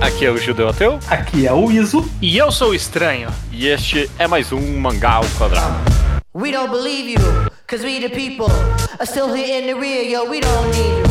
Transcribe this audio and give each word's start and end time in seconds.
Aqui 0.00 0.26
é 0.26 0.30
o 0.30 0.36
Judeu 0.36 0.68
Ateu. 0.68 0.98
Aqui 1.08 1.46
é 1.46 1.52
o 1.52 1.70
Iso. 1.70 2.04
E 2.20 2.36
eu 2.36 2.52
sou 2.52 2.70
o 2.70 2.74
Estranho. 2.74 3.30
E 3.50 3.66
este 3.66 4.10
é 4.18 4.26
mais 4.26 4.52
um 4.52 4.78
Mangá 4.78 5.14
ao 5.14 5.24
Quadrado. 5.38 5.74
We 6.34 6.52
don't 6.52 6.70
believe 6.70 7.10
you, 7.10 7.50
cause 7.66 7.82
we 7.82 7.98
the 7.98 8.10
people 8.10 8.52
are 8.98 9.06
still 9.06 9.32
here 9.34 9.58
in 9.58 9.66
the 9.66 9.74
rear, 9.74 10.02
yo, 10.02 10.28
we 10.28 10.40
don't 10.40 10.70
need 10.70 10.98
you. 10.98 11.05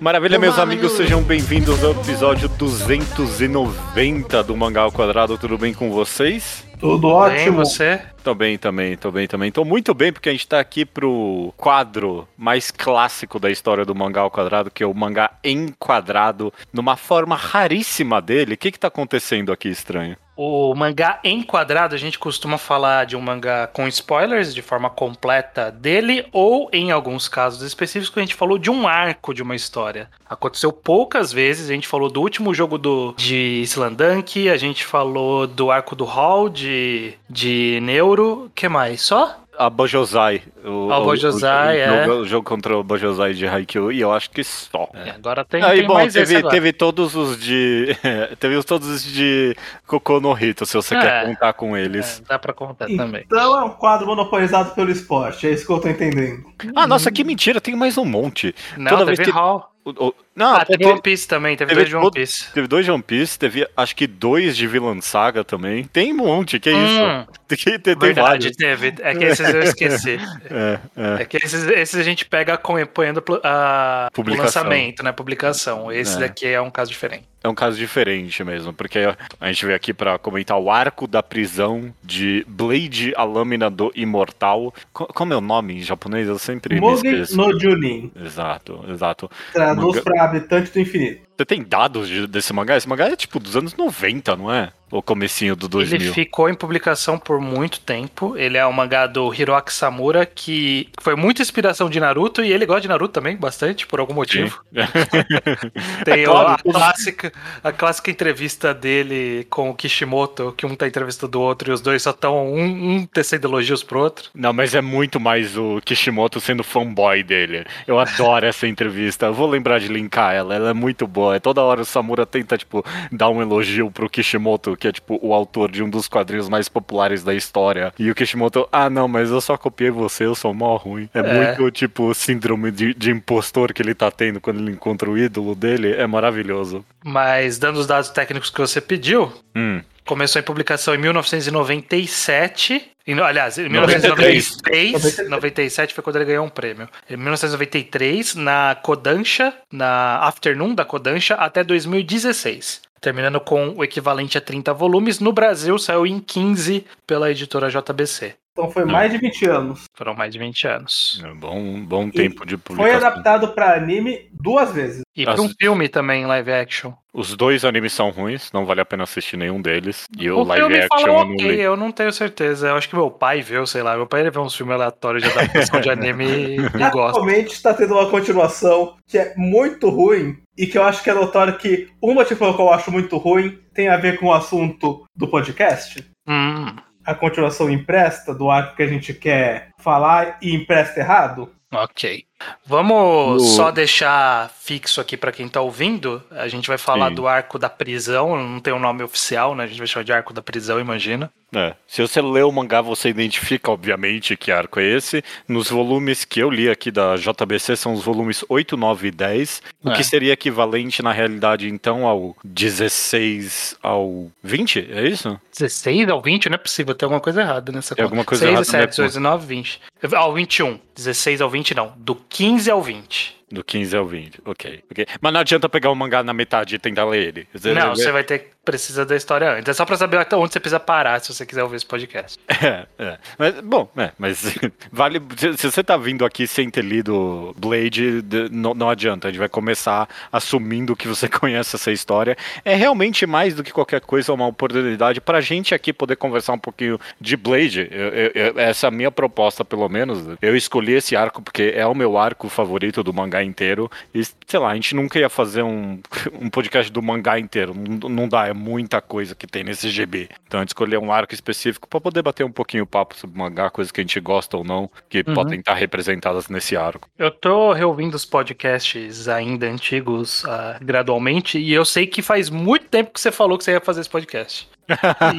Maravilha, 0.00 0.36
meus 0.36 0.58
amigos, 0.58 0.92
sejam 0.92 1.22
bem-vindos 1.22 1.84
ao 1.84 1.92
episódio 1.92 2.48
290 2.48 4.42
do 4.42 4.56
Mangá 4.56 4.82
ao 4.82 4.90
Quadrado. 4.90 5.38
Tudo 5.38 5.56
bem 5.56 5.72
com 5.72 5.92
vocês? 5.92 6.66
Tudo 6.80 7.08
Bem, 7.08 7.12
ótimo. 7.12 7.58
você? 7.58 8.00
Tô 8.24 8.34
bem 8.34 8.58
também, 8.58 8.96
tô 8.96 9.12
bem 9.12 9.28
também. 9.28 9.52
Tô 9.52 9.64
muito 9.64 9.94
bem 9.94 10.12
porque 10.12 10.28
a 10.30 10.32
gente 10.32 10.48
tá 10.48 10.58
aqui 10.58 10.84
pro 10.84 11.54
quadro 11.56 12.26
mais 12.36 12.70
clássico 12.70 13.38
da 13.38 13.50
história 13.50 13.84
do 13.84 13.94
mangá 13.94 14.22
ao 14.22 14.30
quadrado, 14.30 14.70
que 14.70 14.82
é 14.82 14.86
o 14.86 14.94
mangá 14.94 15.30
enquadrado, 15.44 16.52
numa 16.72 16.96
forma 16.96 17.36
raríssima 17.36 18.20
dele. 18.20 18.54
O 18.54 18.56
que 18.56 18.72
que 18.72 18.78
tá 18.78 18.88
acontecendo 18.88 19.52
aqui, 19.52 19.68
estranho? 19.68 20.16
O 20.42 20.74
mangá 20.74 21.20
enquadrado, 21.22 21.94
a 21.94 21.98
gente 21.98 22.18
costuma 22.18 22.56
falar 22.56 23.04
de 23.04 23.14
um 23.14 23.20
mangá 23.20 23.66
com 23.66 23.86
spoilers 23.86 24.54
de 24.54 24.62
forma 24.62 24.88
completa 24.88 25.70
dele, 25.70 26.26
ou 26.32 26.70
em 26.72 26.90
alguns 26.90 27.28
casos 27.28 27.60
específicos, 27.60 28.16
a 28.16 28.22
gente 28.22 28.34
falou 28.34 28.56
de 28.56 28.70
um 28.70 28.88
arco 28.88 29.34
de 29.34 29.42
uma 29.42 29.54
história. 29.54 30.08
Aconteceu 30.26 30.72
poucas 30.72 31.30
vezes, 31.30 31.68
a 31.68 31.74
gente 31.74 31.86
falou 31.86 32.08
do 32.08 32.22
último 32.22 32.54
jogo 32.54 32.78
do, 32.78 33.12
de 33.18 33.60
Slandunk, 33.64 34.48
a 34.48 34.56
gente 34.56 34.82
falou 34.82 35.46
do 35.46 35.70
arco 35.70 35.94
do 35.94 36.06
Hall, 36.06 36.48
de, 36.48 37.12
de 37.28 37.78
Neuro, 37.82 38.50
que 38.54 38.66
mais? 38.66 39.02
Só? 39.02 39.36
A 39.60 39.68
Bojosai. 39.68 40.42
O, 40.64 40.90
A 40.90 40.98
o- 40.98 41.04
Bojosai, 41.04 41.76
o, 41.76 41.80
é. 41.80 42.04
jogo, 42.06 42.20
o 42.22 42.26
jogo 42.26 42.48
contra 42.48 42.76
o 42.78 42.82
Bojosai 42.82 43.34
de 43.34 43.46
Haikyuu, 43.46 43.92
e 43.92 44.00
eu 44.00 44.10
acho 44.10 44.30
que 44.30 44.42
só. 44.42 44.88
É, 44.94 45.10
agora 45.10 45.44
tem, 45.44 45.62
Aí, 45.62 45.80
tem 45.80 45.86
bom, 45.86 45.94
mais 45.94 46.16
esse 46.16 46.24
teve, 46.26 46.36
agora. 46.38 46.54
teve 46.54 46.72
todos 46.72 47.14
os 47.14 47.38
de. 47.38 47.94
teve 48.40 48.56
os 48.56 48.64
todos 48.64 48.88
os 48.88 49.04
de 49.04 49.54
Cocô 49.86 50.18
no 50.18 50.32
Rito, 50.32 50.64
se 50.64 50.74
você 50.74 50.94
É. 50.94 51.00
quer 51.00 51.26
contar 51.26 51.52
com 51.52 51.76
eles. 51.76 52.20
É, 52.24 52.28
dá 52.30 52.38
pra 52.38 52.54
contar 52.54 52.86
também. 52.86 53.22
Então 53.26 53.58
é 53.60 53.64
um 53.64 53.70
quadro 53.70 54.06
monopolizado 54.06 54.74
pelo 54.74 54.90
esporte, 54.90 55.46
é 55.46 55.50
isso 55.50 55.66
que 55.66 55.72
eu 55.72 55.78
tô 55.80 55.88
entendendo. 55.88 56.42
Ah, 56.74 56.86
nossa, 56.86 57.12
que 57.12 57.22
mentira, 57.22 57.60
tem 57.60 57.76
mais 57.76 57.98
um 57.98 58.04
monte. 58.06 58.54
Não, 58.78 58.90
Toda 58.90 59.04
teve 59.04 59.16
vez 59.18 59.28
que- 59.28 59.34
Hall. 59.34 59.68
O- 59.84 60.08
o- 60.08 60.14
Não, 60.36 60.56
Ah, 60.56 60.64
teve 60.64 60.84
One 60.86 61.00
Piece 61.00 61.26
também, 61.26 61.56
teve, 61.56 61.68
teve 61.70 61.80
dois 61.80 61.88
de 61.88 61.96
One 61.96 62.10
Piece. 62.10 62.52
teve 62.52 62.66
dois 62.68 62.84
de 62.84 62.90
One 62.90 63.02
Piece, 63.02 63.38
teve 63.38 63.66
acho 63.76 63.96
que 63.96 64.06
dois 64.06 64.54
de 64.56 64.66
Villain 64.66 65.00
Saga 65.00 65.42
também. 65.42 65.84
Tem 65.84 66.12
um 66.12 66.16
monte, 66.16 66.60
que 66.60 66.68
é 66.68 66.72
isso? 66.72 67.02
Hum, 67.02 67.26
Tem, 67.48 67.58
tem, 67.58 67.78
tem 67.78 67.96
verdade, 67.96 68.52
teve. 68.52 68.94
É 69.00 69.14
que 69.14 69.24
esses 69.24 69.48
eu 69.54 69.60
esqueci. 69.62 70.18
É, 70.50 70.78
é. 71.18 71.22
É 71.22 71.24
que 71.24 71.36
esses, 71.38 71.64
esses 71.66 71.94
a 71.98 72.02
gente 72.02 72.24
pega 72.26 72.54
acompanhando 72.54 73.22
a, 73.42 74.08
o 74.16 74.22
lançamento, 74.36 75.02
né? 75.02 75.12
Publicação. 75.12 75.90
Esse 75.90 76.16
É. 76.16 76.20
daqui 76.20 76.46
é 76.46 76.60
um 76.60 76.70
caso 76.70 76.90
diferente. 76.90 77.24
É 77.42 77.48
um 77.48 77.54
caso 77.54 77.76
diferente 77.78 78.44
mesmo, 78.44 78.72
porque 78.72 78.98
a 79.40 79.46
gente 79.50 79.64
veio 79.64 79.74
aqui 79.76 79.94
pra 79.94 80.18
comentar 80.18 80.58
o 80.58 80.70
arco 80.70 81.06
da 81.06 81.22
prisão 81.22 81.92
de 82.02 82.44
Blade, 82.46 83.14
a 83.16 83.24
lâmina 83.24 83.70
do 83.70 83.90
imortal. 83.94 84.74
Co- 84.92 85.06
Como 85.06 85.32
é 85.32 85.36
o 85.36 85.40
nome 85.40 85.78
em 85.78 85.82
japonês? 85.82 86.28
Eu 86.28 86.38
sempre 86.38 86.74
me 86.74 86.80
Mugen 86.82 87.12
esqueço. 87.22 87.36
no 87.38 87.58
Junin, 87.58 88.12
Exato, 88.22 88.84
exato. 88.88 89.30
traduz 89.54 89.86
Manga- 89.96 90.02
pra 90.02 90.24
habitante 90.24 90.70
do 90.70 90.80
infinito. 90.80 91.22
Você 91.40 91.46
tem 91.46 91.62
dados 91.62 92.06
de- 92.06 92.26
desse 92.26 92.52
mangá? 92.52 92.76
Esse 92.76 92.86
mangá 92.86 93.06
é 93.08 93.16
tipo 93.16 93.40
dos 93.40 93.56
anos 93.56 93.74
90, 93.74 94.36
não 94.36 94.52
é? 94.52 94.70
Ou 94.90 95.00
comecinho 95.00 95.54
do 95.54 95.68
2000? 95.68 96.00
Ele 96.00 96.12
ficou 96.12 96.50
em 96.50 96.54
publicação 96.54 97.16
por 97.16 97.40
muito 97.40 97.78
tempo. 97.80 98.36
Ele 98.36 98.58
é 98.58 98.66
um 98.66 98.72
mangá 98.72 99.06
do 99.06 99.32
Hiroaki 99.32 99.72
Samura, 99.72 100.26
que 100.26 100.88
foi 101.00 101.14
muita 101.14 101.40
inspiração 101.40 101.88
de 101.88 102.00
Naruto, 102.00 102.42
e 102.42 102.52
ele 102.52 102.66
gosta 102.66 102.82
de 102.82 102.88
Naruto 102.88 103.14
também, 103.14 103.36
bastante, 103.36 103.86
por 103.86 104.00
algum 104.00 104.12
motivo. 104.12 104.60
Tem 106.04 106.24
É 106.24 106.28
o- 106.28 106.32
claro, 106.32 106.48
a, 106.48 106.58
clássica, 106.72 107.32
a 107.62 107.72
clássica 107.72 108.10
entrevista 108.10 108.74
dele 108.74 109.46
com 109.48 109.70
o 109.70 109.74
Kishimoto, 109.74 110.52
que 110.56 110.66
um 110.66 110.74
tá 110.74 110.88
entrevistando 110.88 111.38
o 111.38 111.42
outro 111.42 111.70
e 111.70 111.72
os 111.72 111.80
dois 111.80 112.02
só 112.02 112.10
estão 112.10 112.52
um, 112.52 112.96
um 112.96 113.06
tecendo 113.06 113.46
elogios 113.46 113.84
pro 113.84 114.00
outro. 114.00 114.28
Não, 114.34 114.52
mas 114.52 114.74
é 114.74 114.80
muito 114.80 115.20
mais 115.20 115.56
o 115.56 115.80
Kishimoto 115.84 116.40
sendo 116.40 116.64
fanboy 116.64 117.22
dele. 117.22 117.64
Eu 117.86 117.98
adoro 117.98 118.44
essa 118.44 118.66
entrevista. 118.66 119.26
Eu 119.26 119.34
vou 119.34 119.48
lembrar 119.48 119.78
de 119.78 119.86
linkar 119.86 120.34
ela, 120.34 120.52
ela 120.54 120.70
é 120.70 120.74
muito 120.74 121.06
boa. 121.06 121.29
É 121.32 121.40
toda 121.40 121.62
hora 121.62 121.82
o 121.82 121.84
Samura 121.84 122.24
tenta, 122.26 122.56
tipo, 122.58 122.84
dar 123.12 123.28
um 123.30 123.40
elogio 123.42 123.90
pro 123.90 124.08
Kishimoto, 124.08 124.76
que 124.76 124.88
é, 124.88 124.92
tipo, 124.92 125.18
o 125.22 125.32
autor 125.34 125.70
de 125.70 125.82
um 125.82 125.90
dos 125.90 126.08
quadrinhos 126.08 126.48
mais 126.48 126.68
populares 126.68 127.22
da 127.24 127.34
história. 127.34 127.92
E 127.98 128.10
o 128.10 128.14
Kishimoto, 128.14 128.68
ah, 128.72 128.88
não, 128.90 129.06
mas 129.08 129.30
eu 129.30 129.40
só 129.40 129.56
copiei 129.56 129.90
você, 129.90 130.24
eu 130.26 130.34
sou 130.34 130.52
mó 130.54 130.76
ruim. 130.76 131.08
É, 131.14 131.18
É. 131.20 131.46
muito, 131.56 131.70
tipo, 131.70 132.12
síndrome 132.14 132.70
de, 132.70 132.94
de 132.94 133.10
impostor 133.10 133.72
que 133.72 133.82
ele 133.82 133.94
tá 133.94 134.10
tendo 134.10 134.40
quando 134.40 134.60
ele 134.60 134.72
encontra 134.72 135.08
o 135.10 135.16
ídolo 135.18 135.54
dele. 135.54 135.92
É 135.92 136.06
maravilhoso. 136.06 136.84
Mas, 137.04 137.58
dando 137.58 137.78
os 137.78 137.86
dados 137.86 138.10
técnicos 138.10 138.50
que 138.50 138.60
você 138.60 138.80
pediu, 138.80 139.32
Hum. 139.54 139.80
Começou 140.10 140.40
em 140.40 140.44
publicação 140.44 140.92
em 140.92 140.98
1997. 140.98 142.82
Em, 143.06 143.16
aliás, 143.20 143.58
em 143.58 143.68
93. 143.68 144.56
1993. 144.60 145.28
97 145.30 145.94
foi 145.94 146.02
quando 146.02 146.16
ele 146.16 146.24
ganhou 146.24 146.44
um 146.44 146.48
prêmio. 146.48 146.88
Em 147.08 147.16
1993, 147.16 148.34
na 148.34 148.76
Kodansha, 148.82 149.54
na 149.70 150.18
Afternoon 150.26 150.74
da 150.74 150.84
Kodansha, 150.84 151.36
até 151.36 151.62
2016. 151.62 152.80
Terminando 153.00 153.38
com 153.38 153.68
o 153.76 153.84
equivalente 153.84 154.36
a 154.36 154.40
30 154.40 154.74
volumes. 154.74 155.20
No 155.20 155.32
Brasil, 155.32 155.78
saiu 155.78 156.04
em 156.04 156.18
15 156.18 156.84
pela 157.06 157.30
editora 157.30 157.70
JBC. 157.70 158.34
Então 158.52 158.70
foi 158.70 158.84
mais 158.84 159.12
de 159.12 159.18
20 159.18 159.46
anos. 159.48 159.84
Foram 159.96 160.12
mais 160.14 160.32
de 160.32 160.38
20 160.38 160.66
anos. 160.66 161.22
É 161.24 161.32
bom, 161.34 161.80
bom 161.84 162.10
tempo 162.10 162.44
de 162.44 162.56
Foi 162.56 162.76
publicação. 162.76 163.06
adaptado 163.08 163.48
pra 163.54 163.74
anime 163.74 164.28
duas 164.32 164.72
vezes. 164.72 165.02
E 165.16 165.24
para 165.24 165.40
um 165.40 165.48
filme 165.48 165.88
também, 165.88 166.26
live 166.26 166.50
action. 166.52 166.92
Os 167.12 167.36
dois 167.36 167.64
animes 167.64 167.92
são 167.92 168.10
ruins, 168.10 168.50
não 168.52 168.64
vale 168.64 168.80
a 168.80 168.84
pena 168.84 169.02
assistir 169.04 169.36
nenhum 169.36 169.60
deles. 169.60 170.04
E 170.18 170.30
o, 170.30 170.38
O 170.38 170.42
live 170.44 170.66
filme 170.66 170.84
action 170.84 171.06
eu 171.08 171.24
não 171.24 171.32
ok, 171.34 171.50
li. 171.50 171.60
eu 171.60 171.76
não 171.76 171.92
tenho 171.92 172.12
certeza. 172.12 172.68
Eu 172.68 172.76
acho 172.76 172.88
que 172.88 172.96
meu 172.96 173.10
pai 173.10 173.40
viu, 173.40 173.66
sei 173.66 173.82
lá. 173.82 173.96
Meu 173.96 174.06
pai 174.06 174.20
ele 174.20 174.30
vê 174.30 174.38
uns 174.38 174.54
filmes 174.56 174.74
aleatórios 174.74 175.22
de 175.22 175.30
adaptação 175.30 175.80
de 175.80 175.90
anime 175.90 176.24
e 176.26 176.56
e 176.60 176.90
gosta. 176.90 177.18
Atualmente 177.18 177.52
está 177.52 177.72
tendo 177.74 177.94
uma 177.94 178.08
continuação 178.10 178.96
que 179.06 179.18
é 179.18 179.34
muito 179.36 179.88
ruim 179.88 180.36
e 180.56 180.66
que 180.66 180.76
eu 180.78 180.82
acho 180.84 181.02
que 181.02 181.10
é 181.10 181.14
notório 181.14 181.56
que 181.56 181.88
um 182.02 182.14
motivo 182.14 182.40
pelo 182.40 182.54
qual 182.54 182.68
eu 182.68 182.74
acho 182.74 182.90
muito 182.90 183.16
ruim 183.16 183.58
tem 183.74 183.88
a 183.88 183.96
ver 183.96 184.18
com 184.18 184.26
o 184.26 184.32
assunto 184.32 185.04
do 185.16 185.26
podcast. 185.28 186.04
Hum, 186.28 186.76
A 187.04 187.14
continuação 187.14 187.70
empresta 187.70 188.34
do 188.34 188.50
arco 188.50 188.76
que 188.76 188.82
a 188.82 188.86
gente 188.86 189.14
quer 189.14 189.70
falar 189.78 190.38
e 190.42 190.54
empresta 190.54 191.00
errado. 191.00 191.52
ok. 191.72 192.29
Vamos 192.66 193.42
No- 193.42 193.48
só 193.48 193.70
deixar 193.70 194.50
fixo 194.62 195.00
aqui 195.00 195.16
pra 195.16 195.32
quem 195.32 195.48
tá 195.48 195.60
ouvindo. 195.60 196.22
A 196.30 196.46
gente 196.48 196.68
vai 196.68 196.78
falar 196.78 197.08
Sim. 197.08 197.14
do 197.16 197.26
arco 197.26 197.58
da 197.58 197.68
prisão. 197.68 198.36
Não 198.36 198.60
tem 198.60 198.72
um 198.72 198.78
nome 198.78 199.02
oficial, 199.02 199.54
né? 199.54 199.64
A 199.64 199.66
gente 199.66 199.78
vai 199.78 199.86
chamar 199.86 200.04
de 200.04 200.12
arco 200.12 200.32
da 200.32 200.40
prisão, 200.42 200.78
imagina. 200.80 201.30
É, 201.52 201.74
Se 201.84 202.00
você 202.00 202.22
lê 202.22 202.42
o 202.42 202.52
mangá, 202.52 202.80
você 202.80 203.08
identifica, 203.08 203.72
obviamente, 203.72 204.36
que 204.36 204.52
arco 204.52 204.78
é 204.78 204.84
esse. 204.84 205.24
Nos 205.48 205.68
volumes 205.68 206.24
que 206.24 206.38
eu 206.40 206.48
li 206.48 206.70
aqui 206.70 206.92
da 206.92 207.16
JBC 207.16 207.74
são 207.76 207.92
os 207.92 208.04
volumes 208.04 208.44
8, 208.48 208.76
9 208.76 209.08
e 209.08 209.10
10. 209.10 209.60
O 209.82 209.90
É. 209.90 209.96
que 209.96 210.04
seria 210.04 210.32
equivalente, 210.32 211.02
na 211.02 211.10
realidade, 211.10 211.68
então, 211.68 212.06
ao 212.06 212.36
16 212.44 213.76
ao 213.82 214.30
20? 214.44 214.88
É 214.92 215.08
isso? 215.08 215.40
16 215.56 216.08
ao 216.08 216.20
20, 216.22 216.48
não 216.48 216.54
é 216.54 216.58
possível 216.58 216.94
ter 216.94 217.04
alguma 217.04 217.20
coisa 217.20 217.40
errada 217.40 217.72
nessa 217.72 217.96
Tem 217.96 218.04
conta. 218.04 218.12
alguma 218.14 218.24
coisa 218.24 218.42
6, 218.44 218.50
errada, 218.52 218.64
7, 218.64 218.80
né, 218.80 218.86
18, 218.86 219.08
19, 219.08 219.46
20. 219.46 219.80
Ao 220.14 220.32
21. 220.32 220.78
16 220.94 221.40
ao 221.40 221.50
20, 221.50 221.74
não. 221.74 221.92
Do 221.96 222.14
15 222.30 222.70
ao 222.70 222.80
20. 222.80 223.39
Do 223.50 223.64
15 223.64 223.96
ao 223.96 224.06
20. 224.06 224.40
Ok. 224.44 224.84
ok. 224.90 225.06
Mas 225.20 225.32
não 225.32 225.40
adianta 225.40 225.68
pegar 225.68 225.90
o 225.90 225.94
mangá 225.94 226.22
na 226.22 226.32
metade 226.32 226.76
e 226.76 226.78
tentar 226.78 227.04
ler 227.04 227.26
ele. 227.28 227.48
Você- 227.52 227.74
Não, 227.74 227.90
você 227.96 228.12
vai 228.12 228.22
ter 228.22 228.38
que 228.38 228.46
precisa 228.64 229.04
da 229.04 229.16
história 229.16 229.50
antes. 229.54 229.68
É 229.68 229.72
só 229.72 229.84
pra 229.84 229.96
saber 229.96 230.18
até 230.18 230.36
onde 230.36 230.52
você 230.52 230.60
precisa 230.60 230.78
parar 230.78 231.18
se 231.20 231.34
você 231.34 231.44
quiser 231.44 231.62
ouvir 231.64 231.76
esse 231.76 231.86
podcast. 231.86 232.38
É, 232.62 232.86
é. 232.98 233.18
Mas, 233.38 233.58
bom, 233.60 233.90
é, 233.96 234.12
mas 234.18 234.54
vale. 234.92 235.20
Se, 235.36 235.56
se 235.56 235.70
você 235.70 235.82
tá 235.82 235.96
vindo 235.96 236.24
aqui 236.26 236.46
sem 236.46 236.68
ter 236.70 236.84
lido 236.84 237.54
Blade, 237.58 238.20
de- 238.22 238.48
não, 238.52 238.74
não 238.74 238.88
adianta. 238.90 239.26
A 239.26 239.30
gente 239.30 239.40
vai 239.40 239.48
começar 239.48 240.06
assumindo 240.30 240.94
que 240.94 241.08
você 241.08 241.26
conhece 241.28 241.74
essa 241.74 241.90
história. 241.90 242.36
É 242.64 242.74
realmente 242.76 243.26
mais 243.26 243.54
do 243.54 243.64
que 243.64 243.72
qualquer 243.72 244.00
coisa 244.02 244.32
uma 244.32 244.46
oportunidade 244.46 245.20
pra 245.20 245.40
gente 245.40 245.74
aqui 245.74 245.92
poder 245.92 246.16
conversar 246.16 246.52
um 246.52 246.58
pouquinho 246.58 247.00
de 247.20 247.36
Blade. 247.36 247.88
Eu- 247.90 248.08
eu- 248.08 248.32
eu- 248.34 248.58
essa 248.60 248.86
é 248.86 248.88
a 248.88 248.90
minha 248.90 249.10
proposta, 249.10 249.64
pelo 249.64 249.88
menos. 249.88 250.36
Eu 250.40 250.54
escolhi 250.54 250.92
esse 250.92 251.16
arco 251.16 251.42
porque 251.42 251.72
é 251.74 251.86
o 251.86 251.94
meu 251.94 252.16
arco 252.18 252.48
favorito 252.48 253.02
do 253.02 253.12
mangá 253.12 253.39
inteiro. 253.44 253.90
E, 254.14 254.22
sei 254.24 254.58
lá, 254.60 254.70
a 254.70 254.74
gente 254.74 254.94
nunca 254.94 255.18
ia 255.18 255.28
fazer 255.28 255.62
um, 255.62 256.00
um 256.40 256.48
podcast 256.50 256.90
do 256.92 257.02
mangá 257.02 257.38
inteiro. 257.38 257.74
Não, 257.74 258.08
não 258.08 258.28
dá, 258.28 258.46
é 258.48 258.52
muita 258.52 259.00
coisa 259.00 259.34
que 259.34 259.46
tem 259.46 259.64
nesse 259.64 259.88
GB. 259.88 260.28
Então 260.46 260.60
a 260.60 260.62
gente 260.62 260.70
escolheu 260.70 261.00
um 261.00 261.12
arco 261.12 261.34
específico 261.34 261.88
pra 261.88 262.00
poder 262.00 262.22
bater 262.22 262.44
um 262.44 262.52
pouquinho 262.52 262.84
o 262.84 262.86
papo 262.86 263.16
sobre 263.16 263.38
mangá, 263.38 263.70
coisas 263.70 263.90
que 263.92 264.00
a 264.00 264.04
gente 264.04 264.18
gosta 264.20 264.56
ou 264.56 264.64
não, 264.64 264.90
que 265.08 265.24
Uhum. 265.26 265.34
podem 265.34 265.60
estar 265.60 265.74
representadas 265.74 266.48
nesse 266.48 266.76
arco. 266.76 267.08
Eu 267.18 267.30
tô 267.30 267.72
reouvindo 267.72 268.16
os 268.16 268.24
podcasts 268.24 269.28
ainda 269.28 269.66
antigos 269.66 270.44
ah, 270.46 270.78
gradualmente 270.80 271.58
e 271.58 271.72
eu 271.72 271.84
sei 271.84 272.06
que 272.06 272.22
faz 272.22 272.50
muito 272.50 272.86
tempo 272.86 273.10
que 273.12 273.20
você 273.20 273.30
falou 273.30 273.56
que 273.58 273.64
você 273.64 273.72
ia 273.72 273.80
fazer 273.80 274.00
esse 274.00 274.10
podcast. 274.10 274.68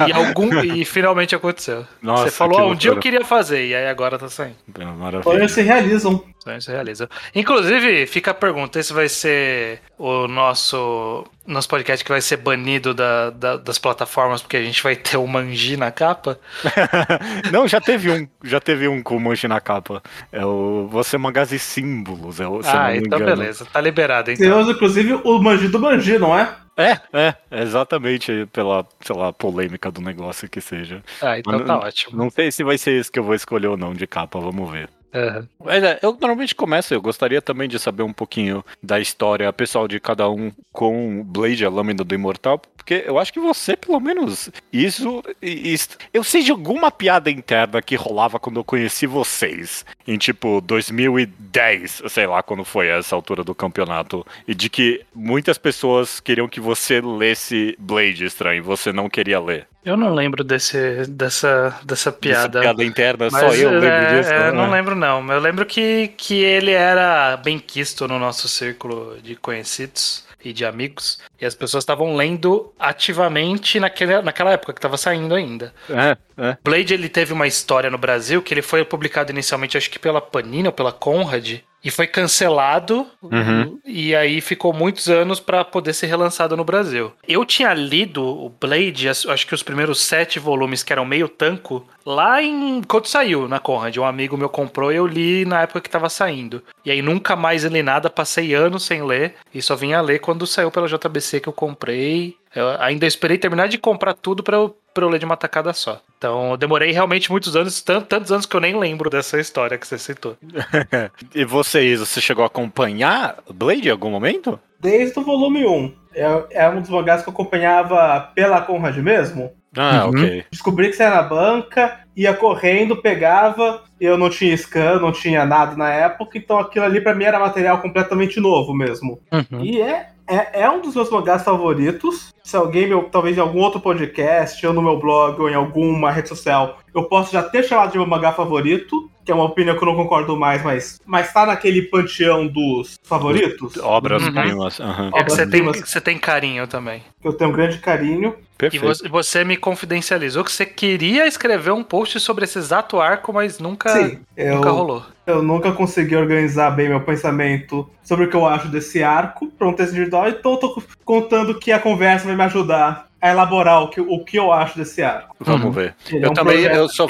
E, 0.08 0.12
algum, 0.12 0.60
e 0.62 0.84
finalmente 0.84 1.34
aconteceu. 1.34 1.86
Nossa, 2.00 2.24
Você 2.24 2.30
falou, 2.30 2.58
ah, 2.58 2.66
um 2.66 2.74
dia 2.74 2.90
eu 2.90 2.98
queria 2.98 3.24
fazer, 3.24 3.66
e 3.66 3.74
aí 3.74 3.86
agora 3.86 4.18
tá 4.18 4.28
saindo. 4.28 4.56
Maravilha. 4.96 5.22
Sonhos 5.22 5.52
se 5.52 5.62
realizam. 5.62 6.24
Sonhos 6.38 6.64
se 6.64 6.70
realizam. 6.70 7.08
Inclusive, 7.34 8.06
fica 8.06 8.30
a 8.30 8.34
pergunta: 8.34 8.78
esse 8.80 8.92
vai 8.92 9.08
ser 9.08 9.80
o 9.98 10.26
nosso, 10.26 11.24
nosso 11.46 11.68
podcast 11.68 12.04
que 12.04 12.10
vai 12.10 12.20
ser 12.20 12.38
banido 12.38 12.92
da- 12.94 13.30
da- 13.30 13.56
das 13.58 13.78
plataformas 13.78 14.40
porque 14.42 14.56
a 14.56 14.62
gente 14.62 14.82
vai 14.82 14.96
ter 14.96 15.16
o 15.18 15.26
Manji 15.26 15.76
na 15.76 15.90
capa? 15.92 16.38
Não, 17.52 17.68
já 17.68 17.80
teve 17.80 18.10
um, 18.10 18.26
já 18.42 18.58
teve 18.60 18.88
um 18.88 19.02
com 19.02 19.16
o 19.16 19.20
Manji 19.20 19.46
na 19.46 19.60
capa. 19.60 20.02
É 20.32 20.44
o 20.44 20.88
Você 20.90 21.16
Mangás 21.18 21.52
e 21.52 21.58
Símbolos, 21.58 22.40
é 22.40 22.48
o, 22.48 22.62
se 22.62 22.68
eu 22.70 22.74
não 22.74 22.80
ah, 22.80 22.90
me 22.90 22.98
então 22.98 23.18
engano. 23.20 23.36
beleza. 23.36 23.66
Tá 23.72 23.80
liberado, 23.80 24.30
então. 24.30 24.44
Temos, 24.46 24.68
inclusive, 24.68 25.12
o 25.24 25.38
Manji 25.38 25.68
do 25.68 25.78
Manji, 25.78 26.18
não 26.18 26.36
é? 26.36 26.48
É, 26.76 26.92
é, 27.12 27.34
exatamente 27.62 28.46
pela, 28.52 28.86
sei 29.00 29.14
lá, 29.14 29.32
polêmica 29.32 29.90
do 29.90 30.00
negócio 30.00 30.48
que 30.48 30.60
seja. 30.60 31.02
Ah, 31.20 31.38
então 31.38 31.52
Mas 31.52 31.62
tá 31.66 31.74
não- 31.74 31.80
ótimo. 31.80 32.16
Não 32.16 32.30
sei 32.30 32.50
se 32.50 32.64
vai 32.64 32.78
ser 32.78 32.92
esse 32.98 33.10
que 33.12 33.18
eu 33.18 33.24
vou 33.24 33.34
escolher 33.34 33.66
ou 33.68 33.76
não 33.76 33.92
de 33.92 34.06
capa, 34.06 34.38
vamos 34.40 34.70
ver. 34.70 34.88
Aham. 35.14 35.46
Mas 35.62 35.82
é, 35.84 35.98
eu 36.02 36.12
normalmente 36.12 36.54
começo, 36.54 36.94
eu 36.94 37.00
gostaria 37.00 37.42
também 37.42 37.68
de 37.68 37.78
saber 37.78 38.02
um 38.02 38.12
pouquinho 38.12 38.64
da 38.82 38.98
história 38.98 39.52
pessoal 39.52 39.86
de 39.86 40.00
cada 40.00 40.28
um 40.30 40.50
com 40.72 41.22
Blade, 41.22 41.64
a 41.64 41.70
lâmina 41.70 42.02
do 42.02 42.14
Imortal, 42.14 42.58
porque 42.58 43.04
eu 43.06 43.18
acho 43.18 43.32
que 43.32 43.38
você, 43.38 43.76
pelo 43.76 44.00
menos, 44.00 44.50
isso, 44.72 45.22
isso. 45.40 45.90
Eu 46.12 46.24
sei 46.24 46.42
de 46.42 46.50
alguma 46.50 46.90
piada 46.90 47.30
interna 47.30 47.82
que 47.82 47.94
rolava 47.94 48.40
quando 48.40 48.58
eu 48.58 48.64
conheci 48.64 49.06
vocês, 49.06 49.84
em 50.06 50.16
tipo 50.16 50.60
2010, 50.62 52.02
sei 52.08 52.26
lá 52.26 52.42
quando 52.42 52.64
foi 52.64 52.88
essa 52.88 53.14
altura 53.14 53.44
do 53.44 53.54
campeonato, 53.54 54.26
e 54.48 54.54
de 54.54 54.68
que 54.68 55.04
muitas 55.14 55.58
pessoas 55.58 56.20
queriam 56.20 56.48
que 56.48 56.60
você 56.60 57.00
lesse 57.00 57.76
Blade 57.78 58.24
estranho, 58.24 58.64
você 58.64 58.92
não 58.92 59.08
queria 59.08 59.38
ler. 59.38 59.66
Eu 59.84 59.96
não 59.96 60.14
lembro 60.14 60.44
desse, 60.44 61.06
dessa, 61.06 61.76
dessa 61.84 62.12
piada. 62.12 62.60
Essa 62.60 62.68
piada 62.68 62.84
interna, 62.84 63.28
Mas, 63.30 63.40
só 63.40 63.54
eu 63.54 63.70
lembro 63.70 63.88
é, 63.88 64.16
disso. 64.16 64.32
é, 64.32 64.38
né? 64.38 64.52
não 64.52 64.70
lembro, 64.70 64.94
não. 64.94 65.32
Eu 65.32 65.40
lembro 65.40 65.66
que, 65.66 66.12
que 66.16 66.42
ele 66.42 66.70
era 66.70 67.36
bem 67.36 67.58
quisto 67.58 68.06
no 68.06 68.18
nosso 68.18 68.48
círculo 68.48 69.16
de 69.20 69.34
conhecidos 69.34 70.24
e 70.44 70.52
de 70.52 70.64
amigos. 70.64 71.18
E 71.40 71.44
as 71.44 71.54
pessoas 71.54 71.82
estavam 71.82 72.14
lendo 72.14 72.72
ativamente 72.78 73.80
naquele, 73.80 74.22
naquela 74.22 74.52
época 74.52 74.72
que 74.72 74.78
estava 74.78 74.96
saindo 74.96 75.34
ainda. 75.34 75.72
É, 75.90 76.16
é. 76.36 76.56
Blade 76.64 76.94
ele 76.94 77.08
teve 77.08 77.32
uma 77.32 77.46
história 77.46 77.90
no 77.90 77.98
Brasil 77.98 78.40
que 78.42 78.52
ele 78.54 78.62
foi 78.62 78.84
publicado 78.84 79.30
inicialmente, 79.32 79.76
acho 79.76 79.90
que 79.90 79.98
pela 79.98 80.20
Panini 80.20 80.68
ou 80.68 80.72
pela 80.72 80.92
Conrad. 80.92 81.60
E 81.84 81.90
foi 81.90 82.06
cancelado, 82.06 83.06
Uhum. 83.20 83.76
e 83.84 84.14
aí 84.14 84.40
ficou 84.40 84.72
muitos 84.72 85.08
anos 85.08 85.40
pra 85.40 85.64
poder 85.64 85.92
ser 85.92 86.06
relançado 86.06 86.56
no 86.56 86.62
Brasil. 86.62 87.12
Eu 87.26 87.44
tinha 87.44 87.74
lido 87.74 88.22
o 88.24 88.48
Blade, 88.48 89.08
acho 89.08 89.44
que 89.46 89.52
os 89.54 89.64
primeiros 89.64 90.00
sete 90.00 90.38
volumes, 90.38 90.84
que 90.84 90.92
eram 90.92 91.04
meio 91.04 91.28
tanco, 91.28 91.84
lá 92.06 92.40
em. 92.40 92.82
quando 92.86 93.06
saiu 93.06 93.48
na 93.48 93.58
Conrad. 93.58 93.96
Um 93.98 94.04
amigo 94.04 94.36
meu 94.36 94.48
comprou 94.48 94.92
e 94.92 94.96
eu 94.96 95.06
li 95.08 95.44
na 95.44 95.62
época 95.62 95.80
que 95.80 95.90
tava 95.90 96.08
saindo. 96.08 96.62
E 96.84 96.90
aí 96.92 97.02
nunca 97.02 97.34
mais 97.34 97.64
li 97.64 97.82
nada, 97.82 98.08
passei 98.08 98.54
anos 98.54 98.84
sem 98.84 99.02
ler, 99.02 99.34
e 99.52 99.60
só 99.60 99.74
vim 99.74 99.92
a 99.92 100.00
ler 100.00 100.20
quando 100.20 100.46
saiu 100.46 100.70
pela 100.70 100.86
JBC 100.86 101.40
que 101.40 101.48
eu 101.48 101.52
comprei. 101.52 102.36
Eu 102.54 102.80
ainda 102.80 103.06
esperei 103.06 103.38
terminar 103.38 103.66
de 103.66 103.78
comprar 103.78 104.14
tudo 104.14 104.42
pra 104.44 104.56
eu, 104.56 104.76
pra 104.94 105.04
eu 105.04 105.08
ler 105.08 105.18
de 105.18 105.24
uma 105.24 105.36
tacada 105.36 105.72
só. 105.72 106.00
Então 106.22 106.52
eu 106.52 106.56
demorei 106.56 106.92
realmente 106.92 107.32
muitos 107.32 107.56
anos, 107.56 107.82
tan- 107.82 108.00
tantos 108.00 108.30
anos 108.30 108.46
que 108.46 108.54
eu 108.54 108.60
nem 108.60 108.78
lembro 108.78 109.10
dessa 109.10 109.40
história 109.40 109.76
que 109.76 109.84
você 109.84 109.98
citou. 109.98 110.36
E 111.34 111.44
vocês, 111.44 111.98
você 111.98 112.20
chegou 112.20 112.44
a 112.44 112.46
acompanhar 112.46 113.38
Blade 113.52 113.88
em 113.88 113.90
algum 113.90 114.08
momento? 114.10 114.58
Desde 114.78 115.18
o 115.18 115.24
volume 115.24 115.66
1. 115.66 115.92
É, 116.14 116.44
é 116.64 116.68
um 116.68 116.80
dos 116.80 116.90
mangás 116.90 117.22
que 117.22 117.28
eu 117.28 117.32
acompanhava 117.32 118.30
pela 118.36 118.60
Conrad 118.60 118.96
mesmo. 118.98 119.50
Ah, 119.76 120.04
Uhum. 120.04 120.10
ok. 120.10 120.44
Descobri 120.52 120.90
que 120.90 120.96
saía 120.96 121.10
na 121.10 121.22
banca, 121.22 122.00
ia 122.16 122.34
correndo, 122.34 122.96
pegava. 122.96 123.82
Eu 124.00 124.18
não 124.18 124.28
tinha 124.28 124.56
scan, 124.56 124.98
não 125.00 125.12
tinha 125.12 125.44
nada 125.44 125.76
na 125.76 125.90
época, 125.90 126.36
então 126.38 126.58
aquilo 126.58 126.84
ali 126.84 127.00
pra 127.00 127.14
mim 127.14 127.24
era 127.24 127.38
material 127.38 127.80
completamente 127.80 128.40
novo 128.40 128.74
mesmo. 128.74 129.20
E 129.62 129.80
é, 129.80 130.08
é, 130.26 130.62
é 130.62 130.70
um 130.70 130.80
dos 130.80 130.94
meus 130.94 131.10
mangás 131.10 131.42
favoritos. 131.42 132.32
Se 132.42 132.56
alguém, 132.56 132.88
meu, 132.88 133.04
talvez 133.04 133.36
em 133.36 133.40
algum 133.40 133.60
outro 133.60 133.80
podcast, 133.80 134.66
ou 134.66 134.72
no 134.72 134.82
meu 134.82 134.98
blog, 134.98 135.40
ou 135.40 135.48
em 135.48 135.54
alguma 135.54 136.10
rede 136.10 136.28
social, 136.28 136.78
eu 136.94 137.04
posso 137.04 137.32
já 137.32 137.42
ter 137.42 137.62
chamado 137.62 137.92
de 137.92 137.98
meu 137.98 138.06
mangá 138.06 138.32
favorito, 138.32 139.10
que 139.24 139.30
é 139.32 139.34
uma 139.34 139.44
opinião 139.44 139.76
que 139.76 139.82
eu 139.82 139.86
não 139.88 139.96
concordo 139.96 140.36
mais, 140.36 140.62
mas, 140.62 141.00
mas 141.06 141.32
tá 141.32 141.46
naquele 141.46 141.82
panteão 141.82 142.46
dos 142.46 142.98
favoritos, 143.02 143.76
Obras 143.78 144.22
Uhum. 144.22 145.10
É 145.14 145.22
que 145.24 145.30
você 145.30 145.46
tem, 145.46 145.60
Obras-primas. 145.62 145.88
você 145.90 146.00
tem 146.00 146.18
carinho 146.18 146.66
também. 146.66 147.02
eu 147.24 147.32
tenho 147.32 147.50
um 147.50 147.52
grande 147.52 147.78
carinho. 147.78 148.34
E 148.58 148.70
Perfeito. 148.70 148.84
você, 148.86 149.08
você 149.08 149.44
me 149.44 149.56
confidencializou 149.56 150.44
que 150.44 150.52
você 150.52 150.64
queria 150.64 151.26
escrever 151.26 151.72
um 151.72 151.82
post 151.82 152.20
sobre 152.20 152.44
esse 152.44 152.58
exato 152.58 153.00
arco, 153.00 153.32
mas 153.32 153.58
nunca, 153.58 153.88
Sim, 153.88 154.20
eu, 154.36 154.54
nunca 154.56 154.70
rolou. 154.70 155.02
eu 155.26 155.42
nunca 155.42 155.72
consegui 155.72 156.14
organizar 156.14 156.70
bem 156.70 156.88
meu 156.88 157.00
pensamento 157.00 157.88
sobre 158.04 158.26
o 158.26 158.28
que 158.30 158.36
eu 158.36 158.46
acho 158.46 158.68
desse 158.68 159.02
arco 159.02 159.48
para 159.58 159.66
um 159.68 159.72
texto 159.72 159.90
individual, 159.92 160.28
então 160.28 160.52
eu 160.52 160.58
tô 160.58 160.82
contando 161.04 161.58
que 161.58 161.72
a 161.72 161.78
conversa 161.80 162.26
vai 162.26 162.36
me 162.36 162.42
ajudar 162.44 163.08
a 163.22 163.30
elaborar 163.30 163.84
o 163.84 163.88
que, 163.88 164.00
o 164.00 164.24
que 164.24 164.36
eu 164.36 164.52
acho 164.52 164.76
desse 164.76 165.00
arco. 165.00 165.36
Vamos 165.38 165.66
Uhum. 165.66 165.70
ver. 165.70 165.94
Ele 166.10 166.24
Eu 166.24 166.28
é 166.28 166.30
um 166.30 166.34
também- 166.34 166.64
eu 166.64 166.88
só- 166.88 167.06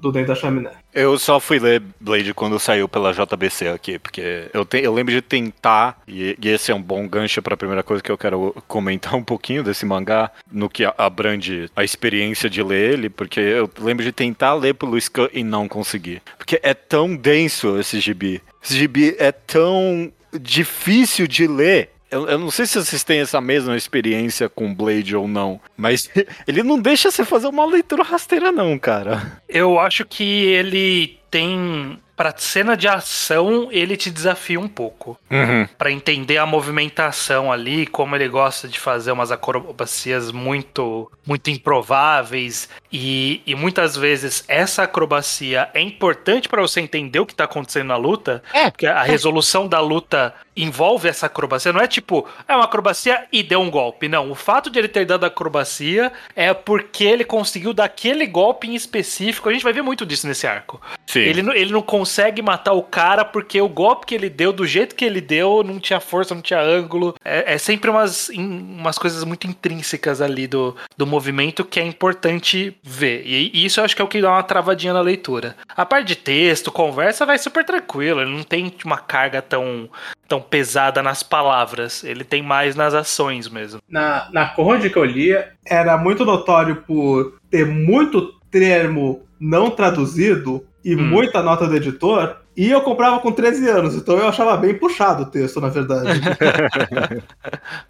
do 0.00 0.10
Dentro 0.12 0.28
da 0.28 0.34
Chaminé. 0.34 0.70
Eu 0.94 1.18
só 1.18 1.38
fui 1.38 1.58
ler 1.58 1.82
Blade 2.00 2.32
quando 2.32 2.58
saiu 2.58 2.88
pela 2.88 3.12
JBC 3.12 3.68
aqui, 3.68 3.98
porque 3.98 4.48
eu, 4.54 4.64
te- 4.64 4.78
eu 4.80 4.94
lembro 4.94 5.12
de 5.12 5.20
tentar, 5.20 5.98
e, 6.08 6.36
e 6.40 6.48
esse 6.48 6.70
é 6.72 6.74
um 6.74 6.80
bom 6.80 7.06
gancho 7.06 7.42
para 7.42 7.52
a 7.52 7.56
primeira 7.56 7.82
coisa 7.82 8.02
que 8.02 8.10
eu 8.10 8.16
quero 8.16 8.54
comentar 8.66 9.14
um 9.14 9.22
pouquinho 9.22 9.62
desse 9.62 9.84
mangá, 9.84 10.30
no 10.50 10.70
que 10.70 10.84
a- 10.86 10.94
abrange 10.96 11.68
a 11.76 11.84
experiência 11.84 12.48
de 12.48 12.62
ler 12.62 12.92
ele, 12.94 13.10
porque 13.10 13.40
eu 13.40 13.68
lembro 13.80 14.02
de 14.04 14.12
tentar 14.12 14.54
ler 14.54 14.74
pelo 14.74 14.98
Scan 14.98 15.28
e 15.34 15.44
não 15.44 15.68
conseguir. 15.68 16.22
Porque 16.38 16.58
é 16.62 16.72
tão 16.72 17.14
denso 17.14 17.78
esse 17.78 18.00
gibi. 18.00 18.40
Esse 18.64 18.76
gibi 18.78 19.14
é 19.18 19.32
tão 19.32 20.10
difícil 20.40 21.26
de 21.26 21.46
ler. 21.46 21.90
Eu, 22.10 22.28
eu 22.28 22.38
não 22.38 22.50
sei 22.50 22.66
se 22.66 22.78
vocês 22.78 23.02
têm 23.02 23.20
essa 23.20 23.40
mesma 23.40 23.76
experiência 23.76 24.48
com 24.48 24.74
Blade 24.74 25.16
ou 25.16 25.26
não, 25.26 25.60
mas 25.76 26.08
ele 26.46 26.62
não 26.62 26.80
deixa 26.80 27.10
você 27.10 27.24
fazer 27.24 27.48
uma 27.48 27.66
leitura 27.66 28.02
rasteira, 28.02 28.52
não, 28.52 28.78
cara. 28.78 29.40
Eu 29.48 29.78
acho 29.78 30.04
que 30.04 30.24
ele 30.24 31.18
tem. 31.30 31.98
Pra 32.16 32.32
cena 32.36 32.76
de 32.76 32.88
ação, 32.88 33.68
ele 33.70 33.96
te 33.96 34.10
desafia 34.10 34.58
um 34.58 34.66
pouco. 34.68 35.18
Uhum. 35.30 35.68
Pra 35.76 35.90
entender 35.92 36.38
a 36.38 36.46
movimentação 36.46 37.52
ali, 37.52 37.86
como 37.86 38.16
ele 38.16 38.26
gosta 38.28 38.66
de 38.66 38.80
fazer 38.80 39.12
umas 39.12 39.30
acrobacias 39.30 40.32
muito 40.32 41.10
muito 41.26 41.50
improváveis 41.50 42.68
e, 42.92 43.42
e 43.44 43.54
muitas 43.56 43.96
vezes 43.96 44.44
essa 44.46 44.84
acrobacia 44.84 45.68
é 45.74 45.80
importante 45.80 46.48
pra 46.48 46.62
você 46.62 46.80
entender 46.80 47.18
o 47.18 47.26
que 47.26 47.34
tá 47.34 47.44
acontecendo 47.44 47.88
na 47.88 47.96
luta, 47.96 48.42
É. 48.52 48.70
porque 48.70 48.86
a 48.86 49.02
resolução 49.02 49.66
da 49.66 49.80
luta 49.80 50.32
envolve 50.56 51.08
essa 51.08 51.26
acrobacia, 51.26 51.72
não 51.72 51.80
é 51.80 51.86
tipo, 51.88 52.26
é 52.46 52.54
uma 52.54 52.64
acrobacia 52.64 53.24
e 53.32 53.42
deu 53.42 53.60
um 53.60 53.70
golpe, 53.70 54.08
não, 54.08 54.30
o 54.30 54.34
fato 54.36 54.70
de 54.70 54.78
ele 54.78 54.88
ter 54.88 55.04
dado 55.04 55.24
a 55.24 55.26
acrobacia 55.26 56.12
é 56.34 56.54
porque 56.54 57.02
ele 57.04 57.24
conseguiu 57.24 57.74
dar 57.74 57.84
aquele 57.86 58.24
golpe 58.26 58.68
em 58.68 58.74
específico, 58.76 59.48
a 59.48 59.52
gente 59.52 59.64
vai 59.64 59.72
ver 59.72 59.82
muito 59.82 60.06
disso 60.06 60.26
nesse 60.28 60.46
arco. 60.46 60.80
Sim. 61.06 61.20
Ele, 61.20 61.42
não- 61.42 61.52
ele 61.54 61.72
não 61.72 61.82
consegue 61.82 62.05
matar 62.42 62.72
o 62.72 62.82
cara 62.82 63.24
porque 63.24 63.60
o 63.60 63.68
golpe 63.68 64.06
que 64.06 64.14
ele 64.14 64.28
deu, 64.28 64.52
do 64.52 64.66
jeito 64.66 64.94
que 64.94 65.04
ele 65.04 65.20
deu, 65.20 65.62
não 65.62 65.78
tinha 65.78 66.00
força, 66.00 66.34
não 66.34 66.42
tinha 66.42 66.60
ângulo. 66.60 67.14
É, 67.24 67.54
é 67.54 67.58
sempre 67.58 67.90
umas, 67.90 68.28
umas 68.30 68.98
coisas 68.98 69.24
muito 69.24 69.46
intrínsecas 69.46 70.20
ali 70.20 70.46
do, 70.46 70.76
do 70.96 71.06
movimento 71.06 71.64
que 71.64 71.80
é 71.80 71.84
importante 71.84 72.76
ver. 72.82 73.22
E, 73.24 73.50
e 73.52 73.64
isso 73.64 73.80
eu 73.80 73.84
acho 73.84 73.94
que 73.94 74.02
é 74.02 74.04
o 74.04 74.08
que 74.08 74.20
dá 74.20 74.30
uma 74.30 74.42
travadinha 74.42 74.92
na 74.92 75.00
leitura. 75.00 75.56
A 75.68 75.84
parte 75.84 76.08
de 76.08 76.16
texto, 76.16 76.72
conversa, 76.72 77.26
vai 77.26 77.38
super 77.38 77.64
tranquilo. 77.64 78.20
Ele 78.20 78.34
não 78.34 78.42
tem 78.42 78.72
uma 78.84 78.98
carga 78.98 79.42
tão, 79.42 79.88
tão 80.28 80.40
pesada 80.40 81.02
nas 81.02 81.22
palavras. 81.22 82.04
Ele 82.04 82.24
tem 82.24 82.42
mais 82.42 82.76
nas 82.76 82.94
ações 82.94 83.48
mesmo. 83.48 83.80
Na, 83.88 84.28
na 84.32 84.46
Conde 84.46 84.90
que 84.90 84.96
eu 84.96 85.04
lia, 85.04 85.52
era 85.64 85.96
muito 85.96 86.24
notório 86.24 86.76
por 86.86 87.38
ter 87.50 87.66
muito 87.66 88.34
termo 88.50 89.25
não 89.40 89.70
traduzido 89.70 90.64
e 90.84 90.94
Hum. 90.94 91.02
muita 91.02 91.42
nota 91.42 91.66
do 91.66 91.74
editor. 91.76 92.36
E 92.56 92.70
eu 92.70 92.80
comprava 92.80 93.18
com 93.18 93.30
13 93.32 93.68
anos, 93.68 93.94
então 93.96 94.16
eu 94.16 94.28
achava 94.28 94.56
bem 94.56 94.72
puxado 94.72 95.24
o 95.24 95.26
texto, 95.26 95.60
na 95.60 95.68
verdade. 95.68 96.20
É. 96.40 97.36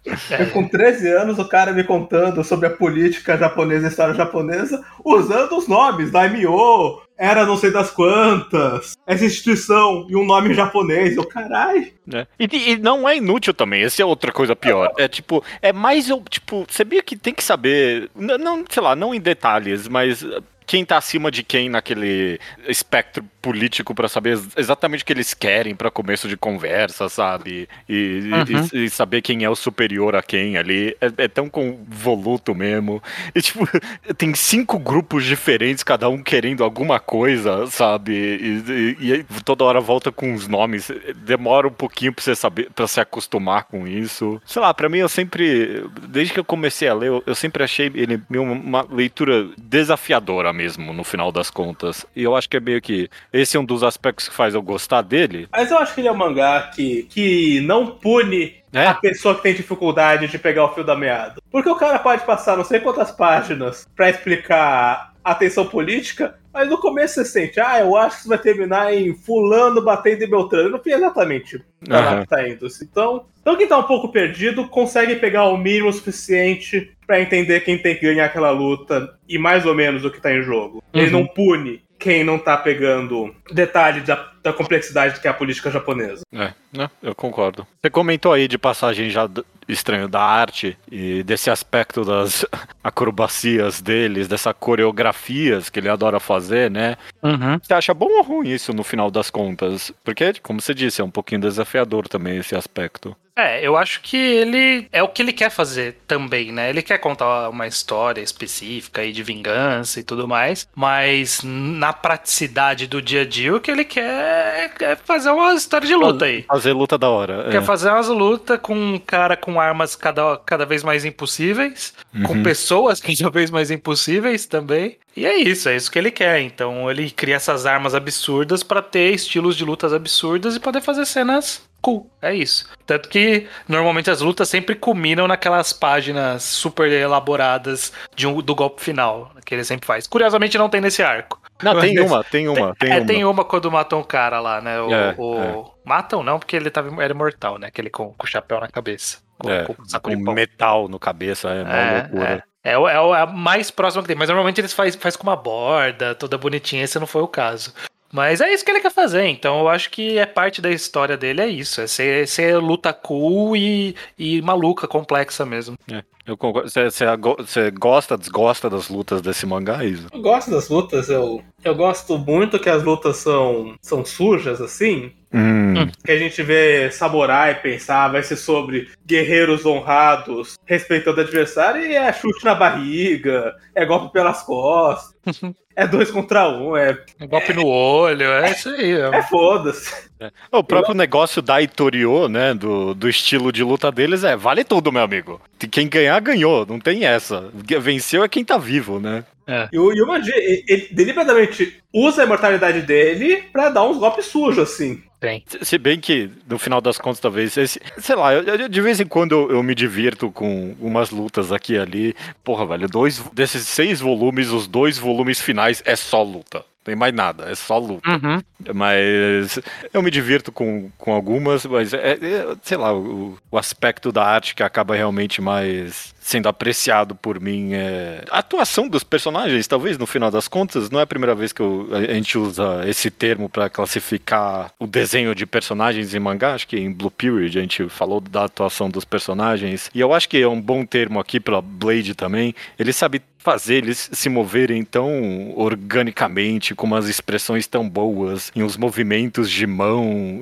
E 0.43 0.45
com 0.47 0.67
13 0.67 1.07
anos, 1.09 1.39
o 1.39 1.47
cara 1.47 1.71
me 1.71 1.83
contando 1.83 2.43
sobre 2.43 2.67
a 2.67 2.69
política 2.71 3.37
japonesa 3.37 3.83
e 3.83 3.85
a 3.85 3.89
história 3.89 4.13
japonesa, 4.13 4.83
usando 5.05 5.57
os 5.57 5.67
nomes, 5.67 6.11
Daimyo, 6.11 7.01
era 7.17 7.45
não 7.45 7.55
sei 7.57 7.71
das 7.71 7.91
quantas, 7.91 8.95
essa 9.05 9.25
instituição 9.25 10.05
e 10.09 10.15
um 10.15 10.25
nome 10.25 10.53
japonês. 10.53 11.15
Eu, 11.15 11.25
carai. 11.25 11.93
né? 12.05 12.27
E, 12.39 12.71
e 12.71 12.77
não 12.77 13.07
é 13.07 13.17
inútil 13.17 13.53
também, 13.53 13.83
essa 13.83 14.01
é 14.01 14.05
outra 14.05 14.31
coisa 14.31 14.55
pior. 14.55 14.91
É 14.97 15.07
tipo, 15.07 15.43
é 15.61 15.71
mais 15.71 16.09
tipo, 16.29 16.65
sabia 16.69 17.01
que 17.01 17.15
tem 17.15 17.33
que 17.33 17.43
saber, 17.43 18.09
não, 18.15 18.65
sei 18.69 18.83
lá, 18.83 18.95
não 18.95 19.13
em 19.13 19.19
detalhes, 19.19 19.87
mas 19.87 20.25
quem 20.67 20.83
tá 20.83 20.97
acima 20.97 21.31
de 21.31 21.43
quem 21.43 21.69
naquele 21.69 22.39
espectro 22.67 23.23
político 23.41 23.95
para 23.95 24.09
saber 24.09 24.37
exatamente 24.57 25.01
o 25.01 25.05
que 25.05 25.13
eles 25.13 25.33
querem 25.33 25.73
para 25.73 25.89
começo 25.89 26.27
de 26.27 26.35
conversa, 26.35 27.07
sabe? 27.07 27.69
E, 27.87 28.29
uhum. 28.29 28.67
e, 28.73 28.85
e, 28.85 28.89
saber 28.89 29.21
quem 29.21 29.45
é 29.45 29.49
o 29.49 29.55
superior 29.55 30.13
a 30.17 30.21
quem 30.21 30.57
ali. 30.57 30.95
É, 30.99 31.23
é, 31.23 31.27
tão 31.29 31.49
convoluto 31.49 32.53
mesmo. 32.53 33.01
E, 33.33 33.41
tipo, 33.41 33.65
tem 34.17 34.35
cinco 34.35 34.77
grupos 34.77 35.23
diferentes, 35.23 35.85
cada 35.85 36.09
um 36.09 36.21
querendo 36.21 36.65
alguma 36.65 36.99
coisa, 36.99 37.65
sabe? 37.67 38.11
E, 38.11 38.97
e, 38.99 39.13
e 39.13 39.23
toda 39.45 39.63
hora 39.63 39.79
volta 39.79 40.11
com 40.11 40.33
os 40.33 40.49
nomes. 40.49 40.91
Demora 41.15 41.69
um 41.69 41.71
pouquinho 41.71 42.11
pra 42.11 42.21
você 42.21 42.35
saber, 42.35 42.69
para 42.75 42.87
se 42.87 42.99
acostumar 42.99 43.63
com 43.63 43.87
isso. 43.87 44.41
Sei 44.45 44.61
lá, 44.61 44.73
para 44.73 44.89
mim 44.89 44.97
eu 44.97 45.07
sempre, 45.07 45.85
desde 46.09 46.33
que 46.33 46.39
eu 46.41 46.45
comecei 46.45 46.89
a 46.89 46.93
ler, 46.93 47.07
eu, 47.07 47.23
eu 47.25 47.35
sempre 47.35 47.63
achei 47.63 47.89
ele 47.95 48.21
uma 48.29 48.85
leitura 48.91 49.47
desafiadora 49.57 50.56
mesmo, 50.57 50.91
no 50.91 51.03
final 51.03 51.31
das 51.31 51.49
contas. 51.49 52.05
E 52.15 52.23
eu 52.23 52.35
acho 52.35 52.49
que 52.49 52.57
é 52.57 52.59
meio 52.59 52.81
que 52.81 53.09
esse 53.31 53.55
é 53.55 53.59
um 53.59 53.65
dos 53.65 53.83
aspectos 53.83 54.27
que 54.27 54.35
faz 54.35 54.55
eu 54.55 54.61
gostar 54.61 55.01
dele. 55.01 55.47
Mas 55.51 55.69
eu 55.69 55.77
acho 55.77 55.93
que 55.93 56.01
ele 56.01 56.07
é 56.07 56.11
um 56.11 56.17
mangá 56.17 56.71
que, 56.73 57.03
que 57.03 57.61
não 57.61 57.87
pune 57.87 58.55
é? 58.73 58.87
a 58.87 58.95
pessoa 58.95 59.35
que 59.35 59.43
tem 59.43 59.53
dificuldade 59.53 60.27
de 60.27 60.39
pegar 60.39 60.65
o 60.65 60.73
fio 60.73 60.83
da 60.83 60.95
meada. 60.95 61.35
Porque 61.51 61.69
o 61.69 61.75
cara 61.75 61.99
pode 61.99 62.25
passar 62.25 62.57
não 62.57 62.63
sei 62.63 62.79
quantas 62.79 63.11
páginas 63.11 63.87
para 63.95 64.09
explicar 64.09 65.13
a 65.23 65.35
tensão 65.35 65.65
política, 65.67 66.35
mas 66.53 66.69
no 66.69 66.79
começo 66.79 67.15
você 67.15 67.25
sente, 67.25 67.59
ah, 67.59 67.79
eu 67.79 67.95
acho 67.95 68.15
que 68.15 68.19
isso 68.21 68.29
vai 68.29 68.37
terminar 68.37 68.93
em 68.93 69.13
fulano 69.13 69.81
batendo 69.81 70.23
em 70.23 70.29
Beltrano. 70.29 70.69
Não 70.69 70.81
foi 70.81 70.93
exatamente 70.93 71.57
uhum. 71.57 71.63
lá 71.87 72.21
que 72.21 72.27
tá 72.27 72.47
indo. 72.47 72.67
Então, 72.81 73.25
então 73.41 73.55
quem 73.55 73.67
tá 73.67 73.77
um 73.77 73.83
pouco 73.83 74.09
perdido 74.09 74.67
consegue 74.67 75.17
pegar 75.17 75.45
o 75.45 75.57
mínimo 75.57 75.91
suficiente 75.93 76.96
para 77.07 77.21
entender 77.21 77.61
quem 77.61 77.77
tem 77.77 77.95
que 77.95 78.05
ganhar 78.05 78.25
aquela 78.25 78.51
luta 78.51 79.17
e 79.27 79.37
mais 79.39 79.65
ou 79.65 79.73
menos 79.73 80.03
o 80.03 80.11
que 80.11 80.21
tá 80.21 80.33
em 80.33 80.43
jogo. 80.43 80.83
Uhum. 80.93 81.01
Ele 81.01 81.11
não 81.11 81.25
pune 81.25 81.81
quem 81.97 82.23
não 82.23 82.37
tá 82.37 82.55
pegando 82.55 83.33
detalhe 83.51 84.01
da, 84.01 84.15
da 84.47 84.53
complexidade 84.53 85.19
que 85.19 85.27
é 85.27 85.29
a 85.29 85.33
política 85.33 85.69
japonesa. 85.69 86.21
É, 86.33 86.53
né? 86.71 86.89
Eu 87.01 87.13
concordo. 87.13 87.67
Você 87.81 87.89
comentou 87.89 88.31
aí 88.31 88.47
de 88.47 88.57
passagem 88.57 89.09
já 89.09 89.29
estranho 89.67 90.07
da 90.07 90.21
arte 90.21 90.77
e 90.89 91.23
desse 91.23 91.49
aspecto 91.49 92.05
das 92.05 92.45
acrobacias 92.83 93.81
deles, 93.81 94.27
dessas 94.27 94.53
coreografias 94.57 95.69
que 95.69 95.79
ele 95.79 95.89
adora 95.89 96.19
fazer, 96.19 96.71
né? 96.71 96.95
Uhum. 97.21 97.59
Você 97.61 97.73
acha 97.73 97.93
bom 97.93 98.09
ou 98.09 98.23
ruim 98.23 98.49
isso 98.49 98.73
no 98.73 98.83
final 98.83 99.11
das 99.11 99.29
contas? 99.29 99.91
Porque, 100.03 100.33
como 100.41 100.61
você 100.61 100.73
disse, 100.73 101.01
é 101.01 101.03
um 101.03 101.11
pouquinho 101.11 101.41
desafiador 101.41 102.07
também 102.07 102.37
esse 102.37 102.55
aspecto. 102.55 103.15
É, 103.37 103.61
eu 103.61 103.77
acho 103.77 104.01
que 104.01 104.17
ele 104.17 104.87
é 104.91 105.03
o 105.03 105.07
que 105.07 105.21
ele 105.21 105.31
quer 105.31 105.51
fazer 105.51 105.99
também, 106.07 106.51
né? 106.51 106.71
Ele 106.71 106.81
quer 106.81 106.97
contar 106.97 107.49
uma 107.49 107.67
história 107.67 108.19
específica 108.19 109.01
aí 109.01 109.11
de 109.11 109.21
vingança 109.21 109.99
e 109.99 110.03
tudo 110.03 110.27
mais, 110.27 110.67
mas 110.73 111.41
na 111.43 111.93
praticidade 111.93 112.87
do 112.87 112.99
dia 112.99 113.21
a 113.21 113.25
dia 113.25 113.55
o 113.55 113.59
que 113.59 113.69
ele 113.69 113.85
quer 113.85 114.36
é 114.81 114.95
fazer 114.95 115.31
uma 115.31 115.53
história 115.53 115.87
de 115.87 115.95
luta 115.95 116.25
aí. 116.25 116.43
Fazer 116.43 116.73
luta 116.73 116.97
da 116.97 117.09
hora. 117.09 117.49
Quer 117.49 117.57
é. 117.57 117.61
fazer 117.61 117.89
umas 117.89 118.07
lutas 118.07 118.59
com 118.61 118.75
um 118.75 118.99
cara 118.99 119.35
com 119.35 119.59
armas 119.59 119.95
cada, 119.95 120.37
cada 120.37 120.65
vez 120.65 120.83
mais 120.83 121.05
impossíveis, 121.05 121.93
uhum. 122.13 122.23
com 122.23 122.43
pessoas 122.43 122.99
cada 123.01 123.29
vez 123.29 123.49
mais 123.49 123.71
impossíveis 123.71 124.45
também. 124.45 124.97
E 125.15 125.25
é 125.25 125.35
isso, 125.35 125.67
é 125.67 125.75
isso 125.75 125.91
que 125.91 125.97
ele 125.97 126.11
quer. 126.11 126.41
Então 126.41 126.89
ele 126.89 127.09
cria 127.09 127.35
essas 127.35 127.65
armas 127.65 127.95
absurdas 127.95 128.63
para 128.63 128.81
ter 128.81 129.13
estilos 129.13 129.55
de 129.55 129.65
lutas 129.65 129.93
absurdas 129.93 130.55
e 130.55 130.59
poder 130.59 130.81
fazer 130.81 131.05
cenas 131.05 131.67
cool. 131.87 132.09
É 132.21 132.33
isso. 132.33 132.67
Tanto 132.85 133.07
que 133.07 133.47
normalmente 133.67 134.09
as 134.09 134.19
lutas 134.19 134.49
sempre 134.49 134.75
culminam 134.75 135.27
naquelas 135.27 135.71
páginas 135.71 136.43
super 136.43 136.91
elaboradas 136.91 137.93
de 138.15 138.27
um, 138.27 138.41
do 138.41 138.53
golpe 138.53 138.81
final 138.81 139.31
que 139.45 139.55
ele 139.55 139.63
sempre 139.63 139.87
faz. 139.87 140.05
Curiosamente 140.05 140.57
não 140.57 140.67
tem 140.67 140.81
nesse 140.81 141.01
arco. 141.01 141.39
Não, 141.61 141.79
tem 141.79 141.99
uma, 141.99 142.23
tem 142.23 142.47
uma, 142.47 142.75
tem, 142.75 142.91
é, 142.91 142.97
uma. 142.97 143.05
tem 143.05 143.25
uma 143.25 143.45
quando 143.45 143.71
matam 143.71 143.99
um 143.99 144.03
cara 144.03 144.39
lá, 144.39 144.61
né? 144.61 144.79
O, 144.79 144.93
é, 144.93 145.15
o... 145.17 145.41
É. 145.41 145.65
Matam 145.83 146.23
não, 146.23 146.37
porque 146.37 146.55
ele 146.55 146.69
tava, 146.69 147.03
era 147.03 147.13
imortal, 147.13 147.57
né? 147.57 147.67
Aquele 147.67 147.89
com, 147.89 148.13
com 148.13 148.25
o 148.25 148.29
chapéu 148.29 148.59
na 148.59 148.67
cabeça. 148.67 149.19
Com, 149.39 149.49
é, 149.49 149.65
com, 149.65 149.75
com 149.99 150.33
metal 150.33 150.87
no 150.87 150.99
cabeça, 150.99 151.49
é 151.49 151.63
uma 151.63 151.75
é, 151.75 152.01
loucura. 152.01 152.43
É, 152.63 152.71
é, 152.71 152.73
é, 152.73 153.21
a 153.21 153.25
mais 153.25 153.71
próxima 153.71 154.03
que 154.03 154.07
tem, 154.07 154.17
mas 154.17 154.29
normalmente 154.29 154.59
eles 154.61 154.73
faz, 154.73 154.95
faz 154.95 155.15
com 155.15 155.23
uma 155.23 155.35
borda, 155.35 156.13
toda 156.13 156.37
bonitinha, 156.37 156.83
esse 156.83 156.99
não 156.99 157.07
foi 157.07 157.21
o 157.21 157.27
caso. 157.27 157.73
Mas 158.11 158.39
é 158.41 158.51
isso 158.53 158.63
que 158.63 158.71
ele 158.71 158.79
quer 158.79 158.91
fazer, 158.91 159.25
então 159.25 159.59
eu 159.59 159.69
acho 159.69 159.89
que 159.89 160.17
é 160.17 160.25
parte 160.25 160.61
da 160.61 160.71
história 160.71 161.17
dele, 161.17 161.41
é 161.41 161.47
isso. 161.47 161.81
É 161.81 161.87
ser, 161.87 162.27
ser 162.27 162.57
luta 162.57 162.93
cool 162.93 163.55
e, 163.55 163.95
e 164.17 164.41
maluca, 164.41 164.87
complexa 164.87 165.45
mesmo. 165.45 165.75
É, 165.91 166.03
eu 166.27 166.35
concordo. 166.35 166.69
Você 166.69 167.71
gosta, 167.71 168.17
desgosta 168.17 168.69
das 168.69 168.89
lutas 168.89 169.21
desse 169.21 169.45
mangá, 169.45 169.83
Isa? 169.83 170.07
Eu 170.11 170.21
gosto 170.21 170.51
das 170.51 170.67
lutas, 170.67 171.09
eu, 171.09 171.41
eu 171.63 171.73
gosto 171.73 172.17
muito 172.17 172.59
que 172.59 172.69
as 172.69 172.83
lutas 172.83 173.17
são, 173.17 173.75
são 173.81 174.03
sujas, 174.03 174.59
assim. 174.59 175.13
Hum. 175.33 175.87
Que 176.05 176.11
a 176.11 176.17
gente 176.17 176.41
vê 176.43 176.91
samurai 176.91 177.61
pensar, 177.61 178.09
vai 178.09 178.23
ser 178.23 178.35
sobre 178.35 178.89
guerreiros 179.05 179.65
honrados 179.65 180.55
respeitando 180.65 181.17
o 181.17 181.21
adversário 181.21 181.85
e 181.85 181.95
é 181.95 182.11
chute 182.13 182.43
na 182.45 182.55
barriga, 182.55 183.55
é 183.73 183.85
golpe 183.85 184.11
pelas 184.11 184.43
costas. 184.43 185.15
é 185.75 185.87
dois 185.87 186.09
contra 186.09 186.49
um, 186.49 186.75
é. 186.75 186.97
é 187.19 187.27
golpe 187.27 187.51
é, 187.51 187.55
no 187.55 187.67
olho, 187.67 188.23
é 188.23 188.51
isso 188.51 188.69
aí. 188.69 188.93
É, 188.93 189.17
é 189.17 189.21
foda-se. 189.23 190.06
É. 190.19 190.31
O 190.51 190.63
próprio 190.63 190.93
Eu... 190.93 190.97
negócio 190.97 191.41
da 191.41 191.61
Itorio, 191.61 192.27
né, 192.27 192.53
do, 192.53 192.93
do 192.93 193.09
estilo 193.09 193.51
de 193.51 193.63
luta 193.63 193.91
deles 193.91 194.23
é 194.23 194.35
vale 194.35 194.63
tudo, 194.63 194.91
meu 194.91 195.03
amigo. 195.03 195.41
Quem 195.71 195.87
ganhar, 195.87 196.19
ganhou, 196.19 196.65
não 196.65 196.79
tem 196.79 197.05
essa. 197.05 197.49
Venceu 197.81 198.23
é 198.23 198.29
quem 198.29 198.43
tá 198.43 198.57
vivo, 198.57 198.99
né? 198.99 199.23
É. 199.47 199.69
E 199.71 199.79
o 199.79 199.93
Yumanji, 199.93 200.31
ele 200.35 200.89
deliberadamente 200.91 201.81
usa 201.93 202.21
a 202.21 202.25
imortalidade 202.25 202.81
dele 202.81 203.43
pra 203.51 203.69
dar 203.69 203.83
uns 203.83 203.97
golpes 203.97 204.25
sujos, 204.25 204.59
assim. 204.59 205.01
Tem. 205.19 205.43
Se 205.61 205.77
bem 205.77 205.99
que, 205.99 206.29
no 206.47 206.59
final 206.59 206.81
das 206.81 206.97
contas, 206.97 207.19
talvez, 207.19 207.55
esse, 207.57 207.79
sei 207.97 208.15
lá, 208.15 208.33
eu, 208.33 208.43
eu, 208.43 208.67
de 208.67 208.81
vez 208.81 208.99
em 208.99 209.05
quando 209.05 209.31
eu, 209.31 209.51
eu, 209.51 209.63
me 209.63 209.73
divirto 209.73 210.29
com 210.29 210.75
umas 210.79 211.09
lutas 211.09 211.51
aqui 211.51 211.73
e 211.73 211.79
ali. 211.79 212.15
Porra, 212.43 212.65
velho, 212.67 212.87
dois 212.87 213.19
desses 213.33 213.67
seis 213.67 213.99
volumes, 213.99 214.51
os 214.51 214.67
dois 214.67 214.97
volumes 214.97 215.41
finais 215.41 215.81
é 215.85 215.95
só 215.95 216.21
luta 216.21 216.63
tem 216.87 216.95
mais 216.95 217.13
nada, 217.13 217.51
é 217.51 217.53
só 217.55 217.77
luta. 217.77 218.09
Uhum. 218.09 218.41
Mas 218.73 219.59
eu 219.93 220.01
me 220.01 220.09
divirto 220.09 220.53
com, 220.53 220.89
com 220.97 221.11
algumas, 221.11 221.65
mas 221.65 221.93
é, 221.93 222.13
é 222.13 222.55
sei 222.63 222.77
lá, 222.77 222.93
o, 222.93 223.37
o, 223.51 223.57
aspecto 223.57 224.09
da 224.09 224.23
arte 224.23 224.55
que 224.55 224.63
acaba 224.63 224.95
realmente 224.95 225.41
mais 225.41 226.15
sendo 226.17 226.47
apreciado 226.47 227.13
por 227.13 227.41
mim 227.41 227.73
é 227.73 228.23
a 228.31 228.39
atuação 228.39 228.87
dos 228.87 229.03
personagens, 229.03 229.67
talvez 229.67 229.97
no 229.97 230.05
final 230.05 230.31
das 230.31 230.47
contas, 230.47 230.89
não 230.89 230.99
é 230.99 231.03
a 231.03 231.07
primeira 231.07 231.35
vez 231.35 231.51
que 231.51 231.61
eu, 231.61 231.89
a 231.91 232.13
gente 232.13 232.37
usa 232.37 232.83
esse 232.87 233.11
termo 233.11 233.49
para 233.49 233.69
classificar 233.69 234.71
o 234.79 234.87
desenho 234.87 235.35
de 235.35 235.45
personagens 235.45 236.15
em 236.15 236.19
mangá, 236.19 236.53
acho 236.53 236.69
que 236.69 236.77
em 236.77 236.91
Blue 236.91 237.11
Period 237.11 237.57
a 237.57 237.61
gente 237.61 237.89
falou 237.89 238.21
da 238.21 238.45
atuação 238.45 238.89
dos 238.89 239.03
personagens, 239.03 239.89
e 239.93 239.99
eu 239.99 240.13
acho 240.13 240.29
que 240.29 240.41
é 240.41 240.47
um 240.47 240.61
bom 240.61 240.85
termo 240.85 241.19
aqui 241.19 241.37
para 241.37 241.61
Blade 241.61 242.15
também. 242.15 242.55
Ele 242.79 242.93
sabe 242.93 243.21
fazer 243.37 243.75
eles 243.75 244.09
se 244.11 244.29
moverem 244.29 244.83
tão 244.83 245.53
organicamente, 245.55 246.75
com 246.75 246.85
umas 246.85 247.07
expressões 247.07 247.67
tão 247.67 247.87
boas, 247.87 248.51
em 248.55 248.63
uns 248.63 248.75
movimentos 248.75 249.49
de 249.49 249.65
mão, 249.65 250.41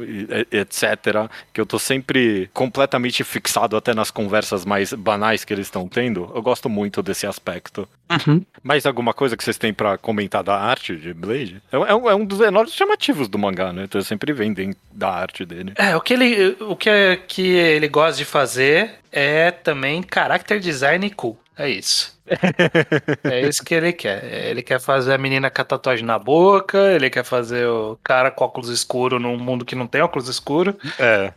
etc., 0.51 1.29
que 1.53 1.61
eu 1.61 1.65
tô 1.65 1.77
sempre 1.77 2.49
completamente 2.53 3.23
fixado 3.23 3.77
até 3.77 3.93
nas 3.93 4.11
conversas 4.11 4.65
mais 4.65 4.93
banais 4.93 5.45
que 5.45 5.53
eles 5.53 5.67
estão 5.67 5.87
tendo. 5.87 6.31
Eu 6.33 6.41
gosto 6.41 6.69
muito 6.69 7.03
desse 7.03 7.27
aspecto. 7.27 7.87
Uhum. 8.09 8.43
Mais 8.63 8.85
alguma 8.85 9.13
coisa 9.13 9.35
que 9.35 9.43
vocês 9.43 9.57
têm 9.57 9.73
para 9.73 9.97
comentar 9.97 10.43
da 10.43 10.55
arte 10.59 10.95
de 10.95 11.13
Blade? 11.13 11.61
É, 11.71 11.75
é, 11.75 11.95
um, 11.95 12.09
é, 12.09 12.15
um, 12.15 12.25
dos 12.25 12.39
enormes 12.39 12.73
chamativos 12.73 13.27
do 13.27 13.37
mangá, 13.37 13.73
né? 13.73 13.83
Então 13.83 14.01
sempre 14.01 14.31
vendem 14.31 14.75
da 14.91 15.09
arte 15.09 15.45
dele. 15.45 15.73
É, 15.75 15.95
o 15.95 16.01
que 16.01 16.13
ele, 16.13 16.55
o 16.61 16.75
que, 16.75 16.89
é, 16.89 17.15
que 17.15 17.41
ele 17.41 17.87
gosta 17.87 18.17
de 18.17 18.25
fazer 18.25 18.95
é 19.11 19.49
também 19.51 20.03
character 20.11 20.59
design 20.59 21.09
cool. 21.11 21.37
É 21.57 21.69
isso. 21.69 22.15
é 23.23 23.47
isso 23.47 23.63
que 23.63 23.73
ele 23.73 23.93
quer. 23.93 24.23
Ele 24.49 24.61
quer 24.61 24.79
fazer 24.79 25.13
a 25.13 25.17
menina 25.17 25.49
com 25.49 25.61
a 25.61 25.65
tatuagem 25.65 26.05
na 26.05 26.19
boca, 26.19 26.77
ele 26.91 27.09
quer 27.09 27.23
fazer 27.23 27.67
o 27.67 27.97
cara 28.03 28.31
com 28.31 28.43
óculos 28.43 28.69
escuro 28.69 29.19
num 29.19 29.37
mundo 29.37 29.63
que 29.63 29.75
não 29.75 29.87
tem 29.87 30.01
óculos 30.01 30.27
escuro. 30.27 30.75
É. 30.99 31.31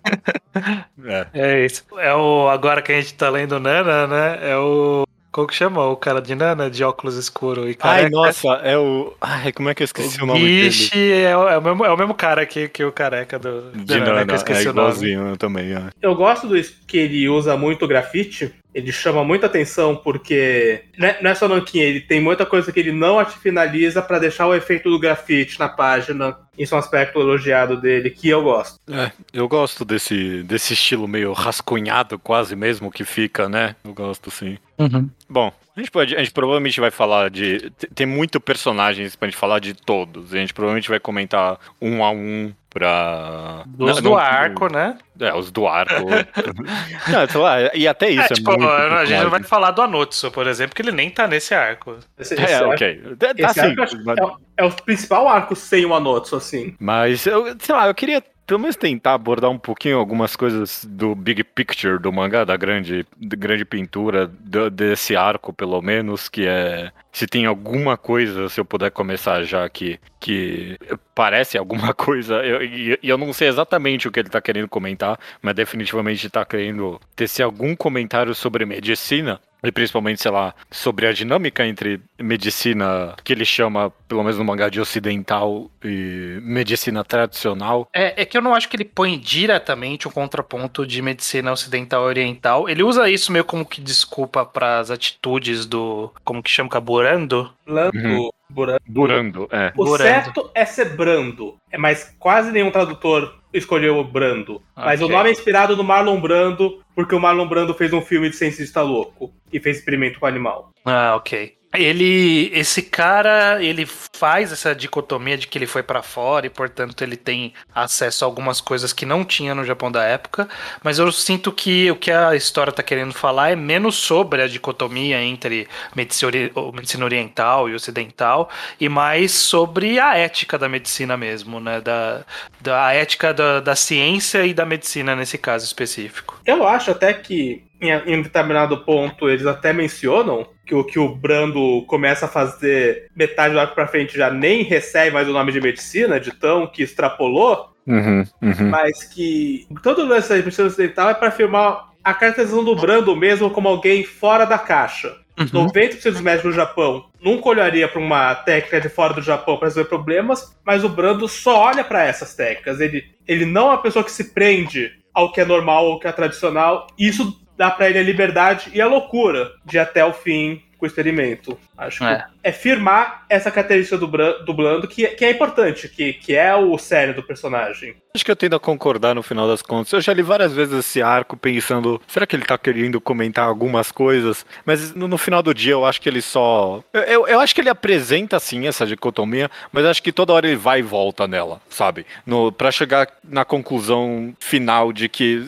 é. 1.05 1.27
é 1.33 1.67
isso. 1.67 1.85
É 1.99 2.15
o 2.15 2.49
agora 2.49 2.83
que 2.83 2.93
a 2.93 3.01
gente 3.01 3.15
tá 3.15 3.31
lendo 3.31 3.61
Nana, 3.61 4.07
né? 4.07 4.39
É 4.51 4.57
o 4.57 5.07
como 5.31 5.47
que 5.47 5.55
chama 5.55 5.87
o 5.87 5.95
cara 5.95 6.23
de 6.23 6.35
Nana 6.35 6.71
de 6.71 6.83
óculos 6.83 7.17
escuro 7.17 7.69
e 7.69 7.75
careca? 7.75 8.07
Ai, 8.07 8.11
nossa, 8.11 8.49
é 8.65 8.79
o. 8.79 9.13
Ai, 9.21 9.53
como 9.53 9.69
é 9.69 9.75
que 9.75 9.83
eu 9.83 9.85
esqueci 9.85 10.19
o, 10.21 10.25
o 10.25 10.27
nome 10.27 10.41
Ixi, 10.41 10.91
dele? 10.91 11.23
É, 11.23 11.37
o, 11.37 11.49
é, 11.49 11.59
o 11.59 11.63
mesmo, 11.63 11.85
é 11.85 11.93
o 11.93 11.97
mesmo 11.97 12.15
cara 12.15 12.47
que, 12.47 12.69
que 12.69 12.83
o 12.83 12.91
careca 12.91 13.39
do. 13.39 13.71
De 13.71 14.01
Nana, 14.01 14.07
Nana 14.07 14.27
que 14.27 14.33
eu 14.33 14.37
esqueci 14.37 14.67
é 14.67 14.71
igualzinho 14.71 15.21
o 15.21 15.25
nome. 15.27 15.37
também. 15.37 15.73
É. 15.73 15.91
Eu 16.01 16.15
gosto 16.15 16.49
do 16.49 16.61
que 16.87 16.97
ele 16.97 17.29
usa 17.29 17.57
muito 17.57 17.87
grafite. 17.87 18.53
Ele 18.79 18.93
chama 18.93 19.25
muita 19.25 19.47
atenção 19.47 19.97
porque 19.97 20.85
né, 20.97 21.17
não 21.21 21.31
é 21.31 21.35
só 21.35 21.49
ele 21.75 22.01
tem 22.01 22.21
muita 22.21 22.47
coisa 22.47 22.71
que 22.71 22.79
ele 22.79 22.93
não 22.93 23.25
finaliza 23.27 24.01
para 24.01 24.21
deixar 24.21 24.47
o 24.47 24.55
efeito 24.55 24.89
do 24.89 24.99
grafite 24.99 25.59
na 25.59 25.69
página. 25.69 26.39
Isso 26.57 26.75
é 26.75 26.77
um 26.77 26.81
aspecto 26.81 27.21
elogiado 27.21 27.81
dele 27.81 28.11
que 28.11 28.29
eu 28.29 28.43
gosto. 28.43 28.79
É, 28.89 29.11
eu 29.33 29.49
gosto 29.49 29.85
desse, 29.85 30.43
desse 30.45 30.75
estilo 30.75 31.09
meio 31.09 31.33
rascunhado 31.33 32.19
quase 32.19 32.55
mesmo 32.55 32.91
que 32.91 33.05
fica, 33.05 33.49
né? 33.49 33.75
Eu 33.85 33.93
gosto 33.93 34.31
sim. 34.31 34.59
Uhum. 34.79 35.11
Bom, 35.29 35.53
A 35.79 35.81
gente, 35.81 35.93
pode, 35.93 36.17
a 36.17 36.19
gente 36.19 36.33
provavelmente 36.33 36.81
vai 36.81 36.91
falar 36.91 37.31
de. 37.31 37.71
Tem 37.95 38.05
muito 38.05 38.41
personagens 38.41 39.15
pra 39.15 39.29
gente 39.29 39.39
falar 39.39 39.61
de 39.61 39.75
todos. 39.75 40.35
A 40.35 40.37
gente 40.37 40.53
provavelmente 40.53 40.89
vai 40.89 40.99
comentar 40.99 41.57
um 41.81 42.03
a 42.03 42.11
um 42.11 42.53
pra. 42.69 43.63
Os 43.79 43.95
não, 43.95 44.03
do 44.03 44.11
não, 44.11 44.17
arco, 44.19 44.73
né? 44.73 44.99
É, 45.21 45.33
os 45.33 45.53
do 45.53 45.69
arco. 45.69 45.95
não, 47.09 47.29
sei 47.29 47.41
lá, 47.41 47.77
e 47.77 47.87
até 47.87 48.11
isso 48.11 48.23
é, 48.23 48.25
é 48.25 48.35
tipo, 48.35 48.51
muito 48.51 48.69
A 48.69 49.05
gente 49.05 49.23
não 49.23 49.31
vai 49.31 49.45
falar 49.45 49.71
do 49.71 49.81
Anotsu, 49.81 50.33
por 50.33 50.49
exemplo, 50.49 50.75
que 50.75 50.83
ele 50.83 50.91
nem 50.91 51.11
tá 51.11 51.29
nesse 51.29 51.55
arco. 51.55 51.97
Esse, 52.19 52.35
esse 52.35 52.53
é, 52.53 52.61
ok. 52.61 53.17
Tá 53.17 53.31
assim, 53.49 53.77
mas... 54.05 54.19
é, 54.19 54.23
é, 54.57 54.65
o 54.65 54.73
principal 54.73 55.29
arco 55.29 55.55
sem 55.55 55.87
o 55.87 55.95
Anotsu, 55.95 56.35
assim. 56.35 56.75
Mas, 56.81 57.25
eu, 57.25 57.55
sei 57.61 57.73
lá, 57.73 57.87
eu 57.87 57.95
queria 57.95 58.21
pelo 58.49 58.61
menos 58.61 58.77
tentar 58.77 59.13
abordar 59.13 59.51
um 59.51 59.59
pouquinho 59.59 59.99
algumas 59.99 60.35
coisas 60.35 60.83
do 60.89 61.15
big 61.15 61.45
picture 61.45 61.99
do 61.99 62.11
mangá, 62.11 62.45
da 62.45 62.57
grande, 62.57 63.07
da 63.21 63.37
grande 63.37 63.63
pintura 63.63 64.27
do, 64.27 64.71
desse 64.71 65.15
arco, 65.15 65.53
pelo 65.53 65.83
menos, 65.83 66.31
que 66.31 66.47
é 66.47 66.91
se 67.13 67.27
tem 67.27 67.45
alguma 67.45 67.99
coisa, 67.99 68.49
se 68.49 68.59
eu 68.59 68.65
puder 68.65 68.91
começar 68.91 69.43
já 69.43 69.67
aqui, 69.67 70.01
que 70.19 70.79
parece 71.15 71.59
alguma 71.59 71.93
coisa, 71.95 72.43
e 72.45 72.93
eu, 72.93 72.99
eu, 73.03 73.19
não 73.19 73.35
sei 73.35 73.49
exatamente 73.49 74.09
o 74.09 74.11
que 74.11 74.21
ele 74.21 74.31
tá 74.31 74.41
querendo 74.41 74.69
comentar, 74.69 75.19
mas 75.43 75.55
definitivamente 75.55 76.31
tá 76.31 76.43
querendo 76.43 76.99
ter 77.15 77.29
algum 77.43 77.77
comentário 77.77 78.35
sobre 78.35 78.65
medicina, 78.65 79.41
e 79.63 79.73
principalmente, 79.73 80.23
sei 80.23 80.31
lá, 80.31 80.55
sobre 80.71 81.07
a 81.07 81.13
dinâmica 81.13 81.67
entre 81.67 82.01
medicina, 82.19 83.15
que 83.25 83.33
ele 83.33 83.45
chama, 83.45 83.93
pelo 84.07 84.23
menos 84.23 84.39
no 84.39 84.45
mangá 84.45 84.69
de 84.69 84.81
ocidental, 84.81 85.71
e 85.83 86.39
medicina 86.43 87.05
tradicional. 87.05 87.89
É, 87.93 88.23
é 88.23 88.25
que 88.25 88.37
eu 88.37 88.43
não 88.43 88.55
acho 88.55 88.69
que 88.69 88.77
ele 88.77 88.85
põe 88.85 89.19
diretamente 89.19 90.07
o 90.07 90.11
um 90.11 90.13
contraponto 90.13 90.87
de 90.87 91.03
medicina 91.03 91.53
ocidental 91.53 92.05
e 92.05 92.07
oriental. 92.07 92.69
Ele 92.69 92.83
usa 92.83 93.11
isso 93.11 93.33
meio 93.33 93.45
como 93.45 93.67
que 93.67 93.81
desculpa 93.81 94.45
para 94.45 94.79
as 94.79 94.91
atitudes 94.91 95.67
do. 95.67 96.13
Como 96.25 96.43
que 96.43 96.51
chama? 96.51 96.69
Burando? 96.81 97.53
Lando. 97.67 97.97
Uhum. 97.97 98.31
Burando. 98.51 98.83
Burando, 98.87 99.49
é. 99.51 99.73
O 99.77 99.85
Burando. 99.85 100.03
certo 100.03 100.51
é 100.55 100.65
ser 100.65 100.97
brando, 100.97 101.57
é, 101.71 101.77
mas 101.77 102.15
quase 102.19 102.51
nenhum 102.51 102.71
tradutor 102.71 103.38
escolheu 103.53 103.99
o 103.99 104.05
Brando. 104.05 104.57
Okay. 104.57 104.85
Mas 104.85 105.01
o 105.01 105.09
nome 105.09 105.29
é 105.29 105.33
inspirado 105.33 105.77
no 105.77 105.85
Marlon 105.85 106.21
Brando, 106.21 106.83
porque 106.95 107.15
o 107.15 107.21
Marlon 107.21 107.49
Brando 107.49 107.75
fez 107.75 107.93
um 107.93 108.03
filme 108.03 108.31
de 108.31 108.37
cientista 108.37 108.83
louco 108.83 109.33
e 109.53 109.59
fez 109.61 109.79
experimento 109.79 110.19
com 110.21 110.27
animal. 110.27 110.71
Ah, 110.85 111.15
ok. 111.17 111.58
Ele, 111.75 112.51
esse 112.55 112.81
cara, 112.81 113.63
ele 113.63 113.87
faz 113.87 114.53
essa 114.53 114.75
dicotomia 114.75 115.37
de 115.37 115.47
que 115.47 115.59
ele 115.59 115.67
foi 115.67 115.83
para 115.83 116.03
fora 116.03 116.47
e, 116.47 116.51
portanto, 116.51 117.03
ele 117.03 117.17
tem 117.17 117.53
acesso 117.75 118.25
a 118.25 118.27
algumas 118.27 118.61
coisas 118.61 118.93
que 118.93 119.05
não 119.05 119.23
tinha 119.23 119.55
no 119.55 119.65
Japão 119.65 119.93
da 119.93 120.03
época. 120.03 120.49
Mas 120.83 120.99
eu 120.99 121.13
sinto 121.13 121.53
que 121.53 121.91
o 121.91 121.97
que 121.97 122.11
a 122.11 122.35
história 122.35 122.73
tá 122.73 122.83
querendo 122.83 123.13
falar 123.13 123.51
é 123.51 123.57
menos 123.57 123.97
sobre 123.97 124.43
a 124.43 124.49
dicotomia 124.49 125.21
entre 125.23 125.69
medicina 125.95 127.05
oriental 127.05 127.69
e 127.69 127.75
ocidental 127.75 128.49
e 128.81 128.89
mais 128.89 129.33
sobre 129.33 130.01
a 130.01 130.17
ética 130.17 130.59
da 130.59 130.69
medicina 130.69 131.17
mesmo, 131.19 131.61
né? 131.61 131.83
Da, 131.83 132.25
da 132.61 132.93
ética 132.95 133.35
da, 133.35 133.61
da 133.61 133.77
ciência 133.77 134.45
e 134.47 134.55
da 134.55 134.65
medicina 134.65 135.15
nesse 135.15 135.37
caso 135.37 135.67
específico. 135.67 136.41
Eu 136.47 136.67
acho 136.67 136.91
até 136.91 137.13
que 137.13 137.63
em, 137.81 137.91
em 137.91 138.23
determinado 138.23 138.79
ponto 138.85 139.29
eles 139.29 139.47
até 139.47 139.73
mencionam 139.73 140.47
que 140.69 140.75
o 140.75 140.85
que 140.85 140.99
o 140.99 141.09
Brando 141.09 141.83
começa 141.87 142.27
a 142.27 142.29
fazer 142.29 143.09
metade 143.17 143.55
do 143.55 143.61
arco 143.61 143.75
pra 143.75 143.87
frente 143.87 144.19
já 144.19 144.31
nem 144.31 144.63
recebe 144.63 145.13
mais 145.13 145.27
o 145.27 145.33
nome 145.33 145.51
de 145.51 145.63
medicina, 145.63 146.21
de 146.21 146.31
tão 146.31 146.67
que 146.67 146.83
extrapolou, 146.83 147.71
uhum, 147.87 148.23
uhum. 148.43 148.69
mas 148.69 149.03
que 149.03 149.67
todo 149.83 150.03
o 150.03 150.07
lance 150.07 150.29
da 150.29 150.37
medicina 150.37 150.69
ocidental 150.69 151.09
é 151.09 151.15
para 151.15 151.29
afirmar 151.29 151.89
a 152.05 152.13
caracterização 152.13 152.63
do 152.63 152.77
Brando 152.77 153.17
mesmo 153.17 153.51
como 153.51 153.67
alguém 153.67 154.05
fora 154.05 154.45
da 154.45 154.59
caixa. 154.59 155.17
Uhum. 155.39 155.69
90% 155.69 156.03
dos 156.11 156.21
médicos 156.21 156.51
do 156.51 156.57
Japão 156.57 157.07
nunca 157.23 157.49
olharia 157.49 157.89
para 157.89 158.01
uma 158.01 158.35
técnica 158.35 158.81
de 158.81 158.89
fora 158.89 159.15
do 159.15 159.23
Japão 159.23 159.57
para 159.57 159.69
resolver 159.69 159.89
problemas, 159.89 160.55
mas 160.67 160.85
o 160.85 160.89
Brando 160.89 161.27
só 161.29 161.61
olha 161.61 161.83
para 161.83 162.05
essas 162.05 162.35
técnicas. 162.35 162.81
Ele, 162.81 163.05
ele 163.27 163.47
não 163.47 163.69
é 163.69 163.71
uma 163.71 163.83
pessoa 163.83 164.05
que 164.05 164.11
se 164.11 164.35
prende 164.35 164.93
ao 165.15 165.33
que 165.33 165.41
é 165.41 165.45
normal 165.45 165.87
ou 165.87 165.99
que 165.99 166.09
é 166.09 166.13
tradicional. 166.13 166.89
Isso 166.99 167.41
dá 167.59 167.71
para 167.71 167.91
ele 167.91 167.99
a 167.99 168.03
liberdade 168.03 168.71
e 168.73 168.81
a 168.81 168.87
loucura 168.87 169.51
de 169.65 169.79
até 169.79 170.05
o 170.05 170.13
fim 170.13 170.63
com 170.79 170.87
o 170.87 170.89
experimento. 170.89 171.59
Acho 171.77 172.05
é. 172.05 172.19
que 172.19 172.25
é 172.45 172.53
firmar 172.53 173.25
essa 173.29 173.51
característica 173.51 173.99
do, 173.99 174.07
do 174.07 174.55
Blando 174.55 174.87
que, 174.87 175.07
que 175.09 175.25
é 175.25 175.31
importante, 175.31 175.89
que, 175.89 176.13
que 176.15 176.35
é 176.35 176.55
o 176.55 176.79
sério 176.79 177.15
do 177.15 177.23
personagem. 177.23 177.97
Acho 178.15 178.25
que 178.25 178.31
eu 178.31 178.37
tendo 178.37 178.57
a 178.57 178.61
concordar 178.61 179.15
no 179.15 179.23
final 179.23 179.47
das 179.47 179.63
contas. 179.63 179.93
Eu 179.93 180.01
já 180.01 180.13
li 180.13 180.23
várias 180.23 180.53
vezes 180.53 180.75
esse 180.75 181.03
arco 181.03 181.37
pensando, 181.37 182.01
será 182.07 182.27
que 182.27 182.35
ele 182.35 182.45
tá 182.45 182.57
querendo 182.57 183.01
comentar 183.01 183.47
algumas 183.47 183.93
coisas? 183.93 184.47
Mas 184.65 184.95
no, 184.95 185.07
no 185.07 185.19
final 185.19 185.43
do 185.43 185.53
dia 185.53 185.73
eu 185.73 185.85
acho 185.85 186.01
que 186.01 186.09
ele 186.09 186.23
só. 186.23 186.83
Eu, 186.93 187.03
eu, 187.03 187.29
eu, 187.29 187.41
acho 187.41 187.55
que 187.55 187.61
ele 187.61 187.69
apresenta 187.69 188.41
sim 188.41 188.67
essa 188.67 188.87
dicotomia, 188.87 189.51
mas 189.73 189.85
acho 189.85 190.03
que 190.03 190.13
toda 190.13 190.33
hora 190.33 190.47
ele 190.47 190.57
vai 190.57 190.81
e 190.81 190.83
volta 190.83 191.29
nela, 191.29 191.61
sabe? 191.69 192.07
No, 192.25 192.51
pra 192.51 192.71
chegar 192.71 193.09
na 193.23 193.45
conclusão 193.45 194.35
final 194.41 194.93
de 194.93 195.09
que. 195.09 195.45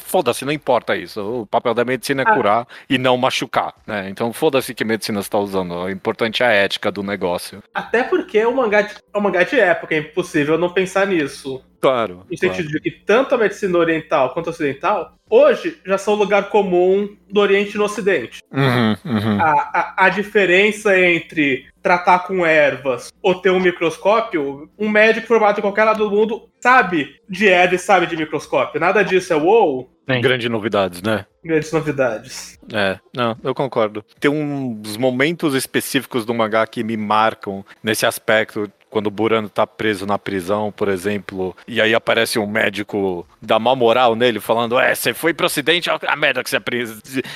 Foda-se, 0.00 0.44
não 0.44 0.52
importa 0.52 0.96
isso. 0.96 1.20
O 1.42 1.46
papel 1.46 1.74
da 1.74 1.84
medicina 1.84 2.22
é 2.22 2.26
ah. 2.28 2.34
curar 2.34 2.68
e 2.88 2.98
não 2.98 3.16
machucar, 3.16 3.74
né? 3.86 4.08
Então 4.10 4.32
foda-se 4.56 4.74
que 4.74 4.84
medicina 4.84 5.20
está 5.20 5.38
usando. 5.38 5.72
O 5.72 5.90
importante 5.90 6.42
é 6.42 6.46
a 6.46 6.52
ética 6.52 6.90
do 6.90 7.02
negócio. 7.02 7.62
Até 7.74 8.02
porque 8.02 8.38
é 8.38 8.48
um 8.48 8.54
mangá 8.54 8.82
de, 8.82 8.94
é 8.94 9.18
um 9.18 9.20
mangá 9.20 9.42
de 9.42 9.58
época, 9.58 9.94
é 9.94 9.98
impossível 9.98 10.56
não 10.58 10.72
pensar 10.72 11.06
nisso. 11.06 11.62
Claro. 11.86 12.26
No 12.28 12.36
sentido 12.36 12.68
claro. 12.68 12.72
de 12.72 12.80
que 12.80 12.90
tanto 12.90 13.34
a 13.36 13.38
medicina 13.38 13.78
oriental 13.78 14.34
quanto 14.34 14.48
a 14.48 14.50
ocidental, 14.50 15.14
hoje 15.30 15.78
já 15.86 15.96
são 15.96 16.14
lugar 16.14 16.48
comum 16.48 17.16
do 17.30 17.40
Oriente 17.40 17.76
e 17.76 17.78
no 17.78 17.84
Ocidente. 17.84 18.40
Uhum, 18.52 18.96
uhum. 19.04 19.40
A, 19.40 19.50
a, 19.52 20.06
a, 20.06 20.08
diferença 20.08 20.98
entre 20.98 21.66
tratar 21.80 22.20
com 22.26 22.44
ervas 22.44 23.12
ou 23.22 23.36
ter 23.36 23.50
um 23.50 23.60
microscópio, 23.60 24.68
um 24.76 24.88
médico 24.88 25.28
formado 25.28 25.58
em 25.58 25.62
qualquer 25.62 25.84
lado 25.84 26.08
do 26.08 26.10
mundo 26.10 26.48
sabe 26.60 27.20
de 27.28 27.48
erva 27.48 27.76
e 27.76 27.78
sabe 27.78 28.06
de 28.06 28.16
microscópio. 28.16 28.80
Nada 28.80 29.04
disso 29.04 29.32
é 29.32 29.36
wow. 29.36 29.88
Grandes 30.20 30.50
novidades, 30.50 31.02
né? 31.02 31.24
Grandes 31.44 31.70
novidades. 31.70 32.58
É, 32.72 32.98
não, 33.14 33.36
eu 33.44 33.54
concordo. 33.54 34.04
Tem 34.18 34.30
uns 34.30 34.96
momentos 34.96 35.54
específicos 35.54 36.24
do 36.24 36.34
mangá 36.34 36.66
que 36.66 36.82
me 36.82 36.96
marcam 36.96 37.64
nesse 37.82 38.06
aspecto 38.06 38.70
quando 38.96 39.08
o 39.08 39.10
Burano 39.10 39.46
tá 39.46 39.66
preso 39.66 40.06
na 40.06 40.18
prisão, 40.18 40.72
por 40.72 40.88
exemplo, 40.88 41.54
e 41.68 41.82
aí 41.82 41.94
aparece 41.94 42.38
um 42.38 42.46
médico 42.46 43.26
da 43.42 43.58
mal 43.58 43.76
moral 43.76 44.16
nele, 44.16 44.40
falando: 44.40 44.78
É, 44.80 44.94
você 44.94 45.12
foi 45.12 45.34
pro 45.34 45.44
ocidente, 45.44 45.90
a 45.90 46.16
merda 46.16 46.42
que 46.42 46.48
você 46.48 46.56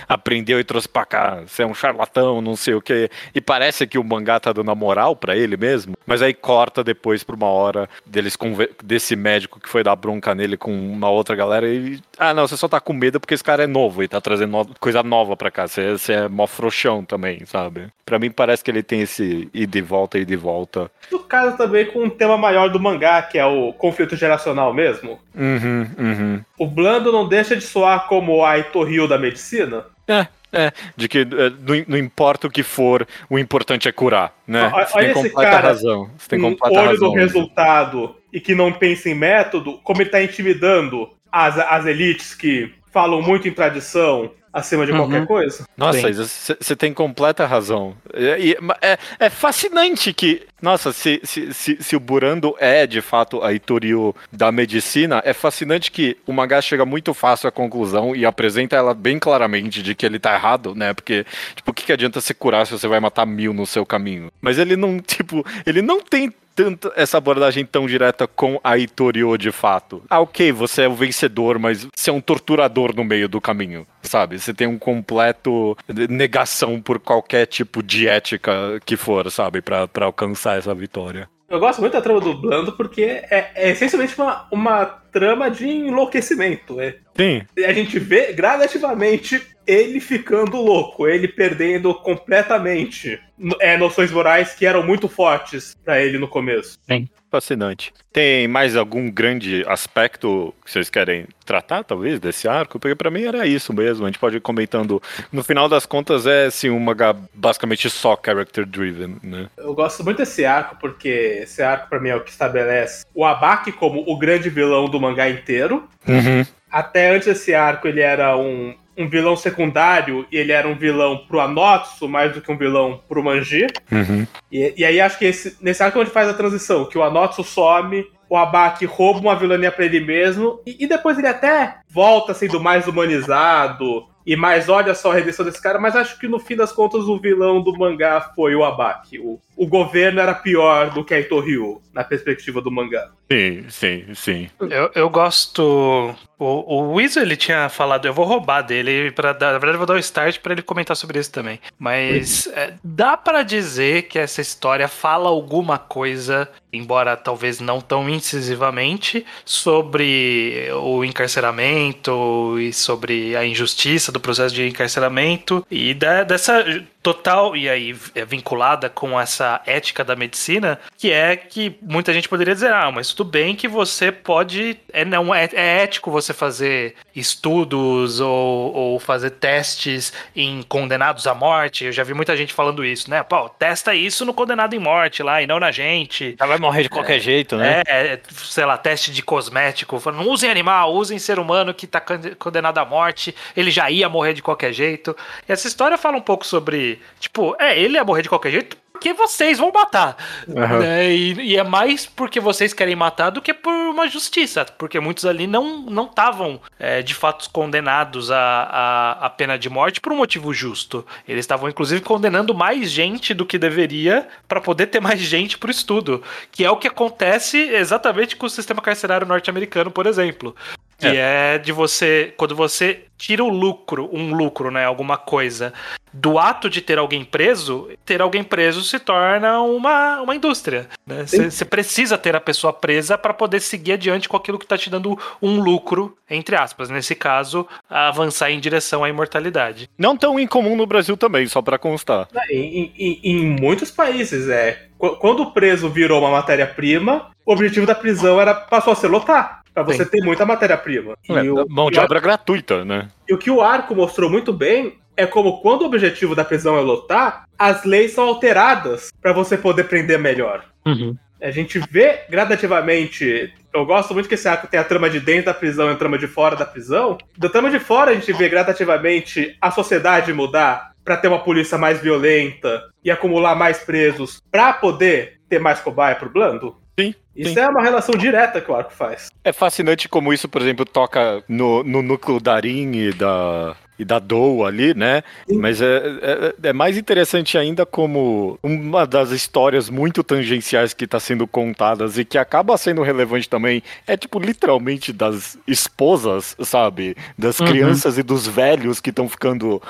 aprendeu 0.09 0.59
e 0.59 0.65
trouxe 0.65 0.89
pra 0.89 1.05
cá, 1.05 1.43
você 1.47 1.63
é 1.63 1.67
um 1.67 1.75
charlatão, 1.75 2.41
não 2.41 2.57
sei 2.57 2.73
o 2.73 2.81
quê. 2.81 3.11
E 3.35 3.43
parece 3.43 3.87
que 3.87 3.99
o 3.99 4.03
mangá 4.03 4.41
tá 4.41 4.55
dando 4.55 4.71
a 4.71 4.75
moral 4.75 5.15
pra 5.15 5.37
ele 5.37 5.55
mesmo, 5.55 5.95
mas 6.07 6.23
aí 6.23 6.33
corta 6.33 6.83
depois 6.83 7.23
pra 7.23 7.37
uma 7.37 7.49
hora 7.49 7.91
deles 8.07 8.39
desse 8.83 9.15
médico 9.15 9.61
que 9.61 9.69
foi 9.69 9.83
dar 9.83 9.97
bronca 9.97 10.35
nele 10.35 10.57
com 10.57 10.73
uma 10.73 11.11
outra 11.11 11.37
galera 11.37 11.69
e. 11.69 12.01
Ah, 12.17 12.33
não, 12.33 12.49
você 12.49 12.57
só 12.57 12.69
tá 12.69 12.81
com 12.81 12.95
medo 12.95 13.21
porque 13.21 13.35
esse 13.35 13.45
cara 13.45 13.65
é 13.65 13.67
novo 13.67 14.03
e 14.03 14.09
tá 14.09 14.19
trazendo 14.19 14.51
no 14.51 14.67
coisa 14.81 15.03
nova 15.03 15.37
pra 15.37 15.51
cá. 15.51 15.69
Você, 15.69 15.93
você 15.93 16.13
é 16.15 16.27
mó 16.27 16.47
frouxão 16.47 17.05
também, 17.05 17.45
sabe? 17.45 17.89
Pra 18.07 18.19
mim 18.19 18.31
parece 18.31 18.65
que 18.65 18.71
ele 18.71 18.83
tem 18.83 19.03
esse 19.03 19.49
ir 19.53 19.67
de 19.67 19.83
volta, 19.83 20.19
ir 20.19 20.25
de 20.25 20.37
volta. 20.37 20.91
No 21.13 21.21
caso 21.21 21.50
casa 21.51 21.57
também 21.57 21.87
com 21.87 22.05
um 22.05 22.11
tema 22.11 22.37
maior 22.37 22.69
do 22.69 22.81
mangá, 22.81 23.23
que 23.23 23.39
é 23.39 23.45
o 23.45 23.73
conflito 23.73 24.17
geracional 24.17 24.73
mesmo. 24.73 25.19
Uhum, 25.35 25.87
uhum. 25.99 26.45
O 26.59 26.67
Blando 26.67 27.13
não 27.13 27.29
deixa 27.29 27.57
de 27.57 27.63
soar 27.63 28.07
como 28.07 28.45
a 28.45 28.55
Rio 28.55 29.09
da 29.09 29.19
medicina. 29.19 29.85
É, 30.07 30.27
é, 30.53 30.73
de 30.97 31.09
que 31.09 31.19
é, 31.19 31.25
não, 31.25 31.85
não, 31.87 31.99
importa 31.99 32.47
o 32.47 32.51
que 32.51 32.63
for, 32.63 33.07
o 33.29 33.39
importante 33.39 33.89
é 33.89 33.93
curar, 33.93 34.35
né? 34.47 34.71
Olha, 34.73 34.87
Você 34.87 34.99
tem 34.99 35.13
completa 35.13 35.51
cara, 35.51 35.69
razão. 35.69 36.11
Você 36.17 36.29
tem 36.29 36.41
completa 36.41 36.81
olho 36.81 36.91
razão. 36.91 37.09
do 37.09 37.15
resultado 37.15 38.17
e 38.33 38.41
que 38.41 38.55
não 38.55 38.73
pensa 38.73 39.09
em 39.09 39.15
método, 39.15 39.79
como 39.85 40.03
ele 40.03 40.11
tá 40.11 40.23
intimidando 40.23 41.09
as, 41.31 41.59
as 41.59 41.87
elites 41.87 42.35
que 42.35 42.73
falam 42.93 43.23
muito 43.23 43.47
em 43.47 43.53
tradição, 43.53 44.33
acima 44.53 44.85
de 44.85 44.93
uhum. 44.93 44.99
qualquer 44.99 45.27
coisa. 45.27 45.65
Nossa, 45.77 46.13
você 46.13 46.77
tem 46.77 46.93
completa 46.93 47.47
razão. 47.47 47.95
É, 48.13 48.57
é, 48.81 48.99
é, 49.19 49.31
fascinante 49.31 50.13
que, 50.13 50.43
nossa, 50.61 50.93
se, 50.93 51.21
se, 51.25 51.53
se, 51.55 51.79
se, 51.81 51.97
o 51.97 52.01
Burando 52.01 52.55
é 52.59 52.87
de 52.87 53.01
fato 53.01 53.43
a 53.43 53.53
Itorio 53.53 54.15
da 54.33 54.51
medicina, 54.51 55.23
é 55.25 55.33
fascinante 55.33 55.91
que 55.91 56.17
o 56.27 56.33
mangá 56.33 56.61
chega 56.61 56.85
muito 56.85 57.15
fácil 57.15 57.49
à 57.49 57.53
conclusão 57.53 58.15
e 58.15 58.27
apresenta 58.27 58.77
ela 58.77 58.95
bem 58.95 59.19
claramente 59.19 59.83
de 59.83 59.95
que 59.95 60.05
ele 60.05 60.19
tá 60.19 60.35
errado, 60.35 60.75
né? 60.75 60.93
Porque, 60.93 61.25
tipo, 61.55 61.71
o 61.71 61.75
que, 61.75 61.85
que 61.85 61.93
adianta 61.93 62.21
você 62.21 62.35
curar 62.35 62.67
se 62.67 62.73
você 62.73 62.89
vai 62.89 63.01
matar 63.01 63.27
mil 63.27 63.53
no 63.53 63.67
seu 63.67 63.87
caminho? 63.87 64.31
Mas 64.41 64.59
ele 64.59 64.77
não, 64.77 64.99
tipo, 65.01 65.45
ele 65.65 65.83
não 65.83 66.01
tem 66.01 66.33
tanto 66.63 66.93
essa 66.95 67.17
abordagem 67.17 67.65
tão 67.65 67.87
direta 67.87 68.27
com 68.27 68.61
a 68.63 68.77
Itorio 68.77 69.37
de 69.39 69.51
fato. 69.51 70.03
Ah, 70.11 70.21
ok, 70.21 70.53
você 70.53 70.83
é 70.83 70.89
o 70.89 70.95
vencedor, 70.95 71.59
mas 71.59 71.87
você 71.97 72.11
é 72.11 72.13
um 72.13 72.21
torturador 72.21 72.95
no 72.95 73.03
meio 73.03 73.29
do 73.29 73.41
caminho, 73.41 73.87
sabe? 74.03 74.39
Você 74.39 74.53
tem 74.53 74.67
um 74.67 74.79
completo 74.79 75.75
negação 76.11 76.81
por 76.81 76.99
qualquer 76.99 77.47
tipo 77.47 77.83
de 77.83 78.07
ética 78.07 78.79
que 78.85 78.95
for, 78.95 79.31
sabe? 79.31 79.63
para 79.63 79.89
alcançar 80.05 80.59
essa 80.59 80.75
vitória. 80.75 81.29
Eu 81.49 81.59
gosto 81.59 81.81
muito 81.81 81.95
da 81.95 82.03
trama 82.03 82.21
do 82.21 82.35
Blando 82.35 82.73
porque 82.73 83.03
é, 83.03 83.51
é 83.55 83.71
essencialmente 83.71 84.17
uma, 84.21 84.47
uma 84.53 84.85
trama 84.85 85.51
de 85.51 85.67
enlouquecimento. 85.67 86.81
É. 86.81 86.97
Sim. 87.17 87.43
A 87.67 87.73
gente 87.73 87.99
vê 87.99 88.33
gradativamente 88.33 89.43
ele 89.71 90.01
ficando 90.01 90.57
louco, 90.57 91.07
ele 91.07 91.29
perdendo 91.29 91.95
completamente 91.95 93.21
é, 93.61 93.77
noções 93.77 94.11
morais 94.11 94.55
que 94.55 94.67
eram 94.67 94.83
muito 94.83 95.09
fortes 95.09 95.77
para 95.85 96.03
ele 96.03 96.19
no 96.19 96.29
começo. 96.29 96.79
Sim. 96.89 97.09
Fascinante. 97.31 97.95
Tem 98.13 98.49
mais 98.49 98.75
algum 98.75 99.09
grande 99.09 99.65
aspecto 99.69 100.53
que 100.65 100.73
vocês 100.73 100.91
querem 100.91 101.29
tratar, 101.47 101.85
talvez, 101.85 102.19
desse 102.19 102.49
arco? 102.49 102.81
Porque 102.81 102.97
para 102.97 103.09
mim 103.09 103.23
era 103.23 103.47
isso 103.47 103.73
mesmo. 103.73 104.05
A 104.05 104.09
gente 104.09 104.19
pode 104.19 104.39
ir 104.39 104.41
comentando. 104.41 105.01
No 105.31 105.45
final 105.45 105.69
das 105.69 105.87
contas, 105.87 106.27
é 106.27 106.47
assim, 106.47 106.71
uma 106.71 106.93
basicamente 107.33 107.89
só 107.89 108.21
character 108.21 108.67
driven, 108.67 109.17
né? 109.23 109.49
Eu 109.57 109.73
gosto 109.75 110.03
muito 110.03 110.17
desse 110.17 110.45
arco, 110.45 110.77
porque 110.81 111.39
esse 111.43 111.63
arco, 111.63 111.89
para 111.89 112.01
mim, 112.01 112.09
é 112.09 112.17
o 112.17 112.25
que 112.25 112.33
estabelece 112.33 113.07
o 113.15 113.25
Abaki 113.25 113.71
como 113.71 114.03
o 114.05 114.19
grande 114.19 114.51
vilão 114.51 114.87
do 114.87 115.01
mangá 115.01 115.31
inteiro. 115.31 115.89
Uhum. 116.09 116.45
Até 116.69 117.11
antes 117.11 117.29
desse 117.29 117.55
arco, 117.55 117.87
ele 117.87 118.01
era 118.01 118.37
um 118.37 118.75
um 118.97 119.09
vilão 119.09 119.37
secundário 119.37 120.27
e 120.31 120.37
ele 120.37 120.53
era 120.53 120.69
um 120.69 120.75
vilão 120.75 121.19
pro 121.27 121.41
Anotsu 121.41 122.09
mais 122.09 122.33
do 122.33 122.41
que 122.41 122.51
um 122.51 122.57
vilão 122.57 123.01
pro 123.09 123.23
Manji. 123.23 123.67
Uhum. 123.91 124.27
E, 124.51 124.75
e, 124.77 124.85
aí 124.85 125.01
acho 125.01 125.19
que 125.19 125.25
esse, 125.25 125.57
nesse 125.61 125.83
arco 125.83 125.99
é 125.99 126.03
onde 126.03 126.11
faz 126.11 126.29
a 126.29 126.35
transição, 126.35 126.85
que 126.85 126.99
o 126.99 127.03
Anotsu 127.03 127.43
some, 127.43 128.07
o 128.29 128.37
Abaki 128.37 128.85
rouba 128.85 129.21
uma 129.21 129.37
vilania 129.37 129.73
para 129.73 129.85
ele 129.85 130.01
mesmo, 130.01 130.61
e, 130.67 130.85
e, 130.85 130.87
depois 130.87 131.19
ele 131.19 131.27
até 131.27 131.79
volta 131.89 132.35
sendo 132.35 132.61
mais 132.61 132.87
humanizado, 132.87 134.07
e 134.25 134.37
mais 134.37 134.69
olha 134.69 134.95
só 134.95 135.11
a 135.11 135.15
redenção 135.15 135.45
desse 135.45 135.61
cara, 135.61 135.79
mas 135.79 135.97
acho 135.97 136.19
que 136.19 136.29
no 136.29 136.39
fim 136.39 136.55
das 136.55 136.71
contas 136.71 137.05
o 137.05 137.19
vilão 137.19 137.63
do 137.63 137.77
mangá 137.77 138.21
foi 138.35 138.55
o 138.55 138.65
Abaki. 138.65 139.19
O, 139.19 139.41
o 139.61 139.67
governo 139.67 140.21
era 140.21 140.33
pior 140.33 140.89
do 140.89 141.05
que 141.05 141.13
a 141.13 141.21
Itoryu, 141.21 141.83
na 141.93 142.03
perspectiva 142.03 142.63
do 142.63 142.71
mangá. 142.71 143.11
Sim, 143.31 143.67
sim, 143.69 144.05
sim. 144.15 144.51
Eu, 144.59 144.91
eu 144.95 145.11
gosto. 145.11 146.17
O, 146.39 146.45
o 146.45 146.95
Weasel 146.95 147.23
ele 147.23 147.37
tinha 147.37 147.69
falado, 147.69 148.07
eu 148.07 148.15
vou 148.15 148.25
roubar 148.25 148.63
dele, 148.63 149.11
pra, 149.11 149.35
na 149.35 149.59
verdade 149.59 149.73
eu 149.73 149.79
vou 149.79 149.87
dar 149.87 149.95
o 149.95 149.99
start 149.99 150.39
para 150.39 150.55
ele 150.55 150.63
comentar 150.63 150.97
sobre 150.97 151.19
isso 151.19 151.31
também. 151.31 151.61
Mas 151.79 152.47
é, 152.47 152.73
dá 152.83 153.19
para 153.19 153.43
dizer 153.43 154.05
que 154.05 154.19
essa 154.19 154.41
história 154.41 154.89
fala 154.89 155.29
alguma 155.29 155.77
coisa, 155.77 156.49
embora 156.73 157.15
talvez 157.15 157.61
não 157.61 157.83
tão 157.83 158.09
incisivamente, 158.09 159.27
sobre 159.45 160.71
o 160.83 161.05
encarceramento 161.05 162.59
e 162.59 162.73
sobre 162.73 163.37
a 163.37 163.45
injustiça 163.45 164.11
do 164.11 164.19
processo 164.19 164.55
de 164.55 164.67
encarceramento 164.67 165.67
e 165.71 165.93
da, 165.93 166.25
dessa 166.25 166.65
total, 167.03 167.57
e 167.57 167.69
aí 167.69 167.97
é 168.15 168.25
vinculada 168.25 168.89
com 168.89 169.19
essa 169.19 169.61
ética 169.65 170.05
da 170.05 170.15
medicina, 170.15 170.79
que 170.99 171.11
é 171.11 171.35
que 171.37 171.77
muita 171.81 172.13
gente 172.13 172.29
poderia 172.29 172.55
dizer, 172.55 172.73
ah, 172.73 172.91
mas 172.91 173.13
tudo 173.15 173.31
bem 173.31 173.57
que 173.57 173.67
você 173.67 174.13
pode, 174.13 174.79
é, 174.93 175.05
não, 175.05 175.35
é, 175.35 175.49
é 175.53 175.83
ético 175.83 176.11
você 176.11 176.35
fazer 176.35 176.95
estudos 177.15 178.21
ou, 178.21 178.75
ou 178.75 179.01
fazer 179.01 179.31
testes 179.31 180.13
em 180.37 180.63
condenados 180.63 181.27
à 181.27 181.35
morte, 181.35 181.87
eu 181.87 181.93
já 181.93 182.05
vi 182.05 182.13
muita 182.13 182.37
gente 182.37 182.53
falando 182.53 182.85
isso, 182.85 183.09
né, 183.11 183.23
pô, 183.23 183.49
testa 183.49 183.95
isso 183.95 184.25
no 184.25 184.35
condenado 184.35 184.75
em 184.75 184.79
morte 184.79 185.23
lá, 185.23 185.41
e 185.43 185.47
não 185.47 185.59
na 185.59 185.71
gente. 185.71 186.37
Já 186.39 186.47
vai 186.47 186.59
morrer 186.59 186.83
de 186.83 186.91
qualquer 186.91 187.17
é, 187.17 187.21
jeito, 187.21 187.57
né? 187.57 187.83
É, 187.87 188.21
sei 188.33 188.65
lá, 188.65 188.77
teste 188.77 189.11
de 189.11 189.23
cosmético, 189.23 190.01
não 190.13 190.29
usem 190.29 190.51
animal, 190.51 190.93
usem 190.95 191.19
ser 191.19 191.39
humano 191.39 191.73
que 191.73 191.87
tá 191.87 192.03
condenado 192.39 192.79
à 192.79 192.85
morte, 192.85 193.35
ele 193.57 193.71
já 193.71 193.91
ia 193.91 194.09
morrer 194.09 194.35
de 194.35 194.43
qualquer 194.43 194.73
jeito. 194.73 195.17
E 195.49 195.53
essa 195.53 195.67
história 195.67 195.97
fala 195.97 196.17
um 196.17 196.23
pouco 196.23 196.47
sobre 196.47 196.90
Tipo, 197.19 197.55
é, 197.59 197.79
ele 197.79 197.95
ia 197.95 198.05
morrer 198.05 198.23
de 198.23 198.29
qualquer 198.29 198.51
jeito 198.51 198.77
porque 199.01 199.15
vocês 199.15 199.59
vão 199.59 199.73
matar. 199.73 200.15
Uhum. 200.47 200.79
Né? 200.79 201.11
E, 201.11 201.33
e, 201.33 201.57
é 201.57 201.65
mais 201.65 202.05
porque 202.05 202.39
vocês 202.39 202.75
querem 202.75 202.95
matar 202.95 203.31
do 203.31 203.41
que 203.41 203.55
por 203.55 203.73
uma 203.73 204.07
justiça. 204.07 204.67
Porque 204.77 205.01
muitos 205.01 205.25
ali 205.25 205.47
não 205.47 206.05
estavam, 206.05 206.61
é, 206.79 207.01
de 207.01 207.15
fato, 207.15 207.49
condenados 207.51 208.31
à, 208.31 208.37
à, 208.37 209.27
à, 209.27 209.31
pena 209.31 209.59
de 209.59 209.71
morte 209.71 210.03
por 210.03 210.13
um 210.13 210.17
motivo 210.17 210.53
justo. 210.53 211.07
Eles 211.27 211.45
estavam, 211.45 211.71
inclusive, 211.71 212.03
condenando 212.03 212.55
mais 212.55 212.91
gente 212.91 213.33
do 213.33 213.47
que 213.47 213.57
deveria 213.57 214.29
para 214.47 214.61
poder 214.61 214.89
ter 214.89 215.01
mais 215.01 215.19
gente 215.19 215.57
para 215.57 215.69
o 215.69 215.71
estudo. 215.71 216.23
Que 216.53 216.63
é 216.63 216.71
o 216.71 216.77
que 216.77 216.87
acontece 216.87 217.57
exatamente 217.57 218.37
com 218.37 218.45
o 218.45 218.51
sistema 218.51 218.83
carcerário 218.83 219.27
norte-americano, 219.27 219.91
por 219.91 220.07
exemplo. 220.07 220.55
Que 221.01 221.07
é. 221.07 221.55
é. 221.55 221.59
de 221.59 221.73
você, 221.73 222.33
quando 222.37 222.55
você 222.55 223.05
tira 223.21 223.45
o 223.45 223.49
lucro, 223.49 224.09
um 224.13 224.35
lucro, 224.35 224.71
né, 224.71 224.85
alguma 224.85 225.19
coisa, 225.19 225.75
do 226.13 226.39
ato 226.39 226.71
de 226.71 226.81
ter 226.81 226.99
alguém 226.99 227.23
preso, 227.23 227.91
ter 228.05 228.23
alguém 228.23 228.43
preso 228.43 228.83
se 228.83 228.99
torna 228.99 229.61
uma, 229.61 230.23
uma 230.23 230.35
indústria. 230.35 230.89
Você 231.07 231.39
né? 231.39 231.51
precisa 231.69 232.17
ter 232.17 232.35
a 232.35 232.41
pessoa 232.41 232.73
presa 232.73 233.19
para 233.19 233.35
poder 233.35 233.61
seguir 233.61 233.93
adiante 233.93 234.29
com 234.29 234.37
aquilo 234.37 234.59
que 234.59 234.65
está 234.65 234.79
te 234.79 234.89
dando 234.89 235.19
um 235.41 235.61
lucro, 235.61 236.17
entre 236.29 236.57
aspas. 236.57 236.89
Nesse 236.89 237.15
caso, 237.15 237.67
avançar 237.89 238.51
em 238.51 238.59
direção 238.59 239.05
à 239.05 239.09
imortalidade. 239.09 239.89
Não 239.99 240.17
tão 240.17 240.41
incomum 240.41 240.75
no 240.75 240.87
Brasil 240.87 241.17
também, 241.17 241.47
só 241.47 241.61
para 241.61 241.79
constar. 241.79 242.27
Em, 242.51 242.93
em, 242.99 243.21
em 243.23 243.47
muitos 243.61 243.91
países, 243.91 244.49
é. 244.49 244.87
Quando 244.99 245.43
o 245.43 245.53
preso 245.53 245.89
virou 245.89 246.21
uma 246.21 246.31
matéria-prima, 246.31 247.31
o 247.45 247.53
objetivo 247.53 247.87
da 247.87 247.95
prisão 247.95 248.41
era 248.41 248.55
passou 248.55 248.93
a 248.93 248.97
ser 248.97 249.09
lotar. 249.09 249.60
Pra 249.73 249.83
você 249.83 250.05
Sim. 250.05 250.11
ter 250.11 250.23
muita 250.23 250.45
matéria-prima. 250.45 251.17
É, 251.29 251.43
mão 251.69 251.91
de 251.91 251.99
obra 251.99 252.19
arco, 252.19 252.29
gratuita, 252.29 252.85
né? 252.85 253.09
E 253.29 253.35
o 253.35 253.39
que 253.39 253.51
o 253.51 253.61
arco 253.61 253.95
mostrou 253.95 254.29
muito 254.29 254.53
bem 254.53 254.99
é 255.17 255.27
como 255.27 255.61
quando 255.61 255.83
o 255.83 255.87
objetivo 255.87 256.35
da 256.35 256.45
prisão 256.45 256.77
é 256.77 256.81
lotar, 256.81 257.45
as 257.59 257.85
leis 257.85 258.13
são 258.13 258.25
alteradas 258.25 259.11
para 259.21 259.33
você 259.33 259.57
poder 259.57 259.85
prender 259.85 260.19
melhor. 260.19 260.65
Uhum. 260.87 261.15
A 261.43 261.51
gente 261.51 261.79
vê 261.91 262.21
gradativamente. 262.29 263.53
Eu 263.73 263.87
gosto 263.87 264.13
muito 264.13 264.29
que 264.29 264.35
esse 264.35 264.49
arco 264.49 264.67
tem 264.67 264.79
a 264.79 264.85
trama 264.85 265.09
de 265.09 265.21
dentro 265.21 265.47
da 265.47 265.55
prisão 265.55 265.89
e 265.89 265.93
a 265.93 265.97
trama 265.97 266.19
de 266.19 266.27
fora 266.27 266.57
da 266.57 266.67
prisão. 266.67 267.17
Da 267.37 267.49
trama 267.49 267.71
de 267.71 267.79
fora, 267.79 268.11
a 268.11 268.15
gente 268.15 268.33
vê 268.33 268.49
gradativamente 268.49 269.57
a 269.61 269.71
sociedade 269.71 270.33
mudar 270.33 270.91
para 271.05 271.17
ter 271.17 271.29
uma 271.29 271.43
polícia 271.43 271.79
mais 271.79 272.01
violenta 272.01 272.83
e 273.03 273.11
acumular 273.11 273.55
mais 273.55 273.79
presos 273.79 274.41
para 274.51 274.73
poder 274.73 275.41
ter 275.49 275.59
mais 275.59 275.81
cobaia 275.81 276.15
pro 276.15 276.31
Blando. 276.31 276.77
Sim. 277.01 277.15
Isso 277.35 277.55
Sim. 277.55 277.61
é 277.61 277.69
uma 277.69 277.83
relação 277.83 278.15
direta 278.17 278.61
que 278.61 278.71
o 278.71 278.75
arco 278.75 278.93
faz. 278.93 279.29
É 279.45 279.53
fascinante 279.53 280.09
como 280.09 280.33
isso, 280.33 280.49
por 280.49 280.61
exemplo, 280.61 280.85
toca 280.85 281.43
no, 281.49 281.83
no 281.83 282.03
núcleo 282.03 282.41
da 282.41 282.59
Rin 282.59 282.93
e 282.93 283.13
da, 283.13 283.77
e 284.01 284.05
da 284.05 284.19
Dou 284.19 284.65
ali, 284.65 284.95
né? 284.95 285.23
Sim. 285.47 285.59
Mas 285.59 285.83
é, 285.83 286.03
é, 286.23 286.69
é, 286.69 286.73
mais 286.73 286.97
interessante 286.97 287.59
ainda 287.59 287.85
como 287.85 288.59
uma 288.63 289.07
das 289.07 289.31
histórias 289.31 289.91
muito 289.91 290.25
tangenciais 290.25 290.95
que 290.95 291.05
está 291.05 291.21
sendo 291.21 291.47
contadas 291.47 292.17
e 292.17 292.25
que 292.25 292.39
acaba 292.39 292.79
sendo 292.79 293.03
relevante 293.03 293.47
também 293.47 293.83
é, 294.07 294.17
tipo, 294.17 294.39
literalmente 294.39 295.13
das 295.13 295.59
esposas, 295.67 296.57
sabe? 296.61 297.15
Das 297.37 297.61
uhum. 297.61 297.67
crianças 297.67 298.17
e 298.17 298.23
dos 298.23 298.47
velhos 298.49 299.01
que 299.01 299.11
estão 299.11 299.29
ficando 299.29 299.83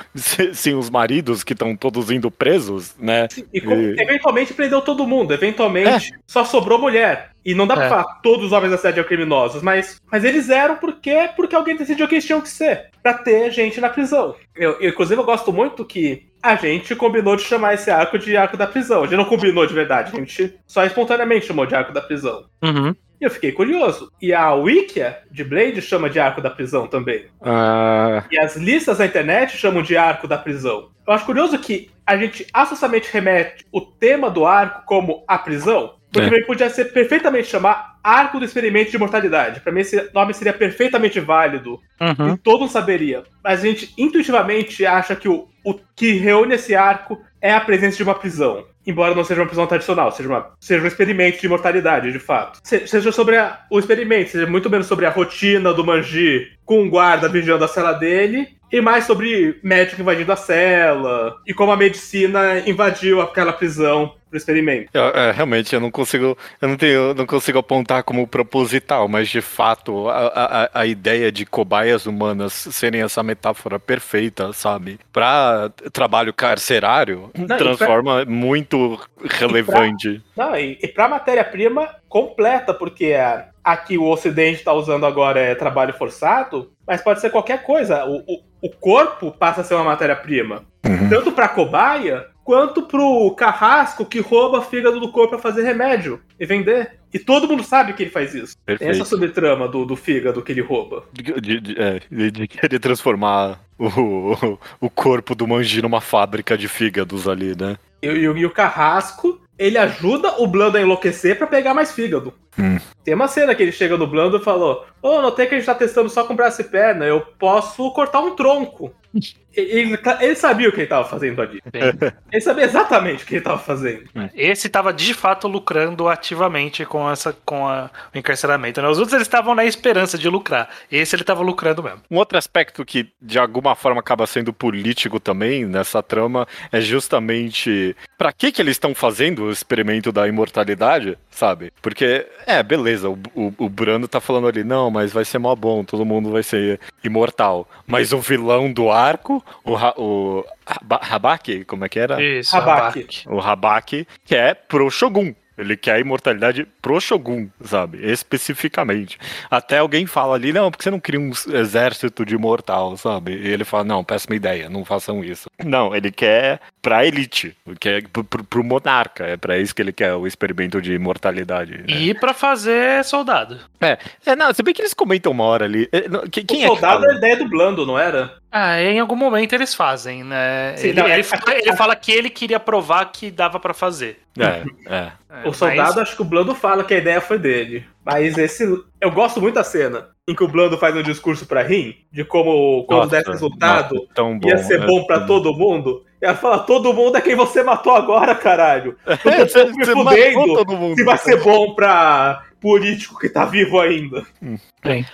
sem 0.53 0.75
os 0.75 0.89
maridos, 0.89 1.41
que 1.41 1.53
estão 1.53 1.73
todos 1.73 2.11
indo 2.11 2.29
presos, 2.29 2.93
né? 2.99 3.29
Sim, 3.31 3.45
e, 3.53 3.59
e, 3.59 4.01
eventualmente 4.01 4.53
prendeu 4.53 4.81
todo 4.81 5.07
mundo, 5.07 5.33
eventualmente 5.33 6.13
é. 6.13 6.17
só 6.27 6.43
sobrou 6.43 6.77
mulher. 6.77 7.31
E 7.43 7.55
não 7.55 7.65
dá 7.65 7.75
pra 7.75 7.85
é. 7.85 7.89
falar 7.89 8.03
todos 8.21 8.45
os 8.47 8.51
homens 8.51 8.71
da 8.71 8.77
cidade 8.77 8.99
eram 8.99 9.07
criminosos, 9.07 9.61
mas, 9.61 9.99
mas 10.11 10.23
eles 10.23 10.49
eram 10.49 10.75
porque, 10.77 11.29
porque 11.35 11.55
alguém 11.55 11.75
decidiu 11.75 12.07
que 12.07 12.15
eles 12.15 12.25
tinham 12.25 12.41
que 12.41 12.49
ser. 12.49 12.89
Pra 13.01 13.13
ter 13.13 13.51
gente 13.51 13.81
na 13.81 13.89
prisão. 13.89 14.35
Eu, 14.55 14.79
eu, 14.79 14.89
inclusive, 14.89 15.19
eu 15.19 15.25
gosto 15.25 15.51
muito 15.51 15.83
que 15.83 16.29
a 16.41 16.55
gente 16.55 16.95
combinou 16.95 17.35
de 17.35 17.43
chamar 17.43 17.73
esse 17.73 17.89
arco 17.89 18.17
de 18.17 18.35
arco 18.37 18.57
da 18.57 18.67
prisão. 18.67 18.99
A 18.99 19.07
gente 19.07 19.17
não 19.17 19.25
combinou 19.25 19.65
de 19.65 19.73
verdade, 19.73 20.11
a 20.13 20.19
gente 20.19 20.55
só 20.67 20.85
espontaneamente 20.85 21.45
chamou 21.45 21.65
de 21.65 21.75
arco 21.75 21.93
da 21.93 22.01
prisão. 22.01 22.45
Uhum. 22.63 22.95
E 23.19 23.23
eu 23.23 23.29
fiquei 23.29 23.51
curioso. 23.51 24.11
E 24.19 24.33
a 24.33 24.51
Wikia 24.55 25.19
de 25.29 25.43
Blade 25.43 25.79
chama 25.79 26.09
de 26.09 26.19
arco 26.19 26.41
da 26.41 26.49
prisão 26.49 26.87
também. 26.87 27.25
Uh... 27.39 28.25
E 28.31 28.39
as 28.39 28.55
listas 28.55 28.97
na 28.97 29.05
internet 29.05 29.55
chamam 29.57 29.83
de 29.83 29.95
arco 29.95 30.27
da 30.27 30.39
prisão. 30.39 30.89
Eu 31.05 31.13
acho 31.13 31.25
curioso 31.25 31.57
que 31.59 31.91
a 32.05 32.17
gente 32.17 32.47
associadamente 32.51 33.11
remete 33.11 33.63
o 33.71 33.79
tema 33.79 34.29
do 34.29 34.45
arco 34.45 34.83
como 34.85 35.23
a 35.27 35.37
prisão, 35.37 35.95
porque 36.11 36.27
é. 36.27 36.29
também 36.29 36.45
podia 36.45 36.69
ser 36.69 36.85
perfeitamente 36.91 37.47
chamar 37.47 37.97
Arco 38.03 38.37
do 38.37 38.45
Experimento 38.45 38.91
de 38.91 38.97
Mortalidade. 38.97 39.61
Para 39.61 39.71
mim, 39.71 39.79
esse 39.79 40.09
nome 40.13 40.33
seria 40.33 40.51
perfeitamente 40.51 41.19
válido. 41.21 41.79
Uhum. 41.99 42.33
E 42.33 42.37
todo 42.37 42.61
mundo 42.61 42.71
saberia. 42.71 43.23
Mas 43.41 43.61
a 43.61 43.63
gente 43.65 43.93
intuitivamente 43.97 44.85
acha 44.85 45.15
que 45.15 45.29
o, 45.29 45.47
o 45.63 45.73
que 45.95 46.13
reúne 46.13 46.55
esse 46.55 46.75
arco 46.75 47.21
é 47.39 47.53
a 47.53 47.61
presença 47.61 47.95
de 47.95 48.03
uma 48.03 48.13
prisão. 48.13 48.65
Embora 48.85 49.15
não 49.15 49.23
seja 49.23 49.41
uma 49.41 49.47
prisão 49.47 49.67
tradicional, 49.67 50.11
seja, 50.11 50.27
uma, 50.27 50.51
seja 50.59 50.83
um 50.83 50.87
experimento 50.87 51.39
de 51.39 51.47
mortalidade, 51.47 52.11
de 52.11 52.19
fato. 52.19 52.59
Se, 52.63 52.87
seja 52.87 53.11
sobre 53.11 53.37
a, 53.37 53.59
o 53.69 53.79
experimento, 53.79 54.31
seja 54.31 54.47
muito 54.47 54.69
menos 54.69 54.87
sobre 54.87 55.05
a 55.05 55.09
rotina 55.09 55.73
do 55.73 55.85
Manji 55.85 56.51
com 56.65 56.81
um 56.81 56.89
guarda 56.89 57.29
vigiando 57.29 57.63
a 57.63 57.67
cela 57.67 57.93
dele, 57.93 58.49
e 58.71 58.81
mais 58.81 59.05
sobre 59.05 59.59
médico 59.63 60.01
invadindo 60.01 60.31
a 60.31 60.35
cela, 60.35 61.35
e 61.45 61.53
como 61.53 61.71
a 61.71 61.77
medicina 61.77 62.59
invadiu 62.65 63.21
aquela 63.21 63.53
prisão 63.53 64.15
pro 64.31 64.37
experimento. 64.37 64.89
Eu, 64.93 65.09
é, 65.09 65.31
realmente, 65.31 65.75
eu 65.75 65.79
não 65.81 65.91
consigo. 65.91 66.37
Eu 66.61 66.69
não 66.69 66.77
tenho. 66.77 67.13
não 67.13 67.25
consigo 67.25 67.59
apontar 67.59 68.03
como 68.03 68.25
proposital, 68.25 69.07
mas 69.07 69.27
de 69.27 69.41
fato, 69.41 70.09
a, 70.09 70.69
a, 70.73 70.81
a 70.81 70.85
ideia 70.85 71.31
de 71.31 71.45
cobaias 71.45 72.05
humanas 72.05 72.53
serem 72.53 73.01
essa 73.01 73.21
metáfora 73.21 73.77
perfeita, 73.77 74.53
sabe? 74.53 74.99
Pra 75.11 75.69
trabalho 75.91 76.33
carcerário, 76.33 77.29
não, 77.37 77.57
transforma 77.57 78.25
pra... 78.25 78.33
muito 78.33 78.99
relevante. 79.29 80.07
E 80.09 80.19
pra... 80.33 80.45
Não, 80.45 80.55
e, 80.55 80.79
e 80.81 80.87
pra 80.87 81.09
matéria-prima 81.09 81.89
completa, 82.07 82.73
porque 82.73 83.13
a, 83.13 83.49
aqui 83.63 83.97
o 83.97 84.07
Ocidente 84.07 84.59
está 84.59 84.73
usando 84.73 85.05
agora 85.05 85.39
é 85.39 85.53
trabalho 85.53 85.93
forçado, 85.93 86.71
mas 86.87 87.01
pode 87.01 87.19
ser 87.19 87.29
qualquer 87.29 87.63
coisa. 87.63 88.05
O, 88.05 88.17
o, 88.19 88.41
o 88.61 88.69
corpo 88.69 89.31
passa 89.31 89.61
a 89.61 89.63
ser 89.63 89.75
uma 89.75 89.83
matéria-prima. 89.83 90.63
Uhum. 90.85 91.09
Tanto 91.09 91.31
para 91.31 91.49
cobaia, 91.49 92.25
quanto 92.51 92.81
pro 92.81 93.31
carrasco 93.31 94.03
que 94.05 94.19
rouba 94.19 94.61
fígado 94.61 94.99
do 94.99 95.09
corpo 95.09 95.29
para 95.29 95.39
fazer 95.39 95.63
remédio 95.63 96.19
e 96.37 96.45
vender. 96.45 96.97
E 97.13 97.17
todo 97.17 97.47
mundo 97.47 97.63
sabe 97.63 97.93
que 97.93 98.03
ele 98.03 98.09
faz 98.09 98.35
isso. 98.35 98.57
Perfeito. 98.65 98.91
Essa 98.91 99.05
subtrama 99.05 99.69
do, 99.69 99.85
do 99.85 99.95
fígado 99.95 100.41
que 100.41 100.51
ele 100.51 100.59
rouba. 100.59 101.05
De, 101.13 101.39
de, 101.39 101.75
é, 101.79 102.01
de 102.29 102.49
querer 102.49 102.77
transformar 102.79 103.57
o, 103.79 104.57
o 104.81 104.89
corpo 104.89 105.33
do 105.33 105.47
Manji 105.47 105.81
numa 105.81 106.01
fábrica 106.01 106.57
de 106.57 106.67
fígados 106.67 107.25
ali, 107.25 107.55
né? 107.57 107.77
E, 108.01 108.07
e, 108.07 108.23
e 108.23 108.45
o 108.45 108.51
carrasco 108.51 109.39
ele 109.57 109.77
ajuda 109.77 110.41
o 110.41 110.47
Blando 110.47 110.77
a 110.77 110.81
enlouquecer 110.81 111.37
para 111.37 111.47
pegar 111.47 111.73
mais 111.73 111.93
fígado. 111.93 112.33
Hum. 112.59 112.77
Tem 113.05 113.13
uma 113.13 113.29
cena 113.29 113.55
que 113.55 113.63
ele 113.63 113.71
chega 113.71 113.95
no 113.95 114.07
Blando 114.07 114.37
e 114.37 114.43
falou: 114.43 114.85
Ô, 115.01 115.09
oh, 115.09 115.21
notei 115.21 115.45
que 115.45 115.55
a 115.55 115.57
gente 115.57 115.65
tá 115.65 115.75
testando 115.75 116.09
só 116.09 116.25
com 116.25 116.35
braço 116.35 116.59
e 116.59 116.65
perna, 116.65 117.05
eu 117.05 117.21
posso 117.21 117.89
cortar 117.91 118.19
um 118.19 118.35
tronco. 118.35 118.93
Ele, 119.55 119.97
ele, 120.21 120.35
sabia 120.35 120.69
o 120.69 120.71
que 120.71 120.77
ele 120.77 120.83
estava 120.83 121.07
fazendo 121.07 121.41
ali. 121.41 121.61
Bem. 121.71 121.83
Ele 122.31 122.41
sabia 122.41 122.65
exatamente 122.65 123.23
o 123.23 123.27
que 123.27 123.33
ele 123.33 123.39
estava 123.39 123.57
fazendo. 123.57 124.03
É. 124.15 124.29
Esse 124.33 124.67
estava 124.67 124.93
de 124.93 125.13
fato 125.13 125.47
lucrando 125.47 126.07
ativamente 126.07 126.85
com, 126.85 127.09
essa, 127.09 127.35
com 127.45 127.67
a, 127.67 127.89
o 128.13 128.17
encarceramento. 128.17 128.81
Né? 128.81 128.87
Os 128.87 128.97
outros 128.97 129.13
eles 129.13 129.27
estavam 129.27 129.53
na 129.53 129.65
esperança 129.65 130.17
de 130.17 130.29
lucrar. 130.29 130.69
Esse 130.91 131.15
ele 131.15 131.23
estava 131.23 131.41
lucrando 131.41 131.83
mesmo. 131.83 132.01
Um 132.09 132.17
outro 132.17 132.37
aspecto 132.37 132.85
que 132.85 133.09
de 133.21 133.37
alguma 133.37 133.75
forma 133.75 133.99
acaba 133.99 134.25
sendo 134.25 134.53
político 134.53 135.19
também 135.19 135.65
nessa 135.65 136.01
trama 136.01 136.47
é 136.71 136.79
justamente 136.79 137.95
para 138.17 138.31
que 138.31 138.51
que 138.51 138.61
eles 138.61 138.75
estão 138.75 138.95
fazendo 138.95 139.43
o 139.43 139.51
experimento 139.51 140.11
da 140.11 140.27
imortalidade, 140.27 141.17
sabe? 141.29 141.73
Porque 141.81 142.25
é 142.45 142.61
beleza, 142.63 143.09
o, 143.09 143.17
o, 143.35 143.53
o 143.57 143.69
Brando 143.69 144.07
tá 144.07 144.21
falando 144.21 144.47
ali 144.47 144.63
não, 144.63 144.89
mas 144.89 145.11
vai 145.11 145.25
ser 145.25 145.39
mó 145.39 145.55
bom, 145.55 145.83
todo 145.83 146.05
mundo 146.05 146.31
vai 146.31 146.43
ser 146.43 146.79
imortal. 147.03 147.67
Mas 147.85 148.13
o 148.13 148.19
vilão 148.19 148.71
do 148.71 148.91
arco 148.91 149.40
o, 149.63 149.75
o 149.97 150.45
Habaki, 150.89 151.65
como 151.65 151.85
é 151.85 151.89
que 151.89 151.99
era? 151.99 152.21
Isso, 152.21 152.55
Habaki. 152.55 153.07
O 153.27 153.39
Habaki, 153.39 154.07
que 154.25 154.35
é 154.35 154.53
pro 154.53 154.89
Shogun. 154.89 155.33
Ele 155.57 155.77
quer 155.77 155.95
a 155.95 155.99
imortalidade 155.99 156.65
pro 156.81 156.99
Shogun, 156.99 157.47
sabe? 157.63 157.99
Especificamente. 158.01 159.19
Até 159.49 159.77
alguém 159.77 160.07
fala 160.07 160.35
ali, 160.35 160.51
não, 160.51 160.71
porque 160.71 160.83
você 160.83 160.89
não 160.89 160.99
cria 160.99 161.19
um 161.19 161.31
exército 161.53 162.25
de 162.25 162.33
imortal, 162.33 162.97
sabe? 162.97 163.33
E 163.33 163.47
ele 163.47 163.63
fala, 163.63 163.83
não, 163.83 164.03
péssima 164.03 164.35
ideia, 164.35 164.69
não 164.69 164.83
façam 164.83 165.23
isso. 165.23 165.49
Não, 165.63 165.95
ele 165.95 166.11
quer 166.11 166.59
pra 166.81 167.05
elite, 167.05 167.55
quer 167.79 168.07
pro, 168.07 168.23
pro 168.23 168.63
monarca, 168.63 169.25
é 169.25 169.37
pra 169.37 169.59
isso 169.59 169.75
que 169.75 169.81
ele 169.81 169.91
quer 169.91 170.15
o 170.15 170.25
experimento 170.25 170.81
de 170.81 170.93
imortalidade. 170.93 171.77
Né? 171.77 171.85
E 171.87 172.13
pra 172.13 172.33
fazer 172.33 173.03
soldado. 173.03 173.59
É, 173.79 173.99
é 174.25 174.35
não, 174.35 174.51
se 174.53 174.63
bem 174.63 174.73
que 174.73 174.81
eles 174.81 174.95
comentam 174.95 175.31
uma 175.31 175.43
hora 175.43 175.65
ali. 175.65 175.87
É, 175.91 176.01
quem 176.43 176.61
o 176.61 176.63
é 176.63 176.67
soldado 176.67 177.05
é 177.05 177.13
a 177.13 177.17
ideia 177.17 177.37
do 177.37 177.47
Blando, 177.47 177.85
não 177.85 177.99
era? 177.99 178.40
Ah, 178.51 178.81
em 178.81 178.99
algum 178.99 179.15
momento 179.15 179.53
eles 179.53 179.73
fazem, 179.73 180.25
né? 180.25 180.75
Sim, 180.75 180.89
ele, 180.89 181.01
não, 181.01 181.07
ele, 181.07 181.21
é, 181.21 181.23
fala, 181.23 181.55
ele, 181.55 181.75
fala, 181.77 181.95
que 181.95 182.11
ele 182.11 182.29
queria 182.29 182.59
provar 182.59 183.05
que 183.05 183.31
dava 183.31 183.59
para 183.59 183.73
fazer. 183.73 184.19
É, 184.37 184.63
é. 184.93 185.11
é 185.43 185.47
o 185.47 185.53
soldado, 185.53 185.95
mas... 185.95 185.97
acho 185.99 186.15
que 186.17 186.21
o 186.21 186.25
Blando 186.25 186.53
fala 186.53 186.83
que 186.83 186.93
a 186.93 186.97
ideia 186.97 187.21
foi 187.21 187.39
dele. 187.39 187.85
Mas 188.03 188.37
esse. 188.37 188.63
Eu 188.99 189.11
gosto 189.11 189.39
muito 189.39 189.55
da 189.55 189.63
cena 189.63 190.09
em 190.27 190.35
que 190.35 190.43
o 190.43 190.47
Blando 190.47 190.77
faz 190.77 190.95
um 190.95 191.01
discurso 191.01 191.45
pra 191.45 191.63
Rim, 191.63 191.95
de 192.11 192.25
como 192.25 192.83
quando 192.85 193.03
nossa, 193.03 193.21
der 193.21 193.31
resultado 193.31 193.95
nossa, 193.95 194.37
bom, 194.37 194.47
ia 194.47 194.57
ser 194.57 194.85
bom 194.85 195.05
para 195.05 195.21
todo 195.21 195.53
mundo. 195.53 196.03
E 196.21 196.25
ela 196.25 196.35
fala, 196.35 196.59
todo 196.59 196.93
mundo 196.93 197.17
é 197.17 197.21
quem 197.21 197.35
você 197.35 197.63
matou 197.63 197.95
agora, 197.95 198.35
caralho. 198.35 198.97
Eu 199.25 199.51
tô 199.51 199.65
me 199.75 199.85
fudendo 199.85 200.95
se 200.95 201.03
vai 201.03 201.17
ser 201.17 201.41
bom 201.41 201.73
pra 201.73 202.43
político 202.61 203.19
que 203.19 203.27
tá 203.27 203.43
vivo 203.43 203.79
ainda. 203.79 204.23
Hum. 204.41 204.57
E 204.85 205.05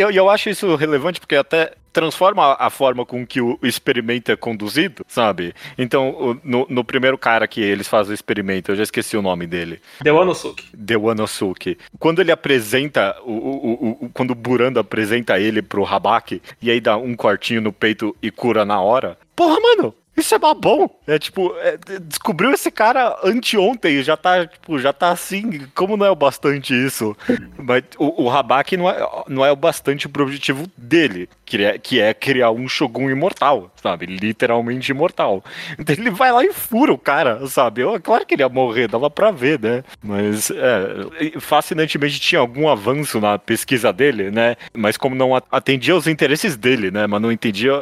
eu, 0.00 0.08
eu, 0.08 0.10
eu, 0.10 0.30
acho 0.30 0.50
isso 0.50 0.74
relevante 0.74 1.20
porque 1.20 1.36
até 1.36 1.72
transforma 1.92 2.56
a 2.58 2.70
forma 2.70 3.06
com 3.06 3.26
que 3.26 3.40
o 3.40 3.58
experimento 3.62 4.30
é 4.30 4.36
conduzido, 4.36 5.04
sabe? 5.08 5.54
Então, 5.78 6.38
no, 6.44 6.66
no 6.68 6.84
primeiro 6.84 7.16
cara 7.18 7.48
que 7.48 7.60
eles 7.60 7.88
fazem 7.88 8.12
o 8.12 8.14
experimento, 8.14 8.70
eu 8.70 8.76
já 8.76 8.82
esqueci 8.82 9.16
o 9.16 9.22
nome 9.22 9.46
dele. 9.46 9.80
Dewanosuke. 10.00 10.68
Dewanosuke. 10.72 11.78
Quando 11.98 12.20
ele 12.20 12.32
apresenta, 12.32 13.16
o, 13.24 13.32
o, 13.32 14.04
o, 14.04 14.10
quando 14.10 14.32
o 14.32 14.36
Buranda 14.36 14.80
apresenta 14.80 15.38
ele 15.38 15.62
pro 15.62 15.86
Habaki, 15.86 16.42
e 16.60 16.70
aí 16.70 16.80
dá 16.80 16.96
um 16.96 17.14
cortinho 17.16 17.60
no 17.60 17.72
peito 17.72 18.16
e 18.22 18.30
cura 18.30 18.64
na 18.64 18.80
hora, 18.80 19.18
porra, 19.34 19.58
mano, 19.60 19.94
isso 20.20 20.34
é 20.34 20.38
bom. 20.38 20.88
É 21.06 21.18
tipo, 21.18 21.54
é, 21.58 21.78
descobriu 22.00 22.52
esse 22.52 22.70
cara 22.70 23.18
anteontem, 23.24 24.02
já 24.02 24.16
tá, 24.16 24.46
tipo, 24.46 24.78
já 24.78 24.92
tá 24.92 25.10
assim, 25.10 25.66
como 25.74 25.96
não 25.96 26.06
é 26.06 26.10
o 26.10 26.16
bastante 26.16 26.74
isso? 26.74 27.16
Mas 27.58 27.82
o, 27.98 28.24
o 28.24 28.30
Habaki 28.30 28.76
não 28.76 28.88
é, 28.88 29.08
não 29.28 29.44
é 29.44 29.50
o 29.50 29.56
bastante 29.56 30.08
pro 30.08 30.22
objetivo 30.22 30.66
dele, 30.76 31.28
que 31.50 31.64
é, 31.64 31.78
que 31.78 32.00
é 32.00 32.14
criar 32.14 32.50
um 32.52 32.68
Shogun 32.68 33.10
imortal, 33.10 33.70
sabe? 33.82 34.06
Literalmente 34.06 34.90
imortal. 34.90 35.42
Então 35.78 35.94
ele 35.94 36.10
vai 36.10 36.30
lá 36.30 36.44
e 36.44 36.52
fura 36.52 36.92
o 36.92 36.98
cara, 36.98 37.46
sabe? 37.46 37.80
Eu, 37.80 37.98
claro 38.00 38.26
que 38.26 38.34
ele 38.34 38.42
ia 38.42 38.48
morrer, 38.48 38.86
dava 38.86 39.08
pra 39.08 39.30
ver, 39.30 39.58
né? 39.58 39.82
Mas, 40.02 40.50
é, 40.50 41.40
fascinantemente 41.40 42.20
tinha 42.20 42.40
algum 42.40 42.68
avanço 42.68 43.18
na 43.18 43.38
pesquisa 43.38 43.92
dele, 43.92 44.30
né? 44.30 44.56
Mas 44.74 44.96
como 44.96 45.14
não 45.14 45.34
atendia 45.34 45.96
os 45.96 46.06
interesses 46.06 46.56
dele, 46.56 46.90
né? 46.90 47.06
Mas 47.06 47.20
não 47.22 47.32
entendia, 47.32 47.72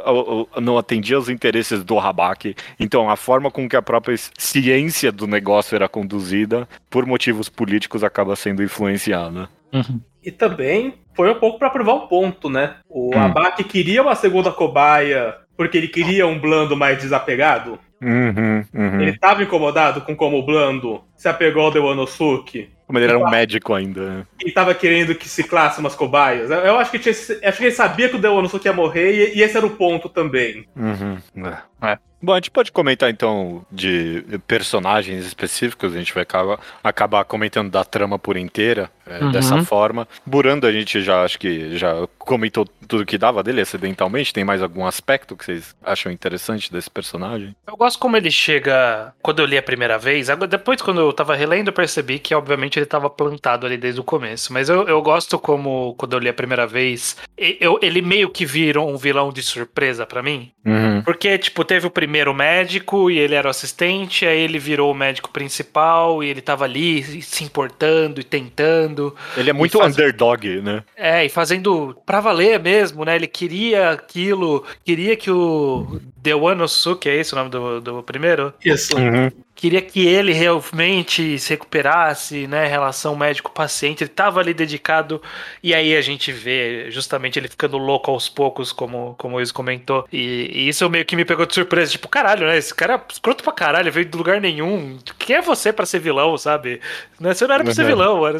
não 0.61 0.78
atendia 0.78 1.18
os 1.18 1.28
interesses 1.28 1.83
do 1.83 1.98
Habaki 1.98 2.54
então, 2.78 3.11
a 3.11 3.16
forma 3.16 3.50
com 3.50 3.68
que 3.68 3.76
a 3.76 3.83
própria 3.83 4.16
ciência 4.38 5.11
do 5.11 5.26
negócio 5.26 5.74
era 5.74 5.88
conduzida, 5.88 6.68
por 6.88 7.04
motivos 7.07 7.48
políticos, 7.48 8.04
acaba 8.04 8.37
sendo 8.37 8.62
influenciada. 8.62 9.48
Uhum. 9.72 10.00
E 10.22 10.31
também 10.31 10.94
foi 11.14 11.31
um 11.31 11.35
pouco 11.35 11.59
para 11.59 11.70
provar 11.70 11.94
um 11.94 12.07
ponto, 12.07 12.48
né? 12.48 12.76
O 12.88 13.14
hum. 13.14 13.18
Abaque 13.18 13.64
queria 13.64 14.02
uma 14.02 14.14
segunda 14.14 14.52
cobaia 14.52 15.37
porque 15.57 15.76
ele 15.76 15.88
queria 15.88 16.26
um 16.26 16.38
blando 16.38 16.76
mais 16.76 16.98
desapegado. 16.98 17.78
Uhum, 18.00 18.64
uhum. 18.72 19.00
Ele 19.00 19.11
estava 19.11 19.42
incomodado 19.42 20.02
com 20.02 20.14
como 20.14 20.38
o 20.38 20.46
blando 20.46 21.02
se 21.16 21.28
apegou 21.28 21.64
ao 21.64 21.70
Dewanosuke. 21.72 22.70
Como 22.87 22.98
ele 22.98 23.07
era 23.07 23.18
um 23.18 23.28
médico 23.28 23.74
ainda. 23.74 24.09
Né? 24.09 24.26
E 24.46 24.52
tava 24.52 24.74
querendo 24.74 25.14
que 25.14 25.28
ciclasse 25.28 25.81
umas 25.81 25.94
cobaias. 25.94 26.50
Eu 26.50 26.78
acho 26.78 26.90
que, 26.90 26.98
tinha, 26.98 27.12
acho 27.12 27.59
que 27.59 27.64
ele 27.64 27.70
sabia 27.72 28.09
que 28.09 28.16
o 28.16 28.20
Dewanosuke 28.20 28.66
ia 28.66 28.72
morrer 28.72 29.12
e, 29.12 29.38
e, 29.38 29.42
esse 29.42 29.57
era 29.57 29.66
o 29.66 29.70
ponto 29.70 30.09
também. 30.09 30.64
Uhum. 30.76 31.18
É. 31.44 31.88
é. 31.90 31.98
Bom, 32.22 32.33
a 32.33 32.37
gente 32.37 32.50
pode 32.50 32.72
comentar 32.72 33.11
então 33.11 33.64
de 33.70 34.24
personagens 34.46 35.24
específicos, 35.26 35.94
a 35.94 35.98
gente 35.98 36.14
vai 36.14 36.22
acabar, 36.22 36.59
acabar 36.83 37.24
comentando 37.24 37.70
da 37.70 37.85
trama 37.85 38.18
por 38.18 38.37
inteira 38.37 38.90
é, 39.09 39.25
uhum. 39.25 39.33
dessa 39.33 39.62
forma. 39.64 40.07
Burando 40.25 40.66
a 40.66 40.73
gente 40.73 41.03
já 41.03 41.25
acho 41.25 41.38
que 41.38 41.77
já 41.77 42.07
comentou 42.18 42.66
tudo 42.87 43.07
que 43.07 43.18
dava 43.18 43.42
dele 43.42 43.61
acidentalmente. 43.61 44.33
Tem 44.33 44.44
mais 44.44 44.62
algum 44.62 44.87
aspecto 44.87 45.37
que 45.37 45.44
vocês 45.44 45.75
acham 45.83 46.11
interessante 46.11 46.73
desse 46.73 46.90
personagem? 46.90 47.55
Eu 47.66 47.77
gosto 47.77 47.99
como 47.99 48.16
ele 48.16 48.31
chega. 48.31 49.12
Quando 49.23 49.40
eu 49.40 49.47
li 49.47 49.59
a 49.59 49.62
primeira 49.62 49.99
vez, 49.99 50.29
depois 50.49 50.81
quando 50.81 51.01
eu 51.01 51.12
tava 51.12 51.35
relendo, 51.35 51.68
eu 51.68 51.73
percebi 51.73 52.18
que 52.18 52.35
obviamente 52.35 52.79
ele 52.79 52.87
tava 52.87 53.11
plantado 53.11 53.66
ali 53.66 53.77
desde 53.77 54.01
o 54.01 54.05
começo. 54.05 54.53
Mas 54.53 54.68
eu, 54.68 54.88
eu 54.88 55.01
gosto 55.03 55.38
como 55.38 55.94
quando 55.94 56.14
eu 56.14 56.18
li 56.18 56.29
a 56.29 56.35
primeira 56.35 56.66
vez, 56.66 57.16
eu, 57.37 57.79
ele 57.83 58.03
meio 58.03 58.31
que 58.31 58.44
virou 58.44 58.88
um 58.88 58.97
vilão 58.97 59.33
de 59.33 59.42
surpresa 59.42 60.07
para 60.07 60.23
mim. 60.23 60.51
Uhum. 60.64 61.03
Porque, 61.03 61.37
tipo, 61.38 61.64
teve 61.64 61.87
o 61.87 61.90
primeiro 61.90 62.35
médico 62.35 63.11
e 63.11 63.18
ele 63.18 63.35
era 63.35 63.49
o 63.49 63.51
assistente, 63.51 64.27
aí 64.27 64.40
ele 64.40 64.59
virou 64.59 64.90
o 64.90 64.94
médico 64.94 65.31
principal 65.31 66.23
e 66.23 66.29
ele 66.29 66.40
tava 66.40 66.64
ali 66.64 67.03
se 67.23 67.44
importando 67.44 68.21
e 68.21 68.25
tentando. 68.25 68.97
Ele 69.37 69.50
é 69.50 69.52
muito 69.52 69.78
faz... 69.78 69.94
underdog, 69.94 70.61
né? 70.61 70.82
É, 70.96 71.24
e 71.24 71.28
fazendo 71.28 71.96
pra 72.04 72.20
valer 72.20 72.61
mesmo, 72.61 73.04
né? 73.04 73.16
Ele 73.16 73.26
queria 73.26 73.90
aquilo, 73.90 74.64
queria 74.84 75.16
que 75.16 75.30
o 75.30 76.00
Dewanosuke, 76.16 77.08
é 77.08 77.16
esse 77.16 77.32
o 77.32 77.37
nome 77.37 77.50
do, 77.50 77.80
do 77.80 78.02
primeiro? 78.02 78.52
Isso. 78.64 78.96
Uhum 78.96 79.30
queria 79.59 79.83
que 79.83 80.07
ele 80.07 80.33
realmente 80.33 81.37
se 81.37 81.51
recuperasse, 81.51 82.47
né? 82.47 82.64
Relação 82.66 83.16
médico-paciente, 83.16 84.05
ele 84.05 84.11
estava 84.11 84.38
ali 84.38 84.55
dedicado, 84.55 85.21
e 85.61 85.75
aí 85.75 85.97
a 85.97 86.01
gente 86.01 86.31
vê 86.31 86.88
justamente 86.92 87.40
ele 87.40 87.49
ficando 87.49 87.77
louco 87.77 88.09
aos 88.09 88.29
poucos, 88.29 88.73
como, 88.73 89.16
como 89.18 89.35
o 89.35 89.38
Luiz 89.38 89.51
comentou. 89.51 90.07
E, 90.12 90.49
e, 90.53 90.68
isso 90.68 90.88
meio 90.88 91.05
que 91.05 91.16
me 91.16 91.25
pegou 91.25 91.44
de 91.44 91.55
surpresa, 91.55 91.90
tipo, 91.90 92.09
caralho, 92.09 92.47
né? 92.47 92.57
Esse 92.57 92.73
cara 92.73 92.94
é 92.94 93.12
escroto 93.12 93.42
pra 93.42 93.53
caralho, 93.53 93.90
veio 93.90 94.07
de 94.07 94.16
lugar 94.16 94.40
nenhum. 94.40 94.97
Quem 95.18 95.37
é 95.37 95.42
você 95.42 95.73
para 95.73 95.85
ser 95.85 95.99
vilão, 95.99 96.38
sabe? 96.38 96.81
Né, 97.18 97.35
você 97.35 97.44
não 97.44 97.55
era 97.57 97.64
pra 97.64 97.75
ser 97.75 97.83
uhum. 97.83 97.88
vilão, 97.88 98.27
era, 98.29 98.38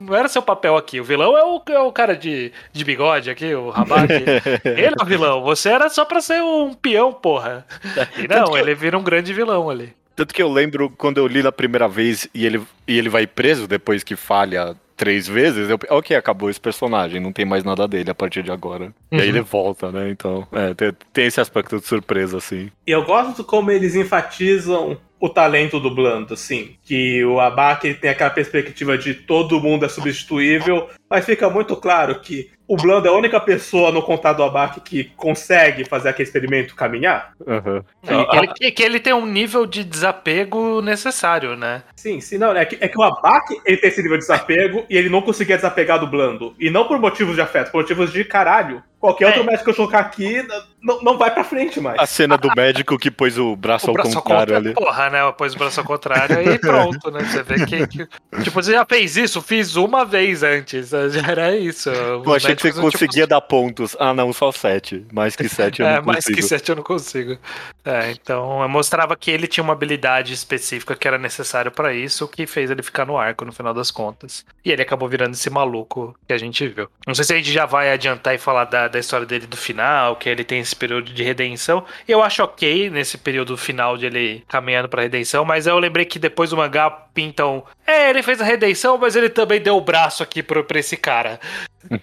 não 0.00 0.14
era 0.14 0.28
seu 0.28 0.42
papel 0.42 0.76
aqui. 0.76 1.00
O 1.00 1.04
vilão 1.04 1.36
é 1.36 1.42
o, 1.42 1.60
é 1.70 1.80
o 1.80 1.90
cara 1.90 2.16
de, 2.16 2.52
de 2.72 2.84
bigode 2.84 3.30
aqui, 3.30 3.52
o 3.52 3.70
Rabat. 3.70 4.12
ele 4.64 4.94
é 4.96 5.02
o 5.02 5.04
vilão, 5.04 5.42
você 5.42 5.70
era 5.70 5.90
só 5.90 6.04
pra 6.04 6.20
ser 6.20 6.40
um 6.40 6.72
peão, 6.72 7.12
porra. 7.12 7.66
E 8.16 8.28
não, 8.28 8.56
ele 8.56 8.74
vira 8.74 8.96
um 8.96 9.02
grande 9.02 9.32
vilão 9.32 9.68
ali. 9.68 9.92
Tanto 10.14 10.34
que 10.34 10.42
eu 10.42 10.50
lembro 10.50 10.90
quando 10.90 11.18
eu 11.18 11.26
li 11.26 11.42
na 11.42 11.52
primeira 11.52 11.88
vez 11.88 12.28
e 12.34 12.44
ele, 12.44 12.62
e 12.86 12.98
ele 12.98 13.08
vai 13.08 13.26
preso 13.26 13.66
depois 13.66 14.02
que 14.02 14.16
falha 14.16 14.76
três 15.02 15.26
vezes, 15.26 15.68
eu, 15.68 15.78
ok, 15.90 16.16
acabou 16.16 16.48
esse 16.48 16.60
personagem, 16.60 17.20
não 17.20 17.32
tem 17.32 17.44
mais 17.44 17.64
nada 17.64 17.88
dele 17.88 18.10
a 18.10 18.14
partir 18.14 18.42
de 18.42 18.52
agora. 18.52 18.84
Uhum. 18.84 19.18
E 19.18 19.20
aí 19.20 19.22
uhum. 19.22 19.36
ele 19.36 19.40
volta, 19.40 19.90
né? 19.90 20.10
Então, 20.10 20.46
é, 20.52 20.74
tem, 20.74 20.92
tem, 21.12 21.26
esse 21.26 21.40
aspecto 21.40 21.80
de 21.80 21.86
surpresa, 21.86 22.36
assim. 22.36 22.70
E 22.86 22.90
eu 22.92 23.04
gosto 23.04 23.42
como 23.42 23.72
eles 23.72 23.96
enfatizam 23.96 24.96
o 25.18 25.28
talento 25.28 25.80
do 25.80 25.92
Blando, 25.92 26.34
assim. 26.34 26.76
Que 26.84 27.24
o 27.24 27.40
Abaque 27.40 27.94
tem 27.94 28.10
aquela 28.10 28.30
perspectiva 28.30 28.96
de 28.96 29.14
todo 29.14 29.60
mundo 29.60 29.84
é 29.84 29.88
substituível, 29.88 30.88
mas 31.10 31.24
fica 31.24 31.50
muito 31.50 31.74
claro 31.76 32.20
que 32.20 32.50
o 32.72 32.76
Blando 32.76 33.06
é 33.06 33.10
a 33.10 33.14
única 33.14 33.38
pessoa 33.38 33.92
no 33.92 34.00
contato 34.00 34.38
do 34.38 34.44
Abaque 34.44 34.80
que 34.80 35.04
consegue 35.14 35.84
fazer 35.84 36.08
aquele 36.08 36.26
experimento 36.26 36.74
caminhar. 36.74 37.34
Uhum. 37.46 37.82
que, 38.02 38.36
ele, 38.38 38.72
que, 38.72 38.82
ele, 38.82 38.98
tem 38.98 39.12
um 39.12 39.26
nível 39.26 39.66
de 39.66 39.84
desapego 39.84 40.80
necessário, 40.80 41.54
né? 41.54 41.82
Sim, 41.94 42.18
sim, 42.22 42.38
não, 42.38 42.56
é 42.56 42.64
que, 42.64 42.78
é 42.80 42.88
que 42.88 42.98
o 42.98 43.02
Abaque 43.02 43.60
ele 43.66 43.76
tem 43.76 43.90
esse 43.90 44.00
nível 44.00 44.16
de 44.16 44.22
desapego 44.22 44.86
e 44.88 44.96
ele 44.96 45.10
não 45.10 45.20
conseguia 45.20 45.56
desapegar 45.56 46.00
do 46.00 46.06
Blando. 46.06 46.54
E 46.58 46.70
não 46.70 46.88
por 46.88 46.98
motivos 46.98 47.34
de 47.34 47.42
afeto, 47.42 47.70
por 47.70 47.82
motivos 47.82 48.10
de 48.10 48.24
caralho. 48.24 48.82
Qualquer 49.02 49.24
é. 49.24 49.26
outro 49.30 49.44
médico 49.44 49.64
que 49.64 49.70
eu 49.70 49.74
colocar 49.74 49.98
aqui 49.98 50.46
não, 50.80 51.02
não 51.02 51.18
vai 51.18 51.34
pra 51.34 51.42
frente 51.42 51.80
mais. 51.80 51.98
A 51.98 52.06
cena 52.06 52.38
do 52.38 52.48
médico 52.54 52.96
que 52.96 53.10
pôs 53.10 53.36
o 53.36 53.56
braço 53.56 53.86
o 53.86 53.90
ao 53.90 53.94
braço 53.94 54.14
contrário 54.22 54.56
ali. 54.56 54.74
Porra, 54.74 55.10
né? 55.10 55.32
Pôs 55.32 55.56
o 55.56 55.58
braço 55.58 55.80
ao 55.80 55.86
contrário 55.86 56.40
e 56.40 56.56
pronto, 56.56 57.10
né? 57.10 57.24
Você 57.24 57.42
vê 57.42 57.66
que, 57.66 57.86
que, 57.88 58.06
Tipo, 58.44 58.62
você 58.62 58.70
já 58.70 58.86
fez 58.86 59.16
isso? 59.16 59.42
Fiz 59.42 59.74
uma 59.74 60.04
vez 60.04 60.44
antes. 60.44 60.90
Já 61.10 61.28
era 61.28 61.56
isso. 61.56 61.90
Eu 61.90 62.32
achei 62.32 62.54
que 62.54 62.61
você 62.62 62.80
conseguia 62.80 63.08
tipo... 63.08 63.26
dar 63.28 63.40
pontos. 63.40 63.96
Ah, 63.98 64.14
não, 64.14 64.32
só 64.32 64.52
sete. 64.52 65.04
Mais 65.12 65.34
que 65.34 65.48
sete 65.50 65.82
eu 65.82 65.86
é, 65.86 65.96
não 65.96 66.02
consigo. 66.04 66.12
mais 66.12 66.24
que 66.24 66.42
sete 66.42 66.68
eu 66.68 66.76
não 66.76 66.82
consigo. 66.82 67.38
É, 67.84 68.10
então 68.10 68.68
mostrava 68.68 69.16
que 69.16 69.30
ele 69.30 69.46
tinha 69.46 69.62
uma 69.62 69.72
habilidade 69.72 70.32
específica 70.32 70.94
que 70.94 71.06
era 71.06 71.18
necessário 71.18 71.70
para 71.70 71.92
isso, 71.92 72.28
que 72.28 72.46
fez 72.46 72.70
ele 72.70 72.82
ficar 72.82 73.06
no 73.06 73.18
arco 73.18 73.44
no 73.44 73.52
final 73.52 73.74
das 73.74 73.90
contas. 73.90 74.44
E 74.64 74.70
ele 74.70 74.82
acabou 74.82 75.08
virando 75.08 75.34
esse 75.34 75.50
maluco 75.50 76.16
que 76.26 76.32
a 76.32 76.38
gente 76.38 76.66
viu. 76.68 76.88
Não 77.06 77.14
sei 77.14 77.24
se 77.24 77.32
a 77.32 77.36
gente 77.36 77.52
já 77.52 77.66
vai 77.66 77.92
adiantar 77.92 78.34
e 78.34 78.38
falar 78.38 78.64
da, 78.64 78.88
da 78.88 78.98
história 78.98 79.26
dele 79.26 79.46
do 79.46 79.56
final, 79.56 80.16
que 80.16 80.28
ele 80.28 80.44
tem 80.44 80.60
esse 80.60 80.74
período 80.74 81.12
de 81.12 81.22
redenção. 81.22 81.84
Eu 82.06 82.22
acho 82.22 82.42
ok 82.42 82.90
nesse 82.90 83.18
período 83.18 83.56
final 83.56 83.96
de 83.96 84.06
ele 84.06 84.44
caminhando 84.48 84.88
pra 84.88 85.02
redenção, 85.02 85.44
mas 85.44 85.66
eu 85.66 85.78
lembrei 85.78 86.04
que 86.04 86.18
depois 86.18 86.50
do 86.50 86.56
mangá 86.56 86.90
pintam. 87.12 87.64
É, 87.86 88.10
ele 88.10 88.22
fez 88.22 88.40
a 88.40 88.44
redenção, 88.44 88.98
mas 88.98 89.16
ele 89.16 89.28
também 89.28 89.60
deu 89.60 89.76
o 89.76 89.80
braço 89.80 90.22
aqui 90.22 90.42
pra, 90.42 90.62
pra 90.62 90.78
esse 90.78 90.96
cara. 90.96 91.38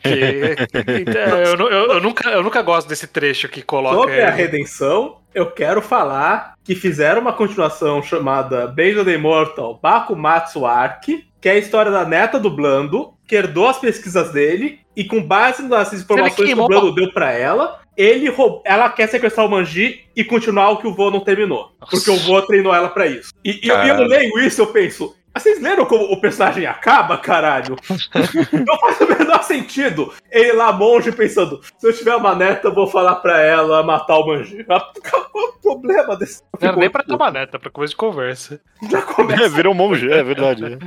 Que, 0.01 0.55
então, 1.01 1.37
eu, 1.39 1.55
eu, 1.57 1.93
eu, 1.93 2.01
nunca, 2.01 2.29
eu 2.29 2.43
nunca 2.43 2.61
gosto 2.61 2.87
desse 2.87 3.07
trecho 3.07 3.47
que 3.49 3.61
coloca. 3.61 3.95
Sobre 3.95 4.15
ele. 4.15 4.23
a 4.23 4.31
redenção, 4.31 5.17
eu 5.33 5.51
quero 5.51 5.81
falar 5.81 6.53
que 6.63 6.75
fizeram 6.75 7.21
uma 7.21 7.33
continuação 7.33 8.01
chamada 8.01 8.67
Beijo 8.67 9.05
the 9.05 9.13
Immortal 9.13 9.79
Bakumatsu 9.81 10.65
Arc, 10.65 11.07
que 11.41 11.49
é 11.49 11.53
a 11.53 11.57
história 11.57 11.91
da 11.91 12.05
neta 12.05 12.39
do 12.39 12.49
Blando, 12.49 13.13
que 13.27 13.35
herdou 13.35 13.67
as 13.67 13.79
pesquisas 13.79 14.31
dele 14.31 14.79
e 14.95 15.03
com 15.03 15.23
base 15.23 15.63
nas 15.63 15.93
informações 15.93 16.35
que 16.35 16.53
o 16.53 16.67
Blando 16.67 16.93
deu 16.93 17.11
para 17.13 17.31
ela, 17.31 17.79
ele 17.99 18.29
roub... 18.29 18.61
ela 18.63 18.89
quer 18.89 19.07
sequestrar 19.09 19.45
o 19.45 19.49
Manji 19.49 20.05
e 20.15 20.23
continuar 20.23 20.69
o 20.69 20.77
que 20.77 20.87
o 20.87 20.93
vô 20.93 21.11
não 21.11 21.19
terminou. 21.19 21.73
Nossa. 21.81 21.91
Porque 21.91 22.09
o 22.09 22.15
vô 22.15 22.41
treinou 22.41 22.73
ela 22.73 22.87
para 22.87 23.05
isso. 23.07 23.33
E, 23.43 23.59
e 23.61 23.67
eu 23.67 24.07
leio 24.07 24.39
isso, 24.39 24.61
eu 24.61 24.67
penso, 24.67 25.13
vocês 25.39 25.61
leram 25.61 25.85
como 25.85 26.05
o 26.05 26.19
personagem 26.19 26.65
acaba, 26.65 27.17
caralho? 27.17 27.75
Não 28.67 28.77
faz 28.79 28.99
o 28.99 29.07
menor 29.07 29.43
sentido. 29.43 30.13
Ele 30.29 30.53
lá, 30.53 30.71
monge, 30.73 31.11
pensando: 31.11 31.61
se 31.77 31.87
eu 31.87 31.93
tiver 31.93 32.15
uma 32.15 32.35
neta, 32.35 32.67
eu 32.67 32.73
vou 32.73 32.87
falar 32.87 33.15
pra 33.15 33.41
ela 33.41 33.83
matar 33.83 34.17
o 34.17 34.27
Manji. 34.27 34.65
Qual 34.67 34.91
o 35.35 35.61
problema 35.61 36.17
desse. 36.17 36.41
Não 36.59 36.69
era 36.69 36.77
nem 36.77 36.89
pra 36.89 37.03
ter 37.03 37.13
uma 37.13 37.31
neta, 37.31 37.59
pra 37.59 37.69
começar 37.69 37.91
de 37.91 37.97
conversa. 37.97 38.59
Já 38.89 39.01
começa. 39.01 39.43
É, 39.43 39.47
virou 39.49 39.73
monge, 39.73 40.11
é 40.11 40.23
verdade. 40.23 40.77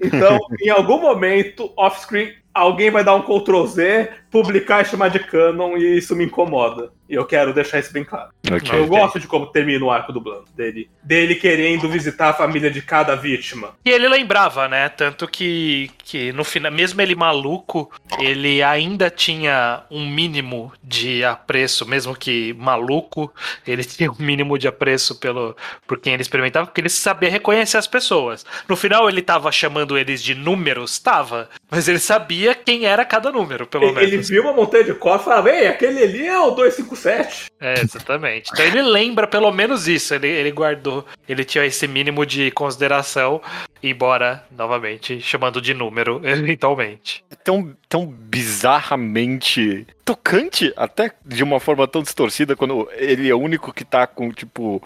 Então, 0.00 0.38
em 0.60 0.70
algum 0.70 1.00
momento, 1.00 1.72
off-screen, 1.76 2.34
alguém 2.58 2.90
vai 2.90 3.04
dar 3.04 3.14
um 3.14 3.22
Ctrl 3.22 3.64
Z, 3.66 4.10
publicar 4.30 4.82
e 4.82 4.84
chamar 4.84 5.08
de 5.08 5.18
canon, 5.20 5.76
e 5.76 5.98
isso 5.98 6.14
me 6.14 6.24
incomoda. 6.24 6.90
E 7.08 7.14
eu 7.14 7.24
quero 7.24 7.54
deixar 7.54 7.78
isso 7.78 7.92
bem 7.92 8.04
claro. 8.04 8.30
Okay, 8.46 8.78
eu 8.78 8.84
okay. 8.84 8.98
gosto 8.98 9.18
de 9.18 9.26
como 9.26 9.46
termina 9.46 9.84
o 9.84 9.90
arco 9.90 10.12
do 10.12 10.20
Blanco, 10.20 10.46
dele, 10.54 10.90
dele 11.02 11.34
querendo 11.34 11.88
visitar 11.88 12.28
a 12.28 12.34
família 12.34 12.70
de 12.70 12.82
cada 12.82 13.14
vítima. 13.14 13.74
E 13.84 13.90
ele 13.90 14.08
lembrava, 14.08 14.68
né? 14.68 14.88
Tanto 14.90 15.26
que, 15.26 15.90
que 16.08 16.32
no 16.32 16.42
final, 16.42 16.72
mesmo 16.72 17.02
ele 17.02 17.14
maluco, 17.14 17.92
ele 18.18 18.62
ainda 18.62 19.10
tinha 19.10 19.82
um 19.90 20.08
mínimo 20.08 20.72
de 20.82 21.22
apreço, 21.22 21.86
mesmo 21.86 22.16
que 22.16 22.54
maluco, 22.54 23.30
ele 23.66 23.84
tinha 23.84 24.10
um 24.10 24.16
mínimo 24.18 24.58
de 24.58 24.66
apreço 24.66 25.16
pelo, 25.16 25.54
por 25.86 26.00
quem 26.00 26.14
ele 26.14 26.22
experimentava, 26.22 26.66
porque 26.66 26.80
ele 26.80 26.88
sabia 26.88 27.28
reconhecer 27.28 27.76
as 27.76 27.86
pessoas. 27.86 28.46
No 28.66 28.74
final 28.74 29.06
ele 29.06 29.20
tava 29.20 29.52
chamando 29.52 29.98
eles 29.98 30.22
de 30.22 30.34
números, 30.34 30.98
tava, 30.98 31.50
mas 31.70 31.86
ele 31.88 31.98
sabia 31.98 32.54
quem 32.54 32.86
era 32.86 33.04
cada 33.04 33.30
número, 33.30 33.66
pelo 33.66 33.84
ele, 33.84 33.92
menos. 33.92 34.12
Ele 34.12 34.22
viu 34.22 34.44
uma 34.44 34.54
montanha 34.54 34.84
de 34.84 34.94
costas 34.94 35.20
e 35.20 35.24
falava, 35.24 35.50
ei, 35.50 35.66
aquele 35.66 36.02
ali 36.02 36.26
é 36.26 36.40
o 36.40 36.52
257. 36.52 37.50
É, 37.60 37.80
exatamente. 37.82 38.50
Então 38.50 38.64
ele 38.64 38.80
lembra 38.80 39.26
pelo 39.26 39.52
menos 39.52 39.86
isso, 39.86 40.14
ele, 40.14 40.28
ele 40.28 40.52
guardou, 40.52 41.04
ele 41.28 41.44
tinha 41.44 41.66
esse 41.66 41.86
mínimo 41.86 42.24
de 42.24 42.50
consideração, 42.52 43.42
embora, 43.82 44.44
novamente, 44.50 45.20
chamando 45.20 45.60
de 45.60 45.74
número, 45.74 45.97
eventualmente. 46.24 47.24
É 47.30 47.34
tão, 47.34 47.74
tão 47.88 48.06
bizarramente 48.06 49.86
tocante, 50.04 50.72
até 50.74 51.12
de 51.24 51.44
uma 51.44 51.60
forma 51.60 51.86
tão 51.86 52.02
distorcida, 52.02 52.56
quando 52.56 52.88
ele 52.96 53.28
é 53.28 53.34
o 53.34 53.38
único 53.38 53.74
que 53.74 53.84
tá 53.84 54.06
com, 54.06 54.30
tipo, 54.30 54.82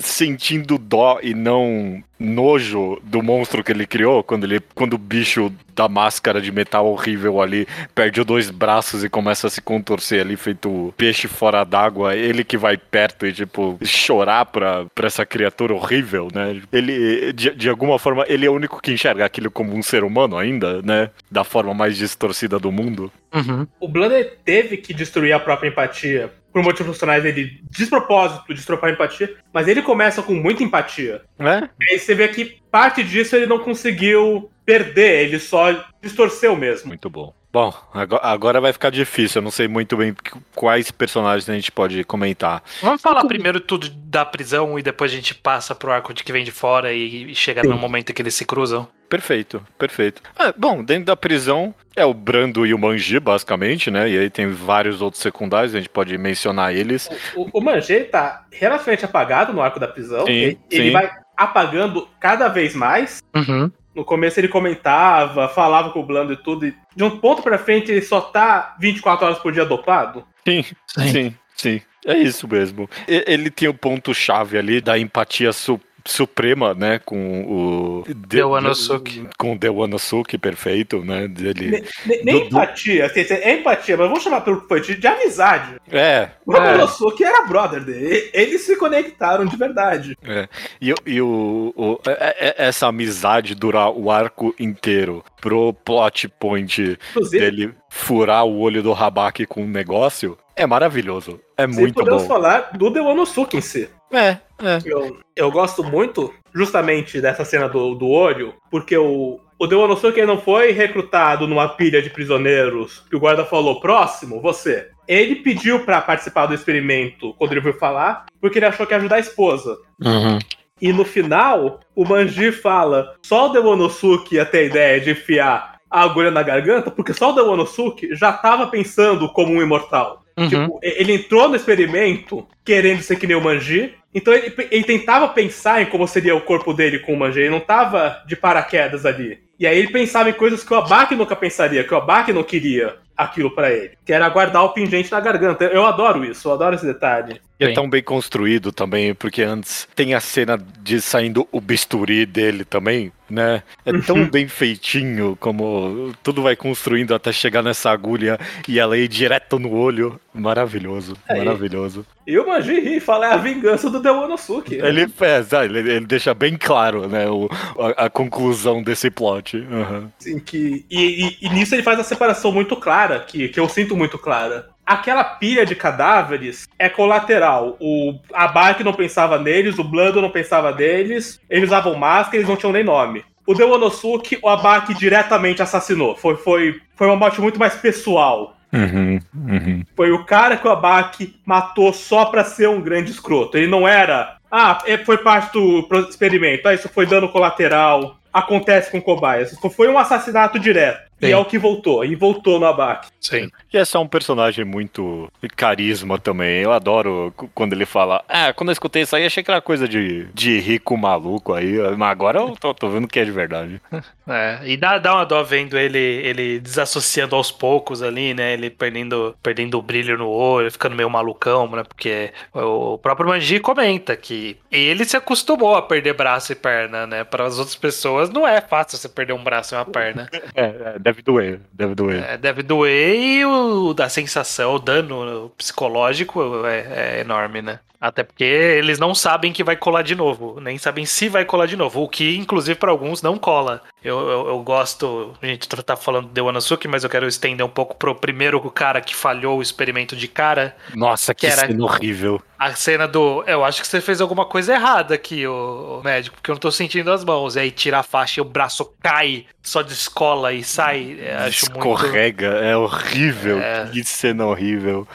sentindo 0.00 0.78
dó 0.78 1.18
e 1.22 1.34
não 1.34 2.02
nojo 2.18 2.98
do 3.02 3.22
monstro 3.22 3.62
que 3.62 3.72
ele 3.72 3.86
criou, 3.86 4.22
quando 4.22 4.44
ele 4.44 4.60
quando 4.74 4.94
o 4.94 4.98
bicho 4.98 5.52
da 5.74 5.88
máscara 5.88 6.40
de 6.40 6.50
metal 6.52 6.86
horrível 6.86 7.42
ali 7.42 7.66
perde 7.92 8.20
os 8.20 8.26
dois 8.26 8.50
braços 8.50 9.04
e 9.04 9.10
começa 9.10 9.48
a 9.48 9.50
se 9.50 9.60
contorcer 9.60 10.20
ali 10.22 10.36
feito 10.36 10.94
peixe 10.96 11.26
fora 11.26 11.64
d'água, 11.64 12.16
ele 12.16 12.44
que 12.44 12.56
vai 12.56 12.78
perto 12.78 13.26
e 13.26 13.32
tipo 13.32 13.76
chorar 13.82 14.46
pra, 14.46 14.86
pra 14.94 15.08
essa 15.08 15.26
criatura 15.26 15.74
horrível, 15.74 16.28
né? 16.32 16.62
Ele 16.72 17.32
de, 17.32 17.50
de 17.50 17.68
alguma 17.68 17.98
forma 17.98 18.24
ele 18.28 18.46
é 18.46 18.48
o 18.48 18.54
único 18.54 18.80
que 18.80 18.92
enxerga 18.92 19.26
aquilo 19.26 19.50
como 19.50 19.74
um 19.74 19.82
ser 19.82 20.04
humano 20.04 20.38
ainda, 20.38 20.80
né? 20.80 21.10
Da 21.30 21.42
forma 21.42 21.74
mais 21.74 21.96
distorcida 21.96 22.33
do 22.58 22.72
mundo. 22.72 23.12
Uhum. 23.32 23.66
O 23.80 23.88
Blunder 23.88 24.38
teve 24.44 24.76
que 24.76 24.92
destruir 24.92 25.32
a 25.32 25.40
própria 25.40 25.68
empatia 25.68 26.32
por 26.52 26.62
motivos 26.62 26.92
funcionais, 26.92 27.24
ele 27.24 27.60
despropósito 27.68 28.54
destropar 28.54 28.90
a 28.90 28.92
empatia, 28.92 29.34
mas 29.52 29.66
ele 29.66 29.82
começa 29.82 30.22
com 30.22 30.34
muita 30.34 30.62
empatia. 30.62 31.22
É? 31.36 31.68
E 31.80 31.92
aí 31.92 31.98
você 31.98 32.14
vê 32.14 32.28
que 32.28 32.58
parte 32.70 33.02
disso 33.02 33.34
ele 33.34 33.46
não 33.46 33.58
conseguiu 33.58 34.48
perder, 34.64 35.26
ele 35.26 35.40
só 35.40 35.84
distorceu 36.00 36.54
mesmo. 36.54 36.88
Muito 36.88 37.10
bom. 37.10 37.34
Bom, 37.54 37.72
agora 38.20 38.60
vai 38.60 38.72
ficar 38.72 38.90
difícil. 38.90 39.38
Eu 39.38 39.44
não 39.44 39.50
sei 39.52 39.68
muito 39.68 39.96
bem 39.96 40.12
quais 40.56 40.90
personagens 40.90 41.48
a 41.48 41.54
gente 41.54 41.70
pode 41.70 42.02
comentar. 42.02 42.60
Vamos 42.82 43.00
falar 43.00 43.24
primeiro 43.26 43.60
tudo 43.60 43.88
da 43.90 44.24
prisão 44.24 44.76
e 44.76 44.82
depois 44.82 45.12
a 45.12 45.14
gente 45.14 45.36
passa 45.36 45.72
pro 45.72 45.92
arco 45.92 46.12
de 46.12 46.24
que 46.24 46.32
vem 46.32 46.44
de 46.44 46.50
fora 46.50 46.92
e 46.92 47.32
chega 47.32 47.62
Sim. 47.62 47.68
no 47.68 47.78
momento 47.78 48.10
em 48.10 48.12
que 48.12 48.20
eles 48.20 48.34
se 48.34 48.44
cruzam. 48.44 48.88
Perfeito, 49.08 49.64
perfeito. 49.78 50.20
Ah, 50.36 50.52
bom, 50.56 50.82
dentro 50.82 51.04
da 51.04 51.14
prisão 51.14 51.72
é 51.94 52.04
o 52.04 52.12
Brando 52.12 52.66
e 52.66 52.74
o 52.74 52.78
Manji, 52.78 53.20
basicamente, 53.20 53.88
né? 53.88 54.10
E 54.10 54.18
aí 54.18 54.28
tem 54.28 54.48
vários 54.48 55.00
outros 55.00 55.22
secundários, 55.22 55.76
a 55.76 55.78
gente 55.78 55.88
pode 55.88 56.18
mencionar 56.18 56.74
eles. 56.74 57.08
O, 57.36 57.42
o, 57.42 57.50
o 57.52 57.60
Manji 57.60 58.00
tá 58.00 58.46
relativamente 58.50 59.04
apagado 59.04 59.52
no 59.52 59.62
arco 59.62 59.78
da 59.78 59.86
prisão. 59.86 60.26
Sim, 60.26 60.32
ele, 60.32 60.58
sim. 60.68 60.76
ele 60.76 60.90
vai 60.90 61.08
apagando 61.36 62.08
cada 62.18 62.48
vez 62.48 62.74
mais. 62.74 63.22
Uhum. 63.32 63.70
No 63.94 64.04
começo 64.04 64.40
ele 64.40 64.48
comentava, 64.48 65.48
falava 65.48 65.90
com 65.90 66.00
o 66.00 66.06
Blando 66.06 66.32
e 66.32 66.36
tudo, 66.36 66.66
e 66.66 66.74
de 66.94 67.04
um 67.04 67.18
ponto 67.18 67.42
pra 67.42 67.58
frente 67.58 67.92
ele 67.92 68.02
só 68.02 68.20
tá 68.20 68.76
24 68.80 69.26
horas 69.26 69.38
por 69.38 69.52
dia 69.52 69.64
dopado. 69.64 70.26
Sim, 70.46 70.62
sim, 70.86 71.08
sim. 71.08 71.34
sim. 71.56 71.82
É 72.06 72.18
isso 72.18 72.46
mesmo. 72.46 72.88
Ele 73.08 73.50
tem 73.50 73.66
o 73.66 73.74
ponto-chave 73.74 74.58
ali 74.58 74.80
da 74.80 74.98
empatia 74.98 75.52
super 75.52 75.93
suprema, 76.06 76.74
né, 76.74 76.98
com 76.98 77.42
o 77.42 78.04
Dewanosuke. 78.14 79.26
Com 79.38 79.54
o 79.54 79.58
Dewanosuke, 79.58 80.36
perfeito, 80.36 81.04
né, 81.04 81.26
dele. 81.26 81.84
Nem, 82.04 82.24
nem 82.24 82.40
do, 82.40 82.46
empatia, 82.46 83.06
assim, 83.06 83.20
é 83.20 83.54
empatia, 83.54 83.96
mas 83.96 84.08
vamos 84.08 84.22
chamar 84.22 84.42
pelo 84.42 84.60
que 84.60 84.68
foi 84.68 84.80
de 84.80 85.06
amizade. 85.06 85.76
É. 85.90 86.28
O 86.44 86.52
Dewanosuke 86.52 87.24
é. 87.24 87.28
era 87.28 87.46
brother 87.46 87.82
dele, 87.82 88.30
eles 88.32 88.62
se 88.62 88.76
conectaram 88.76 89.46
de 89.46 89.56
verdade. 89.56 90.16
É. 90.22 90.48
E, 90.80 90.94
e 91.06 91.20
o, 91.20 91.72
o, 91.76 91.98
é, 92.06 92.36
é, 92.48 92.66
essa 92.66 92.86
amizade 92.86 93.54
durar 93.54 93.90
o 93.90 94.10
arco 94.10 94.54
inteiro 94.58 95.24
pro 95.40 95.72
plot 95.72 96.28
point 96.28 96.98
Inclusive, 97.10 97.38
dele 97.38 97.74
furar 97.88 98.44
o 98.44 98.58
olho 98.58 98.82
do 98.82 98.92
Rabaki 98.92 99.46
com 99.46 99.62
um 99.62 99.68
negócio 99.68 100.36
é 100.56 100.66
maravilhoso. 100.66 101.40
É 101.56 101.66
muito 101.66 101.94
bom. 101.94 102.04
podemos 102.04 102.26
falar 102.26 102.70
do 102.74 102.90
Dewanosuke 102.90 103.56
em 103.56 103.60
si. 103.60 103.88
É, 104.16 104.38
é. 104.62 104.78
Eu, 104.84 105.18
eu 105.34 105.50
gosto 105.50 105.82
muito 105.82 106.32
justamente 106.54 107.20
dessa 107.20 107.44
cena 107.44 107.68
do, 107.68 107.94
do 107.94 108.08
olho, 108.08 108.54
porque 108.70 108.96
o, 108.96 109.40
o 109.58 109.66
Dewanosuke 109.66 110.24
não 110.24 110.40
foi 110.40 110.72
recrutado 110.72 111.46
numa 111.46 111.68
pilha 111.68 112.00
de 112.00 112.10
prisioneiros 112.10 113.00
que 113.08 113.16
o 113.16 113.20
guarda 113.20 113.44
falou, 113.44 113.80
próximo, 113.80 114.40
você. 114.40 114.88
Ele 115.06 115.36
pediu 115.36 115.84
para 115.84 116.00
participar 116.00 116.46
do 116.46 116.54
experimento 116.54 117.34
quando 117.34 117.52
ele 117.52 117.60
foi 117.60 117.72
falar, 117.72 118.26
porque 118.40 118.58
ele 118.58 118.66
achou 118.66 118.86
que 118.86 118.94
ia 118.94 118.98
ajudar 118.98 119.16
a 119.16 119.20
esposa. 119.20 119.76
Uhum. 120.00 120.38
E 120.80 120.92
no 120.92 121.04
final, 121.04 121.80
o 121.94 122.04
Manji 122.04 122.52
fala: 122.52 123.14
só 123.22 123.46
o 123.46 123.52
Demonosuke 123.52 124.36
ia 124.36 124.46
ter 124.46 124.58
a 124.58 124.64
ideia 124.64 125.00
de 125.00 125.10
enfiar 125.10 125.78
a 125.90 126.02
agulha 126.02 126.30
na 126.30 126.42
garganta, 126.42 126.90
porque 126.90 127.14
só 127.14 127.30
o 127.30 127.34
Demonosuke 127.34 128.14
já 128.14 128.30
estava 128.30 128.66
pensando 128.66 129.28
como 129.28 129.52
um 129.52 129.62
imortal. 129.62 130.23
Uhum. 130.36 130.48
Tipo, 130.48 130.80
ele 130.82 131.12
entrou 131.14 131.48
no 131.48 131.56
experimento 131.56 132.46
querendo 132.64 133.02
ser 133.02 133.16
que 133.16 133.26
nem 133.26 133.36
o 133.36 133.40
Manji, 133.40 133.94
então 134.12 134.32
ele, 134.32 134.52
ele, 134.70 134.84
tentava 134.84 135.28
pensar 135.28 135.82
em 135.82 135.86
como 135.86 136.06
seria 136.06 136.34
o 136.34 136.40
corpo 136.40 136.72
dele 136.72 136.98
com 137.00 137.14
o 137.14 137.16
Manji, 137.16 137.40
ele 137.40 137.50
não 137.50 137.60
tava 137.60 138.22
de 138.26 138.36
paraquedas 138.36 139.06
ali. 139.06 139.38
E 139.58 139.66
aí 139.66 139.78
ele 139.78 139.88
pensava 139.88 140.28
em 140.28 140.32
coisas 140.32 140.64
que 140.64 140.72
o 140.72 140.76
Abaki 140.76 141.14
nunca 141.14 141.36
pensaria, 141.36 141.84
que 141.84 141.94
o 141.94 141.96
Abaki 141.96 142.32
não 142.32 142.42
queria 142.42 142.96
aquilo 143.16 143.50
para 143.50 143.72
ele, 143.72 143.92
que 144.04 144.12
era 144.12 144.28
guardar 144.28 144.64
o 144.64 144.70
pingente 144.70 145.10
na 145.10 145.20
garganta. 145.20 145.64
Eu 145.64 145.86
adoro 145.86 146.24
isso, 146.24 146.48
eu 146.48 146.52
adoro 146.52 146.74
esse 146.74 146.84
detalhe. 146.84 147.40
E 147.58 147.64
é 147.64 147.72
tão 147.72 147.88
bem 147.88 148.02
construído 148.02 148.72
também, 148.72 149.14
porque 149.14 149.42
antes 149.42 149.88
tem 149.94 150.14
a 150.14 150.20
cena 150.20 150.58
de 150.80 151.00
saindo 151.00 151.46
o 151.52 151.60
bisturi 151.60 152.26
dele 152.26 152.64
também, 152.64 153.12
né? 153.34 153.62
É 153.84 153.92
tão 153.98 154.16
uhum. 154.16 154.30
bem 154.30 154.48
feitinho 154.48 155.36
como 155.40 156.12
tudo 156.22 156.42
vai 156.42 156.54
construindo 156.54 157.14
até 157.14 157.32
chegar 157.32 157.62
nessa 157.62 157.90
agulha 157.90 158.38
e 158.68 158.78
ela 158.78 158.96
ir 158.96 159.08
direto 159.08 159.58
no 159.58 159.72
olho. 159.72 160.18
Maravilhoso, 160.32 161.16
é, 161.28 161.38
maravilhoso. 161.38 162.06
E 162.26 162.38
o 162.38 162.46
Manji 162.46 162.80
ri 162.80 163.00
fala 163.00 163.26
é 163.26 163.34
a 163.34 163.36
vingança 163.36 163.90
do 163.90 164.00
Demonosuke. 164.00 164.74
Ele 164.74 165.06
fez, 165.08 165.52
ah, 165.52 165.64
ele, 165.64 165.78
ele, 165.78 166.06
deixa 166.06 166.34
bem 166.34 166.56
claro, 166.56 167.06
né, 167.06 167.28
o, 167.28 167.48
a, 167.78 168.06
a 168.06 168.10
conclusão 168.10 168.82
desse 168.82 169.10
plot. 169.10 169.58
Uhum. 169.58 170.08
Sim, 170.18 170.38
que, 170.40 170.84
e, 170.90 171.26
e, 171.26 171.46
e, 171.46 171.48
nisso 171.50 171.74
ele 171.74 171.82
faz 171.82 172.00
a 172.00 172.04
separação 172.04 172.50
muito 172.50 172.76
clara, 172.76 173.20
que, 173.20 173.48
que 173.48 173.60
eu 173.60 173.68
sinto 173.68 173.96
muito 173.96 174.18
clara 174.18 174.73
aquela 174.86 175.24
pilha 175.24 175.64
de 175.64 175.74
cadáveres 175.74 176.68
é 176.78 176.88
colateral. 176.88 177.76
O 177.80 178.14
Abaki 178.32 178.84
não 178.84 178.92
pensava 178.92 179.38
neles, 179.38 179.78
o 179.78 179.84
Blando 179.84 180.20
não 180.20 180.30
pensava 180.30 180.72
neles, 180.72 181.40
eles 181.48 181.68
usavam 181.68 181.94
máscara, 181.94 182.36
eles 182.36 182.48
não 182.48 182.56
tinham 182.56 182.72
nem 182.72 182.84
nome. 182.84 183.24
O 183.46 183.54
Deonosuke, 183.54 184.38
o 184.42 184.48
Abaki 184.48 184.94
diretamente 184.94 185.62
assassinou. 185.62 186.16
Foi, 186.16 186.36
foi, 186.36 186.80
foi 186.94 187.06
uma 187.06 187.16
morte 187.16 187.40
muito 187.40 187.58
mais 187.58 187.74
pessoal. 187.74 188.56
Uhum, 188.72 189.20
uhum. 189.34 189.84
Foi 189.94 190.10
o 190.10 190.24
cara 190.24 190.56
que 190.56 190.66
o 190.66 190.70
Abaki 190.70 191.36
matou 191.44 191.92
só 191.92 192.24
pra 192.24 192.42
ser 192.42 192.68
um 192.68 192.80
grande 192.80 193.10
escroto. 193.10 193.56
Ele 193.56 193.68
não 193.68 193.86
era. 193.86 194.36
Ah, 194.50 194.78
é, 194.86 194.98
foi 194.98 195.18
parte 195.18 195.52
do 195.52 195.86
experimento. 196.08 196.66
Ah, 196.66 196.74
isso 196.74 196.88
foi 196.88 197.06
dano 197.06 197.28
colateral. 197.28 198.16
Acontece 198.32 198.90
com 198.90 199.00
cobaias. 199.00 199.56
Foi 199.76 199.88
um 199.88 199.98
assassinato 199.98 200.58
direto. 200.58 201.08
Sim. 201.24 201.30
E 201.30 201.32
é 201.32 201.36
o 201.36 201.44
que 201.44 201.58
voltou. 201.58 202.04
E 202.04 202.14
voltou 202.14 202.60
no 202.60 202.66
Abaque. 202.66 203.08
Sim. 203.20 203.50
E 203.72 203.76
esse 203.76 203.96
é 203.96 204.00
um 204.00 204.06
personagem 204.06 204.64
muito 204.64 205.30
carisma 205.56 206.18
também. 206.18 206.62
Eu 206.62 206.72
adoro 206.72 207.32
quando 207.54 207.72
ele 207.72 207.86
fala. 207.86 208.22
Ah, 208.28 208.52
quando 208.52 208.68
eu 208.68 208.74
escutei 208.74 209.02
isso 209.02 209.16
aí, 209.16 209.24
achei 209.24 209.42
que 209.42 209.50
era 209.50 209.60
coisa 209.60 209.88
de, 209.88 210.26
de 210.34 210.58
rico 210.60 210.96
maluco 210.96 211.54
aí. 211.54 211.78
Mas 211.96 212.10
agora 212.10 212.40
eu 212.40 212.56
tô, 212.56 212.74
tô 212.74 212.88
vendo 212.88 213.08
que 213.08 213.18
é 213.18 213.24
de 213.24 213.30
verdade. 213.30 213.80
É, 214.26 214.60
e 214.64 214.76
dá, 214.76 214.98
dá 214.98 215.16
uma 215.16 215.26
dó 215.26 215.42
vendo 215.42 215.76
ele, 215.76 215.98
ele 215.98 216.58
desassociando 216.58 217.36
aos 217.36 217.52
poucos 217.52 218.02
ali, 218.02 218.32
né? 218.32 218.54
Ele 218.54 218.70
perdendo, 218.70 219.36
perdendo 219.42 219.78
o 219.78 219.82
brilho 219.82 220.16
no 220.16 220.30
olho, 220.30 220.72
ficando 220.72 220.96
meio 220.96 221.10
malucão, 221.10 221.68
né? 221.68 221.82
Porque 221.84 222.32
o 222.54 222.96
próprio 222.96 223.28
Manji 223.28 223.60
comenta 223.60 224.16
que 224.16 224.56
ele 224.72 225.04
se 225.04 225.14
acostumou 225.14 225.74
a 225.74 225.82
perder 225.82 226.14
braço 226.14 226.52
e 226.52 226.54
perna, 226.54 227.06
né? 227.06 227.22
Para 227.22 227.44
as 227.44 227.58
outras 227.58 227.76
pessoas 227.76 228.30
não 228.30 228.48
é 228.48 228.62
fácil 228.62 228.96
você 228.96 229.10
perder 229.10 229.34
um 229.34 229.44
braço 229.44 229.74
e 229.74 229.76
uma 229.76 229.84
perna. 229.84 230.26
É, 230.54 230.64
é 230.64 230.98
deve 231.14 231.22
doer, 231.22 231.60
deve 231.72 231.94
doer. 231.94 232.24
É, 232.24 232.36
deve 232.36 232.62
doer 232.62 233.16
e 233.16 233.44
o 233.44 233.94
da 233.94 234.08
sensação, 234.08 234.74
o 234.74 234.78
dano 234.78 235.50
psicológico 235.56 236.66
é, 236.66 237.16
é 237.16 237.20
enorme, 237.20 237.62
né? 237.62 237.78
Até 238.04 238.22
porque 238.22 238.44
eles 238.44 238.98
não 238.98 239.14
sabem 239.14 239.50
que 239.50 239.64
vai 239.64 239.76
colar 239.76 240.02
de 240.02 240.14
novo, 240.14 240.60
nem 240.60 240.76
sabem 240.76 241.06
se 241.06 241.26
vai 241.26 241.42
colar 241.42 241.64
de 241.64 241.74
novo, 241.74 242.02
o 242.02 242.08
que 242.08 242.36
inclusive 242.36 242.78
para 242.78 242.90
alguns 242.90 243.22
não 243.22 243.38
cola. 243.38 243.80
Eu, 244.04 244.20
eu, 244.28 244.48
eu, 244.48 244.62
gosto, 244.62 245.32
a 245.40 245.46
gente 245.46 245.66
tá 245.66 245.96
falando 245.96 246.28
de 246.28 246.38
Wanosuke, 246.38 246.86
mas 246.86 247.02
eu 247.02 247.08
quero 247.08 247.26
estender 247.26 247.64
um 247.64 247.70
pouco 247.70 247.96
pro 247.96 248.14
primeiro 248.14 248.60
cara 248.70 249.00
que 249.00 249.16
falhou 249.16 249.58
o 249.58 249.62
experimento 249.62 250.14
de 250.14 250.28
cara. 250.28 250.76
Nossa, 250.94 251.34
que, 251.34 251.46
que 251.46 251.52
cena 251.54 251.82
horrível. 251.82 252.42
A 252.58 252.74
cena 252.74 253.08
do, 253.08 253.42
eu 253.46 253.64
acho 253.64 253.80
que 253.80 253.88
você 253.88 254.02
fez 254.02 254.20
alguma 254.20 254.44
coisa 254.44 254.74
errada 254.74 255.14
aqui, 255.14 255.46
o, 255.46 256.02
médico, 256.04 256.36
porque 256.36 256.50
eu 256.50 256.54
não 256.54 256.60
tô 256.60 256.70
sentindo 256.70 257.10
as 257.10 257.24
mãos. 257.24 257.56
E 257.56 257.60
aí 257.60 257.70
tira 257.70 258.00
a 258.00 258.02
faixa 258.02 258.40
e 258.40 258.42
o 258.42 258.44
braço 258.44 258.92
cai, 259.02 259.46
só 259.62 259.80
descola 259.80 260.52
e 260.52 260.62
sai. 260.62 261.16
É, 261.20 261.36
acho 261.36 261.64
Escorrega, 261.64 262.50
muito... 262.50 262.64
é 262.64 262.76
horrível. 262.76 263.58
É... 263.58 263.86
Que 263.90 264.04
cena 264.04 264.46
horrível. 264.46 265.08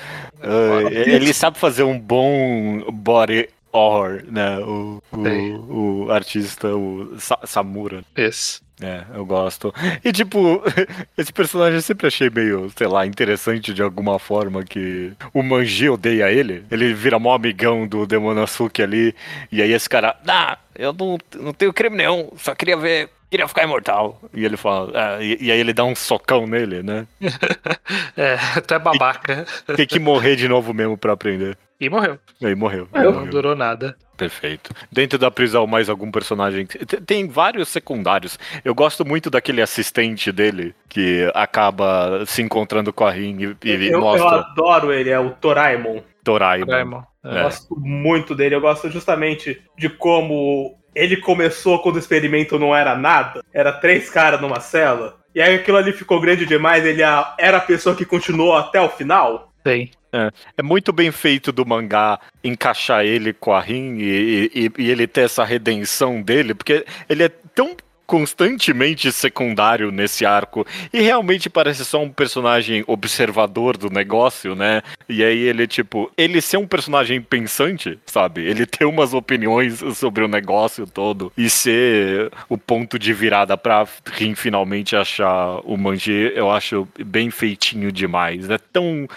Ele 0.92 1.34
sabe 1.34 1.58
fazer 1.58 1.84
um 1.84 2.00
bom 2.00 2.79
body 2.92 3.50
horror, 3.72 4.24
né? 4.28 4.58
O, 4.60 5.02
o, 5.12 6.06
o 6.06 6.12
artista, 6.12 6.76
o 6.76 7.20
Sa 7.20 7.40
Samura. 7.46 8.04
Esse. 8.16 8.62
É, 8.82 9.04
eu 9.14 9.26
gosto. 9.26 9.74
E 10.04 10.12
tipo, 10.12 10.64
esse 11.18 11.34
personagem 11.34 11.76
eu 11.76 11.82
sempre 11.82 12.08
achei 12.08 12.30
meio, 12.30 12.72
sei 12.76 12.88
lá, 12.88 13.06
interessante 13.06 13.74
de 13.74 13.84
alguma 13.84 14.18
forma 14.18 14.64
que 14.64 15.12
o 15.34 15.44
Manji 15.44 15.90
odeia 15.90 16.32
ele. 16.32 16.64
Ele 16.72 16.94
vira 16.94 17.20
mó 17.20 17.34
amigão 17.34 17.86
do 17.86 18.06
Demonosuke 18.06 18.82
ali. 18.82 19.14
E 19.52 19.62
aí 19.62 19.74
esse 19.74 19.90
cara, 19.90 20.18
ah, 20.26 20.58
eu 20.74 20.94
não, 20.94 21.18
não 21.36 21.54
tenho 21.54 21.74
crime 21.74 21.98
nenhum, 21.98 22.30
só 22.38 22.56
queria 22.56 22.78
ver 22.78 23.10
queria 23.30 23.48
ficar 23.48 23.64
imortal. 23.64 24.20
E 24.34 24.44
ele 24.44 24.58
fala, 24.58 24.92
ah, 24.94 25.24
e, 25.24 25.38
e, 25.40 25.52
aí 25.52 25.60
ele 25.60 25.74
dá 25.74 25.84
um 25.84 25.96
socão 25.96 26.48
nele, 26.48 26.82
né? 26.84 27.08
é, 28.18 28.38
tu 28.62 28.74
é 28.74 28.80
babaca. 28.80 29.46
Tem 29.76 29.86
que 29.86 30.00
morrer 30.00 30.36
de 30.36 30.48
novo 30.48 30.74
mesmo 30.74 30.98
pra 30.98 31.14
aprender. 31.14 31.58
E 31.80 31.90
morreu. 31.90 32.20
E 32.42 32.46
aí 32.46 32.56
morreu. 32.56 32.90
Não 32.92 33.14
morreu. 33.14 33.28
durou 33.28 33.56
nada. 33.56 33.96
Perfeito. 34.18 34.74
Dentro 34.92 35.18
da 35.18 35.32
prisão, 35.32 35.66
mais 35.66 35.90
algum 35.90 36.12
personagem? 36.12 36.66
Tem 36.66 37.26
vários 37.26 37.70
secundários. 37.70 38.38
Eu 38.66 38.76
gosto 38.76 39.06
muito 39.06 39.30
daquele 39.30 39.62
assistente 39.62 40.30
dele 40.30 40.76
que 40.90 41.32
acaba 41.34 42.26
se 42.26 42.42
encontrando 42.42 42.92
com 42.92 43.06
a 43.06 43.12
Ring 43.12 43.56
e, 43.64 43.70
e 43.70 43.88
eu, 43.88 44.02
mostra. 44.02 44.28
Eu 44.28 44.40
adoro 44.40 44.92
ele, 44.92 45.10
é 45.10 45.18
o 45.18 45.30
Toraimon. 45.30 46.02
Toraimon. 46.22 46.66
Toraimon. 46.66 47.04
É. 47.24 47.40
Eu 47.40 47.44
gosto 47.44 47.80
muito 47.80 48.36
dele. 48.36 48.56
Eu 48.56 48.62
gosto 48.62 48.90
justamente 48.90 49.62
de 49.78 49.88
como 49.88 50.78
ele 50.96 51.18
começou 51.18 51.80
quando 51.80 51.96
o 51.96 52.00
experimento 52.00 52.60
não 52.60 52.76
era 52.76 52.96
nada. 52.96 53.44
Era 53.54 53.72
três 53.72 54.10
caras 54.10 54.42
numa 54.42 54.60
cela. 54.60 55.18
E 55.34 55.42
aí 55.42 55.56
aquilo 55.56 55.78
ali 55.78 55.94
ficou 55.94 56.20
grande 56.20 56.46
demais. 56.46 56.86
Ele 56.86 57.02
era 57.02 57.58
a 57.58 57.62
pessoa 57.62 57.96
que 57.96 58.06
continuou 58.06 58.56
até 58.56 58.82
o 58.82 58.90
final. 58.90 59.52
Sim. 59.66 59.90
É, 60.12 60.32
é, 60.58 60.64
muito 60.64 60.92
bem 60.92 61.12
feito 61.12 61.52
do 61.52 61.64
mangá 61.64 62.20
encaixar 62.44 63.06
ele 63.06 63.32
com 63.32 63.54
a 63.54 63.62
Rin 63.62 63.98
e, 64.00 64.52
e, 64.56 64.72
e, 64.84 64.90
ele 64.90 65.06
ter 65.06 65.22
essa 65.22 65.44
redenção 65.44 66.20
dele, 66.20 66.56
porque 66.56 66.84
ele 67.08 67.24
é 67.24 67.30
tão 67.54 67.76
constantemente 68.10 69.12
secundário 69.12 69.92
nesse 69.92 70.26
arco 70.26 70.66
e 70.92 71.00
realmente 71.00 71.48
parece 71.48 71.86
só 71.86 72.02
um 72.02 72.10
personagem 72.10 72.84
observador 72.88 73.78
do 73.78 73.88
negócio, 73.88 74.56
né? 74.56 74.82
E 75.08 75.24
aí 75.24 75.38
ele, 75.38 75.68
tipo, 75.68 76.12
ele 76.18 76.42
ser 76.42 76.58
um 76.58 76.66
personagem 76.66 77.22
pensante, 77.22 78.00
sabe? 78.08 78.44
Ele 78.44 78.66
ter 78.66 78.86
umas 78.86 79.14
opiniões 79.14 79.84
sobre 79.94 80.24
o 80.24 80.28
negócio 80.28 80.88
todo 80.88 81.32
e 81.38 81.52
ser 81.52 82.32
o 82.50 82.58
ponto 82.58 82.98
de 82.98 83.14
virada 83.14 83.56
pra 83.56 83.88
Rin 84.12 84.34
finalmente 84.34 84.96
achar 84.96 85.60
o 85.64 85.78
Manji, 85.78 86.32
eu 86.34 86.50
acho 86.50 86.88
bem 87.06 87.30
feitinho 87.30 87.92
demais. 87.92 88.50
É 88.50 88.58
tão. 88.58 89.08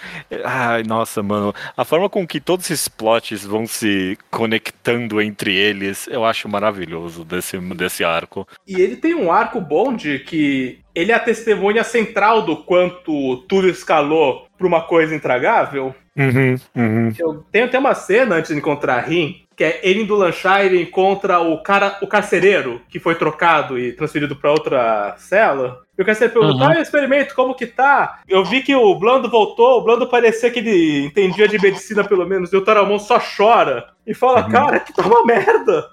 Ai, 0.44 0.82
nossa, 0.82 1.22
mano. 1.22 1.54
A 1.74 1.82
forma 1.82 2.10
com 2.10 2.26
que 2.26 2.38
todos 2.40 2.70
esses 2.70 2.88
plots 2.88 3.42
vão 3.42 3.66
se 3.66 4.18
conectando 4.30 5.18
entre 5.22 5.54
eles, 5.54 6.06
eu 6.08 6.26
acho 6.26 6.46
maravilhoso 6.46 7.24
desse, 7.24 7.56
desse 7.58 8.04
arco. 8.04 8.46
E 8.68 8.81
ele 8.82 8.96
tem 8.96 9.14
um 9.14 9.30
arco 9.30 9.60
bom 9.60 9.94
de 9.94 10.18
que 10.20 10.80
ele 10.94 11.12
é 11.12 11.14
a 11.14 11.20
testemunha 11.20 11.84
central 11.84 12.42
do 12.42 12.56
quanto 12.56 13.38
tudo 13.48 13.68
escalou 13.68 14.46
para 14.58 14.66
uma 14.66 14.82
coisa 14.82 15.14
intragável. 15.14 15.94
Uhum, 16.16 16.56
uhum. 16.76 17.12
Eu 17.18 17.44
tenho 17.50 17.64
até 17.64 17.78
uma 17.78 17.94
cena 17.94 18.36
antes 18.36 18.50
de 18.50 18.58
encontrar 18.58 19.00
Rin, 19.00 19.42
que 19.56 19.64
é 19.64 19.80
ele 19.82 20.02
indo 20.02 20.14
lanchar 20.14 20.64
ele 20.64 20.82
encontra 20.82 21.40
o 21.40 21.62
cara, 21.62 21.98
o 22.02 22.06
carcereiro 22.06 22.80
que 22.88 22.98
foi 22.98 23.14
trocado 23.14 23.78
e 23.78 23.92
transferido 23.92 24.36
para 24.36 24.50
outra 24.50 25.14
cela. 25.18 25.80
E 25.96 26.02
o 26.02 26.04
carcereiro 26.04 26.40
pergunta: 26.40 26.64
uhum. 26.64 26.70
ah, 26.70 26.80
experimento, 26.80 27.34
como 27.34 27.54
que 27.54 27.66
tá? 27.66 28.20
Eu 28.28 28.44
vi 28.44 28.62
que 28.62 28.74
o 28.74 28.94
Blando 28.94 29.30
voltou, 29.30 29.78
o 29.78 29.84
Blando 29.84 30.06
parecia 30.06 30.50
que 30.50 30.58
ele 30.58 31.06
entendia 31.06 31.48
de 31.48 31.60
medicina 31.60 32.04
pelo 32.04 32.26
menos, 32.26 32.52
e 32.52 32.56
o 32.56 32.64
Taramon 32.64 32.98
só 32.98 33.18
chora 33.18 33.86
e 34.06 34.14
fala: 34.14 34.44
uhum. 34.44 34.50
cara, 34.50 34.80
que 34.80 34.92
tá 34.92 35.02
uma 35.02 35.24
merda. 35.24 35.86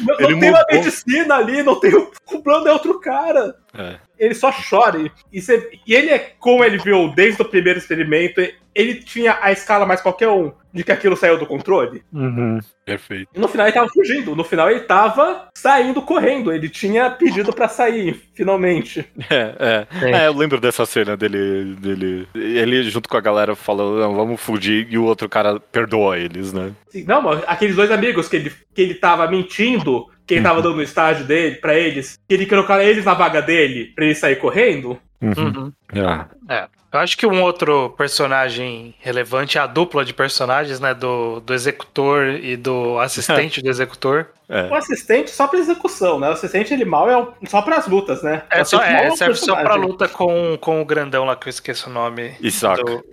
Não, 0.00 0.30
não 0.30 0.40
tem 0.40 0.50
uma 0.50 0.64
medicina 0.70 1.36
ali, 1.36 1.62
não 1.62 1.78
tem. 1.78 1.94
O 1.94 2.42
Blando 2.42 2.68
é 2.68 2.72
outro 2.72 2.98
cara. 3.00 3.56
É. 3.74 3.98
ele 4.20 4.34
só 4.34 4.52
chora. 4.52 5.10
E, 5.32 5.40
você, 5.40 5.70
e 5.86 5.94
ele 5.94 6.10
é 6.10 6.18
como 6.38 6.62
ele 6.62 6.78
viu 6.78 7.08
desde 7.08 7.40
o 7.40 7.44
primeiro 7.44 7.78
experimento, 7.78 8.40
ele 8.74 8.94
tinha 8.96 9.38
a 9.40 9.50
escala 9.50 9.86
mais 9.86 10.00
qualquer 10.00 10.28
um 10.28 10.52
de 10.72 10.84
que 10.84 10.92
aquilo 10.92 11.16
saiu 11.16 11.36
do 11.36 11.46
controle. 11.46 12.02
Uhum, 12.12 12.60
perfeito. 12.84 13.28
E 13.34 13.40
no 13.40 13.48
final 13.48 13.66
ele 13.66 13.74
tava 13.74 13.88
fugindo, 13.88 14.36
no 14.36 14.44
final 14.44 14.70
ele 14.70 14.80
tava 14.80 15.48
saindo 15.52 16.00
correndo, 16.00 16.52
ele 16.52 16.68
tinha 16.68 17.10
pedido 17.10 17.52
para 17.52 17.66
sair, 17.66 18.20
finalmente. 18.34 19.04
É, 19.28 19.54
é, 19.58 19.86
é. 20.02 20.10
é, 20.10 20.26
eu 20.26 20.32
lembro 20.32 20.60
dessa 20.60 20.84
cena 20.86 21.16
dele, 21.16 21.76
dele, 21.76 22.28
ele 22.34 22.82
junto 22.90 23.08
com 23.08 23.16
a 23.16 23.20
galera 23.20 23.54
falando, 23.54 23.98
não, 23.98 24.14
vamos 24.14 24.40
fugir, 24.40 24.86
e 24.90 24.98
o 24.98 25.04
outro 25.04 25.28
cara 25.28 25.58
perdoa 25.58 26.18
eles, 26.18 26.52
né? 26.52 26.72
Sim, 26.88 27.04
não, 27.06 27.28
aqueles 27.46 27.76
dois 27.76 27.90
amigos 27.90 28.28
que 28.28 28.36
ele, 28.36 28.52
que 28.74 28.82
ele 28.82 28.94
tava 28.94 29.28
mentindo, 29.30 30.06
que 30.30 30.34
ele 30.34 30.44
tava 30.44 30.58
uhum. 30.58 30.62
dando 30.62 30.76
no 30.76 30.82
estágio 30.82 31.24
dele, 31.24 31.56
para 31.56 31.74
eles, 31.74 32.16
que 32.28 32.34
ele 32.34 32.46
colocar 32.46 32.82
eles 32.84 33.04
na 33.04 33.14
vaga 33.14 33.42
dele, 33.42 33.86
pra 33.96 34.04
ele 34.04 34.14
sair 34.14 34.36
correndo. 34.36 34.96
Uhum. 35.20 35.32
Uhum. 35.36 35.72
Ah. 35.96 36.26
É. 36.48 36.68
Eu 36.92 36.98
acho 36.98 37.16
que 37.16 37.26
um 37.26 37.42
outro 37.42 37.90
personagem 37.90 38.94
relevante 38.98 39.58
é 39.58 39.60
a 39.60 39.66
dupla 39.66 40.04
de 40.04 40.12
personagens, 40.12 40.80
né? 40.80 40.92
Do, 40.92 41.40
do 41.40 41.54
executor 41.54 42.26
e 42.28 42.56
do 42.56 42.98
assistente 42.98 43.62
do 43.62 43.68
executor. 43.68 44.28
É. 44.48 44.68
O 44.68 44.74
assistente 44.74 45.30
só 45.30 45.46
pra 45.46 45.58
execução, 45.58 46.18
né? 46.18 46.28
O 46.28 46.32
assistente 46.32 46.74
ele 46.74 46.84
mal 46.84 47.08
é 47.08 47.46
só 47.46 47.62
pras 47.62 47.86
lutas, 47.86 48.22
né? 48.22 48.42
É, 48.50 48.64
só, 48.64 48.82
é, 48.82 49.06
é 49.06 49.16
serve 49.16 49.36
só 49.36 49.54
pra 49.62 49.74
luta 49.74 50.08
com, 50.08 50.58
com 50.60 50.80
o 50.80 50.84
grandão 50.84 51.24
lá 51.24 51.36
que 51.36 51.48
eu 51.48 51.50
esqueço 51.50 51.90
o 51.90 51.92
nome. 51.92 52.34
Isaac. 52.40 52.82
Do... 52.82 53.04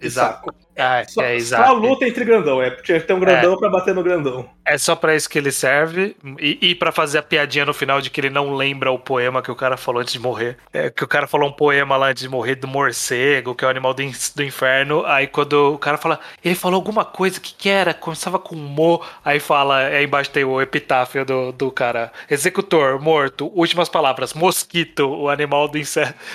Isaac. 0.00 0.46
Ah, 0.76 1.02
só, 1.06 1.22
é, 1.22 1.36
exato. 1.36 1.64
Só 1.64 1.70
a 1.70 1.78
luta 1.78 2.06
entre 2.06 2.24
grandão, 2.24 2.62
é. 2.62 2.70
Tinha 2.70 3.00
que 3.00 3.06
ter 3.06 3.12
um 3.12 3.20
grandão 3.20 3.54
é. 3.54 3.56
pra 3.56 3.68
bater 3.68 3.94
no 3.94 4.02
grandão. 4.02 4.48
É 4.64 4.78
só 4.78 4.94
pra 4.94 5.14
isso 5.14 5.28
que 5.28 5.38
ele 5.38 5.50
serve. 5.50 6.16
E, 6.38 6.58
e 6.60 6.74
pra 6.74 6.92
fazer 6.92 7.18
a 7.18 7.22
piadinha 7.22 7.64
no 7.64 7.74
final 7.74 8.00
de 8.00 8.10
que 8.10 8.20
ele 8.20 8.30
não 8.30 8.54
lembra 8.54 8.90
o 8.90 8.98
poema 8.98 9.42
que 9.42 9.50
o 9.50 9.56
cara 9.56 9.76
falou 9.76 10.00
antes 10.00 10.12
de 10.12 10.20
morrer. 10.20 10.56
É, 10.72 10.90
que 10.90 11.04
o 11.04 11.08
cara 11.08 11.26
falou 11.26 11.48
um 11.48 11.52
poema 11.52 11.96
lá 11.96 12.08
antes 12.08 12.22
de 12.22 12.28
morrer 12.28 12.54
do 12.54 12.68
morcego, 12.68 13.54
que 13.54 13.64
é 13.64 13.68
o 13.68 13.70
animal 13.70 13.92
do, 13.92 14.02
do 14.34 14.42
inferno. 14.42 15.04
Aí 15.06 15.26
quando 15.26 15.74
o 15.74 15.78
cara 15.78 15.98
fala, 15.98 16.20
ele 16.44 16.54
falou 16.54 16.76
alguma 16.76 17.04
coisa, 17.04 17.40
que 17.40 17.54
que 17.54 17.68
era? 17.68 17.92
Começava 17.92 18.38
com 18.38 18.54
mo. 18.54 19.02
Aí 19.24 19.40
fala, 19.40 19.78
aí 19.78 20.04
embaixo 20.04 20.30
tem 20.30 20.44
o 20.44 20.60
epitáfio 20.60 21.24
do, 21.24 21.52
do 21.52 21.70
cara. 21.70 22.12
Executor, 22.30 23.00
morto, 23.00 23.50
últimas 23.54 23.88
palavras, 23.88 24.32
mosquito, 24.32 25.06
o 25.06 25.28
animal 25.28 25.68
do, 25.68 25.78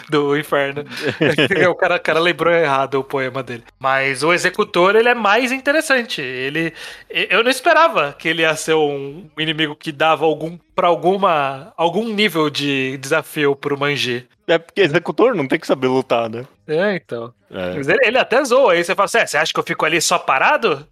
do 0.10 0.38
inferno. 0.38 0.84
o 1.70 1.76
cara, 1.76 1.98
cara 1.98 2.20
lembrou 2.20 2.54
errado 2.54 2.96
o 2.96 3.04
poema 3.04 3.42
dele. 3.42 3.64
Mas 3.80 4.24
o 4.24 4.27
executor, 4.34 4.96
ele 4.96 5.10
é 5.10 5.14
mais 5.14 5.52
interessante. 5.52 6.22
Ele 6.22 6.74
eu 7.10 7.44
não 7.44 7.52
esperava 7.52 8.14
que 8.14 8.28
ele 8.28 8.42
ia 8.42 8.56
ser 8.56 8.76
um 8.76 9.30
inimigo 9.38 9.76
que 9.76 9.92
dava 9.92 10.26
algum 10.26 10.58
para 10.76 10.88
alguma 10.88 11.74
algum 11.78 12.08
nível 12.08 12.50
de 12.50 12.98
desafio 12.98 13.56
pro 13.56 13.78
Manji. 13.78 14.28
É 14.48 14.58
porque 14.58 14.82
executor 14.82 15.36
não 15.36 15.48
tem 15.48 15.60
que 15.60 15.68
saber 15.68 15.88
lutar, 15.88 16.30
né? 16.30 16.46
É, 16.68 16.96
então. 16.96 17.34
É. 17.50 17.76
Mas 17.76 17.88
ele, 17.88 18.00
ele, 18.04 18.18
até 18.18 18.44
zoa. 18.44 18.74
Aí 18.74 18.84
você 18.84 18.94
fala 18.94 19.06
assim: 19.06 19.20
é, 19.20 19.26
você 19.26 19.38
acha 19.38 19.54
que 19.54 19.60
eu 19.60 19.64
fico 19.64 19.86
ali 19.86 20.02
só 20.02 20.20
parado? 20.20 20.86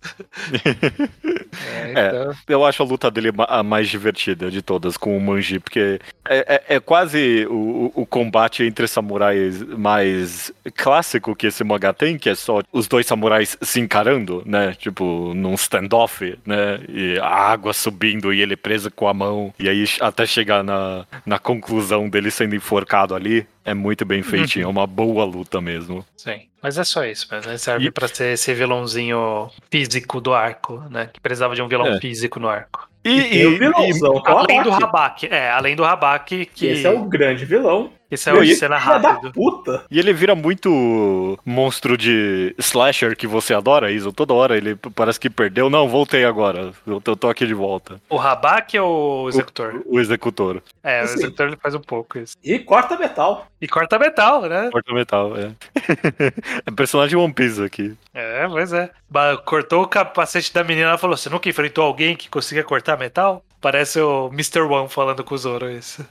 é, 0.63 1.91
então... 1.91 2.31
é, 2.31 2.35
eu 2.47 2.65
acho 2.65 2.81
a 2.81 2.85
luta 2.85 3.11
dele 3.11 3.31
a 3.47 3.61
mais 3.61 3.89
divertida 3.89 4.49
de 4.49 4.61
todas 4.61 4.95
com 4.95 5.17
o 5.17 5.21
Manji, 5.21 5.59
porque 5.59 5.99
é, 6.27 6.63
é, 6.69 6.75
é 6.75 6.79
quase 6.79 7.45
o, 7.49 7.91
o, 7.93 8.05
combate 8.05 8.63
entre 8.63 8.87
samurais 8.87 9.61
mais 9.61 10.51
clássico 10.75 11.35
que 11.35 11.47
esse 11.47 11.63
mangá 11.63 11.93
tem, 11.93 12.17
que 12.17 12.29
é 12.29 12.35
só 12.35 12.61
os 12.71 12.87
dois 12.87 13.05
samurais 13.05 13.57
se 13.61 13.79
encarando, 13.79 14.41
né? 14.45 14.73
Tipo, 14.77 15.33
num 15.35 15.55
standoff, 15.55 16.37
né? 16.45 16.79
E 16.87 17.19
a 17.19 17.27
água 17.27 17.73
subindo 17.73 18.33
e 18.33 18.41
ele 18.41 18.55
preso 18.55 18.89
com 18.89 19.07
a 19.07 19.13
mão. 19.13 19.53
E 19.59 19.67
aí 19.67 19.85
até 19.99 20.25
chegar 20.25 20.63
na, 20.63 21.05
na 21.25 21.37
conclusão 21.37 22.09
dele 22.09 22.31
sendo 22.31 22.55
enforcado 22.55 23.13
ali. 23.13 23.45
É 23.65 23.73
muito 23.73 24.05
bem 24.05 24.21
feitinho, 24.21 24.65
uhum. 24.65 24.69
é 24.69 24.71
uma 24.71 24.85
boa 24.85 25.25
luta 25.25 25.59
mesmo. 25.59 26.05
Sim. 26.15 26.47
Mas 26.61 26.77
é 26.77 26.83
só 26.83 27.03
isso, 27.03 27.27
mas 27.31 27.45
né? 27.45 27.57
serve 27.57 27.87
e... 27.87 27.91
para 27.91 28.07
ser 28.07 28.33
esse 28.33 28.53
vilãozinho 28.53 29.49
físico 29.71 30.21
do 30.21 30.33
arco, 30.33 30.83
né? 30.89 31.09
Que 31.11 31.19
precisava 31.19 31.55
de 31.55 31.61
um 31.63 31.67
vilão 31.67 31.87
é. 31.87 31.99
físico 31.99 32.39
no 32.39 32.47
arco. 32.47 32.87
E, 33.03 33.09
e, 33.09 33.41
e, 33.41 33.45
o 33.45 33.57
vilãozão, 33.57 34.21
além 34.25 34.63
do 34.63 34.69
Rabak, 34.69 35.27
é, 35.27 35.51
além 35.51 35.75
do 35.75 35.83
Rabak 35.83 36.45
que 36.47 36.65
esse 36.67 36.87
é 36.87 36.89
o 36.89 37.05
grande 37.05 37.45
vilão. 37.45 37.91
Esse 38.09 38.29
é 38.29 38.33
o 38.33 38.43
de 38.43 38.55
cena 38.55 38.77
rápido. 38.77 39.31
puta. 39.33 39.83
E 39.89 39.99
ele 39.99 40.13
vira 40.13 40.35
muito 40.35 41.37
monstro 41.45 41.97
de 41.97 42.53
slasher 42.57 43.15
que 43.15 43.27
você 43.27 43.53
adora, 43.53 43.91
Iso. 43.91 44.11
Toda 44.11 44.33
hora 44.33 44.57
ele 44.57 44.75
parece 44.95 45.19
que 45.19 45.29
perdeu. 45.29 45.69
Não, 45.69 45.87
voltei 45.87 46.23
agora. 46.23 46.71
Eu 46.85 47.01
tô, 47.01 47.15
tô 47.15 47.29
aqui 47.29 47.45
de 47.45 47.53
volta. 47.53 47.99
O 48.09 48.17
Rabak 48.17 48.77
ou 48.79 49.25
o 49.25 49.29
executor? 49.29 49.81
O, 49.85 49.95
o 49.95 49.99
executor. 49.99 50.61
É, 50.83 51.01
o 51.01 51.05
executor 51.05 51.47
ele 51.47 51.57
faz 51.57 51.73
um 51.75 51.81
pouco 51.81 52.19
isso. 52.19 52.35
E 52.43 52.59
corta 52.59 52.97
metal. 52.97 53.47
E 53.59 53.67
corta 53.67 53.97
metal, 53.97 54.41
né? 54.43 54.69
Corta 54.71 54.93
metal, 54.93 55.33
é. 55.37 55.51
é 56.65 56.71
personagem 56.71 57.17
One 57.17 57.33
Piece 57.33 57.63
aqui. 57.63 57.95
É, 58.13 58.47
pois 58.47 58.71
é. 58.73 58.89
Cortou 59.45 59.83
o 59.83 59.87
capacete 59.87 60.53
da 60.53 60.63
menina 60.63 60.93
e 60.93 60.97
falou: 60.97 61.17
Você 61.17 61.29
nunca 61.29 61.49
enfrentou 61.49 61.83
alguém 61.83 62.15
que 62.15 62.29
conseguia 62.29 62.63
cortar 62.63 62.97
metal? 62.97 63.43
Parece 63.61 63.99
o 63.99 64.27
Mr. 64.27 64.61
One 64.61 64.89
falando 64.89 65.23
com 65.23 65.35
o 65.35 65.37
Zoro, 65.37 65.71
isso. 65.71 66.05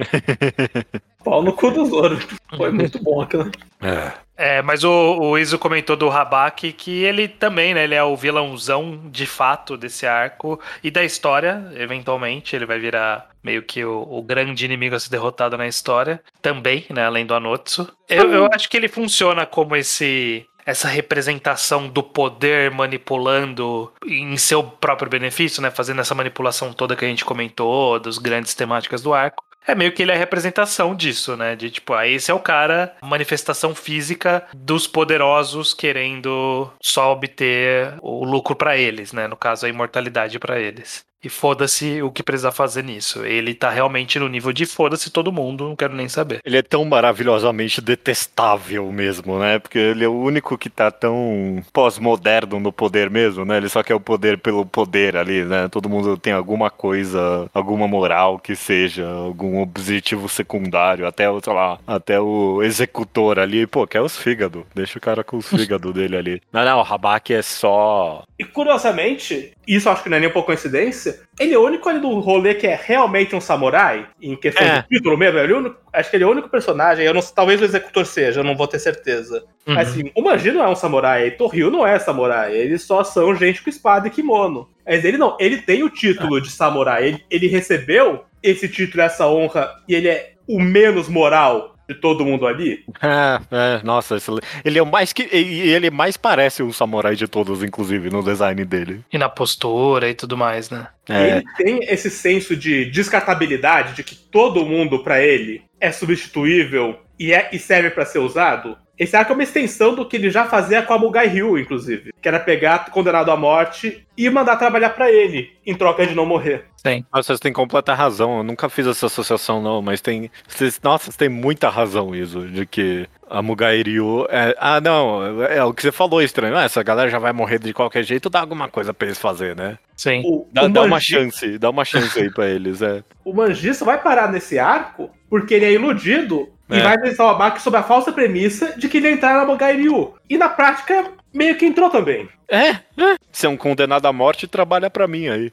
Pau 1.24 1.42
no 1.42 1.53
cu 1.53 1.70
do 1.70 1.86
Zoro. 1.86 2.18
Foi 2.57 2.70
muito 2.70 3.03
bom 3.03 3.22
aquilo. 3.22 3.51
É. 3.80 4.12
É, 4.36 4.62
mas 4.62 4.82
o, 4.82 4.90
o 4.90 5.38
Iso 5.38 5.59
comentou 5.59 5.97
do 5.97 6.09
Rabak 6.09 6.72
que 6.72 7.05
ele 7.05 7.28
também, 7.28 7.72
né? 7.72 7.84
Ele 7.84 7.95
é 7.95 8.03
o 8.03 8.16
vilãozão 8.16 9.01
de 9.05 9.26
fato 9.26 9.76
desse 9.76 10.07
arco 10.07 10.61
e 10.82 10.90
da 10.90 11.05
história, 11.05 11.70
eventualmente. 11.76 12.57
Ele 12.57 12.66
vai 12.66 12.78
virar 12.78 13.30
meio 13.42 13.62
que 13.62 13.84
o, 13.84 14.03
o 14.03 14.22
grande 14.22 14.64
inimigo 14.64 14.97
a 14.97 15.01
ser 15.01 15.11
derrotado 15.11 15.57
na 15.57 15.68
história. 15.68 16.20
Também, 16.42 16.84
né? 16.90 17.05
Além 17.07 17.24
do 17.24 17.34
Anotsu. 17.34 17.88
Eu, 18.09 18.32
eu 18.32 18.49
acho 18.53 18.68
que 18.68 18.76
ele 18.76 18.88
funciona 18.88 19.47
como 19.47 19.76
esse 19.76 20.45
essa 20.65 20.89
representação 20.89 21.89
do 21.89 22.03
poder 22.03 22.71
manipulando 22.71 23.93
em 24.07 24.37
seu 24.37 24.62
próprio 24.62 25.11
benefício, 25.11 25.62
né? 25.62 25.71
Fazendo 25.71 26.01
essa 26.01 26.15
manipulação 26.15 26.73
toda 26.73 26.97
que 26.97 27.05
a 27.05 27.09
gente 27.09 27.25
comentou, 27.25 27.99
das 27.99 28.19
grandes 28.19 28.55
temáticas 28.55 29.03
do 29.03 29.12
arco. 29.12 29.45
É 29.67 29.75
meio 29.75 29.93
que 29.93 30.03
ele 30.03 30.12
é 30.12 30.15
a 30.15 30.19
representação 30.19 30.95
disso, 30.95 31.37
né? 31.37 31.57
De 31.57 31.71
tipo, 31.71 31.95
ah, 31.95 32.07
esse 32.07 32.31
é 32.31 32.35
o 32.35 32.39
cara, 32.39 32.95
manifestação 33.03 33.75
física 33.75 34.47
dos 34.55 34.87
poderosos 34.87 35.73
querendo 35.73 36.71
só 36.83 37.12
obter 37.12 37.95
o 38.03 38.25
lucro 38.25 38.55
para 38.55 38.77
eles, 38.77 39.12
né? 39.12 39.27
No 39.27 39.37
caso, 39.37 39.65
a 39.65 39.69
imortalidade 39.69 40.39
para 40.39 40.61
eles. 40.61 41.05
E 41.25 41.29
foda-se 41.31 42.03
o 42.03 42.11
que 42.11 42.22
precisa 42.22 42.53
fazer 42.53 42.85
nisso. 42.85 43.25
Ele 43.25 43.55
tá 43.55 43.70
realmente 43.70 44.18
no 44.18 44.29
nível 44.29 44.53
de 44.53 44.66
foda-se 44.66 45.11
todo 45.11 45.33
mundo, 45.33 45.68
não 45.68 45.77
quero 45.77 45.95
nem 45.95 46.09
saber. 46.09 46.41
Ele 46.45 46.59
é 46.59 46.62
tão 46.62 46.85
maravilhosamente 46.85 47.81
detestável 47.81 48.93
mesmo, 48.93 49.39
né? 49.39 49.59
Porque 49.59 49.79
ele 49.79 50.05
é 50.05 50.09
o 50.09 50.12
único 50.12 50.59
que 50.59 50.68
tá 50.68 50.91
tão 50.91 51.62
pós-moderno 51.72 52.61
no 52.61 52.70
poder 52.70 53.09
mesmo, 53.09 53.45
né? 53.45 53.57
Ele 53.57 53.70
só 53.70 53.83
quer 53.83 53.95
o 53.95 54.01
poder 54.01 54.39
pelo 54.39 54.66
poder 54.66 55.16
ali, 55.16 55.45
né? 55.45 55.66
Todo 55.68 55.89
mundo 55.89 56.18
tem 56.18 56.35
alguma 56.35 56.70
coisa, 56.70 57.49
alguma 57.55 57.89
moral 57.89 58.39
que 58.39 58.55
seja, 58.55 59.09
algum 59.09 59.62
objetivo 59.62 60.29
secundário, 60.29 61.07
até 61.07 61.31
o, 61.31 61.41
sei 61.41 61.53
lá, 61.55 61.79
até 61.87 62.20
o 62.20 62.62
executor 62.62 63.39
ali, 63.39 63.66
pô, 63.66 63.87
quer 63.87 64.03
os 64.03 64.18
fígados. 64.18 64.64
Deixa 64.75 64.99
o 64.99 65.01
cara 65.01 65.25
com 65.25 65.39
os 65.39 65.49
fígados 65.49 65.95
dele 65.95 66.16
ali. 66.16 66.43
Não, 66.53 66.64
não, 66.64 66.79
o 66.81 66.83
Rabak 66.83 67.33
é 67.33 67.41
só. 67.41 68.25
E 68.39 68.45
curiosamente, 68.45 69.53
isso 69.66 69.89
acho 69.89 70.03
que 70.03 70.09
não 70.09 70.16
é 70.16 70.20
nem 70.20 70.29
um 70.29 70.33
pouco 70.33 70.47
coincidência, 70.47 71.14
ele 71.39 71.55
é 71.55 71.59
o 71.59 71.65
único 71.65 71.89
ali 71.89 71.99
do 71.99 72.19
rolê 72.21 72.55
que 72.55 72.67
é 72.67 72.79
realmente 72.81 73.35
um 73.35 73.41
samurai, 73.41 74.07
em 74.21 74.37
questão 74.37 74.67
é. 74.67 74.83
de 74.83 74.89
título 74.89 75.17
mesmo. 75.17 75.39
Ele 75.39 75.53
é 75.53 75.57
único, 75.57 75.77
acho 75.93 76.11
que 76.11 76.17
ele 76.17 76.25
é 76.25 76.27
o 76.27 76.31
único 76.31 76.49
personagem, 76.49 77.05
eu 77.05 77.15
não, 77.15 77.21
talvez 77.21 77.61
o 77.61 77.65
executor 77.65 78.07
seja, 78.07 78.41
eu 78.41 78.45
não 78.45 78.57
vou 78.57 78.69
ter 78.69 78.79
certeza. 78.79 79.45
Uhum. 79.67 79.75
Mas 79.75 79.89
assim, 79.89 80.11
o 80.15 80.23
Manji 80.23 80.53
não 80.53 80.62
é 80.62 80.69
um 80.69 80.77
samurai, 80.77 81.31
Torryu 81.33 81.71
não 81.71 81.87
é 81.87 81.99
samurai, 81.99 82.55
eles 82.55 82.83
só 82.83 83.03
são 83.03 83.35
gente 83.35 83.62
com 83.62 83.71
espada 83.71 84.09
e 84.09 84.11
kimono. 84.11 84.69
Mas 84.87 85.05
ele 85.05 85.19
não, 85.19 85.37
ele 85.41 85.59
tem 85.59 85.83
o 85.83 85.91
título 85.91 86.41
de 86.41 86.51
samurai, 86.51 87.09
ele, 87.09 87.25
ele 87.31 87.47
recebeu 87.49 88.25
esse 88.43 88.69
título, 88.69 89.03
essa 89.03 89.27
honra, 89.27 89.71
e 89.89 89.95
ele 89.95 90.09
é 90.09 90.35
o 90.47 90.61
menos 90.61 91.09
moral 91.09 91.74
de 91.89 91.95
todo 91.95 92.24
mundo 92.24 92.47
ali. 92.47 92.85
É, 93.03 93.41
é 93.51 93.82
nossa, 93.82 94.16
ele 94.64 94.78
é 94.78 94.82
o 94.82 94.87
mais 94.87 95.12
que 95.12 95.28
ele 95.32 95.91
mais 95.91 96.16
parece 96.16 96.62
o 96.62 96.72
samurai 96.72 97.14
de 97.14 97.28
todos, 97.28 97.62
inclusive 97.62 98.11
no 98.11 98.22
design 98.22 98.64
dele. 98.64 99.05
E 99.12 99.18
na 99.18 99.28
postura 99.28 100.09
e 100.09 100.14
tudo 100.14 100.37
mais, 100.37 100.70
né? 100.70 100.89
É. 101.09 101.37
Ele 101.37 101.45
tem 101.57 101.78
esse 101.82 102.11
senso 102.11 102.57
de 102.57 102.87
descartabilidade, 102.87 103.95
de 103.95 104.03
que 104.03 104.14
todo 104.14 104.64
mundo 104.64 105.03
para 105.03 105.22
ele 105.22 105.62
é 105.80 105.93
substituível 105.93 106.99
e, 107.18 107.32
é, 107.32 107.51
e 107.53 107.59
serve 107.59 107.91
para 107.91 108.07
ser 108.07 108.18
usado. 108.18 108.76
Esse 108.99 109.16
arco 109.16 109.32
é 109.32 109.34
uma 109.34 109.42
extensão 109.42 109.95
do 109.95 110.07
que 110.07 110.16
ele 110.16 110.30
já 110.30 110.45
fazia 110.45 110.82
com 110.82 110.92
a 110.92 110.99
Mugai 110.99 111.26
Ryu, 111.26 111.59
inclusive. 111.59 112.12
Que 112.20 112.28
era 112.28 112.38
pegar 112.38 112.90
condenado 112.90 113.30
à 113.30 113.36
morte 113.36 114.07
e 114.16 114.30
mandar 114.30 114.57
trabalhar 114.57 114.90
para 114.90 115.11
ele, 115.11 115.51
em 115.66 115.74
troca 115.74 116.07
de 116.07 116.14
não 116.14 116.24
morrer. 116.24 116.66
Sim. 116.76 117.05
Nossa, 117.12 117.28
vocês 117.28 117.40
têm 117.40 117.53
completa 117.53 117.95
razão. 117.95 118.38
Eu 118.38 118.42
nunca 118.45 118.68
fiz 118.68 118.86
essa 118.86 119.07
associação, 119.07 119.61
não, 119.61 119.82
mas 119.82 120.01
tem. 120.01 120.30
Vocês, 120.47 120.78
nossa, 120.82 121.07
vocês 121.07 121.16
têm 121.16 121.28
muita 121.28 121.68
razão, 121.68 122.14
isso, 122.14 122.47
de 122.47 122.64
que 122.66 123.09
a 123.28 123.42
Mugai 123.42 123.82
Ryu. 123.82 124.26
É, 124.28 124.55
ah, 124.59 124.80
não, 124.80 125.45
é, 125.45 125.57
é, 125.57 125.64
o 125.64 125.72
que 125.74 125.82
você 125.82 125.90
falou 125.90 126.22
estranho. 126.22 126.57
Ah, 126.57 126.64
essa 126.64 126.82
galera 126.82 127.11
já 127.11 127.18
vai 127.18 127.32
morrer 127.32 127.59
de 127.59 127.72
qualquer 127.72 128.05
jeito, 128.05 128.30
dá 128.30 128.40
alguma 128.40 128.68
coisa 128.68 128.95
pra 128.95 129.09
eles 129.09 129.18
fazer, 129.18 129.57
né? 129.57 129.78
Sim. 129.97 130.22
O, 130.24 130.47
dá, 130.53 130.64
o 130.64 130.68
dá 130.68 130.82
uma 130.82 131.01
chance, 131.01 131.59
dá 131.59 131.70
uma 131.70 131.84
chance 131.84 132.18
aí 132.18 132.30
pra 132.30 132.49
eles, 132.49 132.80
é. 132.80 133.03
O 133.24 133.32
Manji 133.32 133.74
só 133.74 133.84
vai 133.84 134.01
parar 134.01 134.30
nesse 134.30 134.59
arco 134.59 135.11
porque 135.28 135.55
ele 135.55 135.64
é 135.64 135.72
iludido 135.72 136.54
E 136.71 136.81
vai 136.81 136.99
visitar 136.99 137.25
o 137.25 137.29
Abaki 137.29 137.61
sob 137.61 137.77
a 137.77 137.83
falsa 137.83 138.12
premissa 138.12 138.75
de 138.77 138.89
que 138.89 138.97
ele 138.97 139.09
ia 139.09 139.15
entrar 139.15 139.35
na 139.35 139.45
Mogai 139.45 139.77
Ryu. 139.77 140.15
E 140.29 140.39
na 140.39 140.49
prática, 140.49 141.12
meio 141.35 141.57
que 141.59 141.66
entrou 141.66 141.91
também. 141.91 142.28
É, 142.49 142.68
é. 142.68 143.16
Você 143.30 143.47
é 143.47 143.49
um 143.49 143.57
condenado 143.57 144.07
à 144.07 144.12
morte 144.12 144.45
e 144.45 144.49
trabalha 144.49 144.89
pra 144.89 145.09
mim 145.09 145.28
aí. 145.28 145.53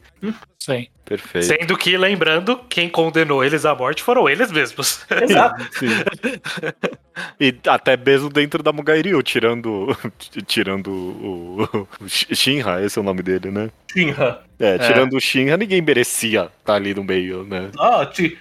Sim. 0.59 0.87
Perfeito. 1.03 1.47
Sendo 1.47 1.77
que, 1.77 1.97
lembrando, 1.97 2.57
quem 2.69 2.87
condenou 2.87 3.43
eles 3.43 3.65
à 3.65 3.75
morte 3.75 4.01
foram 4.01 4.29
eles 4.29 4.49
mesmos. 4.49 5.05
Exato. 5.09 5.61
E 7.39 7.53
até 7.67 7.97
mesmo 7.97 8.29
dentro 8.29 8.63
da 8.63 8.71
Mugairyu, 8.71 9.21
tirando, 9.21 9.95
tirando 10.47 10.89
o, 10.89 11.87
o 11.99 12.07
Shinra, 12.07 12.83
esse 12.83 12.97
é 12.97 13.01
o 13.01 13.03
nome 13.03 13.21
dele, 13.21 13.51
né? 13.51 13.69
Shinra. 13.91 14.41
É, 14.57 14.77
tirando 14.77 15.13
o 15.13 15.19
Shinra, 15.19 15.57
ninguém 15.57 15.81
merecia 15.81 16.49
estar 16.59 16.75
ali 16.75 16.93
no 16.93 17.03
meio, 17.03 17.43
né? 17.43 17.69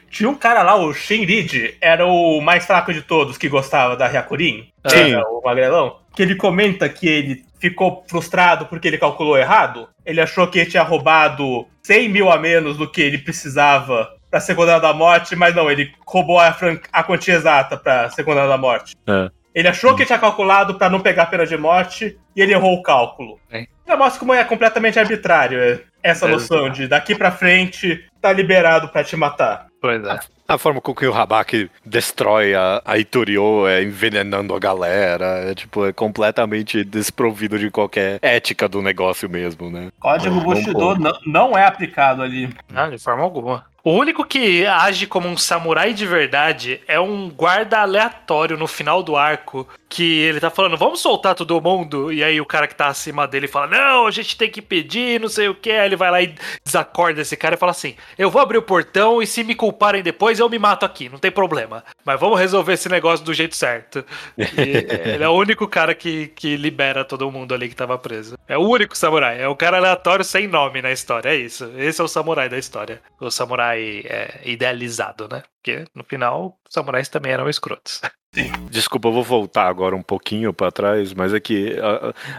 Tinha 0.08 0.30
um 0.30 0.34
cara 0.34 0.62
lá, 0.62 0.76
o 0.76 0.94
Shinriji, 0.94 1.76
era 1.80 2.06
o 2.06 2.40
mais 2.40 2.64
fraco 2.64 2.92
de 2.92 3.02
todos 3.02 3.36
que 3.36 3.48
gostava 3.48 3.96
da 3.96 4.06
Hyakurin. 4.06 4.68
Sim. 4.86 5.14
Era 5.14 5.28
o 5.28 5.42
magrelão. 5.44 5.98
Que 6.20 6.24
ele 6.24 6.34
comenta 6.34 6.86
que 6.86 7.08
ele 7.08 7.44
ficou 7.58 8.04
frustrado 8.06 8.66
porque 8.66 8.86
ele 8.86 8.98
calculou 8.98 9.38
errado. 9.38 9.88
Ele 10.04 10.20
achou 10.20 10.46
que 10.46 10.58
ele 10.58 10.68
tinha 10.68 10.82
roubado 10.82 11.66
100 11.82 12.10
mil 12.10 12.30
a 12.30 12.36
menos 12.36 12.76
do 12.76 12.86
que 12.86 13.00
ele 13.00 13.16
precisava 13.16 14.06
pra 14.30 14.38
ser 14.38 14.54
condenado 14.54 14.84
à 14.86 14.92
morte, 14.92 15.34
mas 15.34 15.54
não, 15.54 15.70
ele 15.70 15.90
roubou 16.06 16.38
a, 16.38 16.52
fran- 16.52 16.78
a 16.92 17.02
quantia 17.02 17.32
exata 17.32 17.74
pra 17.78 18.10
ser 18.10 18.22
condenado 18.22 18.52
à 18.52 18.58
morte. 18.58 18.94
É. 19.06 19.30
Ele 19.54 19.66
achou 19.66 19.96
que 19.96 20.04
tinha 20.04 20.18
calculado 20.18 20.74
pra 20.74 20.90
não 20.90 21.00
pegar 21.00 21.24
pena 21.24 21.46
de 21.46 21.56
morte 21.56 22.18
e 22.36 22.42
ele 22.42 22.52
errou 22.52 22.74
o 22.74 22.82
cálculo. 22.82 23.40
É. 23.50 23.64
Já 23.88 23.96
mostra 23.96 24.20
como 24.20 24.34
é 24.34 24.44
completamente 24.44 24.98
arbitrário 24.98 25.58
é, 25.58 25.80
essa 26.02 26.26
É, 26.26 26.30
noção 26.30 26.68
de 26.68 26.86
daqui 26.86 27.14
pra 27.14 27.30
frente 27.30 28.04
tá 28.20 28.30
liberado 28.30 28.90
pra 28.90 29.02
te 29.02 29.16
matar. 29.16 29.68
Pois 29.80 30.04
é. 30.04 30.18
A 30.50 30.58
forma 30.58 30.80
com 30.80 30.92
que 30.92 31.06
o 31.06 31.14
Habaki 31.14 31.70
destrói 31.86 32.56
a, 32.56 32.82
a 32.84 32.98
Itorio, 32.98 33.68
é 33.68 33.84
envenenando 33.84 34.52
a 34.52 34.58
galera, 34.58 35.48
é, 35.48 35.54
tipo, 35.54 35.86
é 35.86 35.92
completamente 35.92 36.82
desprovido 36.82 37.56
de 37.56 37.70
qualquer 37.70 38.18
ética 38.20 38.68
do 38.68 38.82
negócio 38.82 39.30
mesmo, 39.30 39.70
né? 39.70 39.92
Código 40.00 40.40
Bushido 40.40 40.98
não, 40.98 41.12
não 41.24 41.56
é 41.56 41.64
aplicado 41.64 42.20
ali. 42.20 42.52
Não, 42.68 42.90
de 42.90 42.98
forma 42.98 43.22
alguma. 43.22 43.64
O 43.82 43.92
único 43.92 44.24
que 44.24 44.66
age 44.66 45.06
como 45.06 45.28
um 45.28 45.36
samurai 45.36 45.94
de 45.94 46.06
verdade 46.06 46.80
é 46.86 47.00
um 47.00 47.30
guarda 47.30 47.80
aleatório 47.80 48.56
no 48.56 48.66
final 48.66 49.02
do 49.02 49.16
arco. 49.16 49.66
Que 49.88 50.20
ele 50.20 50.38
tá 50.38 50.50
falando, 50.50 50.76
vamos 50.76 51.00
soltar 51.00 51.34
todo 51.34 51.60
mundo. 51.60 52.12
E 52.12 52.22
aí 52.22 52.40
o 52.40 52.46
cara 52.46 52.68
que 52.68 52.74
tá 52.76 52.86
acima 52.86 53.26
dele 53.26 53.48
fala, 53.48 53.66
não, 53.66 54.06
a 54.06 54.10
gente 54.12 54.36
tem 54.36 54.48
que 54.48 54.62
pedir, 54.62 55.20
não 55.20 55.28
sei 55.28 55.48
o 55.48 55.54
que. 55.54 55.70
Aí 55.70 55.86
ele 55.86 55.96
vai 55.96 56.10
lá 56.10 56.22
e 56.22 56.34
desacorda 56.64 57.22
esse 57.22 57.36
cara 57.36 57.56
e 57.56 57.58
fala 57.58 57.72
assim: 57.72 57.96
eu 58.16 58.30
vou 58.30 58.40
abrir 58.40 58.58
o 58.58 58.62
portão 58.62 59.20
e 59.20 59.26
se 59.26 59.42
me 59.42 59.54
culparem 59.54 60.02
depois 60.02 60.38
eu 60.38 60.48
me 60.48 60.58
mato 60.60 60.86
aqui, 60.86 61.08
não 61.08 61.18
tem 61.18 61.30
problema. 61.30 61.82
Mas 62.04 62.20
vamos 62.20 62.38
resolver 62.38 62.74
esse 62.74 62.88
negócio 62.88 63.24
do 63.24 63.34
jeito 63.34 63.56
certo. 63.56 64.04
Ele 64.36 65.24
é 65.24 65.28
o 65.28 65.32
único 65.32 65.66
cara 65.66 65.94
que, 65.94 66.28
que 66.28 66.56
libera 66.56 67.04
todo 67.04 67.30
mundo 67.30 67.52
ali 67.52 67.68
que 67.68 67.74
tava 67.74 67.98
preso. 67.98 68.38
É 68.46 68.56
o 68.56 68.62
único 68.62 68.96
samurai. 68.96 69.42
É 69.42 69.48
um 69.48 69.56
cara 69.56 69.78
aleatório 69.78 70.24
sem 70.24 70.46
nome 70.46 70.80
na 70.80 70.92
história. 70.92 71.30
É 71.30 71.34
isso. 71.34 71.68
Esse 71.76 72.00
é 72.00 72.04
o 72.04 72.08
samurai 72.08 72.48
da 72.48 72.58
história. 72.58 73.00
O 73.18 73.30
samurai 73.30 73.69
é, 73.78 74.40
idealizado, 74.44 75.28
né? 75.30 75.42
Porque 75.56 75.84
no 75.94 76.04
final, 76.04 76.58
os 76.66 76.72
samurais 76.72 77.08
também 77.08 77.32
eram 77.32 77.48
escrotos. 77.48 78.00
Desculpa, 78.70 79.08
eu 79.08 79.12
vou 79.12 79.24
voltar 79.24 79.66
agora 79.66 79.96
um 79.96 80.02
pouquinho 80.02 80.52
pra 80.52 80.70
trás, 80.70 81.12
mas 81.12 81.34
é 81.34 81.40
que 81.40 81.76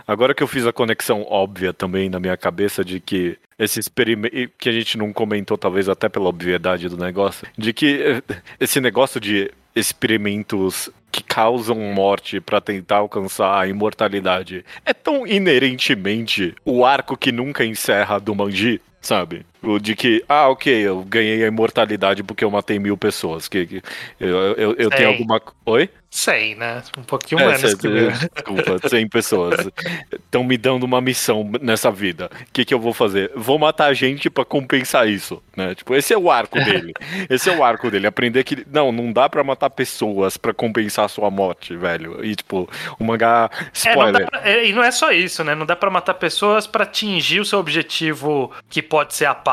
agora 0.08 0.34
que 0.34 0.42
eu 0.42 0.48
fiz 0.48 0.66
a 0.66 0.72
conexão 0.72 1.24
óbvia 1.24 1.74
também 1.74 2.10
na 2.10 2.20
minha 2.20 2.38
cabeça 2.38 2.84
de 2.84 3.02
que 3.02 3.38
esse 3.60 3.80
experimento 3.80 4.52
que 4.58 4.70
a 4.70 4.72
gente 4.72 4.98
não 4.98 5.12
comentou, 5.12 5.58
talvez 5.58 5.90
até 5.90 6.08
pela 6.08 6.30
obviedade 6.30 6.88
do 6.88 6.98
negócio, 6.98 7.46
de 7.58 7.74
que 7.74 8.02
eh, 8.02 8.36
esse 8.60 8.80
negócio 8.80 9.20
de 9.20 9.52
experimentos 9.76 10.90
que 11.12 11.22
causam 11.22 11.76
morte 11.76 12.40
pra 12.40 12.62
tentar 12.62 12.98
alcançar 12.98 13.60
a 13.60 13.68
imortalidade 13.68 14.66
é 14.86 14.94
tão 14.94 15.28
inerentemente 15.28 16.56
o 16.64 16.86
arco 16.86 17.18
que 17.18 17.32
nunca 17.32 17.66
encerra 17.66 18.18
do 18.18 18.34
Manji, 18.34 18.82
sabe? 19.02 19.46
O 19.64 19.80
de 19.80 19.96
que, 19.96 20.24
ah, 20.28 20.50
ok, 20.50 20.74
eu 20.74 21.04
ganhei 21.04 21.44
a 21.44 21.48
imortalidade 21.48 22.24
porque 22.24 22.44
eu 22.44 22.50
matei 22.52 22.80
mil 22.80 22.98
pessoas. 22.98 23.48
Que, 23.48 23.66
que 23.66 23.82
eu, 24.20 24.30
eu, 24.56 24.76
eu 24.78 24.90
tenho 24.90 25.10
alguma. 25.10 25.42
Oi? 25.66 25.90
100, 26.14 26.56
né? 26.56 26.84
Um 26.98 27.04
pouquinho 27.04 27.40
É, 27.40 27.46
menos 27.56 27.62
cê- 27.62 27.78
que. 27.78 27.88
Desculpa, 28.36 28.90
100 28.90 29.08
pessoas 29.08 29.70
estão 30.12 30.44
me 30.44 30.58
dando 30.58 30.84
uma 30.84 31.00
missão 31.00 31.50
nessa 31.62 31.90
vida. 31.90 32.30
O 32.42 32.46
que, 32.52 32.66
que 32.66 32.74
eu 32.74 32.80
vou 32.82 32.92
fazer? 32.94 33.32
Vou 33.34 33.58
matar 33.58 33.94
gente 33.94 34.30
pra 34.30 34.44
compensar 34.44 35.08
isso, 35.08 35.42
né? 35.56 35.74
Tipo, 35.74 35.96
esse 35.96 36.14
é 36.14 36.18
o 36.18 36.30
arco 36.30 36.60
dele. 36.62 36.92
Esse 37.30 37.50
é 37.50 37.56
o 37.56 37.64
arco 37.64 37.90
dele. 37.90 38.08
Aprender 38.08 38.44
que 38.44 38.66
não, 38.70 38.92
não 38.92 39.14
dá 39.14 39.30
pra 39.30 39.42
matar 39.42 39.70
pessoas 39.70 40.36
pra 40.36 40.54
compensar 40.54 41.06
a 41.06 41.08
sua 41.08 41.30
morte, 41.32 41.78
velho. 41.78 42.26
E 42.26 42.36
tipo, 42.36 42.70
o 43.00 43.04
mangá 43.06 43.50
É, 43.54 43.64
não 43.64 43.70
spoiler. 43.74 44.30
pra- 44.30 44.42
é, 44.50 44.66
e 44.68 44.74
não 44.74 44.84
é 44.84 44.92
só 44.92 45.12
isso, 45.14 45.46
né? 45.46 45.56
Não 45.56 45.66
dá 45.66 45.78
pra 45.78 45.90
matar 45.90 46.16
pessoas 46.16 46.68
pra 46.68 46.84
atingir 46.84 47.40
o 47.40 47.46
seu 47.46 47.58
objetivo, 47.60 48.52
que 48.70 48.82
pode 48.82 49.14
ser 49.14 49.26
a 49.28 49.34
paz, 49.36 49.51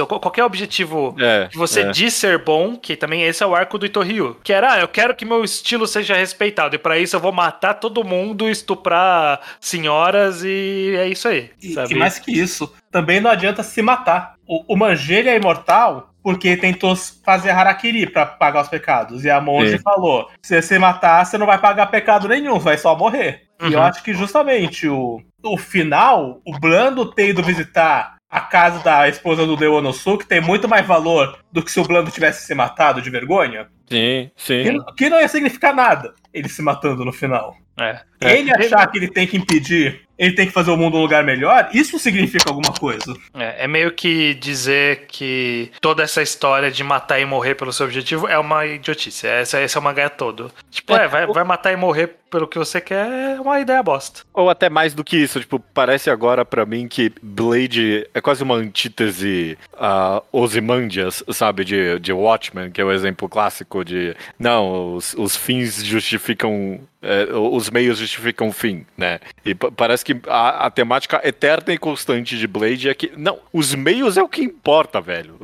ou 0.00 0.06
qual- 0.06 0.20
qualquer 0.20 0.44
objetivo 0.44 1.14
É, 1.18 1.48
que 1.50 1.56
você 1.56 1.80
é. 1.82 1.90
diz 1.90 2.14
ser 2.14 2.38
bom, 2.44 2.76
que 2.76 2.96
também 2.96 3.22
esse 3.22 3.42
é 3.42 3.46
o 3.46 3.54
arco 3.54 3.78
do 3.78 3.86
Itorrio. 3.86 4.36
Que 4.42 4.52
era, 4.52 4.72
ah, 4.74 4.80
eu 4.80 4.88
quero 4.88 5.14
que 5.14 5.24
meu 5.24 5.44
estilo 5.44 5.86
seja 5.86 6.14
respeitado, 6.14 6.74
e 6.74 6.78
pra 6.78 6.98
isso 6.98 7.16
eu 7.16 7.20
vou 7.20 7.32
matar 7.32 7.74
todo 7.74 8.04
mundo, 8.04 8.48
estuprar 8.48 9.40
senhoras, 9.60 10.42
e 10.44 10.94
é 10.96 11.08
isso 11.08 11.28
aí. 11.28 11.50
E, 11.62 11.72
sabe? 11.74 11.94
e 11.94 11.98
mais 11.98 12.18
que 12.18 12.32
isso, 12.32 12.72
também 12.90 13.20
não 13.20 13.30
adianta 13.30 13.62
se 13.62 13.82
matar. 13.82 14.34
O, 14.46 14.74
o 14.74 14.76
Manji 14.76 15.14
ele 15.14 15.28
é 15.28 15.36
imortal 15.36 16.10
porque 16.22 16.56
tentou 16.56 16.94
fazer 17.24 17.50
harakiri 17.50 18.06
pra 18.08 18.26
pagar 18.26 18.62
os 18.62 18.68
pecados. 18.68 19.24
E 19.24 19.30
a 19.30 19.40
monge 19.40 19.76
Sim. 19.76 19.82
falou: 19.82 20.28
se 20.42 20.60
você 20.60 20.78
matar, 20.78 21.24
você 21.24 21.36
não 21.38 21.46
vai 21.46 21.58
pagar 21.58 21.86
pecado 21.86 22.26
nenhum, 22.28 22.58
vai 22.58 22.76
só 22.78 22.96
morrer. 22.96 23.42
E 23.62 23.72
eu 23.72 23.78
Uhum. 23.78 23.84
acho 23.86 24.02
que 24.02 24.12
justamente 24.12 24.88
o, 24.88 25.20
o 25.42 25.56
final, 25.56 26.40
o 26.44 26.58
Blando 26.58 27.06
ter 27.12 27.28
ido 27.30 27.42
visitar 27.42 28.15
a 28.30 28.40
casa 28.40 28.82
da 28.82 29.08
esposa 29.08 29.46
do 29.46 29.56
Deonosuke 29.56 30.26
tem 30.26 30.40
muito 30.40 30.68
mais 30.68 30.86
valor 30.86 31.38
do 31.50 31.62
que 31.62 31.70
se 31.70 31.80
o 31.80 31.84
Blando 31.84 32.10
tivesse 32.10 32.46
se 32.46 32.54
matado 32.54 33.00
de 33.00 33.10
vergonha. 33.10 33.68
Sim, 33.88 34.30
sim. 34.36 34.62
Que, 34.62 34.94
que 34.94 35.10
não 35.10 35.20
ia 35.20 35.28
significar 35.28 35.74
nada 35.74 36.12
ele 36.38 36.48
se 36.48 36.62
matando 36.62 37.04
no 37.04 37.12
final. 37.12 37.56
É. 37.78 38.00
Ele 38.22 38.50
achar 38.50 38.86
que 38.90 38.96
ele 38.96 39.08
tem 39.08 39.26
que 39.26 39.36
impedir, 39.36 40.00
ele 40.18 40.32
tem 40.34 40.46
que 40.46 40.52
fazer 40.52 40.70
o 40.70 40.76
mundo 40.78 40.96
um 40.96 41.02
lugar 41.02 41.22
melhor, 41.22 41.68
isso 41.74 41.98
significa 41.98 42.48
alguma 42.48 42.72
coisa. 42.72 43.14
É, 43.34 43.64
é 43.64 43.68
meio 43.68 43.92
que 43.92 44.32
dizer 44.32 45.04
que 45.08 45.70
toda 45.82 46.02
essa 46.02 46.22
história 46.22 46.70
de 46.70 46.82
matar 46.82 47.20
e 47.20 47.26
morrer 47.26 47.54
pelo 47.54 47.70
seu 47.74 47.84
objetivo 47.84 48.26
é 48.26 48.38
uma 48.38 48.64
idiotice. 48.64 49.26
Esse, 49.26 49.62
esse 49.62 49.76
é 49.76 49.80
o 49.80 49.82
mangá 49.82 50.08
todo. 50.08 50.50
Tipo, 50.70 50.94
É, 50.94 51.04
é, 51.04 51.08
vai, 51.08 51.26
o- 51.26 51.34
vai 51.34 51.44
matar 51.44 51.70
e 51.70 51.76
morrer 51.76 52.14
pelo 52.30 52.48
que 52.48 52.58
você 52.58 52.80
quer 52.80 53.06
é 53.36 53.40
uma 53.40 53.60
ideia 53.60 53.82
bosta. 53.82 54.22
Ou 54.32 54.48
até 54.48 54.70
mais 54.70 54.94
do 54.94 55.04
que 55.04 55.16
isso, 55.18 55.38
tipo, 55.38 55.60
parece 55.60 56.08
agora 56.08 56.46
pra 56.46 56.64
mim 56.64 56.88
que 56.88 57.12
Blade 57.22 58.08
é 58.14 58.20
quase 58.22 58.42
uma 58.42 58.54
antítese 58.54 59.58
a 59.78 60.22
Ozymandias, 60.32 61.22
sabe, 61.30 61.64
de, 61.64 61.98
de 62.00 62.12
Watchmen, 62.12 62.70
que 62.70 62.80
é 62.80 62.84
o 62.84 62.90
exemplo 62.92 63.28
clássico 63.28 63.84
de, 63.84 64.16
não, 64.38 64.94
os, 64.94 65.14
os 65.18 65.36
fins 65.36 65.84
justificam, 65.84 66.25
ficam 66.26 66.80
é, 67.06 67.32
os 67.34 67.70
meios 67.70 67.98
justificam 67.98 68.48
o 68.48 68.52
fim, 68.52 68.84
né? 68.96 69.20
E 69.44 69.54
pa- 69.54 69.70
parece 69.70 70.04
que 70.04 70.16
a, 70.26 70.66
a 70.66 70.70
temática 70.70 71.20
eterna 71.22 71.72
e 71.72 71.78
constante 71.78 72.36
de 72.36 72.46
Blade 72.46 72.88
é 72.88 72.94
que, 72.94 73.12
não, 73.16 73.38
os 73.52 73.74
meios 73.74 74.16
é 74.16 74.22
o 74.22 74.28
que 74.28 74.42
importa, 74.42 75.00
velho. 75.00 75.36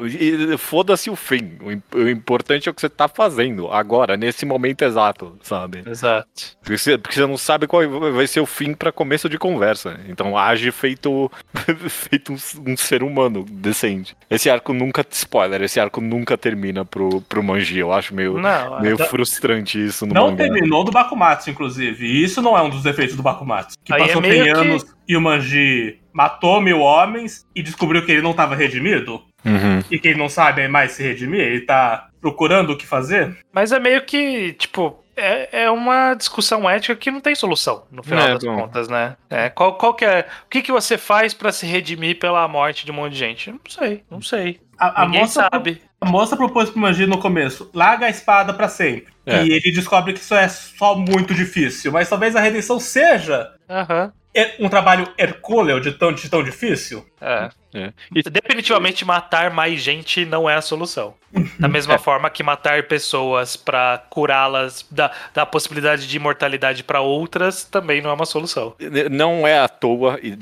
Foda-se 0.58 1.08
o 1.10 1.16
fim, 1.16 1.52
o, 1.94 1.98
o 1.98 2.08
importante 2.08 2.68
é 2.68 2.72
o 2.72 2.74
que 2.74 2.80
você 2.80 2.88
tá 2.88 3.08
fazendo 3.08 3.68
agora, 3.70 4.16
nesse 4.16 4.44
momento 4.44 4.82
exato, 4.82 5.38
sabe? 5.42 5.82
Exato. 5.86 6.28
Porque 6.62 6.76
você, 6.78 6.98
porque 6.98 7.14
você 7.14 7.26
não 7.26 7.36
sabe 7.38 7.66
qual 7.66 7.82
vai 8.12 8.26
ser 8.26 8.40
o 8.40 8.46
fim 8.46 8.74
para 8.74 8.90
começo 8.92 9.28
de 9.28 9.38
conversa. 9.38 10.00
Então 10.08 10.36
age 10.36 10.70
feito, 10.72 11.30
feito 11.88 12.32
um, 12.32 12.72
um 12.72 12.76
ser 12.76 13.02
humano 13.02 13.44
decente. 13.48 14.16
Esse 14.30 14.50
arco 14.50 14.72
nunca, 14.72 15.04
spoiler, 15.10 15.62
esse 15.62 15.78
arco 15.78 16.00
nunca 16.00 16.36
termina 16.36 16.84
pro, 16.84 17.20
pro 17.22 17.42
Manji. 17.42 17.78
Eu 17.78 17.92
acho 17.92 18.14
meio, 18.14 18.38
Não, 18.38 18.80
meio 18.80 18.94
então- 18.94 19.06
frustrante 19.06 19.82
isso 19.84 20.06
no 20.06 20.14
Não 20.14 20.30
mangá. 20.30 20.44
terminou 20.44 20.84
do 20.84 20.90
Bakumatsu, 20.92 21.50
inclusive. 21.52 22.04
E 22.04 22.24
isso 22.24 22.42
não 22.42 22.56
é 22.58 22.62
um 22.62 22.68
dos 22.70 22.82
defeitos 22.82 23.14
do 23.16 23.22
Bakumatsu. 23.22 23.76
Que 23.84 23.92
Aí 23.94 24.02
é 24.02 24.06
passou 24.06 24.20
meio 24.22 24.44
100 24.44 24.52
que- 24.52 24.58
anos 24.58 24.96
e 25.06 25.16
o 25.16 25.20
Manji 25.20 25.98
matou 26.12 26.60
mil 26.60 26.80
homens 26.80 27.46
e 27.54 27.62
descobriu 27.62 28.04
que 28.04 28.10
ele 28.12 28.22
não 28.22 28.32
estava 28.32 28.54
redimido. 28.56 29.22
Uhum. 29.44 29.80
E 29.90 29.98
que 29.98 30.08
ele 30.08 30.18
não 30.18 30.28
sabe 30.28 30.66
mais 30.68 30.92
se 30.92 31.02
redimir. 31.02 31.40
Ele 31.40 31.60
tá 31.62 32.08
procurando 32.20 32.70
o 32.72 32.76
que 32.76 32.86
fazer. 32.86 33.36
Mas 33.52 33.72
é 33.72 33.80
meio 33.80 34.02
que, 34.04 34.52
tipo, 34.52 34.96
é, 35.16 35.64
é 35.64 35.70
uma 35.70 36.14
discussão 36.14 36.70
ética 36.70 36.94
que 36.94 37.10
não 37.10 37.20
tem 37.20 37.34
solução, 37.34 37.82
no 37.90 38.02
final 38.04 38.28
É, 38.28 38.34
das 38.34 38.44
bom. 38.44 38.54
contas, 38.56 38.88
né? 38.88 39.16
É, 39.28 39.48
qual, 39.50 39.74
qual 39.74 39.94
que 39.94 40.04
é. 40.04 40.26
O 40.46 40.48
que, 40.48 40.62
que 40.62 40.70
você 40.70 40.96
faz 40.96 41.34
pra 41.34 41.50
se 41.50 41.66
redimir 41.66 42.18
pela 42.20 42.46
morte 42.46 42.84
de 42.86 42.92
um 42.92 42.94
monte 42.94 43.14
de 43.14 43.18
gente? 43.18 43.50
Não 43.50 43.60
sei, 43.68 44.02
não 44.10 44.22
sei. 44.22 44.60
A, 44.78 45.02
a 45.02 45.06
Ninguém 45.06 45.20
moça, 45.20 45.48
sabe. 45.52 45.82
a 46.00 46.06
moça 46.06 46.36
propôs 46.36 46.70
pro 46.70 46.80
Manji 46.80 47.06
no 47.06 47.18
começo: 47.18 47.70
larga 47.74 48.06
a 48.06 48.10
espada 48.10 48.52
pra 48.54 48.68
sempre. 48.68 49.12
É. 49.24 49.44
E 49.44 49.52
ele 49.52 49.72
descobre 49.72 50.12
que 50.12 50.20
isso 50.20 50.34
é 50.34 50.48
só 50.48 50.96
muito 50.96 51.32
difícil. 51.34 51.92
Mas 51.92 52.08
talvez 52.08 52.34
a 52.34 52.40
redenção 52.40 52.80
seja 52.80 53.52
Aham. 53.68 54.12
Um 54.58 54.68
trabalho 54.68 55.12
hercúleo 55.18 55.80
de 55.80 55.92
tão, 55.92 56.12
de 56.12 56.28
tão 56.28 56.42
difícil. 56.42 57.04
É. 57.20 57.50
é. 57.74 57.92
E... 58.14 58.22
Definitivamente 58.22 59.04
matar 59.04 59.50
mais 59.50 59.80
gente 59.80 60.24
não 60.24 60.48
é 60.48 60.54
a 60.54 60.62
solução. 60.62 61.14
Da 61.58 61.68
mesma 61.68 61.94
é. 61.94 61.98
forma 61.98 62.28
que 62.28 62.42
matar 62.42 62.82
pessoas 62.84 63.56
para 63.56 64.02
curá-las, 64.10 64.86
dar, 64.90 65.30
dar 65.32 65.42
a 65.42 65.46
possibilidade 65.46 66.06
de 66.06 66.16
imortalidade 66.16 66.82
para 66.82 67.00
outras, 67.00 67.64
também 67.64 68.02
não 68.02 68.10
é 68.10 68.12
uma 68.12 68.26
solução. 68.26 68.74
Não 69.10 69.46
é 69.46 69.58
à 69.58 69.68
toa, 69.68 70.18
e 70.22 70.36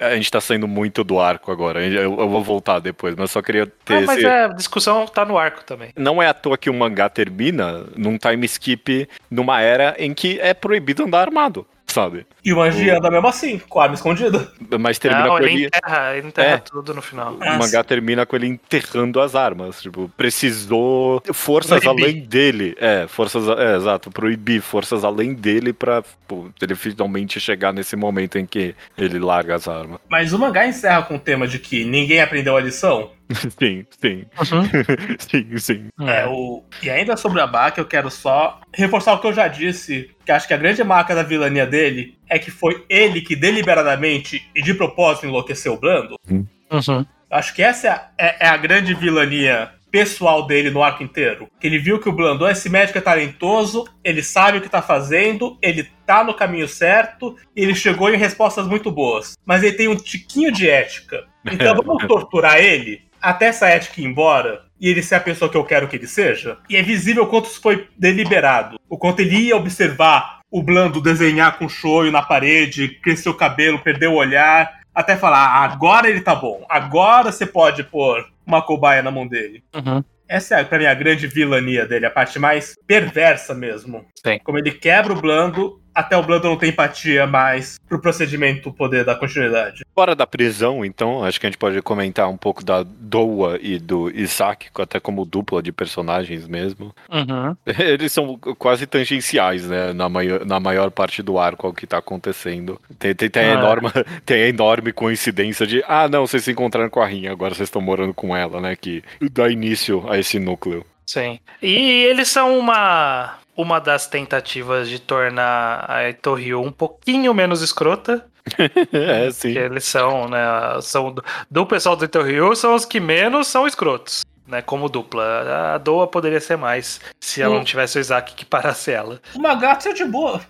a 0.00 0.14
gente 0.14 0.30
tá 0.30 0.40
saindo 0.40 0.66
muito 0.66 1.04
do 1.04 1.20
arco 1.20 1.52
agora, 1.52 1.84
eu, 1.84 2.18
eu 2.18 2.28
vou 2.28 2.42
voltar 2.42 2.80
depois, 2.80 3.14
mas 3.16 3.30
só 3.30 3.40
queria 3.40 3.66
ter. 3.84 4.00
Não, 4.00 4.06
mas 4.06 4.18
esse... 4.18 4.26
é, 4.26 4.44
a 4.44 4.48
discussão 4.48 5.06
tá 5.06 5.24
no 5.24 5.38
arco 5.38 5.62
também. 5.64 5.90
Não 5.96 6.22
é 6.22 6.28
à 6.28 6.34
toa 6.34 6.58
que 6.58 6.70
o 6.70 6.74
mangá 6.74 7.08
termina 7.08 7.84
num 7.96 8.18
time 8.18 8.44
skip 8.46 9.08
numa 9.30 9.60
era 9.60 9.94
em 9.98 10.12
que 10.12 10.40
é 10.40 10.54
proibido 10.54 11.04
andar 11.04 11.20
armado 11.20 11.66
sabe? 11.92 12.26
E 12.44 12.52
o 12.52 12.60
Anji 12.60 12.90
anda 12.90 13.10
mesmo 13.10 13.28
assim, 13.28 13.58
com 13.68 13.78
a 13.78 13.84
arma 13.84 13.94
escondida. 13.94 14.50
Mas 14.80 14.98
termina 14.98 15.26
Não, 15.26 15.36
com 15.36 15.42
ele. 15.44 15.66
Enterra, 15.66 16.16
ele 16.16 16.26
enterra 16.28 16.54
é. 16.54 16.58
tudo 16.58 16.94
no 16.94 17.02
final. 17.02 17.34
O 17.34 17.58
mangá 17.58 17.84
termina 17.84 18.26
com 18.26 18.34
ele 18.34 18.46
enterrando 18.46 19.20
as 19.20 19.34
armas. 19.34 19.80
Tipo, 19.80 20.10
precisou 20.16 21.22
forças 21.32 21.80
proibir. 21.80 22.04
além 22.04 22.20
dele. 22.20 22.76
É, 22.78 23.06
forças. 23.06 23.46
É, 23.48 23.76
exato, 23.76 24.10
proibir 24.10 24.60
forças 24.60 25.04
além 25.04 25.34
dele 25.34 25.72
pra 25.72 26.02
pô, 26.26 26.48
ele 26.60 26.74
finalmente 26.74 27.38
chegar 27.38 27.72
nesse 27.72 27.94
momento 27.94 28.38
em 28.38 28.46
que 28.46 28.74
ele 28.96 29.18
larga 29.18 29.54
as 29.54 29.68
armas. 29.68 29.98
Mas 30.08 30.32
o 30.32 30.38
mangá 30.38 30.66
encerra 30.66 31.02
com 31.02 31.16
o 31.16 31.18
tema 31.18 31.46
de 31.46 31.58
que 31.58 31.84
ninguém 31.84 32.20
aprendeu 32.20 32.56
a 32.56 32.60
lição. 32.60 33.10
Sim, 33.58 33.84
sim. 34.00 34.24
Uhum. 34.38 35.16
sim, 35.18 35.58
sim. 35.58 35.88
É, 36.00 36.26
o... 36.26 36.62
E 36.82 36.90
ainda 36.90 37.16
sobre 37.16 37.40
a 37.40 37.46
Baka, 37.46 37.80
eu 37.80 37.86
quero 37.86 38.10
só 38.10 38.60
reforçar 38.72 39.14
o 39.14 39.20
que 39.20 39.26
eu 39.26 39.32
já 39.32 39.48
disse, 39.48 40.10
que 40.24 40.32
acho 40.32 40.46
que 40.46 40.54
a 40.54 40.58
grande 40.58 40.82
marca 40.84 41.14
da 41.14 41.22
vilania 41.22 41.66
dele 41.66 42.16
é 42.28 42.38
que 42.38 42.50
foi 42.50 42.84
ele 42.88 43.20
que 43.20 43.36
deliberadamente 43.36 44.48
e 44.54 44.62
de 44.62 44.74
propósito 44.74 45.26
enlouqueceu 45.26 45.74
o 45.74 45.78
Blando. 45.78 46.16
Uhum. 46.30 46.46
uhum. 46.70 47.06
Acho 47.30 47.54
que 47.54 47.62
essa 47.62 47.86
é 47.86 47.90
a, 47.90 48.10
é, 48.18 48.46
é 48.46 48.48
a 48.48 48.56
grande 48.56 48.92
vilania 48.94 49.72
pessoal 49.92 50.46
dele 50.46 50.70
no 50.70 50.82
arco 50.82 51.02
inteiro. 51.02 51.48
Ele 51.62 51.78
viu 51.78 52.00
que 52.00 52.08
o 52.08 52.12
Blandon, 52.12 52.48
esse 52.48 52.70
médico 52.70 52.96
é 52.96 53.00
talentoso, 53.02 53.86
ele 54.02 54.22
sabe 54.22 54.56
o 54.56 54.60
que 54.62 54.68
tá 54.68 54.80
fazendo, 54.80 55.58
ele 55.60 55.86
tá 56.06 56.24
no 56.24 56.32
caminho 56.32 56.66
certo, 56.66 57.36
e 57.54 57.62
ele 57.62 57.74
chegou 57.74 58.08
em 58.08 58.16
respostas 58.16 58.66
muito 58.66 58.90
boas. 58.90 59.34
Mas 59.44 59.62
ele 59.62 59.76
tem 59.76 59.88
um 59.88 59.94
tiquinho 59.94 60.50
de 60.50 60.68
ética. 60.68 61.26
Então 61.44 61.76
vamos 61.84 62.06
torturar 62.06 62.56
ele? 62.56 63.02
Até 63.22 63.46
essa 63.46 63.68
ética 63.68 64.00
ir 64.00 64.04
embora 64.04 64.64
e 64.80 64.88
ele 64.88 65.02
ser 65.02 65.14
a 65.14 65.20
pessoa 65.20 65.50
que 65.50 65.56
eu 65.56 65.64
quero 65.64 65.86
que 65.86 65.96
ele 65.96 66.08
seja. 66.08 66.58
E 66.68 66.76
é 66.76 66.82
visível 66.82 67.22
o 67.22 67.26
quanto 67.28 67.46
isso 67.46 67.60
foi 67.60 67.88
deliberado. 67.96 68.78
O 68.88 68.98
quanto 68.98 69.20
ele 69.20 69.36
ia 69.36 69.56
observar 69.56 70.40
o 70.50 70.62
Blando 70.62 71.00
desenhar 71.00 71.56
com 71.56 71.68
choio 71.68 72.12
na 72.12 72.20
parede, 72.20 72.88
crescer 72.88 73.28
o 73.28 73.34
cabelo, 73.34 73.78
perder 73.78 74.08
o 74.08 74.14
olhar, 74.14 74.80
até 74.94 75.16
falar: 75.16 75.38
ah, 75.38 75.64
agora 75.64 76.10
ele 76.10 76.20
tá 76.20 76.34
bom, 76.34 76.66
agora 76.68 77.32
você 77.32 77.46
pode 77.46 77.84
pôr 77.84 78.26
uma 78.46 78.60
cobaia 78.60 79.02
na 79.02 79.10
mão 79.10 79.26
dele. 79.26 79.62
Uhum. 79.74 80.04
Essa 80.28 80.60
é, 80.60 80.64
pra 80.64 80.78
mim, 80.78 80.86
a 80.86 80.94
grande 80.94 81.26
vilania 81.26 81.86
dele, 81.86 82.06
a 82.06 82.10
parte 82.10 82.38
mais 82.38 82.74
perversa 82.86 83.54
mesmo. 83.54 84.06
Sim. 84.14 84.38
Como 84.42 84.58
ele 84.58 84.70
quebra 84.70 85.12
o 85.12 85.20
Blando 85.20 85.81
até 85.94 86.16
o 86.16 86.22
Blando 86.22 86.48
não 86.48 86.56
tem 86.56 86.70
empatia 86.70 87.26
mais 87.26 87.78
pro 87.88 88.00
procedimento 88.00 88.72
poder 88.72 89.04
dar 89.04 89.16
continuidade. 89.16 89.84
Fora 89.94 90.14
da 90.14 90.26
prisão, 90.26 90.84
então, 90.84 91.24
acho 91.24 91.38
que 91.38 91.46
a 91.46 91.50
gente 91.50 91.58
pode 91.58 91.80
comentar 91.82 92.28
um 92.28 92.36
pouco 92.36 92.64
da 92.64 92.82
Doa 92.82 93.58
e 93.60 93.78
do 93.78 94.10
Isaac, 94.10 94.68
até 94.78 94.98
como 94.98 95.24
dupla 95.24 95.62
de 95.62 95.72
personagens 95.72 96.46
mesmo. 96.48 96.94
Uhum. 97.10 97.56
Eles 97.78 98.12
são 98.12 98.38
quase 98.58 98.86
tangenciais, 98.86 99.66
né, 99.66 99.92
na 99.92 100.08
maior, 100.08 100.44
na 100.44 100.58
maior 100.58 100.90
parte 100.90 101.22
do 101.22 101.38
arco 101.38 101.66
ao 101.66 101.74
que 101.74 101.86
tá 101.86 101.98
acontecendo. 101.98 102.80
Tem, 102.98 103.14
tem, 103.14 103.28
tem, 103.28 103.44
a 103.44 103.56
ah. 103.56 103.58
enorme, 103.58 103.90
tem 104.24 104.42
a 104.42 104.48
enorme 104.48 104.92
coincidência 104.92 105.66
de, 105.66 105.82
ah, 105.86 106.08
não, 106.08 106.26
vocês 106.26 106.44
se 106.44 106.52
encontraram 106.52 106.88
com 106.88 107.00
a 107.00 107.06
Rinha, 107.06 107.30
agora 107.30 107.54
vocês 107.54 107.68
estão 107.68 107.82
morando 107.82 108.14
com 108.14 108.36
ela, 108.36 108.60
né, 108.60 108.76
que 108.76 109.02
dá 109.30 109.48
início 109.48 110.04
a 110.10 110.18
esse 110.18 110.38
núcleo. 110.38 110.84
Sim. 111.06 111.38
E 111.60 112.04
eles 112.04 112.28
são 112.28 112.58
uma 112.58 113.38
uma 113.56 113.78
das 113.78 114.06
tentativas 114.06 114.88
de 114.88 114.98
tornar 114.98 115.84
a 115.88 116.08
Etorrio 116.08 116.60
um 116.60 116.72
pouquinho 116.72 117.34
menos 117.34 117.62
escrota. 117.62 118.26
é, 118.92 119.30
sim. 119.30 119.52
Que 119.52 119.58
eles 119.58 119.84
são, 119.84 120.28
né? 120.28 120.40
São 120.80 121.12
do, 121.12 121.22
do 121.50 121.66
pessoal 121.66 121.94
do 121.94 122.04
Etorrio 122.04 122.54
são 122.56 122.74
os 122.74 122.84
que 122.84 122.98
menos 122.98 123.46
são 123.46 123.66
escrotos. 123.66 124.24
Né, 124.44 124.60
como 124.60 124.88
dupla. 124.88 125.74
A 125.74 125.78
Doa 125.78 126.06
poderia 126.06 126.40
ser 126.40 126.56
mais 126.56 127.00
se 127.20 127.40
ela 127.40 127.54
não 127.54 127.64
tivesse 127.64 127.96
o 127.96 128.00
Isaac 128.00 128.34
que 128.34 128.44
parasse 128.44 128.90
ela. 128.90 129.20
Uma 129.34 129.54
gata 129.54 129.88
é 129.88 129.92
de 129.92 130.04
boa. 130.04 130.42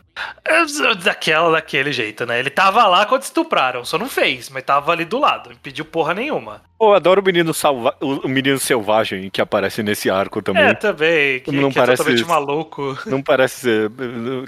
Daquela, 1.03 1.53
daquele 1.53 1.93
jeito, 1.93 2.27
né? 2.27 2.39
Ele 2.39 2.51
tava 2.51 2.87
lá 2.87 3.07
quando 3.07 3.23
estupraram, 3.23 3.85
só 3.85 3.97
não 3.97 4.09
fez, 4.09 4.51
mas 4.51 4.63
tava 4.63 4.93
ali 4.93 5.05
do 5.05 5.19
lado, 5.19 5.51
não 5.51 5.57
pediu 5.57 5.85
porra 5.85 6.13
nenhuma. 6.13 6.61
Pô, 6.83 6.95
adoro 6.95 7.21
o 7.21 7.25
menino, 7.25 7.55
salva... 7.55 7.95
o 8.01 8.27
menino 8.27 8.59
selvagem 8.59 9.31
que 9.31 9.41
aparece 9.41 9.85
nesse 9.85 10.11
arco 10.11 10.43
também. 10.43 10.65
É, 10.65 10.75
também, 10.75 11.39
que, 11.39 11.53
não 11.53 11.71
que 11.71 11.79
é 11.79 11.81
parece, 11.81 12.03
é 12.03 12.05
totalmente 12.05 12.29
maluco. 12.29 12.99
Não 13.07 13.23
parece 13.23 13.61
ser, 13.61 13.91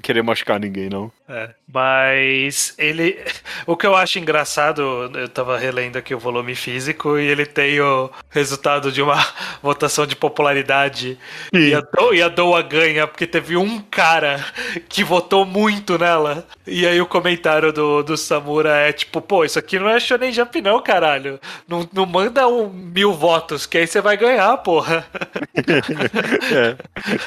querer 0.03 0.21
machucar 0.21 0.59
ninguém, 0.59 0.91
não. 0.91 1.13
É, 1.29 1.51
mas 1.73 2.75
ele. 2.77 3.17
O 3.67 3.77
que 3.77 3.87
eu 3.87 3.95
acho 3.95 4.19
engraçado, 4.19 5.11
eu 5.15 5.29
tava 5.29 5.57
relendo 5.57 5.97
aqui 5.97 6.15
o 6.15 6.19
volume 6.19 6.55
físico 6.55 7.17
e 7.19 7.27
ele 7.27 7.47
tem 7.47 7.81
o 7.81 8.11
resultado 8.29 8.93
de 8.93 9.01
uma 9.01 9.17
votação 9.63 10.07
de 10.07 10.15
popularidade 10.15 11.17
e 11.53 11.73
a, 11.73 11.81
Do, 11.81 12.13
e 12.13 12.21
a 12.21 12.29
Doa 12.29 12.61
ganha, 12.61 13.07
porque 13.07 13.27
teve 13.27 13.57
um 13.57 13.81
cara 13.81 14.45
que 14.89 15.03
votou 15.03 15.47
muito 15.55 15.97
nela. 15.97 16.45
E 16.67 16.85
aí 16.85 17.01
o 17.01 17.07
comentário 17.07 17.73
do, 17.73 18.03
do 18.03 18.17
Samura 18.17 18.77
é 18.77 18.93
tipo, 18.93 19.21
pô, 19.21 19.45
isso 19.45 19.59
aqui 19.59 19.79
não 19.79 19.89
é 19.89 20.01
Shonen 20.01 20.33
Jump 20.33 20.61
não, 20.61 20.83
caralho. 20.83 21.39
Não, 21.69 21.89
não 21.93 22.05
manda 22.05 22.49
um 22.49 22.69
mil 22.69 23.13
votos, 23.13 23.65
que 23.65 23.79
aí 23.79 23.87
você 23.87 24.01
vai 24.01 24.17
ganhar, 24.17 24.57
porra. 24.59 25.07
é. 26.53 26.77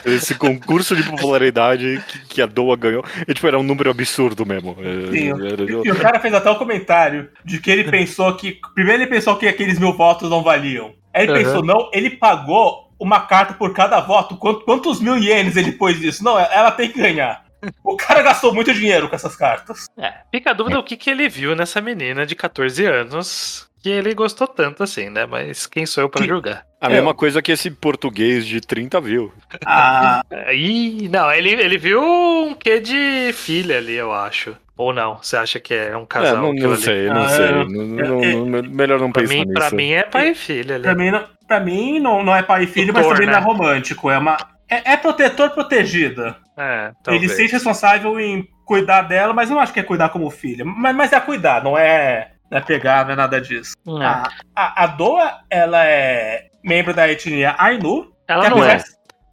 Esse 0.06 0.36
concurso 0.36 0.94
de 0.94 1.04
popularidade 1.04 2.04
que, 2.08 2.28
que 2.28 2.42
a 2.42 2.46
Doa 2.46 2.76
ganhou, 2.76 3.04
e, 3.26 3.34
tipo, 3.34 3.48
era 3.48 3.58
um 3.58 3.64
número 3.64 3.90
absurdo 3.90 4.46
mesmo. 4.46 4.76
É, 4.80 5.12
Sim, 5.12 5.30
era... 5.30 5.64
E 5.64 5.92
o 5.92 5.96
cara 5.96 6.20
fez 6.20 6.34
até 6.34 6.50
o 6.50 6.54
um 6.54 6.58
comentário 6.58 7.30
de 7.46 7.60
que 7.60 7.72
ele 7.72 7.86
pensou 7.86 8.36
que. 8.36 8.60
Primeiro 8.76 9.04
ele 9.04 9.10
pensou 9.10 9.38
que 9.38 9.48
aqueles 9.48 9.80
mil 9.80 9.94
votos 9.94 10.30
não 10.30 10.44
valiam. 10.44 10.94
Aí 11.14 11.24
ele 11.24 11.32
uhum. 11.32 11.44
pensou, 11.44 11.64
não, 11.64 11.90
ele 11.94 12.10
pagou 12.10 12.88
uma 13.00 13.22
carta 13.22 13.54
por 13.54 13.74
cada 13.74 14.02
voto. 14.02 14.36
Quantos 14.36 15.00
mil 15.00 15.18
ienes 15.18 15.56
ele 15.56 15.72
pôs 15.72 16.00
nisso? 16.00 16.24
Não, 16.24 16.38
ela 16.38 16.72
tem 16.72 16.90
que 16.90 17.00
ganhar. 17.00 17.47
O 17.84 17.98
cara 17.98 18.22
gastou 18.22 18.54
muito 18.54 18.74
dinheiro 18.74 19.10
com 19.10 19.16
essas 19.16 19.36
cartas. 19.36 19.88
É, 19.98 20.14
fica 20.32 20.52
a 20.52 20.54
dúvida 20.54 20.80
o 20.80 20.84
que, 20.84 20.96
que 20.96 21.10
ele 21.10 21.28
viu 21.28 21.56
nessa 21.56 21.82
menina 21.82 22.26
de 22.26 22.36
14 22.36 22.86
anos 22.86 23.68
que 23.82 23.90
ele 23.90 24.14
gostou 24.14 24.48
tanto 24.48 24.84
assim, 24.84 25.10
né? 25.10 25.26
Mas 25.26 25.66
quem 25.66 25.86
sou 25.86 26.04
eu 26.04 26.10
para 26.10 26.26
julgar? 26.26 26.66
A 26.82 26.88
é. 26.88 26.94
mesma 26.94 27.14
coisa 27.14 27.42
que 27.42 27.52
esse 27.52 27.72
português 27.72 28.46
de 28.46 28.60
30 28.60 29.00
viu. 29.02 29.34
Ah. 29.66 30.22
Ih, 30.54 31.08
não, 31.10 31.32
ele, 31.32 31.52
ele 31.52 31.78
viu 31.78 32.02
um 32.02 32.54
quê 32.54 32.80
de 32.80 33.32
filha 33.34 33.78
ali, 33.78 33.94
eu 33.94 34.12
acho. 34.12 34.56
Ou 34.78 34.94
não? 34.94 35.18
Você 35.18 35.36
acha 35.36 35.60
que 35.60 35.74
é 35.74 35.98
um 35.98 36.06
casal? 36.06 36.36
É, 36.36 36.40
não, 36.40 36.54
não 36.54 36.76
sei, 36.76 37.08
não 37.08 37.24
ah, 37.24 37.30
sei. 37.30 37.52
Não, 37.52 37.66
não, 37.66 38.24
é, 38.24 38.34
não, 38.34 38.70
melhor 38.70 39.00
não 39.00 39.12
pensar 39.12 39.34
mim, 39.34 39.40
nisso. 39.40 39.54
Pra 39.54 39.72
mim 39.72 39.92
é 39.92 40.04
pai 40.04 40.30
e 40.30 40.36
filha 40.36 40.76
ali. 40.76 40.84
Pra 40.84 40.96
mim, 40.96 41.10
não, 41.10 41.24
pra 41.48 41.60
mim 41.60 42.00
não, 42.00 42.24
não 42.24 42.36
é 42.36 42.44
pai 42.44 42.66
e 42.66 42.68
filho, 42.68 42.94
Tutor, 42.94 43.02
mas 43.02 43.14
também 43.14 43.26
né? 43.26 43.34
não 43.34 43.40
é 43.40 43.44
romântico. 43.44 44.12
É 44.12 44.18
uma. 44.20 44.38
É, 44.70 44.94
é 44.94 44.98
protetor 44.98 45.52
protegida. 45.52 46.36
É, 46.58 46.92
Ele 47.08 47.30
se 47.30 47.36
sente 47.36 47.54
responsável 47.54 48.20
em 48.20 48.48
cuidar 48.66 49.04
dela, 49.04 49.34
mas 49.34 49.50
não 49.50 49.60
acho 49.60 49.74
que 49.74 49.80
é 49.80 49.84
cuidar 49.84 50.10
como 50.10 50.30
filha. 50.30 50.66
Mas, 50.66 50.96
mas 50.96 51.14
é 51.14 51.20
cuidar, 51.20 51.64
não 51.64 51.78
é, 51.78 52.32
não 52.52 52.58
é 52.58 52.62
pegar, 52.62 53.06
não 53.06 53.14
é 53.14 53.16
nada 53.16 53.40
disso. 53.40 53.76
É. 53.88 54.06
A, 54.06 54.30
a, 54.56 54.84
a 54.84 54.88
Doa, 54.88 55.40
ela 55.50 55.86
é 55.86 56.48
membro 56.64 56.94
da 56.94 57.10
etnia 57.10 57.56
Ainu. 57.58 58.12
Ela 58.28 58.50
não 58.50 58.64
é. 58.64 58.82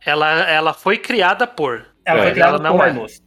Ela, 0.06 0.50
ela 0.50 0.74
foi 0.74 0.98
criada 0.98 1.46
por. 1.46 1.86
Ela 2.04 2.20
é, 2.20 2.22
foi 2.24 2.32
criada 2.32 2.56
ela 2.56 2.70
por 2.70 2.80
é. 2.80 2.90
Ainus. 2.90 3.22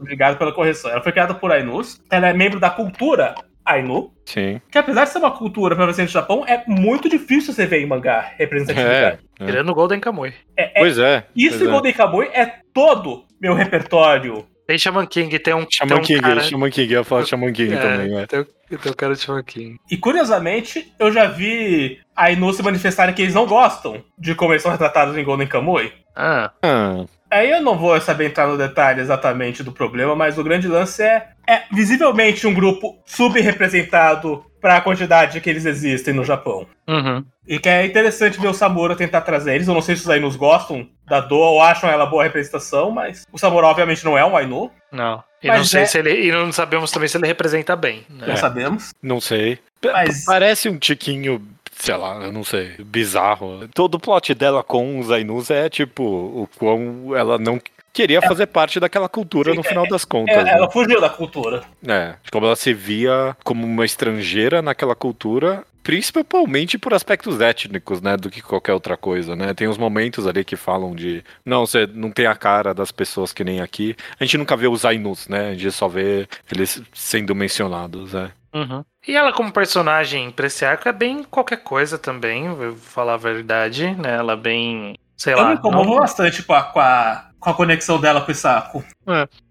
Obrigado 0.00 0.38
pela 0.38 0.52
correção. 0.52 0.90
Ela 0.90 1.02
foi 1.02 1.12
criada 1.12 1.34
por 1.34 1.50
Ainus. 1.50 2.00
Ela 2.10 2.28
é 2.28 2.32
membro 2.32 2.60
da 2.60 2.70
cultura 2.70 3.34
Ainu. 3.64 4.12
Sim. 4.26 4.60
Que 4.70 4.78
apesar 4.78 5.04
de 5.04 5.10
ser 5.10 5.18
uma 5.18 5.30
cultura 5.30 5.74
prevalente 5.74 6.02
no 6.02 6.08
Japão, 6.08 6.44
é 6.46 6.62
muito 6.66 7.08
difícil 7.08 7.52
você 7.52 7.66
ver 7.66 7.80
em 7.80 7.86
mangá 7.86 8.32
representatividade. 8.36 9.20
É, 9.40 9.42
é. 9.42 9.46
Tirando 9.46 9.74
Golden 9.74 10.00
Kamuy. 10.00 10.34
É, 10.56 10.64
é, 10.64 10.80
pois 10.80 10.98
é. 10.98 11.26
Isso 11.34 11.58
pois 11.58 11.68
e 11.68 11.72
Golden 11.72 11.92
Kamuy 11.92 12.28
é 12.32 12.60
todo 12.72 13.24
meu 13.40 13.54
repertório. 13.54 14.46
Tem 14.66 14.78
Shaman 14.78 15.06
King, 15.06 15.38
tem 15.38 15.54
um. 15.54 15.66
Shaman 15.70 15.88
tem 15.88 15.98
um 15.98 16.02
King, 16.02 16.20
cara... 16.20 16.40
Shaman 16.40 16.70
King, 16.70 16.94
eu 16.94 17.00
ia 17.00 17.04
falar 17.04 17.26
Shaman 17.26 17.52
King 17.52 17.74
é, 17.74 17.76
também, 17.76 18.18
é. 18.18 18.26
Tem, 18.26 18.46
tem 18.78 18.92
o 18.92 18.96
cara 18.96 19.14
de 19.14 19.20
Shaman 19.20 19.42
King. 19.42 19.78
E 19.90 19.96
curiosamente, 19.98 20.90
eu 20.98 21.12
já 21.12 21.26
vi 21.26 22.00
a 22.16 22.30
Inu 22.30 22.50
se 22.52 22.62
manifestarem 22.62 23.14
que 23.14 23.20
eles 23.20 23.34
não 23.34 23.46
gostam 23.46 24.02
de 24.18 24.34
como 24.34 24.54
eles 24.54 24.62
são 24.62 24.72
retratados 24.72 25.16
em 25.18 25.24
Golden 25.24 25.46
Kamuy. 25.46 25.92
Ah. 26.16 26.50
ah. 26.62 27.04
Aí 27.30 27.50
eu 27.50 27.60
não 27.62 27.76
vou 27.76 28.00
saber 28.00 28.26
entrar 28.26 28.46
no 28.46 28.56
detalhe 28.56 29.00
exatamente 29.00 29.62
do 29.62 29.72
problema, 29.72 30.14
mas 30.14 30.38
o 30.38 30.44
grande 30.44 30.68
lance 30.68 31.02
é, 31.02 31.28
é 31.48 31.62
visivelmente 31.72 32.46
um 32.46 32.54
grupo 32.54 32.98
subrepresentado 33.04 34.44
pra 34.60 34.80
quantidade 34.80 35.40
que 35.40 35.50
eles 35.50 35.66
existem 35.66 36.14
no 36.14 36.24
Japão. 36.24 36.66
Uhum. 36.88 37.24
E 37.46 37.58
que 37.58 37.68
é 37.68 37.84
interessante 37.84 38.40
ver 38.40 38.48
o 38.48 38.54
Samura 38.54 38.96
tentar 38.96 39.20
trazer 39.20 39.54
eles. 39.54 39.68
Eu 39.68 39.74
não 39.74 39.82
sei 39.82 39.94
se 39.96 40.02
os 40.02 40.08
Ainus 40.10 40.36
gostam 40.36 40.88
da 41.06 41.20
Doa 41.20 41.46
ou 41.50 41.60
acham 41.62 41.90
ela 41.90 42.06
boa 42.06 42.22
representação, 42.24 42.90
mas 42.90 43.26
o 43.30 43.38
Samura 43.38 43.66
obviamente 43.66 44.04
não 44.04 44.16
é 44.16 44.24
um 44.24 44.36
Ainu. 44.36 44.70
Não. 44.90 45.22
E 45.42 45.48
Mas 45.48 45.58
não 45.58 45.64
sei 45.66 45.82
é- 45.82 45.86
se 45.86 45.98
ele. 45.98 46.26
E 46.26 46.32
não 46.32 46.50
sabemos 46.50 46.90
também 46.90 47.08
se 47.08 47.18
ele 47.18 47.26
representa 47.26 47.76
bem. 47.76 48.06
né? 48.08 48.26
Não 48.28 48.36
sabemos. 48.36 48.94
Não 49.02 49.20
sei. 49.20 49.58
Mas- 49.84 50.24
Parece 50.24 50.70
um 50.70 50.78
tiquinho, 50.78 51.46
sei 51.84 51.96
lá, 51.96 52.16
eu 52.22 52.32
não 52.32 52.42
sei, 52.42 52.72
bizarro. 52.78 53.68
Todo 53.74 53.96
o 53.96 54.00
plot 54.00 54.34
dela 54.34 54.62
com 54.62 54.98
os 54.98 55.10
Ainus 55.10 55.50
é 55.50 55.68
tipo 55.68 56.02
o 56.02 56.48
quão 56.56 57.14
ela 57.14 57.38
não 57.38 57.60
queria 57.92 58.22
fazer 58.22 58.46
parte 58.46 58.80
daquela 58.80 59.08
cultura 59.08 59.54
no 59.54 59.62
final 59.62 59.86
das 59.86 60.04
contas. 60.04 60.36
É, 60.36 60.44
né? 60.44 60.52
ela 60.52 60.70
fugiu 60.70 61.00
da 61.00 61.10
cultura. 61.10 61.62
É, 61.86 62.14
como 62.32 62.46
ela 62.46 62.56
se 62.56 62.72
via 62.72 63.36
como 63.44 63.66
uma 63.66 63.84
estrangeira 63.84 64.62
naquela 64.62 64.94
cultura, 64.94 65.62
principalmente 65.82 66.78
por 66.78 66.94
aspectos 66.94 67.40
étnicos, 67.40 68.00
né, 68.00 68.16
do 68.16 68.30
que 68.30 68.40
qualquer 68.40 68.72
outra 68.72 68.96
coisa, 68.96 69.36
né? 69.36 69.52
Tem 69.52 69.68
uns 69.68 69.76
momentos 69.76 70.26
ali 70.26 70.42
que 70.42 70.56
falam 70.56 70.94
de, 70.94 71.22
não, 71.44 71.66
você 71.66 71.86
não 71.86 72.10
tem 72.10 72.26
a 72.26 72.34
cara 72.34 72.72
das 72.72 72.90
pessoas 72.90 73.32
que 73.32 73.44
nem 73.44 73.60
aqui. 73.60 73.94
A 74.18 74.24
gente 74.24 74.38
nunca 74.38 74.56
vê 74.56 74.66
os 74.66 74.86
Ainus, 74.86 75.28
né? 75.28 75.50
A 75.50 75.54
gente 75.54 75.70
só 75.70 75.86
vê 75.86 76.26
eles 76.50 76.82
sendo 76.94 77.34
mencionados, 77.34 78.14
né? 78.14 78.32
Uhum. 78.54 78.84
E 79.06 79.14
ela, 79.16 79.32
como 79.32 79.52
personagem 79.52 80.30
pra 80.30 80.46
esse 80.46 80.64
arco, 80.64 80.88
é 80.88 80.92
bem 80.92 81.22
qualquer 81.24 81.58
coisa 81.62 81.98
também, 81.98 82.48
vou 82.54 82.74
falar 82.76 83.14
a 83.14 83.18
verdade, 83.18 83.94
né? 83.96 84.14
Ela 84.16 84.32
é 84.32 84.36
bem. 84.36 84.94
Sei 85.16 85.34
Eu 85.34 85.38
lá. 85.38 85.48
me 85.50 85.54
incomodo 85.54 85.90
não- 85.90 85.98
bastante 86.00 86.42
a, 86.54 86.62
com, 86.62 86.80
a, 86.80 87.30
com 87.44 87.50
a 87.50 87.54
conexão 87.54 88.00
dela 88.00 88.22
com 88.22 88.28
o 88.28 88.32
Isaku. 88.32 88.82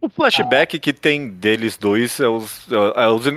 O 0.01 0.09
flashback 0.09 0.79
que 0.79 0.91
tem 0.91 1.29
deles 1.29 1.77
dois 1.77 2.19
é, 2.19 2.27
os, 2.27 2.67
é 2.95 3.07
os- 3.07 3.27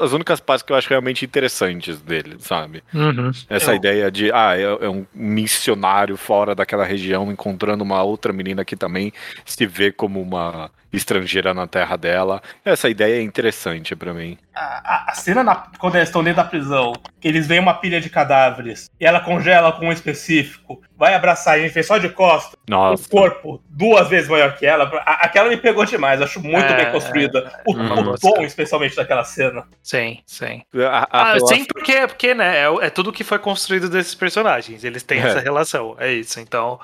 as 0.00 0.12
únicas 0.12 0.38
partes 0.38 0.62
que 0.62 0.70
eu 0.70 0.76
acho 0.76 0.88
realmente 0.90 1.24
interessantes 1.24 1.98
dele, 2.00 2.36
sabe? 2.38 2.84
Uhum. 2.92 3.30
Essa 3.48 3.72
Eu- 3.72 3.76
ideia 3.76 4.10
de, 4.10 4.30
ah, 4.30 4.54
é, 4.56 4.62
é 4.84 4.88
um 4.88 5.06
missionário 5.14 6.16
fora 6.18 6.54
daquela 6.54 6.84
região 6.84 7.32
encontrando 7.32 7.82
uma 7.82 8.02
outra 8.02 8.32
menina 8.34 8.64
que 8.66 8.76
também 8.76 9.12
se 9.46 9.64
vê 9.66 9.90
como 9.90 10.20
uma 10.20 10.70
estrangeira 10.92 11.54
na 11.54 11.66
terra 11.66 11.96
dela. 11.96 12.42
Essa 12.62 12.90
ideia 12.90 13.16
é 13.18 13.22
interessante 13.22 13.96
pra 13.96 14.12
mim. 14.12 14.36
A, 14.54 14.60
a- 14.60 15.04
a 15.08 15.14
cena 15.14 15.42
na- 15.42 15.68
quando 15.78 15.96
eles 15.96 16.08
estão 16.10 16.22
dentro 16.22 16.42
da 16.42 16.48
prisão, 16.48 16.92
que 17.18 17.26
eles 17.26 17.46
veem 17.46 17.60
uma 17.60 17.72
pilha 17.72 17.98
de 17.98 18.10
cadáveres 18.10 18.90
e 19.00 19.06
ela 19.06 19.20
congela 19.20 19.72
com 19.72 19.86
um 19.88 19.92
específico, 19.92 20.82
vai 21.02 21.14
abraçar 21.14 21.54
a 21.54 21.58
gente 21.58 21.72
vê 21.74 21.82
só 21.82 21.98
de 21.98 22.08
costas, 22.10 22.56
Nossa. 22.68 23.04
o 23.04 23.10
corpo 23.10 23.60
duas 23.68 24.08
vezes 24.08 24.28
maior 24.28 24.54
que 24.56 24.64
ela. 24.64 24.84
A- 25.04 25.24
aquela 25.26 25.48
me 25.48 25.56
pegou 25.56 25.84
demais, 25.84 26.22
acho 26.22 26.40
muito 26.40 26.72
É, 26.72 26.76
bem 26.76 26.92
construída. 26.92 27.52
o, 27.66 27.72
o 27.72 28.18
tom, 28.20 28.40
especialmente 28.42 28.94
daquela 28.94 29.24
cena. 29.24 29.64
Sim, 29.82 30.20
sim. 30.24 30.62
A, 30.88 31.08
a 31.10 31.32
Ah, 31.32 31.40
sim, 31.40 31.64
porque, 31.64 32.06
porque 32.06 32.34
né, 32.34 32.58
é, 32.60 32.86
é 32.86 32.88
tudo 32.90 33.12
que 33.12 33.24
foi 33.24 33.40
construído 33.40 33.90
desses 33.90 34.14
personagens. 34.14 34.84
Eles 34.84 35.02
têm 35.02 35.20
É. 35.20 35.26
essa 35.26 35.40
relação, 35.40 35.96
é 35.98 36.12
isso. 36.12 36.38
Então, 36.38 36.78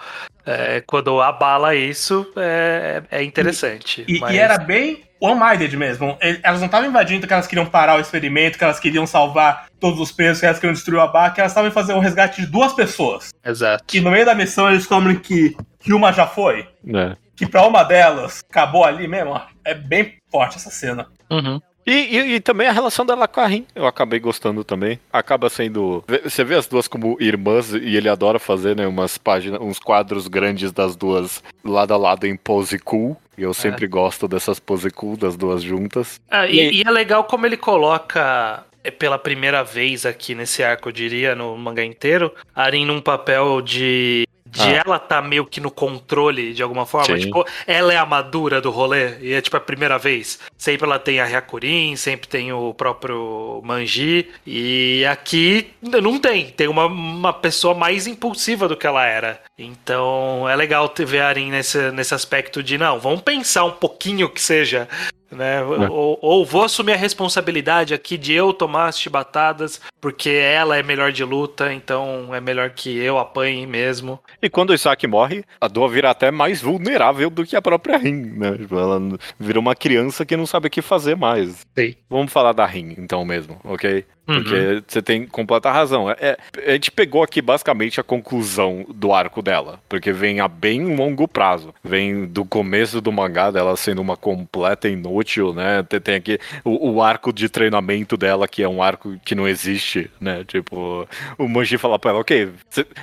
é, 0.49 0.82
quando 0.86 1.20
abala 1.20 1.74
isso, 1.74 2.26
é, 2.36 3.03
é 3.11 3.22
interessante. 3.22 4.05
E, 4.09 4.18
mas- 4.18 4.34
e 4.34 4.38
era 4.38 4.59
bem 4.59 5.05
one-minded 5.20 5.76
mesmo. 5.76 6.16
Elas 6.42 6.61
não 6.61 6.66
estavam 6.66 6.88
invadindo 6.88 7.26
que 7.26 7.32
elas 7.32 7.46
queriam 7.46 7.66
parar 7.66 7.96
o 7.96 8.01
experimento, 8.01 8.57
que 8.57 8.62
elas 8.64 8.78
queriam 8.78 9.07
salvar 9.07 9.66
todos 9.80 9.99
os 10.01 10.12
presos, 10.12 10.38
que 10.40 10.46
elas 10.46 10.59
queriam 10.59 10.72
destruir 10.72 10.99
o 10.99 11.01
Abaca, 11.03 11.40
elas 11.40 11.51
estavam 11.53 11.70
fazendo 11.72 11.96
um 11.99 12.01
resgate 12.01 12.40
de 12.40 12.46
duas 12.46 12.72
pessoas. 12.72 13.30
Exato. 13.44 13.96
E 13.96 14.01
no 14.01 14.11
meio 14.11 14.24
da 14.24 14.34
missão 14.34 14.68
eles 14.68 14.80
descobrem 14.80 15.16
que, 15.18 15.57
que 15.80 15.92
uma 15.92 16.12
já 16.12 16.26
foi. 16.26 16.66
né? 16.84 17.16
Que 17.36 17.46
pra 17.46 17.66
uma 17.66 17.82
delas 17.84 18.44
acabou 18.49 18.84
ali 18.84 19.07
mesmo. 19.09 19.30
ó. 19.32 19.40
É 19.64 19.74
bem 19.74 20.14
forte 20.30 20.57
essa 20.57 20.70
cena. 20.70 21.07
Uhum. 21.30 21.61
E, 21.89 22.16
e- 22.16 22.34
e 22.34 22.41
também 22.41 22.68
a 22.68 22.72
relação 22.72 23.07
dela 23.07 23.26
com 23.26 23.41
a 23.41 23.47
Rin, 23.47 23.66
eu 23.74 23.86
acabei 23.86 24.18
gostando 24.20 24.62
também. 24.62 25.01
Acaba 25.12 25.49
sendo. 25.49 26.05
Você 26.22 26.45
vê 26.45 26.55
as 26.55 26.66
duas 26.66 26.86
como 26.86 27.16
irmãs 27.20 27.72
e 27.72 27.97
ele 27.97 28.09
adora 28.09 28.39
fazer, 28.39 28.76
né? 28.76 28.86
Umas 28.86 29.16
páginas, 29.16 29.61
uns 29.61 29.78
quadros 29.78 30.28
grandes 30.28 30.70
das 30.70 30.95
duas 30.95 31.43
lado 31.64 31.95
a 31.95 31.97
lado 31.97 32.26
em 32.26 32.36
pose 32.36 32.78
cool. 32.78 33.16
E 33.36 33.43
eu 33.43 33.55
sempre 33.55 33.86
gosto 33.86 34.26
dessas 34.28 34.59
pose 34.61 34.91
cool 34.91 35.16
das 35.16 35.36
duas 35.36 35.62
juntas. 35.62 36.20
Ah, 36.30 36.47
E- 36.47 36.70
e, 36.70 36.76
e 36.78 36.82
é 36.86 36.91
legal 36.91 37.24
como 37.24 37.47
ele 37.47 37.57
coloca 37.57 38.64
é, 38.84 38.91
pela 38.91 39.18
primeira 39.18 39.62
vez 39.64 40.05
aqui 40.07 40.34
nesse 40.34 40.62
arco, 40.62 40.89
eu 40.89 40.93
diria, 40.93 41.34
no 41.34 41.57
mangá 41.57 41.84
inteiro, 41.84 42.32
a 42.55 42.64
Arin 42.64 42.84
num 42.84 43.01
papel 43.01 43.61
de. 43.62 44.26
De 44.51 44.62
Ah. 44.62 44.82
ela 44.86 44.99
tá 44.99 45.20
meio 45.20 45.44
que 45.44 45.61
no 45.61 45.70
controle 45.70 46.55
de 46.55 46.62
alguma 46.62 46.86
forma. 46.86 47.16
Sim. 47.16 47.24
Tipo, 47.24 47.44
ela 47.66 47.92
é 47.92 47.96
a 47.96 48.07
madura 48.07 48.61
do 48.61 48.70
rolê. 48.70 49.18
E 49.20 49.32
é 49.32 49.40
tipo 49.40 49.57
a 49.57 49.61
primeira 49.61 49.99
vez. 49.99 50.38
Sempre 50.57 50.86
ela 50.86 50.99
tem 50.99 51.20
a 51.20 51.24
Hyakurin, 51.24 51.96
sempre 51.96 52.28
tem 52.28 52.53
o 52.53 52.72
próprio 52.72 53.61
Manji. 53.64 54.28
E 54.46 55.05
aqui 55.11 55.70
não 55.82 56.18
tem. 56.18 56.46
Tem 56.46 56.68
uma, 56.68 56.86
uma 56.86 57.32
pessoa 57.32 57.74
mais 57.74 58.07
impulsiva 58.07 58.68
do 58.68 58.76
que 58.76 58.86
ela 58.86 59.05
era. 59.05 59.40
Então 59.59 60.49
é 60.49 60.55
legal 60.55 60.88
ter 60.88 61.05
ver 61.05 61.20
a 61.20 61.28
Arin 61.28 61.51
nesse, 61.51 61.90
nesse 61.92 62.14
aspecto 62.14 62.62
de 62.62 62.78
não, 62.78 63.01
vamos 63.01 63.22
pensar 63.22 63.64
um 63.64 63.72
pouquinho 63.72 64.28
que 64.28 64.40
seja 64.40 64.88
né? 65.31 65.62
Ou, 65.62 66.18
ou 66.20 66.45
vou 66.45 66.62
assumir 66.62 66.93
a 66.93 66.97
responsabilidade 66.97 67.95
aqui 67.95 68.16
de 68.16 68.33
eu 68.33 68.53
tomar 68.53 68.87
as 68.89 68.99
chibatadas, 68.99 69.81
porque 70.01 70.31
ela 70.31 70.76
é 70.76 70.83
melhor 70.83 71.12
de 71.12 71.24
luta, 71.24 71.72
então 71.72 72.35
é 72.35 72.41
melhor 72.41 72.70
que 72.70 72.97
eu 72.99 73.18
apanhe 73.18 73.66
mesmo. 73.66 74.18
E 74.41 74.49
quando 74.49 74.70
o 74.70 74.74
Isaac 74.74 75.07
morre, 75.07 75.45
a 75.61 75.68
Doa 75.68 75.89
vira 75.89 76.11
até 76.11 76.31
mais 76.31 76.61
vulnerável 76.61 77.31
do 77.31 77.45
que 77.45 77.57
a 77.57 77.62
própria 77.62 77.99
Rin, 77.99 78.33
né? 78.37 78.57
Tipo, 78.57 78.79
Ela 78.79 79.01
vira 79.39 79.59
uma 79.59 79.74
criança 79.74 80.24
que 80.24 80.37
não 80.37 80.47
sabe 80.47 80.68
o 80.68 80.70
que 80.70 80.83
fazer 80.83 81.16
mais. 81.16 81.66
Sim. 81.76 81.95
Vamos 82.09 82.33
falar 82.33 82.53
da 82.53 82.66
Rin, 82.66 82.95
então 82.99 83.24
mesmo, 83.24 83.61
ok? 83.64 84.05
Uhum. 84.29 84.43
Porque 84.43 84.83
você 84.87 85.01
tem 85.01 85.26
completa 85.26 85.70
razão. 85.70 86.11
É, 86.11 86.16
é- 86.20 86.39
a 86.66 86.72
gente 86.72 86.91
pegou 86.91 87.22
aqui 87.22 87.41
basicamente 87.41 87.99
a 87.99 88.03
conclusão 88.05 88.85
do 88.95 89.12
arco 89.12 89.41
dela. 89.41 89.81
Porque 89.89 90.12
vem 90.12 90.41
a 90.41 90.47
bem 90.47 90.95
longo 90.95 91.26
prazo. 91.26 91.74
Vem 91.83 92.26
do 92.26 92.45
começo 92.45 93.01
do 93.01 93.11
mangá 93.11 93.51
dela 93.51 93.76
sendo 93.76 94.03
uma 94.03 94.16
completa 94.16 94.89
inútil, 94.89 95.55
né? 95.55 95.83
Tem, 95.83 96.01
tem 96.01 96.14
aqui 96.16 96.39
o, 96.62 96.91
o 96.93 97.03
arco 97.03 97.33
de 97.33 97.49
treinamento 97.49 98.16
dela, 98.16 98.47
que 98.47 98.62
é 98.62 98.68
um 98.68 98.83
arco 98.83 99.18
que 99.24 99.35
não 99.35 99.49
existe, 99.49 100.11
né? 100.20 100.45
Tipo, 100.47 101.09
o 101.39 101.49
Manji 101.49 101.79
fala 101.79 101.99
pra 101.99 102.11
ela, 102.11 102.20
ok, 102.20 102.51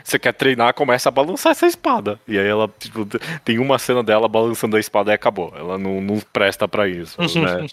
você 0.03 0.19
quer 0.19 0.33
treinar, 0.33 0.73
começa 0.73 1.09
a 1.09 1.11
balançar 1.11 1.51
essa 1.51 1.65
espada. 1.65 2.19
E 2.27 2.37
aí 2.37 2.47
ela, 2.47 2.69
tipo, 2.79 3.07
tem 3.43 3.57
uma 3.57 3.79
cena 3.79 4.03
dela 4.03 4.27
balançando 4.27 4.77
a 4.77 4.79
espada 4.79 5.11
e 5.11 5.15
acabou. 5.15 5.53
Ela 5.57 5.77
não, 5.77 5.99
não 6.01 6.19
presta 6.31 6.67
pra 6.67 6.87
isso, 6.87 7.17
né? 7.41 7.65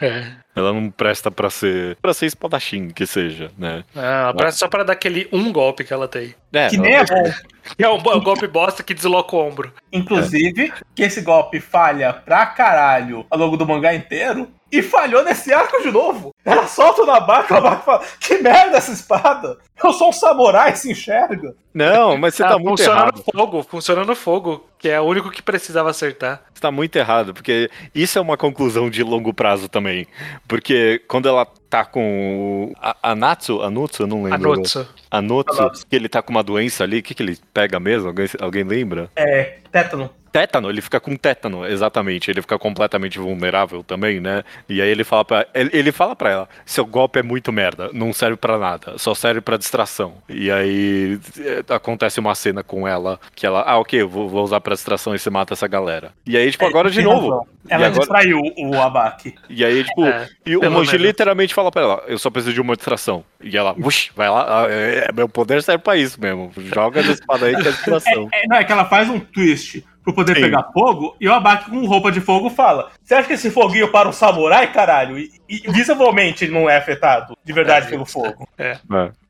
É. 0.00 0.32
Ela 0.54 0.72
não 0.72 0.90
presta 0.90 1.30
pra 1.30 1.48
ser 1.48 1.96
para 2.02 2.12
ser 2.12 2.26
espadachim, 2.26 2.88
que 2.90 3.06
seja, 3.06 3.50
né? 3.56 3.84
Ah, 3.96 4.32
pra- 4.36 4.52
só 4.52 4.68
pra 4.68 4.82
dar 4.84 4.92
aquele 4.92 5.26
um 5.32 5.50
golpe 5.50 5.82
que 5.84 5.92
ela 5.94 6.06
tem. 6.06 6.34
É, 6.52 6.68
Que 6.68 6.76
ela- 6.76 6.84
nem 6.84 6.94
é 6.96 7.04
bom. 7.04 7.32
Que 7.76 7.84
é 7.84 7.88
um 7.88 7.98
golpe 8.20 8.46
bosta 8.48 8.82
que 8.82 8.92
desloca 8.92 9.34
o 9.34 9.38
ombro. 9.38 9.72
Inclusive, 9.92 10.72
que 10.94 11.02
esse 11.04 11.20
golpe 11.22 11.60
falha 11.60 12.12
pra 12.12 12.44
caralho 12.44 13.24
ao 13.30 13.38
longo 13.38 13.56
do 13.56 13.66
mangá 13.66 13.94
inteiro. 13.94 14.48
E 14.70 14.80
falhou 14.82 15.22
nesse 15.22 15.52
arco 15.52 15.82
de 15.82 15.90
novo. 15.90 16.34
Ela 16.44 16.66
solta 16.66 17.04
na 17.04 17.20
barca, 17.20 17.58
a 17.58 17.60
barca 17.60 17.82
fala: 17.82 18.02
Que 18.18 18.38
merda 18.38 18.78
essa 18.78 18.90
espada! 18.92 19.58
Eu 19.88 19.92
sou 19.92 20.08
um 20.10 20.12
samurai, 20.12 20.74
se 20.76 20.90
enxerga. 20.92 21.54
Não, 21.74 22.16
mas 22.16 22.34
você 22.34 22.42
Ah, 22.44 22.48
tá 22.50 22.58
muito 22.58 22.78
funciona 22.78 23.00
errado. 23.00 23.16
no 23.26 23.32
fogo, 23.40 23.62
funciona 23.62 24.04
no 24.04 24.14
fogo, 24.14 24.66
que 24.78 24.88
é 24.88 25.00
o 25.00 25.04
único 25.04 25.30
que 25.30 25.42
precisava 25.42 25.90
acertar. 25.90 26.42
Você 26.52 26.60
tá 26.60 26.70
muito 26.70 26.94
errado, 26.96 27.32
porque 27.34 27.70
isso 27.94 28.18
é 28.18 28.22
uma 28.22 28.36
conclusão 28.36 28.88
de 28.90 29.02
longo 29.02 29.32
prazo 29.32 29.68
também. 29.68 30.06
Porque 30.46 31.02
quando 31.08 31.28
ela 31.28 31.46
tá 31.68 31.84
com 31.84 32.70
o- 32.70 32.72
a, 32.80 32.96
a 33.10 33.14
Natsu, 33.14 33.62
a 33.62 33.70
Nutsu, 33.70 34.02
eu 34.02 34.06
não 34.06 34.22
lembro. 34.24 34.52
Anotsu. 34.52 34.86
A 35.10 35.22
Nutsu, 35.22 35.60
Anotsu. 35.60 35.86
que 35.86 35.96
ele 35.96 36.08
tá 36.08 36.20
com 36.22 36.30
uma 36.30 36.42
doença 36.42 36.84
ali, 36.84 36.98
o 36.98 37.02
que, 37.02 37.14
que 37.14 37.22
ele 37.22 37.38
pega 37.54 37.80
mesmo? 37.80 38.08
Alguém, 38.08 38.26
alguém 38.40 38.64
lembra? 38.64 39.10
É, 39.16 39.58
tétano. 39.70 40.10
Tétano, 40.32 40.70
ele 40.70 40.80
fica 40.80 40.98
com 40.98 41.14
tétano, 41.14 41.66
exatamente. 41.66 42.30
Ele 42.30 42.40
fica 42.40 42.58
completamente 42.58 43.18
vulnerável 43.18 43.82
também, 43.84 44.18
né? 44.18 44.42
E 44.66 44.80
aí 44.80 44.88
ele 44.88 45.04
fala 45.04 45.24
pra 45.26 45.46
ele, 45.54 45.70
ele 45.74 45.92
fala 45.92 46.16
para 46.16 46.30
ela: 46.30 46.48
"Seu 46.64 46.86
golpe 46.86 47.18
é 47.18 47.22
muito 47.22 47.52
merda, 47.52 47.90
não 47.92 48.14
serve 48.14 48.36
pra 48.36 48.56
nada, 48.58 48.96
só 48.96 49.14
serve 49.14 49.42
pra 49.42 49.58
distração". 49.58 50.14
E 50.30 50.50
aí 50.50 51.18
é, 51.38 51.74
acontece 51.74 52.18
uma 52.18 52.34
cena 52.34 52.62
com 52.62 52.88
ela 52.88 53.20
que 53.34 53.44
ela: 53.44 53.60
"Ah, 53.66 53.78
OK, 53.78 54.00
eu 54.00 54.08
vou, 54.08 54.26
vou 54.28 54.42
usar 54.42 54.60
pra 54.60 54.74
distração 54.74 55.14
e 55.14 55.18
você 55.18 55.28
mata 55.28 55.52
essa 55.52 55.68
galera". 55.68 56.12
E 56.26 56.34
aí 56.36 56.50
tipo 56.50 56.64
agora 56.64 56.90
de 56.90 56.96
Tem 56.96 57.04
novo. 57.04 57.28
razão. 57.28 57.46
Ela 57.68 57.86
agora- 57.86 58.00
distraiu 58.00 58.40
o 58.58 58.80
Abaque. 58.80 59.34
E 59.48 59.64
aí 59.64 59.84
tipo, 59.84 60.04
É, 60.04 60.28
e 60.46 60.56
o 60.56 60.60
menos. 60.60 60.90
literalmente 60.94 61.52
fala 61.52 61.70
pra 61.70 61.82
ela: 61.82 62.02
"Eu 62.06 62.18
só 62.18 62.30
preciso 62.30 62.54
de 62.54 62.60
uma 62.60 62.74
distração". 62.74 63.22
E 63.42 63.54
ela: 63.56 63.74
"Uxi, 63.78 64.10
vai 64.16 64.30
lá, 64.30 64.64
ah, 64.64 64.66
é, 64.70 65.06
é, 65.08 65.12
meu 65.12 65.28
poder 65.28 65.62
serve 65.62 65.84
pra 65.84 65.94
isso 65.96 66.18
mesmo. 66.18 66.50
Joga 66.56 67.00
essa 67.00 67.12
espada 67.12 67.44
aí 67.46 67.54
que 67.54 67.68
é 67.68 67.70
distração". 67.70 68.28
É, 68.32 68.46
não, 68.48 68.56
é 68.56 68.64
que 68.64 68.72
ela 68.72 68.86
faz 68.86 69.10
um 69.10 69.20
twist 69.20 69.84
pro 70.02 70.12
poder 70.12 70.36
Sim. 70.36 70.42
pegar 70.42 70.70
fogo 70.72 71.16
e 71.20 71.28
o 71.28 71.32
Abaque 71.32 71.70
com 71.70 71.86
roupa 71.86 72.10
de 72.10 72.20
fogo 72.20 72.50
fala: 72.50 72.90
Você 73.02 73.14
acha 73.14 73.28
que 73.28 73.34
esse 73.34 73.50
foguinho 73.50 73.90
para 73.90 74.08
um 74.08 74.12
samurai, 74.12 74.72
caralho? 74.72 75.18
E, 75.18 75.30
e 75.48 75.70
visivelmente 75.70 76.44
ele 76.44 76.52
não 76.52 76.68
é 76.68 76.76
afetado 76.76 77.36
de 77.44 77.52
verdade 77.52 77.88
pelo 77.88 78.04
fogo. 78.04 78.48
É, 78.58 78.78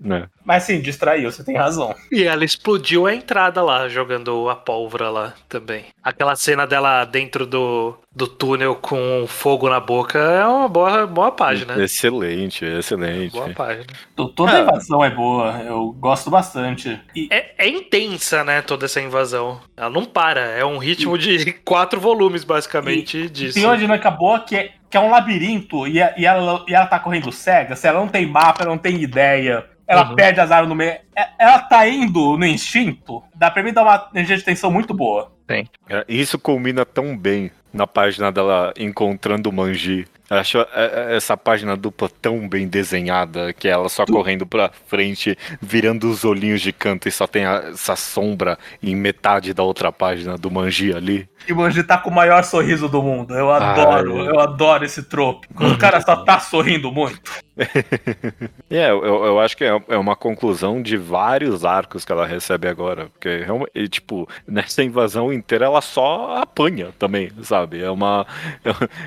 né? 0.03 0.26
Mas 0.44 0.64
sim, 0.64 0.80
distraiu, 0.80 1.30
você 1.30 1.44
tem 1.44 1.57
razão. 1.57 1.94
E 2.11 2.24
ela 2.24 2.44
explodiu 2.44 3.07
a 3.07 3.14
entrada 3.14 3.62
lá, 3.62 3.88
jogando 3.88 4.48
a 4.48 4.57
pólvora 4.57 5.09
lá 5.09 5.34
também. 5.48 5.84
Aquela 6.03 6.34
cena 6.34 6.66
dela 6.66 7.05
dentro 7.05 7.46
do, 7.46 7.96
do 8.14 8.26
túnel 8.26 8.74
com 8.74 9.24
fogo 9.28 9.68
na 9.68 9.78
boca 9.78 10.18
é 10.18 10.44
uma 10.44 10.68
boa, 10.68 11.07
boa 11.07 11.30
página. 11.30 11.82
Excelente, 11.82 12.64
excelente. 12.64 13.32
Boa 13.32 13.50
página. 13.50 13.86
Toda 14.16 14.59
a 14.59 14.61
invasão 14.61 15.05
é 15.05 15.11
boa, 15.11 15.62
eu 15.64 15.92
gosto 15.92 16.28
bastante. 16.28 17.00
E... 17.14 17.28
É, 17.30 17.55
é, 17.59 17.68
intensa, 17.68 18.42
né, 18.42 18.61
toda 18.61 18.86
essa 18.86 19.00
invasão. 19.00 19.61
Ela 19.76 19.90
não 19.90 20.05
para, 20.05 20.40
é 20.40 20.64
um 20.64 20.78
ritmo 20.78 21.16
de 21.16 21.53
quatro 21.64 22.00
volumes, 22.00 22.42
basicamente, 22.42 23.18
e, 23.18 23.28
disso. 23.28 23.55
Tem 23.55 23.64
uma 23.64 23.78
dinâmica 23.78 24.11
boa 24.11 24.40
que 24.40 24.57
é, 24.57 24.72
que 24.90 24.96
é 24.96 25.00
um 25.00 25.11
labirinto 25.11 25.86
e, 25.86 25.98
e, 26.16 26.26
ela, 26.26 26.64
e 26.68 26.74
ela 26.74 26.86
tá 26.86 26.98
correndo 26.98 27.32
cega, 27.32 27.76
se 27.76 27.86
ela 27.86 28.00
não 28.00 28.09
tem 28.09 28.26
mapa, 28.26 28.62
ela 28.62 28.72
não 28.72 28.78
tem 28.78 29.00
ideia 29.00 29.64
ela 29.93 30.09
uhum. 30.09 30.16
perde 30.16 30.40
as 30.40 30.51
armas 30.51 30.68
no 30.68 30.74
meio. 30.74 30.93
É, 31.14 31.28
ela 31.38 31.59
tá 31.59 31.86
indo 31.86 32.38
no 32.38 32.47
instinto, 32.47 33.22
dá 33.34 33.51
pra 33.51 33.62
mim 33.62 33.72
dar 33.72 33.82
uma 33.82 34.09
energia 34.14 34.36
de 34.36 34.45
tensão 34.45 34.70
muito 34.70 34.95
boa. 34.95 35.30
Tem. 35.47 35.68
É, 35.88 36.05
isso 36.09 36.38
culmina 36.38 36.86
tão 36.86 37.16
bem 37.16 37.51
na 37.72 37.86
página 37.86 38.32
dela 38.32 38.72
encontrando 38.78 39.51
o 39.51 39.53
Manji. 39.53 40.07
Eu 40.30 40.36
acho 40.38 40.59
é, 40.72 41.14
essa 41.14 41.36
página 41.36 41.76
dupla 41.76 42.09
tão 42.09 42.49
bem 42.49 42.66
desenhada 42.66 43.53
que 43.53 43.68
ela 43.68 43.88
só 43.90 44.07
correndo 44.07 44.47
pra 44.47 44.70
frente, 44.86 45.36
virando 45.61 46.09
os 46.09 46.24
olhinhos 46.24 46.62
de 46.62 46.72
canto 46.72 47.07
e 47.07 47.12
só 47.12 47.26
tem 47.26 47.45
essa 47.45 47.97
sombra 47.97 48.59
em 48.82 48.97
metade 48.97 49.53
da 49.53 49.62
outra 49.62 49.93
página 49.93 50.38
do 50.38 50.51
Manji 50.51 50.95
ali. 50.95 51.28
E 51.47 51.53
o 51.53 51.57
Manji 51.57 51.82
tá 51.82 51.99
com 51.99 52.11
o 52.11 52.14
maior 52.14 52.45
sorriso 52.45 52.88
do 52.88 53.03
mundo. 53.03 53.34
Eu 53.34 53.51
adoro, 53.51 54.20
Ai. 54.20 54.28
eu 54.28 54.40
adoro 54.40 54.84
esse 54.84 55.03
trope. 55.03 55.49
Quando 55.55 55.74
o 55.74 55.78
cara 55.78 56.01
só 56.01 56.16
tá 56.16 56.38
sorrindo 56.38 56.93
muito. 56.93 57.20
é, 58.70 58.90
eu, 58.90 59.24
eu 59.24 59.40
acho 59.40 59.57
que 59.57 59.64
é, 59.64 59.82
é 59.88 59.97
uma 59.97 60.16
conclusão 60.16 60.80
de 60.80 60.97
vários 60.97 61.64
arcos 61.64 62.05
que 62.05 62.12
ela 62.12 62.26
recebe 62.26 62.68
agora. 62.68 63.09
Porque, 63.09 63.45
tipo, 63.88 64.28
nessa 64.47 64.82
invasão 64.82 65.32
inteira 65.32 65.66
ela 65.66 65.80
só 65.80 66.36
apanha 66.36 66.90
também, 66.99 67.30
sabe? 67.43 67.82
É, 67.82 67.90
uma, 67.90 68.26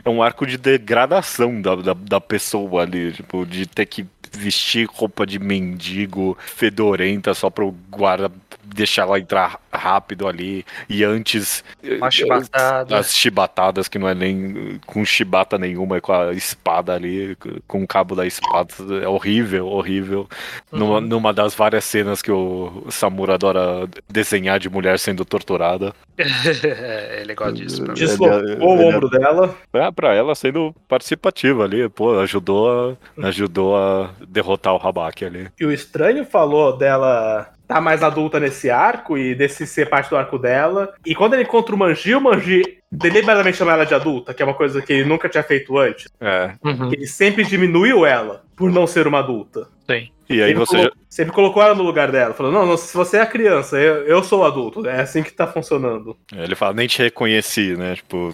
é 0.04 0.10
um 0.10 0.22
arco 0.22 0.46
de 0.46 0.58
degradação 0.58 1.62
da, 1.62 1.76
da, 1.76 1.94
da 1.94 2.22
pessoa 2.22 2.84
ali, 2.84 3.12
tipo, 3.14 3.46
de 3.46 3.66
ter 3.66 3.86
que 3.86 4.06
vestir 4.36 4.88
roupa 4.92 5.26
de 5.26 5.40
mendigo 5.40 6.38
fedorenta 6.40 7.34
só 7.34 7.50
pro 7.50 7.74
guarda 7.90 8.30
deixar 8.66 9.04
ela 9.04 9.20
entrar 9.20 9.60
rápido 9.72 10.28
ali. 10.28 10.66
E 10.90 11.04
antes. 11.04 11.64
Uma 11.84 12.10
chibatada. 12.10 12.98
As 12.98 13.14
chibatadas, 13.14 13.88
que 13.88 14.00
não 14.00 14.08
é 14.08 14.16
nem 14.16 14.80
com 14.86 15.06
chibata 15.06 15.58
nenhuma, 15.58 15.98
é 15.98 16.02
com 16.02 16.14
a 16.14 16.34
espada 16.34 16.94
ali, 16.94 17.38
com 17.68 17.84
o 17.84 17.88
cabo 17.88 18.16
da 18.16 18.26
espada. 18.26 18.74
É 19.02 19.08
horrível, 19.08 19.68
horrível. 19.68 20.28
Uhum. 20.72 20.80
Numa, 20.80 21.02
numa 21.02 21.34
das 21.34 21.54
várias 21.54 21.86
cenas 21.86 22.22
que 22.22 22.32
o 22.32 22.86
Samura 22.90 23.36
adora 23.36 23.88
desenhar 24.10 24.60
de 24.60 24.70
mulher 24.70 24.98
sendo 25.00 25.26
torturada. 25.26 25.94
é, 26.18 27.22
ele 27.22 27.36
gosta 27.36 27.54
disso. 27.54 27.84
Deslocou 27.94 28.60
o 28.60 28.88
ombro 28.88 29.10
dela. 29.10 29.56
É, 29.74 29.92
pra 29.92 30.14
ela 30.14 30.34
sendo 30.34 30.74
participativa 30.88 31.64
ali, 31.64 31.88
pô, 31.90 32.20
ajudou 32.20 32.98
a, 33.18 33.28
ajudou 33.28 33.76
a 33.76 34.12
derrotar 34.28 34.74
o 34.74 34.78
Rabak 34.78 35.26
ali. 35.26 35.50
E 35.60 35.66
o 35.66 35.72
estranho 35.72 36.26
falou 36.26 36.78
dela 36.78 37.52
tá 37.68 37.82
mais 37.82 38.04
adulta 38.04 38.40
nesse 38.40 38.70
arco 38.70 39.18
e 39.18 39.36
desse 39.36 39.66
ser 39.66 39.90
parte 39.90 40.10
do 40.10 40.18
arco 40.18 40.38
dela. 40.38 40.94
E 41.06 41.16
quando 41.16 41.34
ele 41.34 41.44
encontra 41.44 41.76
o 41.76 41.78
Manji, 41.78 42.16
o 42.16 42.22
Manji 42.22 42.62
deliberadamente 42.92 43.58
chama 43.58 43.74
ela 43.74 43.86
de 43.86 43.94
adulta, 43.94 44.34
que 44.34 44.42
é 44.42 44.46
uma 44.46 44.54
coisa 44.54 44.82
que 44.82 44.94
ele 44.94 45.06
nunca 45.06 45.28
tinha 45.28 45.44
feito 45.44 45.78
antes. 45.78 46.08
É. 46.20 46.54
Uhum. 46.64 46.92
Ele 46.94 47.08
sempre 47.08 47.44
diminuiu 47.44 48.06
ela 48.06 48.44
por 48.56 48.72
não 48.72 48.88
ser 48.88 49.08
uma 49.08 49.20
adulta. 49.20 49.68
Sim. 49.90 50.10
E 50.30 50.42
aí 50.42 50.50
sempre 50.50 50.60
você 50.66 50.76
colocou, 50.76 50.98
já... 50.98 51.06
sempre 51.10 51.34
colocou 51.34 51.64
ela 51.64 51.76
no 51.76 51.84
lugar 51.84 52.12
dela. 52.12 52.34
Falou, 52.34 52.52
não, 52.52 52.66
não, 52.66 52.78
se 52.78 52.96
você 52.96 53.18
é 53.18 53.26
criança, 53.26 53.78
eu, 53.78 54.04
eu 54.06 54.24
sou 54.24 54.46
adulto. 54.46 54.88
É 54.88 55.02
assim 55.02 55.24
que 55.24 55.32
tá 55.32 55.46
funcionando. 55.46 56.18
É, 56.36 56.44
ele 56.44 56.56
fala, 56.56 56.74
nem 56.74 56.88
te 56.88 57.02
reconheci, 57.02 57.76
né? 57.78 57.96
Tipo, 57.96 58.34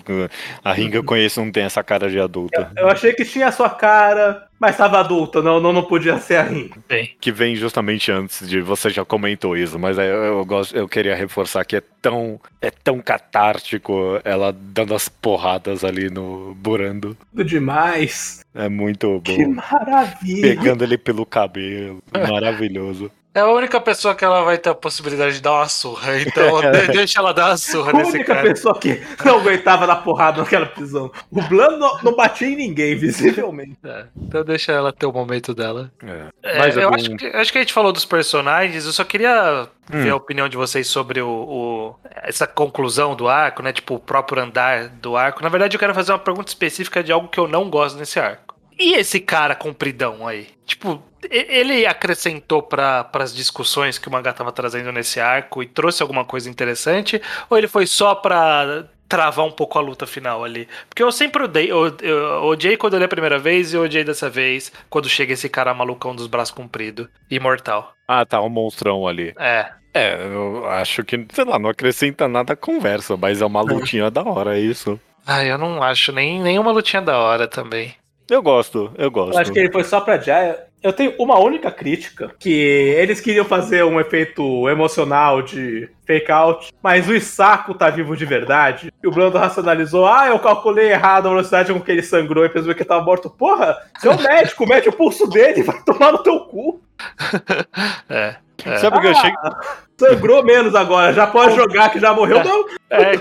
a 0.64 0.74
Ringa 0.74 0.98
eu 0.98 1.04
conheço 1.04 1.44
não 1.44 1.52
tem 1.52 1.64
essa 1.64 1.84
cara 1.84 2.10
de 2.10 2.20
adulta. 2.20 2.72
Eu, 2.76 2.84
eu 2.84 2.90
achei 2.90 3.14
que 3.14 3.26
tinha 3.26 3.48
a 3.48 3.52
sua 3.52 3.70
cara, 3.70 4.48
mas 4.60 4.78
tava 4.78 5.00
adulta, 5.00 5.42
não, 5.42 5.60
não, 5.60 5.74
não 5.74 5.84
podia 5.84 6.18
ser 6.18 6.38
a 6.38 6.44
Ringa. 6.44 6.76
Bem. 6.88 7.16
Que 7.20 7.32
vem 7.32 7.56
justamente 7.56 8.12
antes 8.12 8.48
de 8.48 8.62
você 8.62 8.90
já 8.90 9.04
comentou 9.04 9.58
isso, 9.58 9.78
mas 9.78 9.98
eu, 9.98 10.04
eu, 10.04 10.46
gosto, 10.46 10.76
eu 10.76 10.88
queria 10.88 11.16
reforçar 11.16 11.66
que 11.66 11.76
é 11.76 11.82
tão, 12.02 12.40
é 12.62 12.72
tão 12.72 13.00
catártico 13.00 14.20
ela 14.24 14.54
dando 14.54 14.94
as 14.94 15.10
porradas 15.10 15.84
ali 15.84 16.10
no 16.10 16.56
Burando. 16.56 17.18
Demais. 17.34 18.42
É 18.54 18.68
muito 18.68 19.08
bom. 19.08 19.22
Que 19.22 19.48
maravilha. 19.48 20.42
Pegando 20.42 20.84
ele 20.84 20.98
pelo 20.98 21.26
cabelo. 21.26 21.81
Maravilhoso. 22.30 23.12
É 23.34 23.40
a 23.40 23.48
única 23.48 23.80
pessoa 23.80 24.14
que 24.14 24.26
ela 24.26 24.44
vai 24.44 24.58
ter 24.58 24.70
a 24.70 24.76
possibilidade 24.76 25.36
de 25.36 25.42
dar 25.42 25.54
uma 25.54 25.70
surra. 25.70 26.20
Então 26.20 26.60
deixa 26.92 27.20
ela 27.20 27.34
dar 27.34 27.48
uma 27.48 27.58
surra 27.58 27.94
nesse 27.94 28.24
cara. 28.26 28.40
A 28.40 28.44
única 28.44 28.56
pessoa 28.56 28.78
que 28.78 29.02
não 29.24 29.40
aguentava 29.40 29.88
dar 29.88 29.96
porrada 29.98 30.42
naquela 30.42 30.66
prisão. 30.66 31.10
O 31.32 31.42
Blano 31.44 31.78
não, 31.78 31.98
não 32.04 32.16
batia 32.16 32.50
em 32.50 32.58
ninguém, 32.58 32.94
visivelmente. 32.96 33.78
É, 33.86 34.06
então 34.18 34.44
deixa 34.44 34.74
ela 34.74 34.92
ter 34.92 35.06
o 35.06 35.14
momento 35.14 35.54
dela. 35.54 35.90
É. 36.04 36.26
É, 36.44 36.60
Mas 36.60 36.76
eu 36.76 36.90
acho, 36.90 37.16
que, 37.16 37.26
acho 37.28 37.52
que 37.54 37.58
a 37.58 37.62
gente 37.62 37.74
falou 37.74 37.94
dos 37.94 38.04
personagens. 38.04 38.86
Eu 38.86 38.92
só 38.92 39.06
queria 39.06 39.66
hum. 39.90 40.02
ver 40.02 40.10
a 40.10 40.16
opinião 40.18 40.50
de 40.50 40.58
vocês 40.58 40.88
sobre 40.88 41.22
o, 41.22 41.30
o, 41.30 41.96
essa 42.24 42.46
conclusão 42.46 43.16
do 43.16 43.30
arco, 43.30 43.64
né? 43.64 43.72
Tipo, 43.72 43.96
o 43.96 44.00
próprio 44.00 44.44
andar 44.44 44.90
do 44.90 45.16
arco. 45.16 45.42
Na 45.42 45.48
verdade, 45.48 45.78
eu 45.78 45.80
quero 45.80 45.96
fazer 45.96 46.12
uma 46.12 46.20
pergunta 46.20 46.50
específica 46.50 47.02
de 47.02 47.14
algo 47.14 47.30
que 47.30 47.40
eu 47.40 47.48
não 47.48 47.70
gosto 47.70 47.98
nesse 47.98 48.20
arco. 48.20 48.51
E 48.82 48.96
esse 48.96 49.20
cara 49.20 49.54
compridão 49.54 50.28
aí? 50.28 50.48
Tipo, 50.66 51.04
ele 51.30 51.86
acrescentou 51.86 52.64
para 52.64 53.08
as 53.14 53.32
discussões 53.32 54.00
que 54.00 54.08
o 54.08 54.12
mangá 54.12 54.34
tava 54.34 54.52
trazendo 54.52 54.92
nesse 54.92 55.20
arco 55.20 55.62
e 55.62 55.68
trouxe 55.68 56.02
alguma 56.02 56.26
coisa 56.26 56.50
interessante? 56.50 57.22
Ou 57.48 57.60
ele 57.60 57.68
foi 57.68 57.86
só 57.86 58.16
pra 58.16 58.86
travar 59.08 59.46
um 59.46 59.52
pouco 59.52 59.78
a 59.78 59.82
luta 59.82 60.08
final 60.08 60.44
ali? 60.44 60.68
Porque 60.90 61.04
eu 61.04 61.12
sempre 61.12 61.44
odeio, 61.44 61.86
eu, 61.86 61.98
eu 62.02 62.44
odiei 62.46 62.76
quando 62.76 62.94
eu 62.94 63.00
li 63.00 63.06
a 63.06 63.10
primeira 63.10 63.38
vez 63.38 63.72
e 63.72 63.76
eu 63.76 63.84
odiei 63.84 64.04
dessa 64.04 64.32
vez 64.32 64.72
quando 64.90 65.08
chega 65.08 65.34
esse 65.34 65.48
cara 65.48 65.76
malucão 65.76 66.16
dos 66.16 66.26
braços 66.26 66.56
compridos, 66.56 67.08
imortal. 67.30 67.94
Ah, 68.08 68.26
tá, 68.26 68.42
um 68.42 68.50
monstrão 68.50 69.08
ali. 69.08 69.32
É. 69.38 69.70
É, 69.94 70.16
eu 70.26 70.66
acho 70.66 71.04
que, 71.04 71.24
sei 71.32 71.46
lá, 71.46 71.60
não 71.60 71.70
acrescenta 71.70 72.28
nada 72.28 72.54
à 72.54 72.56
conversa, 72.56 73.16
mas 73.16 73.44
é 73.44 73.46
uma 73.46 73.62
lutinha 73.62 74.10
da 74.10 74.24
hora, 74.24 74.58
é 74.58 74.60
isso. 74.60 75.00
Ah, 75.28 75.46
eu 75.46 75.58
não 75.60 75.84
acho 75.84 76.12
nem 76.12 76.42
nenhuma 76.42 76.72
lutinha 76.72 77.02
da 77.02 77.20
hora 77.20 77.48
também. 77.48 77.94
Eu 78.32 78.42
gosto, 78.42 78.90
eu 78.98 79.12
gosto. 79.12 79.34
Eu 79.34 79.40
acho 79.40 79.52
que 79.52 79.60
ele 79.60 79.70
foi 79.70 79.84
só 79.84 80.00
pra 80.00 80.18
Jaya. 80.18 80.58
Eu 80.82 80.94
tenho 80.94 81.14
uma 81.20 81.38
única 81.38 81.70
crítica, 81.70 82.34
que 82.40 82.50
eles 82.50 83.20
queriam 83.20 83.44
fazer 83.44 83.84
um 83.84 84.00
efeito 84.00 84.70
emocional 84.70 85.42
de 85.42 85.90
fake 86.08 86.32
out, 86.32 86.74
mas 86.82 87.10
o 87.10 87.14
Isaku 87.14 87.74
tá 87.74 87.90
vivo 87.90 88.16
de 88.16 88.26
verdade. 88.26 88.92
E 89.04 89.08
o 89.08 89.12
Blando 89.12 89.38
racionalizou, 89.38 90.08
ah, 90.08 90.30
eu 90.30 90.40
calculei 90.40 90.92
errado 90.92 91.26
a 91.26 91.30
velocidade 91.32 91.74
com 91.74 91.82
que 91.82 91.92
ele 91.92 92.02
sangrou 92.02 92.46
e 92.46 92.50
pensou 92.50 92.74
que 92.74 92.80
ele 92.80 92.88
tava 92.88 93.04
morto. 93.04 93.30
Porra, 93.30 93.78
você 94.00 94.08
é 94.08 94.12
um 94.12 94.22
médico, 94.22 94.66
mede 94.66 94.88
o 94.88 94.94
pulso 94.94 95.28
dele 95.28 95.60
e 95.60 95.64
vai 95.64 95.84
tomar 95.84 96.14
no 96.14 96.24
teu 96.24 96.40
cu. 96.46 96.82
é. 98.10 98.38
É. 98.64 98.78
Sabe 98.78 98.98
o 98.98 99.02
que 99.02 99.08
eu 99.08 99.12
achei? 99.12 99.34
Ah, 99.44 99.60
sangrou 100.00 100.42
menos 100.42 100.74
agora, 100.74 101.12
já 101.12 101.28
pode 101.28 101.54
jogar 101.54 101.90
que 101.90 102.00
já 102.00 102.14
morreu. 102.14 102.38
É. 102.38 102.44
Não. 102.46 102.66
É. 102.90 103.12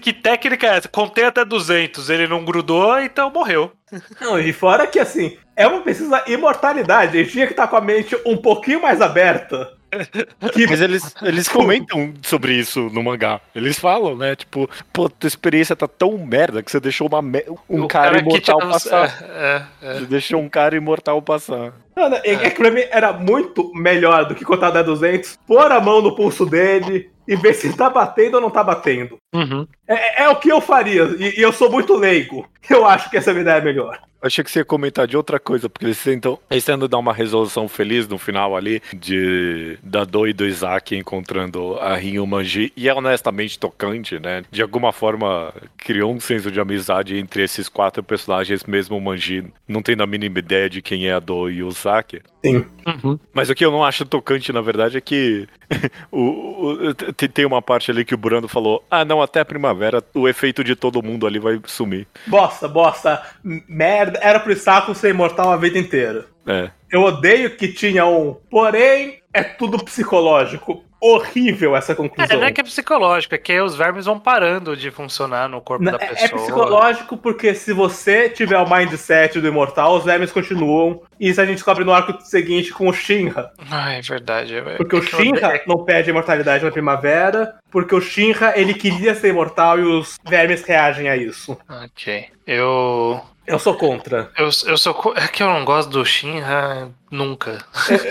Que 0.00 0.12
técnica 0.12 0.66
é 0.66 0.76
essa? 0.76 0.88
Contei 0.88 1.24
até 1.24 1.44
200, 1.44 2.10
ele 2.10 2.26
não 2.26 2.44
grudou, 2.44 3.00
então 3.00 3.30
morreu. 3.30 3.72
Não, 4.20 4.38
e 4.38 4.52
fora 4.52 4.86
que 4.86 4.98
assim, 5.00 5.36
é 5.56 5.66
uma 5.66 5.80
pesquisa 5.80 6.22
imortalidade, 6.28 7.18
ele 7.18 7.28
tinha 7.28 7.46
que 7.46 7.52
estar 7.52 7.66
com 7.66 7.76
a 7.76 7.80
mente 7.80 8.16
um 8.24 8.36
pouquinho 8.36 8.80
mais 8.82 9.00
aberta. 9.00 9.72
Que... 10.52 10.66
Mas 10.66 10.80
eles, 10.80 11.14
eles 11.22 11.48
comentam 11.48 12.14
sobre 12.22 12.54
isso 12.54 12.88
no 12.92 13.02
mangá. 13.02 13.40
Eles 13.54 13.78
falam, 13.78 14.16
né? 14.16 14.36
Tipo, 14.36 14.70
pô, 14.92 15.08
tua 15.08 15.26
experiência 15.26 15.74
tá 15.74 15.88
tão 15.88 16.16
merda 16.18 16.62
que 16.62 16.70
você 16.70 16.78
deixou 16.78 17.08
uma 17.08 17.20
me... 17.20 17.44
um 17.68 17.86
cara, 17.88 18.12
cara 18.12 18.20
imortal 18.20 18.58
passar. 18.58 19.22
É, 19.22 19.62
é, 19.82 19.90
é. 19.90 19.94
Você 19.94 20.06
deixou 20.06 20.40
um 20.40 20.48
cara 20.48 20.76
imortal 20.76 21.20
passar. 21.20 21.72
Mano, 21.96 22.16
é, 22.22 22.30
é 22.30 22.50
que 22.50 22.56
pra 22.56 22.70
mim 22.70 22.84
era 22.90 23.12
muito 23.12 23.72
melhor 23.74 24.26
do 24.26 24.34
que 24.34 24.44
contar 24.44 24.70
da 24.70 24.82
200, 24.82 25.36
pôr 25.46 25.70
a 25.72 25.80
mão 25.80 26.00
no 26.00 26.14
pulso 26.14 26.46
dele 26.46 27.10
e 27.30 27.36
ver 27.36 27.54
se 27.54 27.72
tá 27.76 27.88
batendo 27.88 28.34
ou 28.34 28.40
não 28.40 28.50
tá 28.50 28.64
batendo. 28.64 29.16
Uhum. 29.32 29.64
É, 29.86 30.24
é, 30.24 30.28
o 30.28 30.34
que 30.34 30.50
eu 30.50 30.60
faria, 30.60 31.04
e, 31.16 31.38
e, 31.38 31.40
eu 31.40 31.52
sou 31.52 31.70
muito 31.70 31.94
leigo. 31.94 32.44
Eu 32.68 32.84
acho 32.84 33.08
que 33.08 33.16
essa 33.16 33.30
ideia 33.30 33.58
é 33.58 33.60
melhor. 33.60 34.00
Achei 34.20 34.44
que 34.44 34.50
você 34.50 34.58
ia 34.58 34.64
comentar 34.64 35.06
de 35.06 35.16
outra 35.16 35.40
coisa, 35.40 35.68
porque 35.68 35.86
eles 35.86 36.02
tentam, 36.02 36.38
eles 36.50 36.64
tentam 36.64 36.88
dar 36.88 36.98
uma 36.98 37.12
resolução 37.12 37.68
feliz 37.68 38.06
no 38.06 38.18
final 38.18 38.54
ali, 38.54 38.82
de 38.92 39.78
da 39.82 40.04
Do 40.04 40.26
e 40.26 40.32
do 40.32 40.44
Isaac 40.44 40.94
encontrando 40.94 41.76
a 41.78 41.94
Rin 41.94 42.14
e 42.14 42.20
o 42.20 42.26
Manji, 42.26 42.72
e 42.76 42.88
é 42.88 42.94
honestamente 42.94 43.58
tocante, 43.58 44.18
né? 44.18 44.42
De 44.50 44.60
alguma 44.60 44.92
forma 44.92 45.54
criou 45.78 46.12
um 46.12 46.20
senso 46.20 46.50
de 46.50 46.60
amizade 46.60 47.16
entre 47.16 47.44
esses 47.44 47.68
quatro 47.68 48.02
personagens, 48.02 48.64
mesmo 48.64 48.96
o 48.96 49.00
Manji 49.00 49.44
não 49.66 49.80
tendo 49.80 50.02
a 50.02 50.06
mínima 50.06 50.38
ideia 50.40 50.68
de 50.68 50.82
quem 50.82 51.06
é 51.06 51.14
a 51.14 51.20
Do 51.20 51.48
e 51.48 51.62
o 51.62 51.68
Isaac. 51.68 52.20
Sim. 52.44 52.66
Uhum. 52.86 53.18
Mas 53.32 53.48
o 53.48 53.54
que 53.54 53.64
eu 53.64 53.70
não 53.70 53.84
acho 53.84 54.04
tocante, 54.04 54.52
na 54.52 54.60
verdade, 54.60 54.98
é 54.98 55.00
que 55.00 55.48
o, 56.10 56.88
o, 56.88 56.94
tem 56.94 57.44
uma 57.44 57.62
parte 57.62 57.90
ali 57.90 58.04
que 58.04 58.14
o 58.14 58.18
Brando 58.18 58.48
falou: 58.48 58.84
ah, 58.90 59.04
não, 59.04 59.22
até 59.22 59.40
a 59.40 59.44
primavera 59.44 60.02
o 60.14 60.28
efeito 60.28 60.64
de 60.64 60.74
todo 60.74 61.02
mundo 61.02 61.26
ali 61.26 61.38
vai 61.38 61.60
sumir. 61.66 62.06
Bosta, 62.26 62.68
bosta, 62.68 63.22
merda, 63.42 64.18
era 64.22 64.40
pro 64.40 64.56
saco 64.56 64.94
ser 64.94 65.10
imortal 65.10 65.52
a 65.52 65.56
vida 65.56 65.78
inteira. 65.78 66.26
É. 66.46 66.70
Eu 66.90 67.02
odeio 67.02 67.56
que 67.56 67.68
tinha 67.68 68.04
um, 68.06 68.36
porém, 68.50 69.20
é 69.32 69.42
tudo 69.42 69.82
psicológico. 69.84 70.84
Horrível 71.00 71.74
essa 71.76 71.94
conclusão. 71.94 72.36
É, 72.36 72.38
não 72.40 72.46
é 72.46 72.52
que 72.52 72.60
é 72.60 72.64
psicológico, 72.64 73.34
é 73.34 73.38
que 73.38 73.60
os 73.60 73.74
vermes 73.74 74.04
vão 74.04 74.18
parando 74.18 74.76
de 74.76 74.90
funcionar 74.90 75.48
no 75.48 75.60
corpo 75.60 75.82
Não, 75.84 75.92
da 75.92 75.98
é- 76.04 76.08
pessoa. 76.08 76.26
É 76.26 76.28
psicológico 76.42 77.16
porque 77.16 77.54
se 77.54 77.72
você 77.72 78.28
tiver 78.28 78.58
o 78.58 78.68
mindset 78.68 79.40
do 79.40 79.48
imortal, 79.48 79.96
os 79.96 80.04
vermes 80.04 80.30
continuam. 80.32 81.02
E 81.18 81.28
isso 81.28 81.40
a 81.40 81.44
gente 81.44 81.56
descobre 81.56 81.84
no 81.84 81.92
arco 81.92 82.18
seguinte 82.22 82.72
com 82.72 82.88
o 82.88 82.92
Shinra. 82.92 83.50
Ah, 83.70 83.92
é 83.92 84.00
verdade. 84.00 84.54
é- 84.56 84.76
Porque 84.76 84.96
o 84.96 84.98
é 84.98 85.02
eu- 85.02 85.06
Shinra 85.06 85.62
não 85.66 85.84
perde 85.84 86.10
a 86.10 86.12
imortalidade 86.12 86.64
na 86.64 86.70
primavera. 86.70 87.54
Porque 87.70 87.94
o 87.94 88.00
Shinra, 88.00 88.52
ele 88.58 88.74
queria 88.74 89.14
ser 89.14 89.28
imortal 89.28 89.78
e 89.78 89.82
os 89.82 90.16
vermes 90.28 90.62
reagem 90.62 91.08
a 91.08 91.16
isso. 91.16 91.56
Ok. 91.68 92.26
Eu. 92.46 93.20
Eu 93.46 93.58
sou 93.58 93.74
contra. 93.74 94.30
Eu, 94.36 94.48
eu 94.66 94.76
sou. 94.78 95.14
É 95.16 95.26
que 95.28 95.42
eu 95.42 95.46
não 95.48 95.64
gosto 95.64 95.88
do 95.90 96.04
Shinra 96.04 96.88
nunca. 97.10 97.58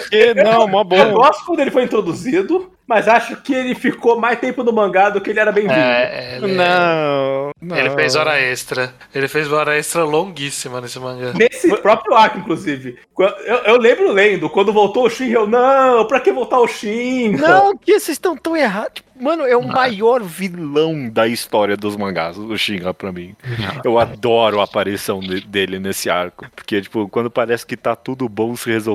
Que 0.09 0.33
não, 0.43 0.67
mó 0.67 0.81
Eu 0.81 0.85
bom. 0.85 1.11
gosto 1.13 1.45
quando 1.45 1.59
ele 1.59 1.71
foi 1.71 1.83
introduzido, 1.83 2.71
mas 2.87 3.07
acho 3.07 3.37
que 3.41 3.53
ele 3.53 3.75
ficou 3.75 4.19
mais 4.19 4.39
tempo 4.39 4.63
no 4.63 4.73
mangá 4.73 5.09
do 5.09 5.21
que 5.21 5.29
ele 5.29 5.39
era 5.39 5.51
bem-vindo. 5.51 5.73
É, 5.75 6.37
ele, 6.37 6.53
Não, 6.55 7.51
não. 7.61 7.77
ele 7.77 7.89
fez 7.91 8.15
hora 8.15 8.39
extra. 8.39 8.93
Ele 9.13 9.27
fez 9.27 9.51
hora 9.51 9.77
extra 9.77 10.03
longuíssima 10.03 10.81
nesse 10.81 10.99
mangá. 10.99 11.31
Nesse 11.33 11.75
próprio 11.77 12.15
arco, 12.15 12.39
inclusive. 12.39 12.97
Eu, 13.45 13.57
eu 13.65 13.77
lembro 13.77 14.11
lendo, 14.11 14.49
quando 14.49 14.73
voltou 14.73 15.05
o 15.05 15.09
Shinra, 15.09 15.39
eu, 15.41 15.47
não, 15.47 16.05
pra 16.07 16.19
que 16.19 16.31
voltar 16.31 16.59
o 16.59 16.67
Shinra? 16.67 17.47
Não, 17.47 17.77
que 17.77 17.91
vocês 17.93 18.09
estão 18.15 18.35
tão 18.35 18.55
errados. 18.57 18.91
Tipo, 18.95 19.09
Mano, 19.19 19.45
é 19.45 19.55
o 19.57 19.61
maior 19.67 20.23
vilão 20.23 21.09
da 21.09 21.27
história 21.27 21.75
dos 21.75 21.97
mangás, 21.97 22.37
o 22.37 22.57
Shinra 22.57 22.93
pra 22.93 23.11
mim. 23.11 23.35
Eu 23.83 23.99
adoro 23.99 24.61
a 24.61 24.63
aparição 24.63 25.19
de- 25.19 25.41
dele 25.41 25.77
nesse 25.77 26.09
arco. 26.09 26.45
Porque, 26.55 26.81
tipo, 26.81 27.05
quando 27.09 27.29
parece 27.29 27.65
que 27.65 27.75
tá 27.75 27.97
tudo 27.97 28.29
bom 28.29 28.55
se 28.55 28.69
resolvendo, 28.71 28.88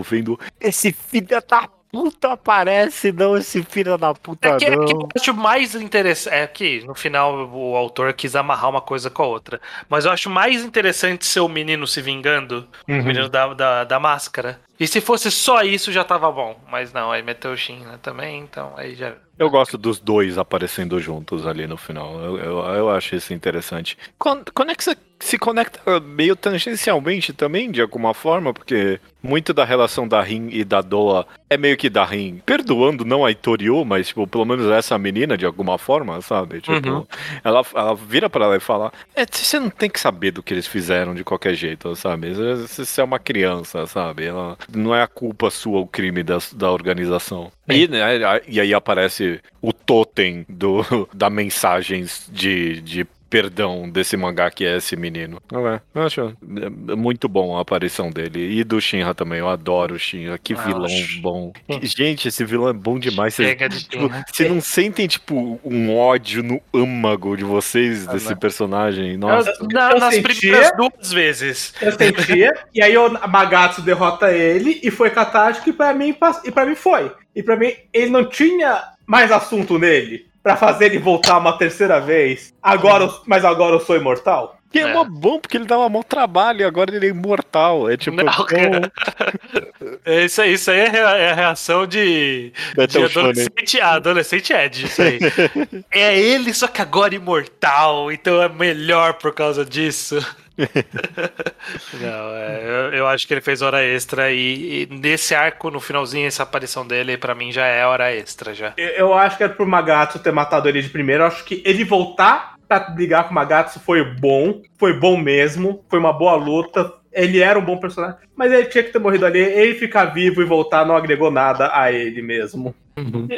esse 0.60 0.92
filho 0.92 1.42
da 1.48 1.68
puta 1.92 2.32
aparece, 2.32 3.12
não, 3.12 3.36
esse 3.36 3.62
filho 3.62 3.96
da 3.96 4.12
puta 4.12 4.48
É 4.48 4.52
que, 4.56 4.64
é 4.64 4.76
que 4.76 4.92
eu 4.92 4.98
não. 4.98 5.08
acho 5.16 5.32
mais 5.32 5.74
interessante. 5.76 6.34
É 6.34 6.46
que 6.46 6.84
no 6.84 6.94
final 6.94 7.48
o 7.52 7.76
autor 7.76 8.12
quis 8.14 8.34
amarrar 8.34 8.68
uma 8.70 8.80
coisa 8.80 9.08
com 9.10 9.22
a 9.22 9.26
outra. 9.26 9.60
Mas 9.88 10.04
eu 10.04 10.10
acho 10.10 10.28
mais 10.28 10.64
interessante 10.64 11.24
ser 11.24 11.40
o 11.40 11.48
menino 11.48 11.86
se 11.86 12.02
vingando, 12.02 12.68
o 12.88 12.92
menino 12.92 13.28
da, 13.28 13.54
da, 13.54 13.84
da 13.84 14.00
máscara. 14.00 14.60
E 14.78 14.88
se 14.88 15.00
fosse 15.00 15.30
só 15.30 15.62
isso 15.62 15.92
já 15.92 16.02
tava 16.02 16.30
bom. 16.32 16.58
Mas 16.68 16.92
não, 16.92 17.12
aí 17.12 17.22
meteu 17.22 17.52
o 17.52 17.56
Shinra 17.56 17.96
também, 17.98 18.40
então 18.40 18.72
aí 18.76 18.94
já. 18.96 19.14
Eu 19.38 19.50
gosto 19.50 19.76
dos 19.76 19.98
dois 19.98 20.38
aparecendo 20.38 21.00
juntos 21.00 21.46
ali 21.46 21.66
no 21.66 21.76
final. 21.76 22.20
Eu, 22.20 22.38
eu, 22.38 22.58
eu 22.58 22.90
acho 22.90 23.16
isso 23.16 23.34
interessante. 23.34 23.96
Quando, 24.18 24.52
quando 24.52 24.70
é 24.70 24.74
que 24.74 24.84
você 24.84 24.96
se 25.20 25.38
conecta 25.38 26.00
meio 26.00 26.36
tangencialmente 26.36 27.32
também, 27.32 27.70
de 27.70 27.80
alguma 27.80 28.12
forma? 28.12 28.52
Porque 28.52 29.00
muito 29.22 29.54
da 29.54 29.64
relação 29.64 30.06
da 30.06 30.20
Rin 30.22 30.48
e 30.50 30.64
da 30.64 30.82
Doa 30.82 31.26
é 31.48 31.56
meio 31.56 31.76
que 31.78 31.88
da 31.88 32.04
Rin 32.04 32.42
perdoando 32.44 33.04
não 33.04 33.24
a 33.24 33.30
Itoriu, 33.30 33.84
mas, 33.84 34.08
tipo, 34.08 34.26
pelo 34.26 34.44
menos 34.44 34.70
essa 34.70 34.98
menina 34.98 35.36
de 35.38 35.46
alguma 35.46 35.78
forma, 35.78 36.20
sabe? 36.20 36.60
Tipo, 36.60 36.88
Uhum. 36.88 37.06
ela, 37.42 37.64
ela 37.74 37.94
vira 37.94 38.28
pra 38.28 38.44
ela 38.44 38.56
e 38.56 38.60
fala: 38.60 38.92
É, 39.16 39.24
você 39.24 39.58
não 39.58 39.70
tem 39.70 39.88
que 39.88 39.98
saber 40.00 40.30
do 40.32 40.42
que 40.42 40.52
eles 40.52 40.66
fizeram 40.66 41.14
de 41.14 41.24
qualquer 41.24 41.54
jeito, 41.54 41.94
sabe? 41.96 42.34
Você 42.34 42.84
você 42.84 43.00
é 43.00 43.04
uma 43.04 43.18
criança, 43.18 43.86
sabe? 43.86 44.26
Ela, 44.26 44.58
não 44.74 44.94
é 44.94 45.02
a 45.02 45.06
culpa 45.08 45.48
sua 45.50 45.80
o 45.80 45.86
crime 45.86 46.22
da, 46.22 46.38
da 46.52 46.70
organização. 46.70 47.50
E, 47.68 47.88
né, 47.88 48.42
e 48.46 48.60
aí 48.60 48.74
aparece 48.74 49.40
o 49.60 49.72
totem 49.72 50.44
do, 50.48 50.82
da 51.14 51.30
mensagens 51.30 52.28
de, 52.30 52.80
de 52.82 53.06
perdão 53.34 53.90
desse 53.90 54.16
mangá 54.16 54.48
que 54.48 54.64
é 54.64 54.76
esse 54.76 54.94
menino. 54.94 55.42
Não 55.50 55.66
é? 55.66 55.80
Eu 55.92 56.02
acho 56.02 56.20
é, 56.20 56.94
muito 56.94 57.28
bom 57.28 57.56
a 57.56 57.62
aparição 57.62 58.08
dele. 58.08 58.60
E 58.60 58.62
do 58.62 58.80
Shinra 58.80 59.12
também. 59.12 59.40
Eu 59.40 59.48
adoro 59.48 59.96
o 59.96 59.98
Shinra. 59.98 60.38
Que 60.38 60.52
Ah, 60.54 60.56
vilão 60.62 60.86
bom. 61.20 61.52
Gente, 61.82 62.28
esse 62.28 62.44
vilão 62.44 62.68
é 62.68 62.72
bom 62.72 62.96
demais. 62.96 63.34
Vocês, 63.34 63.48
Chega 63.48 63.68
de 63.68 63.82
tipo, 63.88 64.04
Shinra. 64.04 64.24
vocês 64.32 64.48
não 64.52 64.60
sentem, 64.60 65.08
tipo, 65.08 65.58
um 65.64 65.96
ódio 65.96 66.44
no 66.44 66.60
âmago 66.72 67.36
de 67.36 67.42
vocês 67.42 68.06
desse 68.06 68.30
não. 68.30 68.36
personagem? 68.36 69.16
Nossa. 69.16 69.52
Na- 69.72 69.90
eu 69.92 69.98
nas 69.98 70.14
sentia- 70.14 70.34
primeiras 70.40 70.72
duas 70.78 71.12
vezes. 71.12 71.74
Eu 71.82 71.90
sentia, 71.92 72.52
e 72.72 72.80
aí 72.80 72.96
o 72.96 73.10
Magatsu 73.28 73.82
derrota 73.82 74.30
ele 74.32 74.78
e 74.82 74.92
foi 74.92 75.10
catártico, 75.10 75.68
e 75.70 75.72
pra 75.72 75.92
mim, 75.92 76.14
e 76.44 76.50
pra 76.52 76.64
mim 76.64 76.76
foi. 76.76 77.10
E 77.34 77.42
pra 77.42 77.56
mim, 77.56 77.72
ele 77.92 78.10
não 78.10 78.24
tinha 78.24 78.80
mais 79.06 79.32
assunto 79.32 79.76
nele 79.76 80.26
pra 80.44 80.54
fazer 80.56 80.84
ele 80.86 80.98
voltar 80.98 81.38
uma 81.38 81.56
terceira 81.58 81.98
vez. 81.98 82.54
Agora, 82.62 83.04
eu- 83.04 83.20
mas 83.26 83.44
agora 83.44 83.74
eu 83.74 83.80
sou 83.80 83.96
imortal? 83.96 84.58
Que 84.70 84.80
é, 84.80 84.82
É. 84.82 84.92
mó 84.92 85.04
bom, 85.04 85.38
porque 85.38 85.56
ele 85.56 85.66
dava 85.66 85.88
mó 85.88 86.02
trabalho 86.02 86.60
e 86.60 86.64
agora 86.64 86.94
ele 86.94 87.06
é 87.06 87.10
imortal. 87.10 87.88
É 87.88 87.96
tipo. 87.96 88.16
Não, 88.16 88.24
bom. 88.24 89.96
É 90.04 90.24
Isso, 90.24 90.42
aí- 90.42 90.52
isso 90.54 90.70
aí 90.70 90.80
é 90.80 90.96
é 90.96 91.30
a 91.30 91.34
reação 91.34 91.86
de, 91.86 92.50
de 92.50 92.74
Battle 92.76 93.08
Shonen. 93.08 93.30
adolescente, 93.30 93.80
ah, 93.80 93.92
adolescente 93.92 94.52
Ed, 94.52 94.84
isso 94.86 95.00
aí. 95.02 95.18
é 95.92 96.18
ele, 96.18 96.52
só 96.52 96.66
que 96.66 96.82
agora 96.82 97.14
imortal, 97.14 98.10
então 98.12 98.42
é 98.42 98.48
melhor 98.48 99.14
por 99.14 99.32
causa 99.32 99.64
disso. 99.64 100.18
Não, 102.00 102.36
é, 102.36 102.62
eu, 102.62 102.94
eu 102.94 103.06
acho 103.08 103.26
que 103.26 103.34
ele 103.34 103.40
fez 103.40 103.62
hora 103.62 103.82
extra 103.84 104.30
e, 104.30 104.82
e 104.82 104.88
nesse 104.90 105.34
arco, 105.34 105.70
no 105.70 105.80
finalzinho, 105.80 106.26
essa 106.26 106.42
aparição 106.42 106.86
dele, 106.86 107.16
pra 107.16 107.34
mim 107.34 107.50
já 107.50 107.66
é 107.66 107.84
hora 107.84 108.14
extra 108.14 108.54
já. 108.54 108.72
Eu, 108.76 108.88
eu 108.88 109.14
acho 109.14 109.36
que 109.36 109.42
era 109.42 109.52
pro 109.52 109.66
Magatsu 109.66 110.18
ter 110.18 110.32
matado 110.32 110.68
ele 110.68 110.82
de 110.82 110.88
primeiro. 110.88 111.22
Eu 111.24 111.28
acho 111.28 111.44
que 111.44 111.62
ele 111.64 111.84
voltar 111.84 112.54
pra 112.68 112.80
brigar 112.80 113.24
com 113.24 113.30
o 113.30 113.34
Magatsu 113.34 113.80
foi 113.80 114.04
bom. 114.04 114.62
Foi 114.78 114.98
bom 114.98 115.16
mesmo. 115.16 115.84
Foi 115.88 115.98
uma 115.98 116.12
boa 116.12 116.34
luta. 116.34 116.92
Ele 117.14 117.40
era 117.40 117.58
um 117.58 117.64
bom 117.64 117.78
personagem. 117.78 118.16
Mas 118.36 118.52
ele 118.52 118.66
tinha 118.66 118.82
que 118.84 118.92
ter 118.92 118.98
morrido 118.98 119.24
ali. 119.24 119.38
Ele 119.38 119.74
ficar 119.74 120.06
vivo 120.06 120.42
e 120.42 120.44
voltar 120.44 120.84
não 120.84 120.96
agregou 120.96 121.30
nada 121.30 121.70
a 121.72 121.92
ele 121.92 122.20
mesmo. 122.20 122.74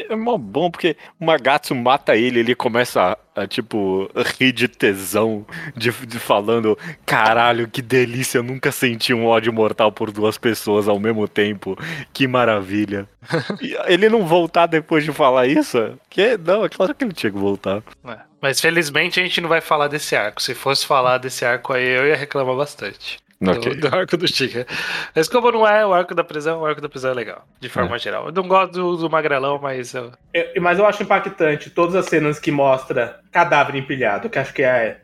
É 0.09 0.14
mó 0.14 0.37
bom, 0.37 0.70
porque 0.70 0.97
o 1.18 1.24
Magatsu 1.24 1.74
mata 1.74 2.14
ele, 2.14 2.41
ele 2.41 2.55
começa 2.55 3.18
a, 3.35 3.43
a, 3.43 3.47
tipo, 3.47 4.11
rir 4.39 4.53
de 4.53 4.68
tesão, 4.68 5.47
de, 5.74 5.91
de 5.91 6.18
falando, 6.18 6.79
caralho, 7.07 7.66
que 7.66 7.81
delícia, 7.81 8.39
eu 8.39 8.43
nunca 8.43 8.70
senti 8.70 9.14
um 9.14 9.24
ódio 9.24 9.53
mortal 9.55 9.91
por 9.91 10.12
duas 10.12 10.37
pessoas 10.37 10.89
ao 10.89 11.01
mesmo 11.01 11.27
tempo, 11.27 11.77
que 12.12 12.27
maravilha. 12.27 13.09
E 13.61 13.77
ele 13.87 14.09
não 14.09 14.27
voltar 14.27 14.66
depois 14.66 15.03
de 15.03 15.12
falar 15.12 15.47
isso? 15.47 15.99
Que, 16.09 16.37
não, 16.37 16.64
é 16.64 16.68
claro 16.68 16.95
que 16.95 17.03
ele 17.03 17.12
tinha 17.12 17.33
que 17.33 17.39
voltar. 17.39 17.83
É. 18.07 18.18
Mas 18.41 18.61
felizmente 18.61 19.18
a 19.18 19.22
gente 19.22 19.41
não 19.41 19.49
vai 19.49 19.61
falar 19.61 19.89
desse 19.89 20.14
arco. 20.14 20.41
Se 20.41 20.55
fosse 20.55 20.87
falar 20.87 21.18
desse 21.18 21.45
arco 21.45 21.72
aí, 21.72 21.85
eu 21.85 22.07
ia 22.07 22.16
reclamar 22.16 22.55
bastante. 22.55 23.18
Do, 23.39 23.51
Ok. 23.51 23.74
do 23.74 23.87
arco 23.95 24.16
do 24.16 24.26
Chica. 24.26 24.66
Mas 25.14 25.28
como 25.28 25.53
não 25.53 25.68
é 25.68 25.84
o 25.84 25.93
arco 25.93 26.14
da 26.14 26.24
prisão, 26.24 26.61
o 26.62 26.64
arco 26.66 26.80
da 26.80 26.89
prisão 26.89 27.11
é 27.11 27.14
legal, 27.14 27.45
de 27.61 27.68
forma 27.68 27.99
geral. 27.99 28.26
Eu 28.26 28.32
não 28.32 28.49
gosto 28.49 28.72
do, 28.72 28.97
do 28.97 29.11
Magrelão, 29.11 29.59
mas 29.62 29.93
eu, 29.93 30.11
Eu- 30.32 30.62
mas 30.62 30.78
eu 30.78 30.87
acho 30.87 31.03
impactante 31.03 31.68
todas 31.68 31.95
as 31.95 32.07
cenas 32.07 32.39
que 32.39 32.51
mostra 32.51 33.20
cadáver 33.30 33.76
empilhado, 33.76 34.30
que 34.30 34.39
acho 34.39 34.55
que 34.55 34.62
é. 34.62 35.01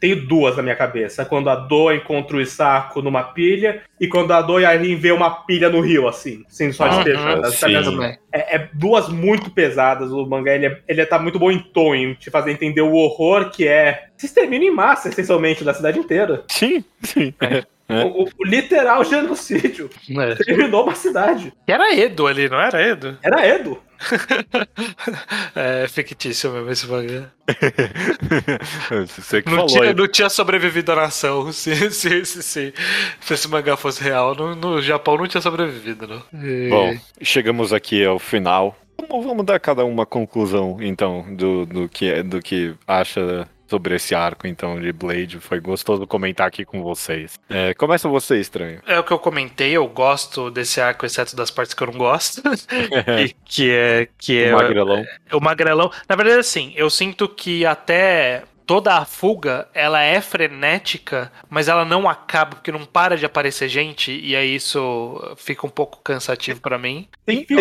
Tenho 0.00 0.24
duas 0.26 0.56
na 0.56 0.62
minha 0.62 0.76
cabeça. 0.76 1.24
Quando 1.24 1.50
a 1.50 1.56
Do 1.56 1.92
encontra 1.92 2.36
o 2.36 2.40
Isako 2.40 3.02
numa 3.02 3.24
pilha, 3.24 3.82
e 4.00 4.06
quando 4.06 4.30
a 4.32 4.40
Do 4.40 4.60
e 4.60 4.64
a 4.64 4.70
Rin 4.70 4.94
vê 4.94 5.10
uma 5.10 5.44
pilha 5.44 5.68
no 5.68 5.80
rio, 5.80 6.06
assim, 6.06 6.44
sendo 6.48 6.72
só 6.74 6.84
Uhum, 6.84 7.02
despejada. 7.02 7.50
sim. 7.50 7.56
sabe? 7.56 7.84
também. 7.84 8.18
É, 8.32 8.56
é 8.56 8.68
duas 8.72 9.08
muito 9.08 9.50
pesadas. 9.50 10.12
O 10.12 10.24
mangá 10.26 10.54
ele, 10.54 10.66
é, 10.66 10.78
ele 10.86 11.04
tá 11.06 11.18
muito 11.18 11.38
bom 11.40 11.50
em 11.50 11.58
tom, 11.58 11.92
em 11.94 12.14
te 12.14 12.30
fazer 12.30 12.52
entender 12.52 12.82
o 12.82 12.92
horror 12.94 13.50
que 13.50 13.66
é. 13.66 14.04
Se 14.16 14.26
extermínio 14.26 14.68
em 14.68 14.74
massa, 14.74 15.08
essencialmente, 15.08 15.64
da 15.64 15.74
cidade 15.74 15.98
inteira. 15.98 16.44
Sim, 16.48 16.84
sim. 17.02 17.34
É. 17.40 17.64
O, 17.86 18.22
o- 18.24 18.28
o 18.38 18.44
literal 18.46 19.04
genocídio. 19.04 19.90
É. 20.08 20.34
Terminou 20.36 20.84
uma 20.84 20.94
cidade. 20.94 21.52
Era 21.66 21.94
Edo 21.94 22.26
ali, 22.26 22.48
não 22.48 22.58
era 22.60 22.80
Edo? 22.82 23.18
Era 23.22 23.46
Edo. 23.46 23.78
É 25.54 25.86
fictício 25.88 26.50
mesmo 26.50 26.70
esse 26.70 26.86
mangá. 26.86 27.30
Você 29.06 29.42
que 29.42 29.48
Não 29.48 29.56
falou 29.56 29.66
tinha, 29.70 29.82
aí. 29.84 29.94
não 29.94 30.08
tinha 30.08 30.28
sobrevivido 30.28 30.92
a 30.92 30.96
nação. 30.96 31.50
Se, 31.52 31.74
se, 31.90 32.24
se, 32.24 32.42
se, 32.42 32.74
se 33.20 33.34
esse 33.34 33.48
mangá 33.48 33.76
fosse 33.76 34.02
real, 34.02 34.34
no, 34.34 34.54
no 34.54 34.82
Japão 34.82 35.16
não 35.16 35.26
tinha 35.26 35.40
sobrevivido, 35.40 36.06
não. 36.06 36.22
E- 36.42 36.68
Bom, 36.68 36.96
chegamos 37.22 37.72
aqui 37.72 38.04
ao 38.04 38.18
final. 38.18 38.76
Vamos, 39.08 39.26
vamos 39.26 39.44
dar 39.44 39.58
cada 39.60 39.84
um 39.84 39.90
uma 39.90 40.06
conclusão, 40.06 40.78
então, 40.80 41.24
do, 41.34 41.66
do, 41.66 41.88
que, 41.88 42.06
é- 42.10 42.22
do 42.22 42.40
que 42.40 42.74
acha 42.86 43.46
sobre 43.66 43.96
esse 43.96 44.14
arco, 44.14 44.46
então, 44.46 44.80
de 44.80 44.92
Blade. 44.92 45.38
Foi 45.40 45.60
gostoso 45.60 46.06
comentar 46.06 46.46
aqui 46.46 46.64
com 46.64 46.82
vocês. 46.82 47.38
É, 47.48 47.74
começa 47.74 48.08
você, 48.08 48.38
estranho. 48.38 48.80
É 48.86 48.98
o 48.98 49.04
que 49.04 49.12
eu 49.12 49.18
comentei, 49.18 49.72
eu 49.72 49.86
gosto 49.86 50.50
desse 50.50 50.80
arco, 50.80 51.06
exceto 51.06 51.36
das 51.36 51.50
partes 51.50 51.74
que 51.74 51.82
eu 51.82 51.88
não 51.88 51.98
gosto. 51.98 52.42
que, 52.42 53.34
que 53.44 53.70
é. 53.70 54.08
Que 54.18 54.42
é 54.44 54.54
o 54.54 54.58
Magrelão. 54.58 55.04
o 55.32 55.40
magrelão. 55.40 55.90
Na 56.08 56.16
verdade, 56.16 56.38
assim, 56.40 56.72
eu 56.76 56.88
sinto 56.90 57.28
que 57.28 57.64
até 57.64 58.44
toda 58.66 58.94
a 58.94 59.04
fuga 59.04 59.68
ela 59.74 60.02
é 60.02 60.20
frenética, 60.20 61.30
mas 61.48 61.68
ela 61.68 61.84
não 61.84 62.08
acaba 62.08 62.56
porque 62.56 62.72
não 62.72 62.84
para 62.84 63.16
de 63.16 63.26
aparecer 63.26 63.68
gente 63.68 64.12
e 64.12 64.34
aí 64.34 64.54
isso 64.54 65.34
fica 65.36 65.66
um 65.66 65.70
pouco 65.70 66.00
cansativo 66.02 66.60
pra 66.60 66.78
mim. 66.78 67.08
Tem 67.24 67.44
tem-. 67.44 67.56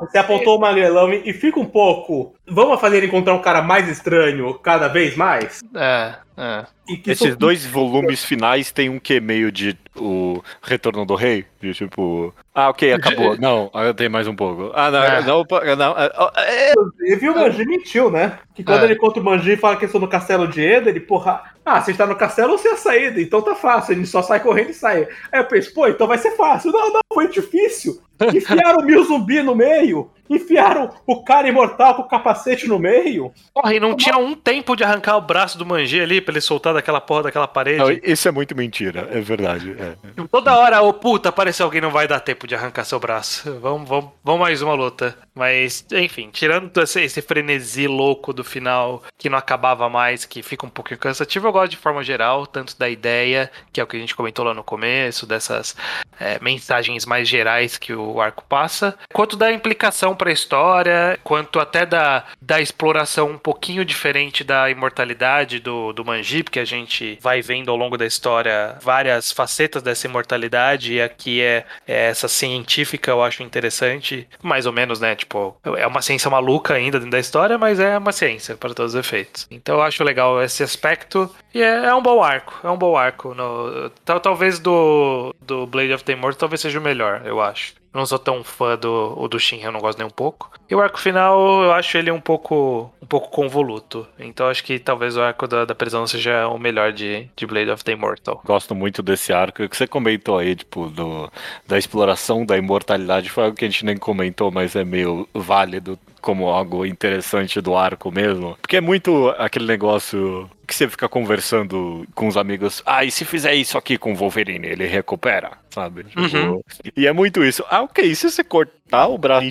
Você 0.00 0.18
apontou 0.18 0.56
o 0.56 0.60
magrelão 0.60 1.12
e 1.12 1.32
fica 1.32 1.60
um 1.60 1.66
pouco 1.66 2.34
vamos 2.46 2.80
fazer 2.80 2.98
ele 2.98 3.06
encontrar 3.06 3.34
um 3.34 3.42
cara 3.42 3.62
mais 3.62 3.88
estranho 3.88 4.54
cada 4.54 4.88
vez 4.88 5.16
mais? 5.16 5.62
É, 5.74 6.14
é. 6.36 6.66
Esses 7.06 7.36
dois 7.36 7.64
volumes 7.64 8.24
finais 8.24 8.70
tem 8.70 8.90
um 8.90 8.98
que 8.98 9.18
meio 9.20 9.50
de 9.50 9.76
o 9.96 10.42
Retorno 10.60 11.06
do 11.06 11.14
Rei, 11.14 11.46
de 11.60 11.72
tipo, 11.72 12.34
ah, 12.54 12.68
ok, 12.68 12.92
acabou. 12.92 13.36
Não, 13.40 13.70
tem 13.96 14.08
mais 14.08 14.26
um 14.26 14.34
pouco. 14.34 14.70
Ah, 14.74 14.90
não, 14.90 15.02
é. 15.02 15.22
não, 15.22 15.44
não, 15.76 15.96
é... 16.36 16.72
Inclusive 16.72 17.28
o 17.30 17.34
Manji 17.34 17.64
mentiu, 17.64 18.10
né? 18.10 18.38
Que 18.54 18.62
quando 18.62 18.82
é. 18.82 18.84
ele 18.86 18.96
contra 18.96 19.20
o 19.20 19.24
Manji 19.24 19.52
e 19.52 19.56
fala 19.56 19.76
que 19.76 19.84
eu 19.84 19.88
sou 19.88 20.00
no 20.00 20.08
castelo 20.08 20.48
de 20.48 20.60
Eda, 20.60 20.90
ele, 20.90 21.00
porra, 21.00 21.42
ah, 21.64 21.80
você 21.80 21.92
está 21.92 22.06
no 22.06 22.16
castelo 22.16 22.52
ou 22.52 22.58
você 22.58 22.68
é 22.68 22.72
a 22.72 22.76
saída, 22.76 23.20
então 23.20 23.40
tá 23.40 23.54
fácil, 23.54 23.92
ele 23.92 24.06
só 24.06 24.22
sai 24.22 24.40
correndo 24.40 24.70
e 24.70 24.74
sai. 24.74 25.08
Aí 25.32 25.40
eu 25.40 25.44
penso, 25.46 25.72
pô, 25.72 25.86
então 25.86 26.06
vai 26.06 26.18
ser 26.18 26.32
fácil. 26.32 26.70
Não, 26.72 26.92
não, 26.92 27.00
foi 27.12 27.28
difícil. 27.28 28.00
Enfiaram 28.34 28.84
mil 28.84 29.02
zumbi 29.04 29.42
no 29.42 29.54
meio. 29.54 30.10
Enfiaram 30.28 30.90
o 31.06 31.22
cara 31.22 31.48
imortal 31.48 31.94
com 31.96 32.02
o 32.02 32.08
capacete 32.08 32.66
no 32.66 32.78
meio. 32.78 33.32
Porra, 33.52 33.74
e 33.74 33.80
não 33.80 33.96
tinha 33.96 34.16
um 34.16 34.34
tempo 34.34 34.74
de 34.74 34.82
arrancar 34.82 35.16
o 35.16 35.20
braço 35.20 35.58
do 35.58 35.66
Manji 35.66 36.00
ali 36.00 36.20
pra 36.20 36.32
ele 36.32 36.40
soltar 36.40 36.74
daquela 36.74 37.00
porra 37.00 37.24
daquela 37.24 37.46
parede. 37.46 37.78
Não, 37.78 37.90
isso 37.90 38.26
é 38.26 38.30
muito 38.30 38.56
mentira, 38.56 39.08
é 39.12 39.20
verdade. 39.20 39.76
É. 39.78 39.94
Toda 40.30 40.56
hora, 40.56 40.82
ô 40.82 40.88
oh, 40.88 40.94
puta, 40.94 41.28
apareceu 41.28 41.66
alguém, 41.66 41.80
não 41.80 41.90
vai 41.90 42.08
dar 42.08 42.20
tempo 42.20 42.46
de 42.46 42.54
arrancar 42.54 42.84
seu 42.84 42.98
braço. 42.98 43.58
Vamos, 43.60 43.88
vamos, 43.88 44.10
vamos 44.22 44.40
mais 44.40 44.62
uma 44.62 44.74
luta. 44.74 45.16
Mas, 45.34 45.84
enfim, 45.90 46.30
tirando 46.30 46.80
esse, 46.80 47.00
esse 47.02 47.20
frenesi 47.20 47.88
louco 47.88 48.32
do 48.32 48.44
final, 48.44 49.02
que 49.18 49.28
não 49.28 49.36
acabava 49.36 49.88
mais, 49.88 50.24
que 50.24 50.42
fica 50.42 50.64
um 50.64 50.70
pouquinho 50.70 51.00
cansativo, 51.00 51.48
eu 51.48 51.52
gosto 51.52 51.72
de 51.72 51.76
forma 51.76 52.04
geral, 52.04 52.46
tanto 52.46 52.78
da 52.78 52.88
ideia, 52.88 53.50
que 53.72 53.80
é 53.80 53.84
o 53.84 53.86
que 53.86 53.96
a 53.96 54.00
gente 54.00 54.14
comentou 54.14 54.44
lá 54.44 54.54
no 54.54 54.62
começo, 54.62 55.26
dessas 55.26 55.76
é, 56.20 56.38
mensagens 56.40 57.04
mais 57.04 57.28
gerais 57.28 57.76
que 57.76 57.92
o 57.92 58.20
arco 58.20 58.44
passa, 58.48 58.96
quanto 59.12 59.36
da 59.36 59.52
implicação 59.52 60.14
para 60.14 60.30
a 60.30 60.32
história, 60.32 61.18
quanto 61.24 61.58
até 61.58 61.84
da, 61.84 62.24
da 62.40 62.60
exploração 62.60 63.30
um 63.30 63.38
pouquinho 63.38 63.84
diferente 63.84 64.44
da 64.44 64.70
imortalidade 64.70 65.58
do, 65.58 65.92
do 65.92 66.04
porque 66.44 66.60
a 66.60 66.64
gente 66.64 67.18
vai 67.20 67.42
vendo 67.42 67.70
ao 67.70 67.76
longo 67.76 67.96
da 67.96 68.06
história 68.06 68.78
várias 68.80 69.32
facetas 69.32 69.82
dessa 69.82 70.06
imortalidade, 70.06 70.94
e 70.94 71.02
aqui 71.02 71.40
é, 71.40 71.64
é 71.88 72.06
essa 72.06 72.28
científica, 72.28 73.10
eu 73.10 73.22
acho 73.22 73.42
interessante, 73.42 74.28
mais 74.40 74.66
ou 74.66 74.72
menos, 74.72 75.00
né? 75.00 75.16
Tipo, 75.24 75.56
é 75.76 75.86
uma 75.86 76.02
ciência 76.02 76.30
maluca 76.30 76.74
ainda 76.74 76.98
dentro 76.98 77.10
da 77.10 77.18
história, 77.18 77.56
mas 77.56 77.80
é 77.80 77.96
uma 77.96 78.12
ciência 78.12 78.56
para 78.56 78.74
todos 78.74 78.94
os 78.94 79.00
efeitos. 79.00 79.46
Então 79.50 79.76
eu 79.76 79.82
acho 79.82 80.04
legal 80.04 80.40
esse 80.42 80.62
aspecto. 80.62 81.34
E 81.54 81.62
é, 81.62 81.86
é 81.86 81.94
um 81.94 82.02
bom 82.02 82.22
arco. 82.22 82.54
É 82.62 82.70
um 82.70 82.76
bom 82.76 82.94
arco. 82.94 83.34
No, 83.34 83.90
tal, 84.04 84.20
talvez 84.20 84.58
do, 84.58 85.34
do 85.40 85.66
Blade 85.66 85.94
of 85.94 86.04
the 86.04 86.12
Immortal 86.12 86.40
talvez 86.40 86.60
seja 86.60 86.78
o 86.78 86.82
melhor, 86.82 87.22
eu 87.24 87.40
acho. 87.40 87.74
Não 87.94 88.04
sou 88.04 88.18
tão 88.18 88.42
fã 88.42 88.76
do, 88.76 89.28
do 89.28 89.38
Shin, 89.38 89.60
eu 89.62 89.70
não 89.70 89.80
gosto 89.80 89.98
nem 89.98 90.06
um 90.06 90.10
pouco. 90.10 90.50
E 90.68 90.74
o 90.74 90.80
arco 90.80 90.98
final, 90.98 91.62
eu 91.62 91.72
acho 91.72 91.96
ele 91.96 92.10
um 92.10 92.20
pouco 92.20 92.92
um 93.00 93.06
pouco 93.06 93.30
convoluto. 93.30 94.06
Então 94.18 94.48
acho 94.48 94.64
que 94.64 94.78
talvez 94.78 95.16
o 95.16 95.22
arco 95.22 95.46
da, 95.46 95.64
da 95.64 95.74
prisão 95.74 96.06
seja 96.06 96.48
o 96.48 96.58
melhor 96.58 96.92
de, 96.92 97.28
de 97.36 97.46
Blade 97.46 97.70
of 97.70 97.84
the 97.84 97.92
Immortal. 97.92 98.42
Gosto 98.44 98.74
muito 98.74 99.02
desse 99.02 99.32
arco. 99.32 99.62
O 99.62 99.68
que 99.68 99.76
você 99.76 99.86
comentou 99.86 100.38
aí, 100.38 100.56
tipo, 100.56 100.88
do, 100.88 101.30
da 101.66 101.78
exploração 101.78 102.44
da 102.44 102.56
imortalidade 102.56 103.30
foi 103.30 103.44
algo 103.44 103.56
que 103.56 103.64
a 103.64 103.68
gente 103.68 103.84
nem 103.84 103.96
comentou, 103.96 104.50
mas 104.50 104.74
é 104.74 104.84
meio 104.84 105.28
válido 105.32 105.98
como 106.20 106.48
algo 106.48 106.86
interessante 106.86 107.60
do 107.60 107.76
arco 107.76 108.10
mesmo. 108.10 108.56
Porque 108.62 108.78
é 108.78 108.80
muito 108.80 109.28
aquele 109.36 109.66
negócio 109.66 110.50
que 110.66 110.74
você 110.74 110.88
fica 110.88 111.08
conversando 111.08 112.06
com 112.14 112.26
os 112.26 112.36
amigos. 112.36 112.82
Ah, 112.86 113.04
e 113.04 113.10
se 113.10 113.24
fizer 113.24 113.54
isso 113.54 113.76
aqui 113.76 113.98
com 113.98 114.12
o 114.12 114.16
Wolverine, 114.16 114.66
ele 114.66 114.86
recupera, 114.86 115.52
sabe? 115.70 116.04
Tipo, 116.04 116.20
uhum. 116.20 116.60
E 116.96 117.06
é 117.06 117.12
muito 117.12 117.44
isso. 117.44 117.64
Ah, 117.68 117.82
ok, 117.82 118.14
se 118.14 118.30
você 118.30 118.42
cortar 118.42 119.06
o 119.08 119.18
braço, 119.18 119.44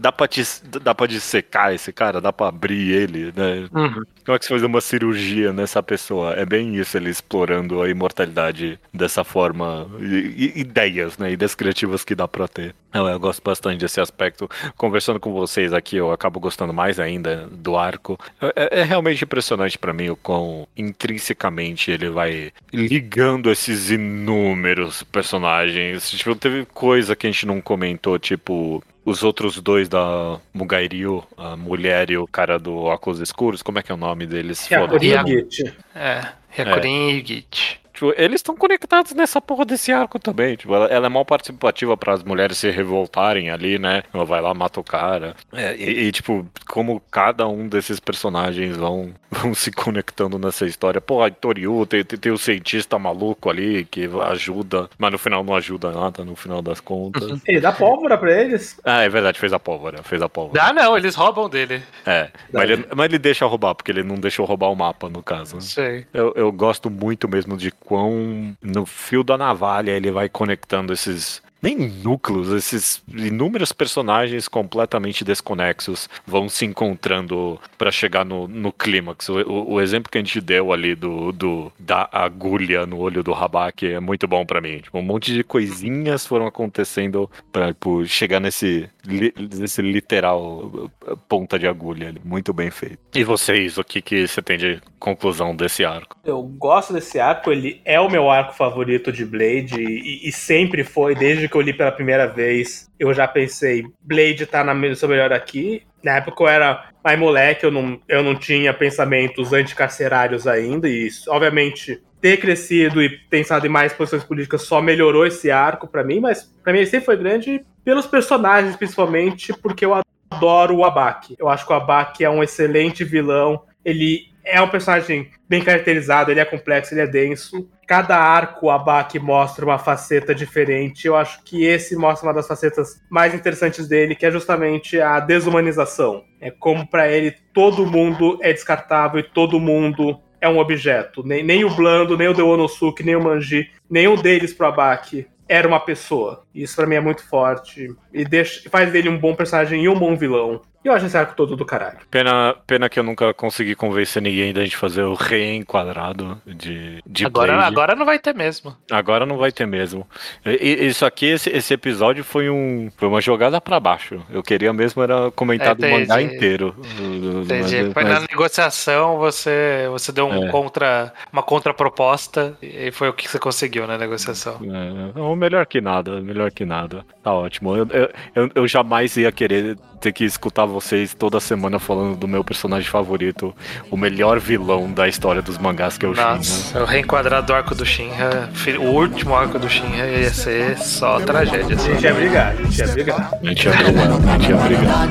dá 0.00 0.12
pra, 0.12 0.28
te, 0.28 0.42
dá 0.82 0.94
pra 0.94 1.06
dissecar 1.06 1.74
esse 1.74 1.92
cara, 1.92 2.20
dá 2.20 2.32
pra 2.32 2.48
abrir 2.48 2.92
ele, 2.92 3.32
né? 3.36 3.68
Uhum. 3.72 4.02
Como 4.24 4.34
é 4.34 4.38
que 4.38 4.44
você 4.44 4.50
faz 4.50 4.62
uma 4.62 4.80
cirurgia 4.80 5.52
nessa 5.52 5.82
pessoa? 5.82 6.34
É 6.34 6.44
bem 6.44 6.76
isso, 6.76 6.96
ele 6.96 7.10
explorando 7.10 7.82
a 7.82 7.88
imortalidade 7.88 8.78
dessa 8.92 9.22
forma. 9.24 9.88
E, 10.00 10.52
e, 10.56 10.60
ideias, 10.60 11.18
né? 11.18 11.32
Ideias 11.32 11.54
criativas 11.54 12.04
que 12.04 12.14
dá 12.14 12.26
pra 12.26 12.48
ter. 12.48 12.74
Eu, 12.92 13.06
eu, 13.06 13.20
gosto 13.20 13.42
bastante 13.42 13.80
desse 13.80 14.00
aspecto. 14.00 14.48
Conversando 14.76 15.20
com 15.20 15.32
vocês 15.32 15.72
aqui, 15.72 15.96
eu 15.96 16.10
acabo 16.10 16.40
gostando 16.40 16.72
mais 16.72 16.98
ainda 16.98 17.48
do 17.52 17.76
arco. 17.76 18.18
É, 18.40 18.80
é 18.80 18.82
realmente 18.82 19.22
impressionante 19.22 19.78
para 19.78 19.92
mim 19.92 20.05
o 20.10 20.16
quão 20.16 20.66
intrinsecamente 20.76 21.90
ele 21.90 22.10
vai 22.10 22.52
ligando 22.72 23.50
esses 23.50 23.90
inúmeros 23.90 25.02
personagens. 25.02 26.10
Tipo, 26.10 26.34
teve 26.34 26.64
coisa 26.66 27.16
que 27.16 27.26
a 27.26 27.30
gente 27.30 27.46
não 27.46 27.60
comentou, 27.60 28.18
tipo 28.18 28.82
os 29.04 29.22
outros 29.22 29.60
dois 29.60 29.88
da 29.88 30.40
Mugairyu, 30.52 31.22
a 31.36 31.56
mulher 31.56 32.10
e 32.10 32.18
o 32.18 32.26
cara 32.26 32.58
do 32.58 32.76
óculos 32.76 33.20
escuros, 33.20 33.62
como 33.62 33.78
é 33.78 33.82
que 33.82 33.92
é 33.92 33.94
o 33.94 33.98
nome 33.98 34.26
deles? 34.26 34.68
Hyakurin 34.68 35.12
e 35.12 35.26
Git. 35.26 35.74
É, 35.94 36.26
Hyakurin 36.50 37.10
é. 37.10 37.12
e 37.12 37.24
Git. 37.24 37.80
Tipo, 37.96 38.12
eles 38.14 38.40
estão 38.40 38.54
conectados 38.54 39.12
nessa 39.14 39.40
porra 39.40 39.64
desse 39.64 39.90
arco 39.90 40.18
também. 40.18 40.54
Tipo, 40.54 40.74
ela, 40.74 40.86
ela 40.86 41.06
é 41.06 41.08
mal 41.08 41.24
participativa 41.24 41.96
para 41.96 42.12
as 42.12 42.22
mulheres 42.22 42.58
se 42.58 42.70
revoltarem 42.70 43.48
ali, 43.48 43.78
né? 43.78 44.02
Ela 44.12 44.24
vai 44.24 44.38
lá, 44.42 44.52
mata 44.52 44.78
o 44.78 44.84
cara. 44.84 45.34
É, 45.50 45.74
e, 45.74 46.06
e, 46.06 46.12
tipo, 46.12 46.46
como 46.68 47.00
cada 47.10 47.48
um 47.48 47.66
desses 47.66 47.98
personagens 47.98 48.76
vão, 48.76 49.14
vão 49.32 49.54
se 49.54 49.70
conectando 49.70 50.38
nessa 50.38 50.66
história. 50.66 51.00
Pô, 51.00 51.22
a 51.22 51.30
Toriu, 51.30 51.86
tem, 51.86 52.04
tem, 52.04 52.18
tem, 52.18 52.32
o 52.32 52.36
cientista 52.36 52.98
maluco 52.98 53.48
ali 53.48 53.86
que 53.86 54.10
ajuda, 54.30 54.90
mas 54.98 55.12
no 55.12 55.18
final 55.18 55.42
não 55.42 55.54
ajuda 55.54 55.90
nada, 55.90 56.22
no 56.22 56.36
final 56.36 56.60
das 56.60 56.80
contas. 56.80 57.40
Ele 57.48 57.60
dá 57.60 57.72
pólvora 57.72 58.18
pra 58.18 58.30
eles. 58.30 58.78
Ah, 58.84 59.02
é 59.02 59.08
verdade, 59.08 59.38
fez 59.38 59.52
a 59.54 59.58
pólvora, 59.58 60.02
fez 60.02 60.20
a 60.20 60.28
pólvora. 60.28 60.60
Dá 60.60 60.72
não, 60.72 60.96
eles 60.96 61.14
roubam 61.14 61.48
dele. 61.48 61.82
É, 62.04 62.28
mas 62.52 62.68
ele, 62.68 62.86
mas 62.94 63.06
ele, 63.06 63.18
deixa 63.18 63.46
roubar, 63.46 63.74
porque 63.74 63.90
ele 63.90 64.02
não 64.02 64.16
deixou 64.16 64.44
roubar 64.44 64.70
o 64.70 64.76
mapa, 64.76 65.08
no 65.08 65.22
caso. 65.22 65.60
Sei. 65.60 66.06
Eu, 66.12 66.32
eu 66.36 66.52
gosto 66.52 66.90
muito 66.90 67.28
mesmo 67.28 67.56
de 67.56 67.70
quão 67.86 68.56
no 68.60 68.84
fio 68.84 69.22
da 69.22 69.38
navalha 69.38 69.92
ele 69.92 70.10
vai 70.10 70.28
conectando 70.28 70.92
esses 70.92 71.40
nem 71.62 71.76
núcleos, 71.76 72.52
esses 72.52 73.02
inúmeros 73.08 73.72
personagens 73.72 74.46
completamente 74.46 75.24
desconexos 75.24 76.08
vão 76.26 76.48
se 76.48 76.64
encontrando 76.64 77.58
para 77.78 77.90
chegar 77.90 78.24
no, 78.24 78.46
no 78.46 78.72
clímax. 78.72 79.28
O, 79.28 79.40
o, 79.40 79.72
o, 79.74 79.80
exemplo 79.80 80.10
que 80.10 80.18
a 80.18 80.20
gente 80.20 80.40
deu 80.40 80.72
ali 80.72 80.94
do, 80.94 81.32
do 81.32 81.72
da 81.78 82.08
agulha 82.12 82.86
no 82.86 82.98
olho 82.98 83.22
do 83.22 83.32
Rabak 83.32 83.86
é 83.86 84.00
muito 84.00 84.28
bom 84.28 84.44
para 84.44 84.60
mim. 84.60 84.78
Tipo, 84.78 84.98
um 84.98 85.02
monte 85.02 85.32
de 85.32 85.42
coisinhas 85.42 86.26
foram 86.26 86.46
acontecendo 86.46 87.30
para 87.50 87.68
tipo, 87.68 88.04
chegar 88.06 88.40
nesse, 88.40 88.88
li, 89.04 89.32
nesse 89.36 89.82
literal 89.82 90.90
ponta 91.28 91.58
de 91.58 91.66
agulha. 91.66 92.14
Muito 92.24 92.52
bem 92.52 92.70
feito. 92.70 92.98
E 93.14 93.24
vocês, 93.24 93.78
o 93.78 93.84
que, 93.84 94.02
que 94.02 94.28
você 94.28 94.42
tem 94.42 94.58
de 94.58 94.80
conclusão 94.98 95.54
desse 95.54 95.84
arco? 95.84 96.16
Eu 96.24 96.42
gosto 96.42 96.92
desse 96.92 97.18
arco, 97.18 97.50
ele 97.50 97.80
é 97.84 97.98
o 98.00 98.10
meu 98.10 98.30
arco 98.30 98.54
favorito 98.54 99.10
de 99.10 99.24
Blade 99.24 99.80
e, 99.80 100.28
e 100.28 100.32
sempre 100.32 100.84
foi, 100.84 101.14
desde 101.14 101.45
que 101.48 101.56
eu 101.56 101.60
li 101.60 101.72
pela 101.72 101.92
primeira 101.92 102.26
vez, 102.26 102.90
eu 102.98 103.12
já 103.12 103.26
pensei, 103.26 103.84
Blade 104.00 104.46
tá 104.46 104.62
na 104.64 104.94
sua 104.94 105.08
melhor 105.08 105.32
aqui. 105.32 105.82
Na 106.02 106.16
época 106.16 106.44
eu 106.44 106.48
era 106.48 106.90
mais 107.02 107.18
moleque, 107.18 107.64
eu 107.64 107.70
não, 107.70 108.00
eu 108.08 108.22
não 108.22 108.34
tinha 108.34 108.72
pensamentos 108.72 109.52
anticarcerários 109.52 110.46
ainda, 110.46 110.88
e 110.88 111.06
isso, 111.06 111.30
obviamente 111.30 112.02
ter 112.20 112.38
crescido 112.38 113.02
e 113.02 113.08
pensado 113.08 113.66
em 113.66 113.70
mais 113.70 113.92
posições 113.92 114.24
políticas 114.24 114.62
só 114.62 114.80
melhorou 114.80 115.26
esse 115.26 115.50
arco 115.50 115.86
para 115.86 116.02
mim, 116.02 116.20
mas 116.20 116.42
para 116.62 116.72
mim 116.72 116.80
ele 116.80 116.86
sempre 116.86 117.06
foi 117.06 117.16
grande 117.16 117.64
pelos 117.84 118.06
personagens, 118.06 118.74
principalmente, 118.74 119.52
porque 119.62 119.84
eu 119.84 119.94
adoro 120.30 120.76
o 120.76 120.84
Abak. 120.84 121.36
Eu 121.38 121.48
acho 121.48 121.64
que 121.64 121.72
o 121.72 121.76
Abak 121.76 122.24
é 122.24 122.28
um 122.28 122.42
excelente 122.42 123.04
vilão. 123.04 123.62
Ele 123.84 124.24
é 124.44 124.60
um 124.60 124.68
personagem 124.68 125.30
bem 125.48 125.62
caracterizado, 125.62 126.30
ele 126.30 126.40
é 126.40 126.44
complexo, 126.44 126.94
ele 126.94 127.02
é 127.02 127.06
denso. 127.06 127.68
Cada 127.86 128.18
arco, 128.18 128.66
o 128.66 128.70
Abak 128.70 129.16
mostra 129.20 129.64
uma 129.64 129.78
faceta 129.78 130.34
diferente. 130.34 131.06
Eu 131.06 131.14
acho 131.14 131.42
que 131.44 131.64
esse 131.64 131.94
mostra 131.94 132.26
uma 132.26 132.34
das 132.34 132.48
facetas 132.48 133.00
mais 133.08 133.32
interessantes 133.32 133.86
dele, 133.86 134.16
que 134.16 134.26
é 134.26 134.30
justamente 134.30 135.00
a 135.00 135.20
desumanização. 135.20 136.24
É 136.40 136.50
como 136.50 136.86
para 136.86 137.08
ele 137.08 137.32
todo 137.52 137.86
mundo 137.86 138.38
é 138.42 138.52
descartável 138.52 139.20
e 139.20 139.22
todo 139.22 139.60
mundo 139.60 140.20
é 140.40 140.48
um 140.48 140.58
objeto. 140.58 141.22
Nem, 141.24 141.44
nem 141.44 141.64
o 141.64 141.70
Blando, 141.70 142.16
nem 142.16 142.28
o 142.28 142.34
Deonosuke, 142.34 143.04
nem 143.04 143.14
o 143.14 143.22
Manji, 143.22 143.70
nenhum 143.88 144.16
deles 144.16 144.52
pro 144.52 144.66
Abak 144.66 145.26
era 145.48 145.68
uma 145.68 145.80
pessoa. 145.80 146.42
Isso 146.54 146.74
para 146.74 146.86
mim 146.86 146.96
é 146.96 147.00
muito 147.00 147.26
forte. 147.28 147.88
E 148.12 148.24
deixa, 148.24 148.68
faz 148.68 148.90
dele 148.90 149.08
um 149.08 149.18
bom 149.18 149.34
personagem 149.34 149.84
e 149.84 149.88
um 149.88 149.98
bom 149.98 150.16
vilão. 150.16 150.60
E 150.86 150.88
eu 150.88 150.92
acho 150.92 151.06
esse 151.06 151.18
arco 151.18 151.34
todo 151.34 151.56
do 151.56 151.64
caralho. 151.64 151.98
Pena, 152.10 152.54
pena 152.66 152.88
que 152.88 152.98
eu 152.98 153.02
nunca 153.02 153.34
consegui 153.34 153.74
convencer 153.74 154.22
ninguém 154.22 154.54
da 154.54 154.62
gente 154.62 154.76
fazer 154.76 155.02
o 155.02 155.14
reenquadrado 155.14 156.40
de, 156.46 157.02
de 157.04 157.26
agora, 157.26 157.54
Blade. 157.54 157.68
Agora 157.68 157.94
não 157.96 158.06
vai 158.06 158.18
ter 158.18 158.34
mesmo. 158.34 158.76
Agora 158.90 159.26
não 159.26 159.36
vai 159.36 159.50
ter 159.50 159.66
mesmo. 159.66 160.06
E, 160.44 160.86
isso 160.86 161.04
aqui, 161.04 161.26
esse, 161.26 161.50
esse, 161.50 161.74
episódio 161.74 162.22
foi, 162.22 162.48
um, 162.48 162.88
foi 162.96 163.08
uma 163.08 163.20
jogada 163.20 163.60
para 163.60 163.80
baixo. 163.80 164.22
Eu 164.30 164.42
queria 164.42 164.72
mesmo 164.72 165.02
era 165.02 165.30
comentar 165.32 165.72
é, 165.72 165.74
do 165.74 165.88
mangá 165.88 166.22
inteiro. 166.22 166.74
Entendi. 166.78 167.82
Mas, 167.82 167.92
foi 167.92 168.04
mas... 168.04 168.14
na 168.14 168.20
negociação, 168.20 169.18
você, 169.18 169.88
você 169.90 170.12
deu 170.12 170.28
um 170.28 170.46
é. 170.46 170.50
contra, 170.50 171.12
uma 171.32 171.42
contraproposta 171.42 172.56
e 172.62 172.90
foi 172.92 173.08
o 173.08 173.12
que 173.12 173.28
você 173.28 173.38
conseguiu 173.38 173.86
na 173.86 173.98
negociação. 173.98 174.60
É, 174.62 175.34
melhor 175.36 175.66
que 175.66 175.80
nada. 175.80 176.20
Melhor 176.20 176.46
melhor 176.46 176.50
que 176.50 176.64
nada. 176.64 177.04
Tá 177.22 177.32
ótimo. 177.32 177.76
Eu, 177.76 177.88
eu, 178.34 178.50
eu, 178.54 178.68
jamais 178.68 179.16
ia 179.16 179.32
querer 179.32 179.76
ter 180.00 180.12
que 180.12 180.24
escutar 180.24 180.66
vocês 180.66 181.14
toda 181.14 181.40
semana 181.40 181.78
falando 181.78 182.16
do 182.16 182.28
meu 182.28 182.44
personagem 182.44 182.88
favorito, 182.88 183.54
o 183.90 183.96
melhor 183.96 184.38
vilão 184.38 184.90
da 184.90 185.08
história 185.08 185.42
dos 185.42 185.58
mangás, 185.58 185.98
que 185.98 186.06
é 186.06 186.08
o 186.08 186.14
Nossa, 186.14 186.68
Shinra. 186.68 186.82
o 186.82 186.86
reenquadrado 186.86 187.46
do 187.46 187.54
arco 187.54 187.74
do 187.74 187.84
Shinra, 187.84 188.50
o 188.78 188.84
último 188.84 189.34
arco 189.34 189.58
do 189.58 189.68
Shinra 189.68 190.06
ia 190.06 190.32
ser 190.32 190.78
só 190.78 191.18
tragédia. 191.20 191.76
Assim. 191.76 191.90
A 191.90 191.94
gente 191.94 192.04
ia 192.04 192.14
brigar, 192.14 192.52
a 192.52 192.56
gente 192.62 192.78
ia 192.78 192.86
brigar. 192.88 193.30
A 193.32 193.46
gente 193.46 193.66
ia 193.66 193.72
brigar, 193.72 194.10
a 194.12 194.38
gente 194.38 194.50
ia 194.50 194.56
brigar. 194.56 195.08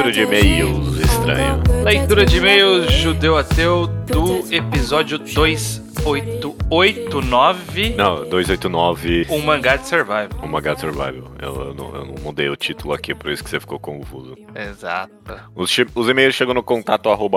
Leitura 0.00 0.12
de 0.12 0.22
e-mails 0.22 0.96
estranho. 0.96 1.62
Leitura 1.84 2.24
de 2.24 2.38
e-mails 2.38 2.90
judeu 2.90 3.36
ateu 3.36 3.86
do 3.86 4.42
episódio 4.50 5.18
2889. 5.18 7.96
Não, 7.96 8.26
289. 8.26 9.26
Um 9.28 9.42
mangá 9.42 9.76
de 9.76 9.86
survival. 9.86 10.30
Um 10.42 10.48
mangá 10.48 10.72
de 10.72 10.80
survival. 10.80 11.30
Eu, 11.38 11.54
eu, 11.54 11.74
não, 11.74 11.94
eu 11.94 12.06
não 12.06 12.14
mudei 12.22 12.48
o 12.48 12.56
título 12.56 12.94
aqui, 12.94 13.14
por 13.14 13.30
isso 13.30 13.44
que 13.44 13.50
você 13.50 13.60
ficou 13.60 13.78
confuso. 13.78 14.38
Exato. 14.54 15.12
Os, 15.54 15.70
os 15.94 16.08
e-mails 16.08 16.34
chegam 16.34 16.54
no 16.54 16.62
contato 16.62 17.10
arroba 17.10 17.36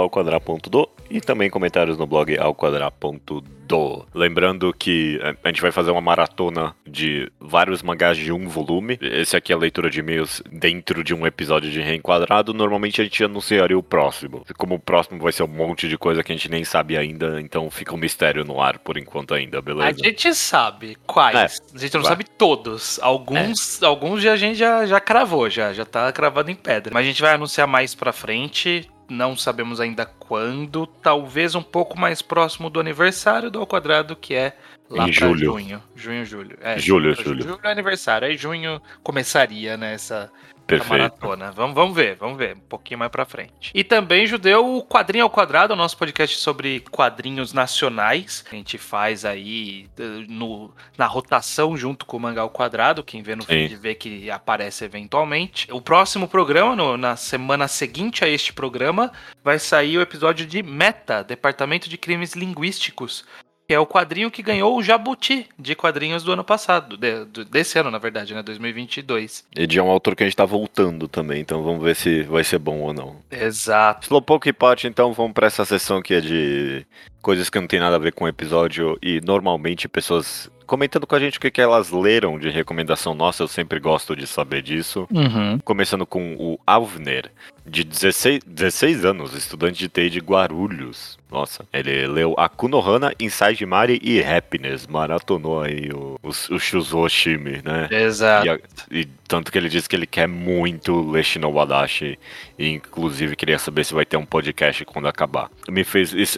do 0.70 0.88
e 1.14 1.22
também 1.22 1.50
comentários 1.50 1.98
no 1.98 2.08
blog 2.08 2.38
alquadra.do 2.38 3.44
do. 3.74 4.06
Lembrando 4.14 4.74
que 4.74 5.20
a 5.44 5.48
gente 5.48 5.62
vai 5.62 5.72
fazer 5.72 5.92
uma 5.92 6.02
maratona 6.02 6.76
de 6.86 7.32
vários 7.40 7.82
mangás 7.82 8.18
de 8.18 8.32
um 8.32 8.48
volume. 8.48 8.98
Esse 9.02 9.36
aqui 9.36 9.52
é 9.52 9.56
a 9.56 9.58
leitura 9.58 9.90
de 9.90 10.00
e-mails 10.00 10.42
dentro 10.52 11.04
de 11.04 11.14
um 11.14 11.26
episódio 11.26 11.72
de 11.72 11.82
Reenquadrado. 11.82 12.54
Normalmente 12.54 13.02
a 13.02 13.04
gente 13.04 13.24
anunciaria 13.24 13.78
o 13.78 13.84
próximo. 13.84 14.46
Como 14.58 14.76
o 14.76 14.80
próximo 14.80 15.20
vai 15.20 15.32
ser 15.32 15.44
um 15.44 15.48
monte 15.48 15.88
de 15.88 15.98
coisa 15.98 16.24
que 16.24 16.32
a 16.32 16.36
gente 16.36 16.50
nem 16.50 16.64
sabe 16.64 16.98
ainda, 16.98 17.42
então 17.42 17.70
fica 17.70 17.94
um 17.94 17.98
mistério 17.98 18.44
no 18.44 18.62
ar 18.62 18.78
por 18.78 18.98
enquanto 18.98 19.34
ainda, 19.34 19.62
beleza? 19.62 19.90
A 19.90 19.92
gente 19.92 20.34
sabe 20.36 20.98
quais. 21.08 21.36
É, 21.36 21.76
a 21.76 21.80
gente 21.80 21.94
não 21.96 22.02
vai. 22.02 22.12
sabe 22.12 22.26
todos. 22.26 23.00
Alguns, 23.02 23.82
é. 23.82 23.86
alguns 23.86 24.26
a 24.26 24.36
gente 24.36 24.58
já, 24.58 24.86
já 24.86 25.00
cravou, 25.00 25.50
já, 25.50 25.74
já 25.74 25.86
tá 25.86 26.12
cravado 26.12 26.52
em 26.52 26.56
pedra. 26.56 26.94
Mas 26.94 27.06
a 27.06 27.08
gente 27.08 27.22
vai 27.22 27.34
anunciar 27.34 27.68
mais 27.68 27.96
pra 27.96 28.12
frente 28.12 28.88
não 29.10 29.36
sabemos 29.36 29.80
ainda 29.80 30.06
quando, 30.06 30.88
talvez 30.88 31.56
um 31.56 31.64
pouco 31.64 32.00
mais 32.00 32.22
próximo 32.22 32.70
do 32.70 32.80
aniversário 32.80 33.52
do 33.52 33.60
Ao 33.60 33.68
Quadrado, 33.68 34.16
que 34.16 34.34
é 34.34 34.56
lá 34.90 35.08
em 35.08 35.12
julho. 35.12 35.46
junho. 35.46 35.84
Junho, 35.96 36.26
julho. 36.26 36.58
É, 36.62 36.78
julho, 36.78 37.14
julho. 37.16 37.44
Julho 37.44 37.60
é 37.64 37.72
aniversário, 37.72 38.28
aí 38.28 38.38
junho 38.38 38.82
começaria 39.02 39.76
nessa, 39.78 40.24
né, 40.24 40.30
Perfeito. 40.66 41.16
Vamos, 41.56 41.76
vamos 41.76 41.96
ver, 41.96 42.16
vamos 42.16 42.38
ver, 42.38 42.56
um 42.56 42.62
pouquinho 42.62 43.00
mais 43.00 43.12
pra 43.12 43.26
frente. 43.26 43.72
E 43.74 43.84
também, 43.84 44.26
Judeu, 44.26 44.78
o 44.78 44.84
Quadrinho 44.84 45.24
ao 45.24 45.30
Quadrado, 45.30 45.74
o 45.74 45.78
nosso 45.78 45.98
podcast 45.98 46.38
sobre 46.38 46.80
quadrinhos 46.92 47.54
nacionais. 47.54 48.46
A 48.52 48.56
gente 48.56 48.78
faz 48.78 49.26
aí 49.26 49.90
eh, 49.98 50.26
no, 50.28 50.74
na 50.98 51.06
rotação 51.06 51.76
junto 51.76 52.06
com 52.06 52.18
o 52.18 52.20
Mangá 52.20 52.42
ao 52.42 52.50
Quadrado, 52.50 53.04
quem 53.04 53.22
vê 53.22 53.36
no 53.36 53.44
vídeo 53.44 53.80
vê 53.80 53.94
que 53.94 54.32
aparece 54.32 54.86
eventualmente. 54.86 55.68
O 55.72 55.82
próximo 55.82 56.28
programa, 56.28 56.76
no, 56.76 56.98
na 56.98 57.16
semana 57.16 57.68
seguinte 57.68 58.24
a 58.24 58.28
este 58.28 58.54
programa, 58.54 59.12
vai 59.44 59.60
sair 59.60 59.98
o 59.98 60.02
episódio 60.02 60.46
de 60.46 60.64
Meta, 60.64 61.24
Departamento 61.24 61.90
de 61.90 61.98
Crimes 61.98 62.34
Linguísticos, 62.34 63.26
que 63.68 63.74
é 63.74 63.80
o 63.80 63.86
quadrinho 63.86 64.30
que 64.30 64.42
ganhou 64.42 64.78
o 64.78 64.84
Jabuti 64.84 65.48
de 65.58 65.76
quadrinhos 65.76 66.24
do 66.24 66.32
ano 66.32 66.44
passado, 66.44 66.98
de, 66.98 67.26
desse 67.46 67.80
ano, 67.80 67.90
na 67.90 67.98
verdade, 67.98 68.34
né, 68.34 68.44
2022. 68.44 69.46
E 69.56 69.68
de 69.68 69.80
um 69.80 69.90
autor 69.90 70.16
que 70.16 70.24
a 70.24 70.26
gente 70.26 70.36
tá 70.36 70.46
voltando 70.46 71.08
também, 71.08 71.42
então 71.42 71.64
vamos 71.64 71.84
ver 71.84 71.96
se 71.96 72.24
vai 72.24 72.44
ser 72.44 72.60
bom 72.60 72.80
ou 72.80 72.94
não. 72.94 73.18
Exato. 73.32 74.06
Slowpoke 74.08 74.52
Pot, 74.54 74.88
então 74.88 75.14
vamos 75.14 75.34
para 75.34 75.48
essa 75.48 75.66
sessão 75.66 76.02
que 76.02 76.14
é 76.14 76.22
de 76.22 76.86
coisas 77.22 77.50
que 77.50 77.60
não 77.60 77.68
tem 77.68 77.80
nada 77.80 77.96
a 77.96 78.00
ver 78.00 78.12
com 78.14 78.26
o 78.26 78.28
episódio 78.28 78.98
e 79.02 79.22
normalmente 79.22 79.88
pessoas 79.88 80.52
comentando 80.66 81.06
com 81.06 81.16
a 81.16 81.20
gente 81.20 81.38
o 81.38 81.42
que, 81.42 81.52
que 81.52 81.62
elas 81.62 81.92
leram 81.92 82.40
de 82.40 82.50
recomendação 82.50 83.14
nossa, 83.14 83.44
eu 83.44 83.48
sempre 83.48 83.80
gosto 83.80 84.16
de 84.16 84.26
saber 84.26 84.62
disso. 84.62 85.08
Uhum. 85.12 85.60
Começando 85.60 86.06
com 86.06 86.36
o 86.36 86.60
Alvner, 86.66 87.32
de 87.66 87.84
16, 87.84 88.42
16 88.46 89.06
anos, 89.06 89.34
estudante 89.34 89.80
de 89.80 89.90
TI 89.90 90.10
de 90.10 90.20
Guarulhos. 90.20 91.18
Nossa, 91.32 91.66
ele 91.74 92.06
leu 92.06 92.36
Akunohana, 92.38 93.14
Inside 93.20 93.66
Mari 93.66 94.00
e 94.04 94.24
Happiness. 94.24 94.86
Maratonou 94.86 95.62
aí 95.62 95.90
o, 95.92 96.20
o, 96.22 96.30
o 96.30 96.60
Shuzoshimi, 96.60 97.62
né? 97.64 97.88
Exato. 97.90 98.62
E, 98.92 99.00
e, 99.00 99.06
tanto 99.28 99.52
que 99.52 99.58
ele 99.58 99.70
disse 99.70 99.90
que 99.90 99.96
ele 99.96 100.06
quer 100.06 100.28
muito 100.28 101.10
ler 101.10 101.24
Shinowadashi. 101.24 102.20
E 102.60 102.68
inclusive 102.68 103.36
queria 103.36 103.58
saber 103.58 103.84
se 103.84 103.94
vai 103.94 104.06
ter 104.06 104.18
um 104.18 104.26
podcast 104.26 104.86
quando 104.86 105.08
acabar. 105.08 105.50
Me 105.68 105.84
fez. 105.84 106.14
Isso, 106.14 106.38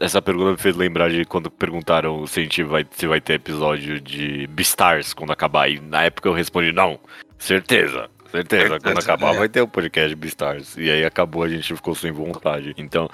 essa 0.00 0.22
pergunta 0.22 0.52
me 0.52 0.58
fez 0.58 0.76
lembrar 0.76 1.10
de 1.10 1.24
quando 1.24 1.50
perguntaram 1.50 2.26
se 2.26 2.40
a 2.40 2.42
gente 2.42 2.62
vai, 2.62 2.86
se 2.88 3.06
vai 3.06 3.20
ter 3.20 3.34
episódio 3.34 4.00
de 4.00 4.46
Beastars 4.48 5.12
quando 5.12 5.32
acabar. 5.32 5.68
E 5.68 5.80
na 5.80 6.04
época 6.04 6.28
eu 6.28 6.32
respondi 6.32 6.70
não. 6.70 7.00
Certeza. 7.38 8.08
Certeza, 8.36 8.78
quando 8.80 8.98
acabar 8.98 9.32
vai 9.34 9.48
ter 9.48 9.60
o 9.60 9.64
um 9.64 9.68
podcast 9.68 10.14
Beastars. 10.14 10.76
E 10.76 10.90
aí 10.90 11.04
acabou, 11.04 11.42
a 11.42 11.48
gente 11.48 11.74
ficou 11.74 11.94
sem 11.94 12.12
vontade. 12.12 12.74
Então, 12.76 13.08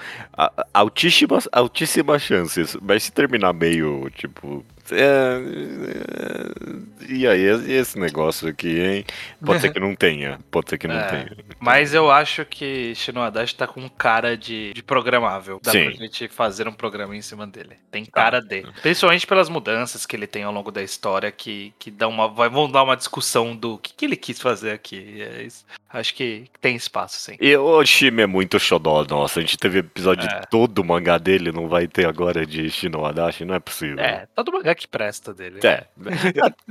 altíssimas, 0.73 1.47
altíssimas 1.51 2.21
chances. 2.21 2.75
Mas 2.81 3.03
se 3.03 3.11
terminar 3.11 3.53
meio, 3.53 4.09
tipo, 4.11 4.65
é, 4.93 5.41
é, 5.89 7.13
e 7.13 7.27
aí, 7.27 7.41
esse 7.71 7.99
negócio 7.99 8.47
aqui, 8.47 8.79
hein? 8.79 9.05
Pode 9.43 9.61
ser 9.61 9.73
que 9.73 9.79
não 9.79 9.95
tenha, 9.95 10.39
pode 10.49 10.69
ser 10.69 10.77
que 10.77 10.87
não 10.87 10.95
é, 10.95 11.07
tenha. 11.07 11.37
Mas 11.59 11.93
eu 11.93 12.09
acho 12.09 12.45
que 12.45 12.93
Shinoadashi 12.95 13.55
tá 13.55 13.67
com 13.67 13.87
cara 13.89 14.37
de, 14.37 14.73
de 14.73 14.81
programável. 14.83 15.59
Dá 15.61 15.71
Sim. 15.71 15.85
pra 15.85 16.05
gente 16.05 16.27
fazer 16.27 16.67
um 16.67 16.73
programa 16.73 17.15
em 17.15 17.21
cima 17.21 17.45
dele. 17.45 17.77
Tem 17.91 18.05
tá. 18.05 18.11
cara 18.11 18.41
tá. 18.41 18.47
dele. 18.47 18.69
Principalmente 18.81 19.27
pelas 19.27 19.49
mudanças 19.49 20.05
que 20.05 20.15
ele 20.15 20.27
tem 20.27 20.43
ao 20.43 20.53
longo 20.53 20.71
da 20.71 20.81
história, 20.81 21.31
que, 21.31 21.73
que 21.77 21.91
dá 21.91 22.07
uma, 22.07 22.27
vão 22.27 22.69
dar 22.69 22.83
uma 22.83 22.95
discussão 22.95 23.55
do 23.55 23.77
que, 23.77 23.93
que 23.93 24.05
ele 24.05 24.15
quis 24.15 24.41
fazer 24.41 24.71
aqui. 24.71 25.21
É 25.21 25.47
acho 25.93 26.15
que 26.15 26.45
tem 26.59 26.75
espaço, 26.75 27.19
sim. 27.19 27.37
E 27.39 27.55
o 27.55 27.85
Shime 27.85 28.23
é 28.23 28.27
muito 28.27 28.59
xodó, 28.59 29.05
nossa. 29.05 29.39
A 29.39 29.43
gente 29.43 29.57
teve 29.57 29.79
episódio 29.79 30.27
é. 30.27 30.39
de 30.39 30.49
todo 30.49 30.79
o 30.79 30.83
mangá 30.83 31.17
dele, 31.17 31.51
não 31.51 31.67
vai 31.67 31.87
ter 31.87 32.07
agora 32.07 32.45
de 32.45 32.69
Shinoadashi, 32.69 33.45
não 33.45 33.55
é 33.55 33.59
possível. 33.59 33.99
É, 33.99 34.27
todo 34.35 34.51
mangá 34.51 34.73
que 34.73 34.82
presta 34.87 35.33
dele. 35.33 35.59
É, 35.63 35.85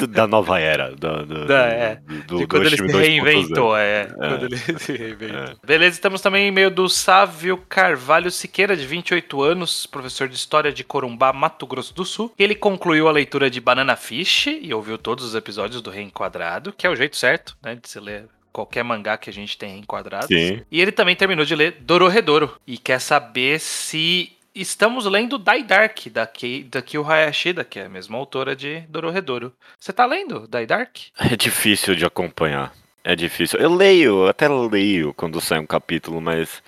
da 0.06 0.26
nova 0.26 0.58
era. 0.58 0.94
Da, 0.96 1.22
do, 1.22 1.46
da, 1.46 1.66
é. 1.66 1.96
do, 2.26 2.38
de 2.38 2.46
quando 2.46 2.66
ele 2.66 2.76
se 2.76 2.86
reinventou, 2.86 3.76
é. 3.76 4.02
é. 4.02 4.06
Quando 4.06 4.44
ele 4.46 4.56
se 4.78 4.96
reinventou. 4.96 5.38
É. 5.38 5.54
Beleza, 5.64 5.96
estamos 5.96 6.20
também 6.20 6.48
em 6.48 6.50
meio 6.50 6.70
do 6.70 6.88
Sávio 6.88 7.56
Carvalho 7.68 8.30
Siqueira, 8.30 8.76
de 8.76 8.86
28 8.86 9.42
anos, 9.42 9.86
professor 9.86 10.28
de 10.28 10.34
História 10.34 10.72
de 10.72 10.84
Corumbá, 10.84 11.32
Mato 11.32 11.66
Grosso 11.66 11.94
do 11.94 12.04
Sul. 12.04 12.32
Ele 12.38 12.54
concluiu 12.54 13.08
a 13.08 13.12
leitura 13.12 13.50
de 13.50 13.60
Banana 13.60 13.96
Fish 13.96 14.46
e 14.46 14.72
ouviu 14.72 14.98
todos 14.98 15.24
os 15.24 15.34
episódios 15.34 15.82
do 15.82 15.90
Reenquadrado, 15.90 16.72
que 16.72 16.86
é 16.86 16.90
o 16.90 16.96
jeito 16.96 17.16
certo, 17.16 17.56
né, 17.62 17.74
de 17.74 17.88
se 17.88 17.98
ler 18.00 18.28
qualquer 18.52 18.84
mangá 18.84 19.16
que 19.16 19.30
a 19.30 19.32
gente 19.32 19.56
tem 19.56 19.78
enquadrado. 19.78 20.26
Sim. 20.26 20.62
E 20.70 20.80
ele 20.80 20.92
também 20.92 21.16
terminou 21.16 21.44
de 21.44 21.54
ler 21.54 21.78
Dororedoro 21.80 22.54
e 22.66 22.76
quer 22.76 23.00
saber 23.00 23.58
se 23.58 24.32
estamos 24.54 25.06
lendo 25.06 25.38
Dai 25.38 25.62
Dark, 25.62 26.06
da, 26.10 26.26
Ki, 26.26 26.64
da 26.64 26.82
Kyo 26.82 27.04
Hayashida, 27.04 27.64
que 27.64 27.78
é 27.78 27.86
a 27.86 27.88
mesma 27.88 28.18
autora 28.18 28.54
de 28.54 28.80
Dororedoro. 28.88 29.52
Você 29.78 29.92
tá 29.92 30.04
lendo 30.04 30.46
Dai 30.46 30.66
Dark? 30.66 30.96
É 31.18 31.36
difícil 31.36 31.94
de 31.94 32.04
acompanhar. 32.04 32.72
É 33.04 33.16
difícil. 33.16 33.58
Eu 33.58 33.74
leio, 33.74 34.28
até 34.28 34.48
leio 34.48 35.12
quando 35.14 35.40
sai 35.40 35.58
um 35.58 35.66
capítulo, 35.66 36.20
mas 36.20 36.62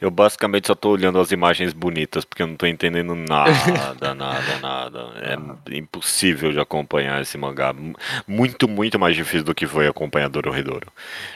eu 0.00 0.10
basicamente 0.10 0.66
só 0.66 0.74
tô 0.74 0.90
olhando 0.90 1.18
as 1.18 1.30
imagens 1.30 1.72
bonitas, 1.72 2.24
porque 2.24 2.42
eu 2.42 2.46
não 2.46 2.56
tô 2.56 2.66
entendendo 2.66 3.14
nada, 3.14 3.50
nada, 4.14 4.58
nada. 4.60 5.00
É 5.20 5.76
impossível 5.76 6.52
de 6.52 6.58
acompanhar 6.58 7.20
esse 7.20 7.36
mangá. 7.36 7.74
Muito, 8.26 8.66
muito 8.66 8.98
mais 8.98 9.14
difícil 9.14 9.44
do 9.44 9.54
que 9.54 9.66
foi 9.66 9.86
acompanhar 9.86 10.28
Dororedoro. 10.28 10.86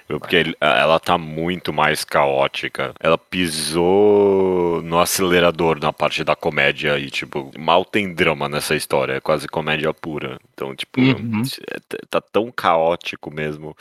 Porque 0.09 0.57
ela 0.61 0.99
tá 0.99 1.19
muito 1.19 1.73
mais 1.73 2.05
caótica. 2.05 2.95
Ela 3.01 3.19
pisou 3.19 4.81
no 4.83 4.99
acelerador 4.99 5.79
na 5.79 5.93
parte 5.93 6.25
da 6.25 6.35
comédia 6.35 6.99
e, 6.99 7.11
tipo, 7.11 7.51
mal 7.59 7.85
tem 7.85 8.15
drama 8.15 8.49
nessa 8.49 8.75
história. 8.75 9.15
É 9.15 9.21
quase 9.21 9.47
comédia 9.47 9.93
pura. 9.93 10.39
Então, 10.55 10.75
tipo, 10.75 11.01
uhum. 11.01 11.43
é, 11.71 11.79
tá 12.09 12.21
tão 12.21 12.51
caótico 12.51 13.31
mesmo. 13.31 13.77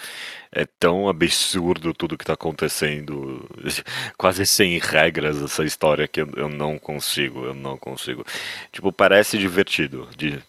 É 0.52 0.66
tão 0.80 1.10
absurdo 1.10 1.94
tudo 1.94 2.18
que 2.18 2.26
tá 2.26 2.34
acontecendo. 2.34 3.50
Quase 4.18 4.46
sem 4.46 4.73
regras 4.80 5.42
essa 5.42 5.64
história 5.64 6.08
que 6.08 6.22
eu, 6.22 6.30
eu 6.36 6.50
não 6.50 6.78
consigo, 6.78 7.46
eu 7.46 7.54
não 7.54 7.78
consigo. 7.78 8.26
Tipo, 8.72 8.92
parece 8.92 9.38
divertido. 9.38 10.08
De, 10.16 10.42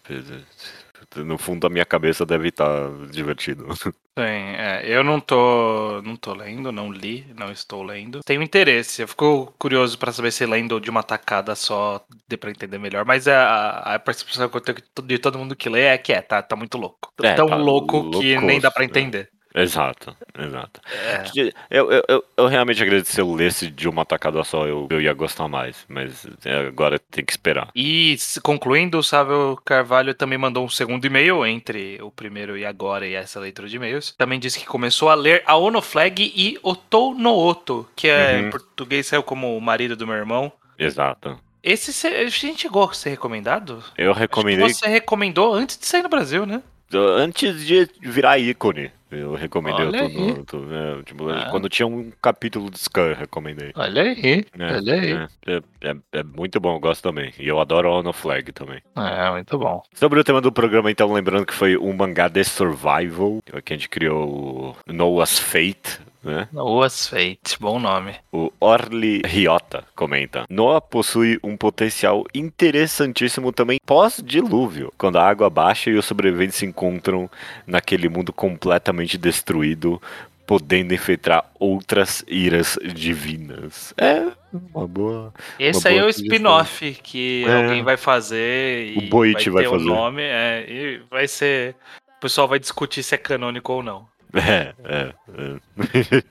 no 1.23 1.37
fundo 1.37 1.61
da 1.61 1.69
minha 1.69 1.85
cabeça 1.85 2.25
deve 2.25 2.49
estar 2.49 2.89
divertido. 3.11 3.67
Sim, 4.17 4.23
é, 4.57 4.83
eu 4.85 5.03
não 5.03 5.19
tô, 5.19 6.01
não 6.01 6.15
tô 6.15 6.33
lendo, 6.33 6.71
não 6.71 6.89
li, 6.89 7.25
não 7.37 7.51
estou 7.51 7.83
lendo. 7.83 8.21
Tenho 8.23 8.41
interesse, 8.41 9.01
eu 9.01 9.07
fico 9.07 9.53
curioso 9.59 9.97
para 9.97 10.13
saber 10.13 10.31
se 10.31 10.45
lendo 10.45 10.79
de 10.79 10.89
uma 10.89 11.03
tacada 11.03 11.53
só 11.53 12.01
dê 12.27 12.37
pra 12.37 12.49
entender 12.49 12.77
melhor, 12.77 13.03
mas 13.03 13.27
a, 13.27 13.95
a 13.95 13.99
percepção 13.99 14.47
que 14.47 14.55
eu 14.55 14.61
tenho 14.61 14.77
de 15.03 15.19
todo 15.19 15.37
mundo 15.37 15.55
que 15.55 15.67
lê 15.67 15.81
é 15.81 15.97
que 15.97 16.13
é, 16.13 16.21
tá, 16.21 16.41
tá 16.41 16.55
muito 16.55 16.77
louco. 16.77 17.11
É, 17.21 17.33
Tão 17.33 17.47
tá 17.47 17.57
louco 17.57 18.09
que 18.11 18.39
nem 18.39 18.61
dá 18.61 18.71
pra 18.71 18.83
loucoço, 18.83 18.99
né? 18.99 19.01
entender. 19.01 19.29
Exato, 19.55 20.15
exato. 20.37 20.81
É. 20.91 21.23
Eu, 21.69 21.91
eu, 21.91 22.03
eu, 22.09 22.25
eu 22.35 22.47
realmente 22.47 22.83
acredito 22.83 23.05
que 23.05 23.13
se 23.13 23.21
eu 23.21 23.33
lesse 23.33 23.71
de 23.71 23.87
uma 23.87 24.03
tacada 24.03 24.43
só, 24.43 24.67
eu, 24.67 24.87
eu 24.91 25.01
ia 25.01 25.13
gostar 25.13 25.47
mais. 25.47 25.85
Mas 25.87 26.27
é, 26.43 26.67
agora 26.67 26.99
tem 26.99 27.23
que 27.23 27.31
esperar. 27.31 27.69
E 27.73 28.17
concluindo, 28.43 28.97
o 28.97 29.03
Sávio 29.03 29.57
Carvalho 29.63 30.13
também 30.13 30.37
mandou 30.37 30.65
um 30.65 30.69
segundo 30.69 31.05
e-mail 31.05 31.45
entre 31.45 31.97
o 32.01 32.11
primeiro 32.11 32.57
e 32.57 32.65
agora 32.65 33.07
e 33.07 33.13
essa 33.13 33.39
leitura 33.39 33.69
de 33.69 33.77
e-mails. 33.77 34.13
Também 34.17 34.39
disse 34.39 34.59
que 34.59 34.65
começou 34.65 35.09
a 35.09 35.15
ler 35.15 35.41
a 35.45 35.55
Ono 35.55 35.81
Flag 35.81 36.33
e 36.35 36.59
Otou 36.61 37.15
no 37.15 37.33
Oto, 37.33 37.87
que 37.95 38.09
é 38.09 38.25
Uhum. 38.33 38.47
em 38.47 38.49
português 38.49 39.07
saiu 39.07 39.23
como 39.23 39.55
o 39.57 39.61
marido 39.61 39.95
do 39.95 40.05
meu 40.05 40.15
irmão. 40.15 40.51
Exato. 40.77 41.39
Esse 41.63 42.07
a 42.07 42.27
gente 42.27 42.61
chegou 42.61 42.83
a 42.83 42.93
ser 42.93 43.11
recomendado? 43.11 43.83
Eu 43.97 44.13
recomendei 44.13 44.69
você 44.69 44.87
recomendou 44.87 45.53
antes 45.53 45.77
de 45.77 45.85
sair 45.85 46.03
no 46.03 46.09
Brasil, 46.09 46.45
né? 46.45 46.61
antes 46.93 47.65
de 47.65 47.89
virar 48.01 48.37
ícone. 48.37 48.91
Eu 49.11 49.33
recomendei 49.35 49.85
Olha 49.85 50.03
o 50.05 50.09
tudo. 50.09 50.45
tudo, 50.45 50.75
é, 50.75 51.03
tipo, 51.03 51.29
Ah. 51.29 51.47
Quando 51.51 51.69
tinha 51.69 51.85
um 51.87 52.11
capítulo 52.21 52.71
de 52.71 52.79
Scan, 52.79 53.09
eu 53.09 53.15
recomendei. 53.15 53.71
Olha 53.75 54.01
aí, 54.01 54.45
É, 54.57 55.51
É, 55.51 55.55
é, 55.55 55.91
é- 55.91 56.19
é 56.19 56.23
muito 56.23 56.59
bom, 56.59 56.75
eu 56.75 56.79
gosto 56.79 57.03
também. 57.03 57.31
E 57.39 57.47
eu 57.47 57.59
adoro 57.59 57.91
Ono 57.91 58.11
Flag 58.11 58.51
também. 58.51 58.81
É, 58.95 59.29
muito 59.31 59.57
bom. 59.59 59.83
Sobre 59.93 60.19
o 60.19 60.23
tema 60.23 60.41
do 60.41 60.51
programa, 60.51 60.89
então, 60.89 61.13
lembrando 61.13 61.45
que 61.45 61.53
foi 61.53 61.77
um 61.77 61.93
mangá 61.93 62.27
de 62.27 62.43
survival, 62.43 63.39
que 63.63 63.73
a 63.73 63.75
gente 63.75 63.89
criou 63.89 64.75
o 64.87 64.91
Noah's 64.93 65.37
Fate, 65.37 65.99
né? 66.25 66.47
Noah's 66.51 67.07
Fate, 67.07 67.57
bom 67.59 67.79
nome. 67.79 68.15
O 68.31 68.51
Orly 68.59 69.21
Ryota 69.25 69.83
comenta: 69.95 70.45
Noah 70.49 70.81
possui 70.81 71.39
um 71.43 71.55
potencial 71.55 72.23
interessantíssimo 72.33 73.51
também 73.51 73.79
pós-dilúvio, 73.85 74.91
quando 74.97 75.17
a 75.17 75.23
água 75.27 75.49
baixa 75.49 75.89
e 75.89 75.95
os 75.95 76.05
sobreviventes 76.05 76.57
se 76.57 76.65
encontram 76.65 77.29
naquele 77.65 78.09
mundo 78.09 78.33
completamente 78.33 79.17
destruído, 79.17 80.01
podendo 80.47 80.93
enfrentar 80.93 81.49
outras 81.59 82.23
iras 82.27 82.77
divinas. 82.93 83.93
É 83.97 84.25
uma 84.73 84.87
boa. 84.87 85.33
Esse 85.59 85.87
Uma 85.87 85.89
aí 85.89 85.95
é 85.95 85.99
boa 85.99 86.07
o 86.07 86.09
spin-off 86.09 86.93
que 87.03 87.43
É. 87.47 87.63
alguém 87.63 87.83
vai 87.83 87.97
fazer 87.97 88.93
e 88.95 88.97
O 88.97 89.09
Boit 89.09 89.49
vai 89.49 89.63
ter 89.63 89.69
fazer. 89.69 89.83
o 89.83 89.87
nome, 89.87 90.21
é, 90.23 90.65
e 90.67 91.01
vai 91.09 91.27
ser... 91.27 91.75
O 92.17 92.21
pessoal 92.21 92.47
vai 92.47 92.57
discutir 92.59 93.03
se 93.03 93.13
é 93.13 93.17
canônico 93.17 93.73
ou 93.73 93.83
não. 93.83 94.07
É, 94.35 94.73
é. 94.83 95.13
é. 95.37 96.23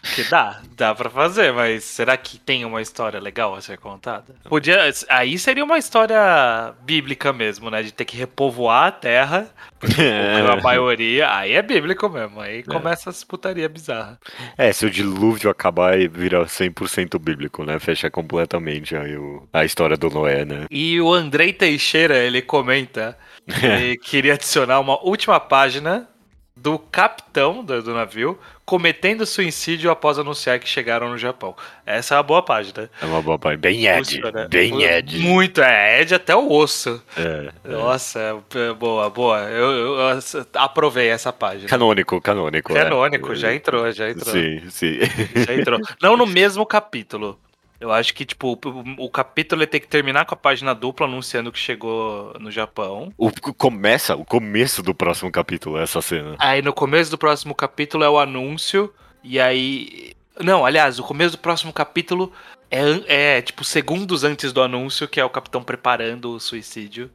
Porque 0.00 0.24
dá, 0.30 0.60
dá 0.76 0.94
pra 0.94 1.10
fazer, 1.10 1.52
mas 1.52 1.84
será 1.84 2.16
que 2.16 2.38
tem 2.38 2.64
uma 2.64 2.80
história 2.80 3.20
legal 3.20 3.54
a 3.54 3.60
ser 3.60 3.78
contada? 3.78 4.34
Podia, 4.48 4.90
aí 5.08 5.38
seria 5.38 5.64
uma 5.64 5.78
história 5.78 6.72
bíblica 6.82 7.32
mesmo, 7.32 7.70
né? 7.70 7.82
De 7.82 7.92
ter 7.92 8.04
que 8.04 8.16
repovoar 8.16 8.86
a 8.86 8.92
terra, 8.92 9.50
a 10.52 10.62
maioria, 10.62 11.34
aí 11.34 11.52
é 11.52 11.62
bíblico 11.62 12.08
mesmo, 12.08 12.40
aí 12.40 12.62
começa 12.62 13.10
essa 13.10 13.26
putaria 13.26 13.68
bizarra. 13.68 14.18
É, 14.56 14.72
se 14.72 14.86
o 14.86 14.90
dilúvio 14.90 15.50
acabar 15.50 15.98
e 15.98 16.08
vira 16.08 16.44
100% 16.44 17.18
bíblico, 17.18 17.64
né? 17.64 17.78
Fecha 17.78 18.10
completamente 18.10 18.96
aí 18.96 19.16
o, 19.16 19.48
a 19.52 19.64
história 19.64 19.96
do 19.96 20.08
Noé, 20.08 20.44
né? 20.44 20.66
E 20.70 21.00
o 21.00 21.12
Andrei 21.12 21.52
Teixeira, 21.52 22.16
ele 22.16 22.40
comenta 22.40 23.18
que 23.46 23.96
queria 23.98 24.34
adicionar 24.34 24.80
uma 24.80 25.02
última 25.04 25.38
página 25.38 26.08
do 26.62 26.78
capitão 26.78 27.64
do, 27.64 27.82
do 27.82 27.92
navio 27.92 28.38
cometendo 28.64 29.26
suicídio 29.26 29.90
após 29.90 30.16
anunciar 30.16 30.60
que 30.60 30.68
chegaram 30.68 31.08
no 31.10 31.18
Japão. 31.18 31.56
Essa 31.84 32.14
é 32.14 32.16
uma 32.18 32.22
boa 32.22 32.40
página. 32.42 32.88
É 33.00 33.04
uma 33.04 33.20
boa 33.20 33.36
parte. 33.36 33.58
Bem 33.58 33.84
Ed. 33.88 33.98
Funciona. 34.20 34.46
Bem 34.48 34.82
Ed. 34.84 35.18
Muito, 35.18 35.60
é 35.60 36.00
Ed 36.00 36.14
até 36.14 36.36
o 36.36 36.48
osso. 36.52 37.02
É, 37.16 37.50
é. 37.64 37.68
Nossa, 37.72 38.40
é 38.54 38.72
boa, 38.72 39.10
boa. 39.10 39.40
Eu, 39.40 39.70
eu- 39.72 39.98
eu 39.98 40.46
aprovei 40.54 41.08
essa 41.08 41.32
página. 41.32 41.68
Canônico, 41.68 42.20
canônico. 42.20 42.72
é. 42.76 42.84
Canônico, 42.84 43.34
já 43.34 43.52
entrou, 43.52 43.90
já 43.90 44.08
entrou. 44.08 44.32
Sim, 44.32 44.62
sim. 44.70 44.98
Já 45.46 45.54
entrou. 45.54 45.80
Não 46.00 46.16
no 46.16 46.24
mesmo 46.28 46.64
capítulo. 46.64 47.36
Eu 47.82 47.90
acho 47.90 48.14
que, 48.14 48.24
tipo, 48.24 48.52
o, 48.64 49.04
o 49.06 49.10
capítulo 49.10 49.66
tem 49.66 49.80
que 49.80 49.88
terminar 49.88 50.24
com 50.24 50.34
a 50.34 50.36
página 50.36 50.72
dupla 50.72 51.04
anunciando 51.04 51.50
que 51.50 51.58
chegou 51.58 52.32
no 52.38 52.48
Japão. 52.48 53.12
O, 53.18 53.28
começa, 53.54 54.14
o 54.14 54.24
começo 54.24 54.84
do 54.84 54.94
próximo 54.94 55.32
capítulo, 55.32 55.76
essa 55.76 56.00
cena. 56.00 56.36
Aí 56.38 56.62
no 56.62 56.72
começo 56.72 57.10
do 57.10 57.18
próximo 57.18 57.56
capítulo 57.56 58.04
é 58.04 58.08
o 58.08 58.20
anúncio. 58.20 58.94
E 59.24 59.40
aí. 59.40 60.12
Não, 60.40 60.64
aliás, 60.64 61.00
o 61.00 61.02
começo 61.02 61.32
do 61.36 61.40
próximo 61.40 61.72
capítulo 61.72 62.32
é, 62.70 63.36
é 63.38 63.42
tipo 63.42 63.64
segundos 63.64 64.22
antes 64.22 64.52
do 64.52 64.62
anúncio, 64.62 65.08
que 65.08 65.18
é 65.18 65.24
o 65.24 65.28
capitão 65.30 65.60
preparando 65.64 66.30
o 66.30 66.38
suicídio, 66.40 67.10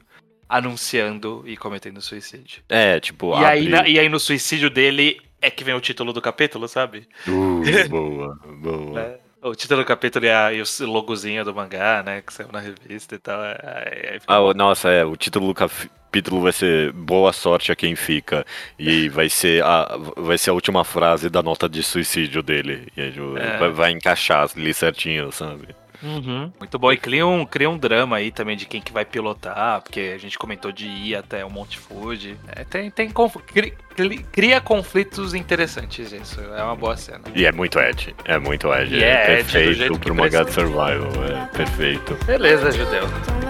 anunciando 0.49 1.43
e 1.45 1.55
cometendo 1.55 2.01
suicídio. 2.01 2.61
É, 2.67 2.99
tipo, 2.99 3.31
E 3.39 3.45
aí, 3.45 3.59
abre- 3.67 3.69
na- 3.69 3.87
e 3.87 3.99
aí 3.99 4.09
no 4.09 4.19
suicídio 4.19 4.69
dele 4.69 5.21
é 5.41 5.49
que 5.49 5.63
vem 5.63 5.73
o 5.75 5.79
título 5.81 6.11
do 6.11 6.21
capítulo, 6.21 6.67
sabe? 6.67 7.07
Uh, 7.27 7.61
boa, 7.89 8.35
boa. 8.61 8.99
É. 9.01 9.26
O 9.49 9.55
título 9.55 9.81
do 9.81 9.85
capítulo 9.87 10.25
e, 10.25 10.29
a, 10.29 10.53
e 10.53 10.61
o 10.61 10.65
logozinho 10.85 11.43
do 11.45 11.53
mangá, 11.53 12.03
né? 12.03 12.21
Que 12.21 12.33
saiu 12.33 12.49
na 12.51 12.59
revista 12.59 13.15
e 13.15 13.17
tal. 13.19 13.43
é- 13.43 13.57
é- 13.63 14.19
Ah, 14.27 14.39
bom. 14.39 14.53
nossa, 14.53 14.89
é, 14.89 15.03
o 15.05 15.15
título 15.15 15.47
do 15.47 15.53
capítulo 15.53 16.41
vai 16.41 16.51
ser 16.51 16.91
Boa 16.93 17.31
sorte 17.33 17.71
a 17.71 17.75
quem 17.75 17.95
fica. 17.95 18.45
E 18.79 19.07
vai 19.09 19.29
ser 19.29 19.63
a, 19.63 19.97
vai 20.17 20.37
ser 20.37 20.49
a 20.49 20.53
última 20.53 20.83
frase 20.83 21.29
da 21.29 21.41
nota 21.43 21.67
de 21.69 21.81
suicídio 21.83 22.41
dele. 22.43 22.87
E 22.97 23.01
aí, 23.01 23.11
tipo, 23.11 23.37
É. 23.37 23.57
vai, 23.57 23.69
vai 23.71 23.91
encaixar 23.91 24.49
ali 24.55 24.73
certinho, 24.73 25.31
sabe? 25.31 25.67
Uhum. 26.03 26.51
Muito 26.59 26.77
bom. 26.79 26.91
E 26.91 26.97
cria 26.97 27.25
um, 27.25 27.45
cria 27.45 27.69
um 27.69 27.77
drama 27.77 28.17
aí 28.17 28.31
também 28.31 28.55
de 28.55 28.65
quem 28.65 28.81
que 28.81 28.91
vai 28.93 29.03
pilotar, 29.05 29.81
porque 29.81 30.13
a 30.15 30.17
gente 30.17 30.37
comentou 30.37 30.71
de 30.71 30.87
ir 30.87 31.15
até 31.15 31.43
o 31.43 31.49
Monte 31.49 31.77
Fuji. 31.79 32.37
É, 32.55 32.63
tem, 32.63 32.89
tem 32.91 33.09
conf- 33.09 33.37
cri- 33.47 33.73
cri- 33.95 34.23
cria 34.31 34.61
conflitos 34.61 35.33
interessantes 35.33 36.11
isso. 36.11 36.39
É 36.41 36.63
uma 36.63 36.75
boa 36.75 36.95
cena. 36.97 37.21
E 37.33 37.45
é 37.45 37.51
muito 37.51 37.79
Ed. 37.79 38.15
É 38.25 38.37
muito 38.37 38.71
Ed. 38.73 38.95
E 38.95 39.03
é, 39.03 39.23
é 39.23 39.25
perfeito 39.43 39.99
pro 39.99 40.13
mangá 40.15 40.45
survival. 40.47 41.11
É 41.25 41.45
perfeito. 41.55 42.13
Beleza, 42.25 42.71
Judeu. 42.71 43.03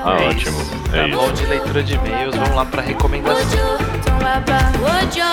Ah, 0.03 0.17
É 0.21 0.27
ótimo. 0.29 0.61
isso. 0.61 0.75
É 0.93 1.01
tá 1.01 1.07
isso. 1.07 1.17
bom 1.17 1.31
de 1.33 1.45
leitura 1.47 1.83
de 1.83 1.95
e-mails. 1.95 2.35
Vamos 2.35 2.55
lá 2.55 2.65
pra 2.65 2.81
recomendação. 2.81 3.77
Would 4.79 5.19
you, 5.19 5.25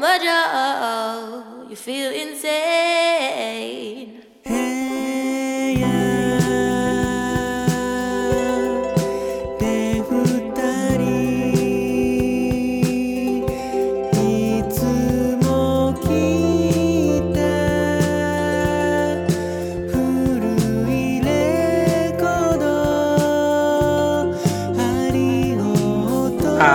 would 0.00 0.24
you, 0.24 1.68
you 1.70 1.76
feel 1.76 2.12
insane? 2.12 4.13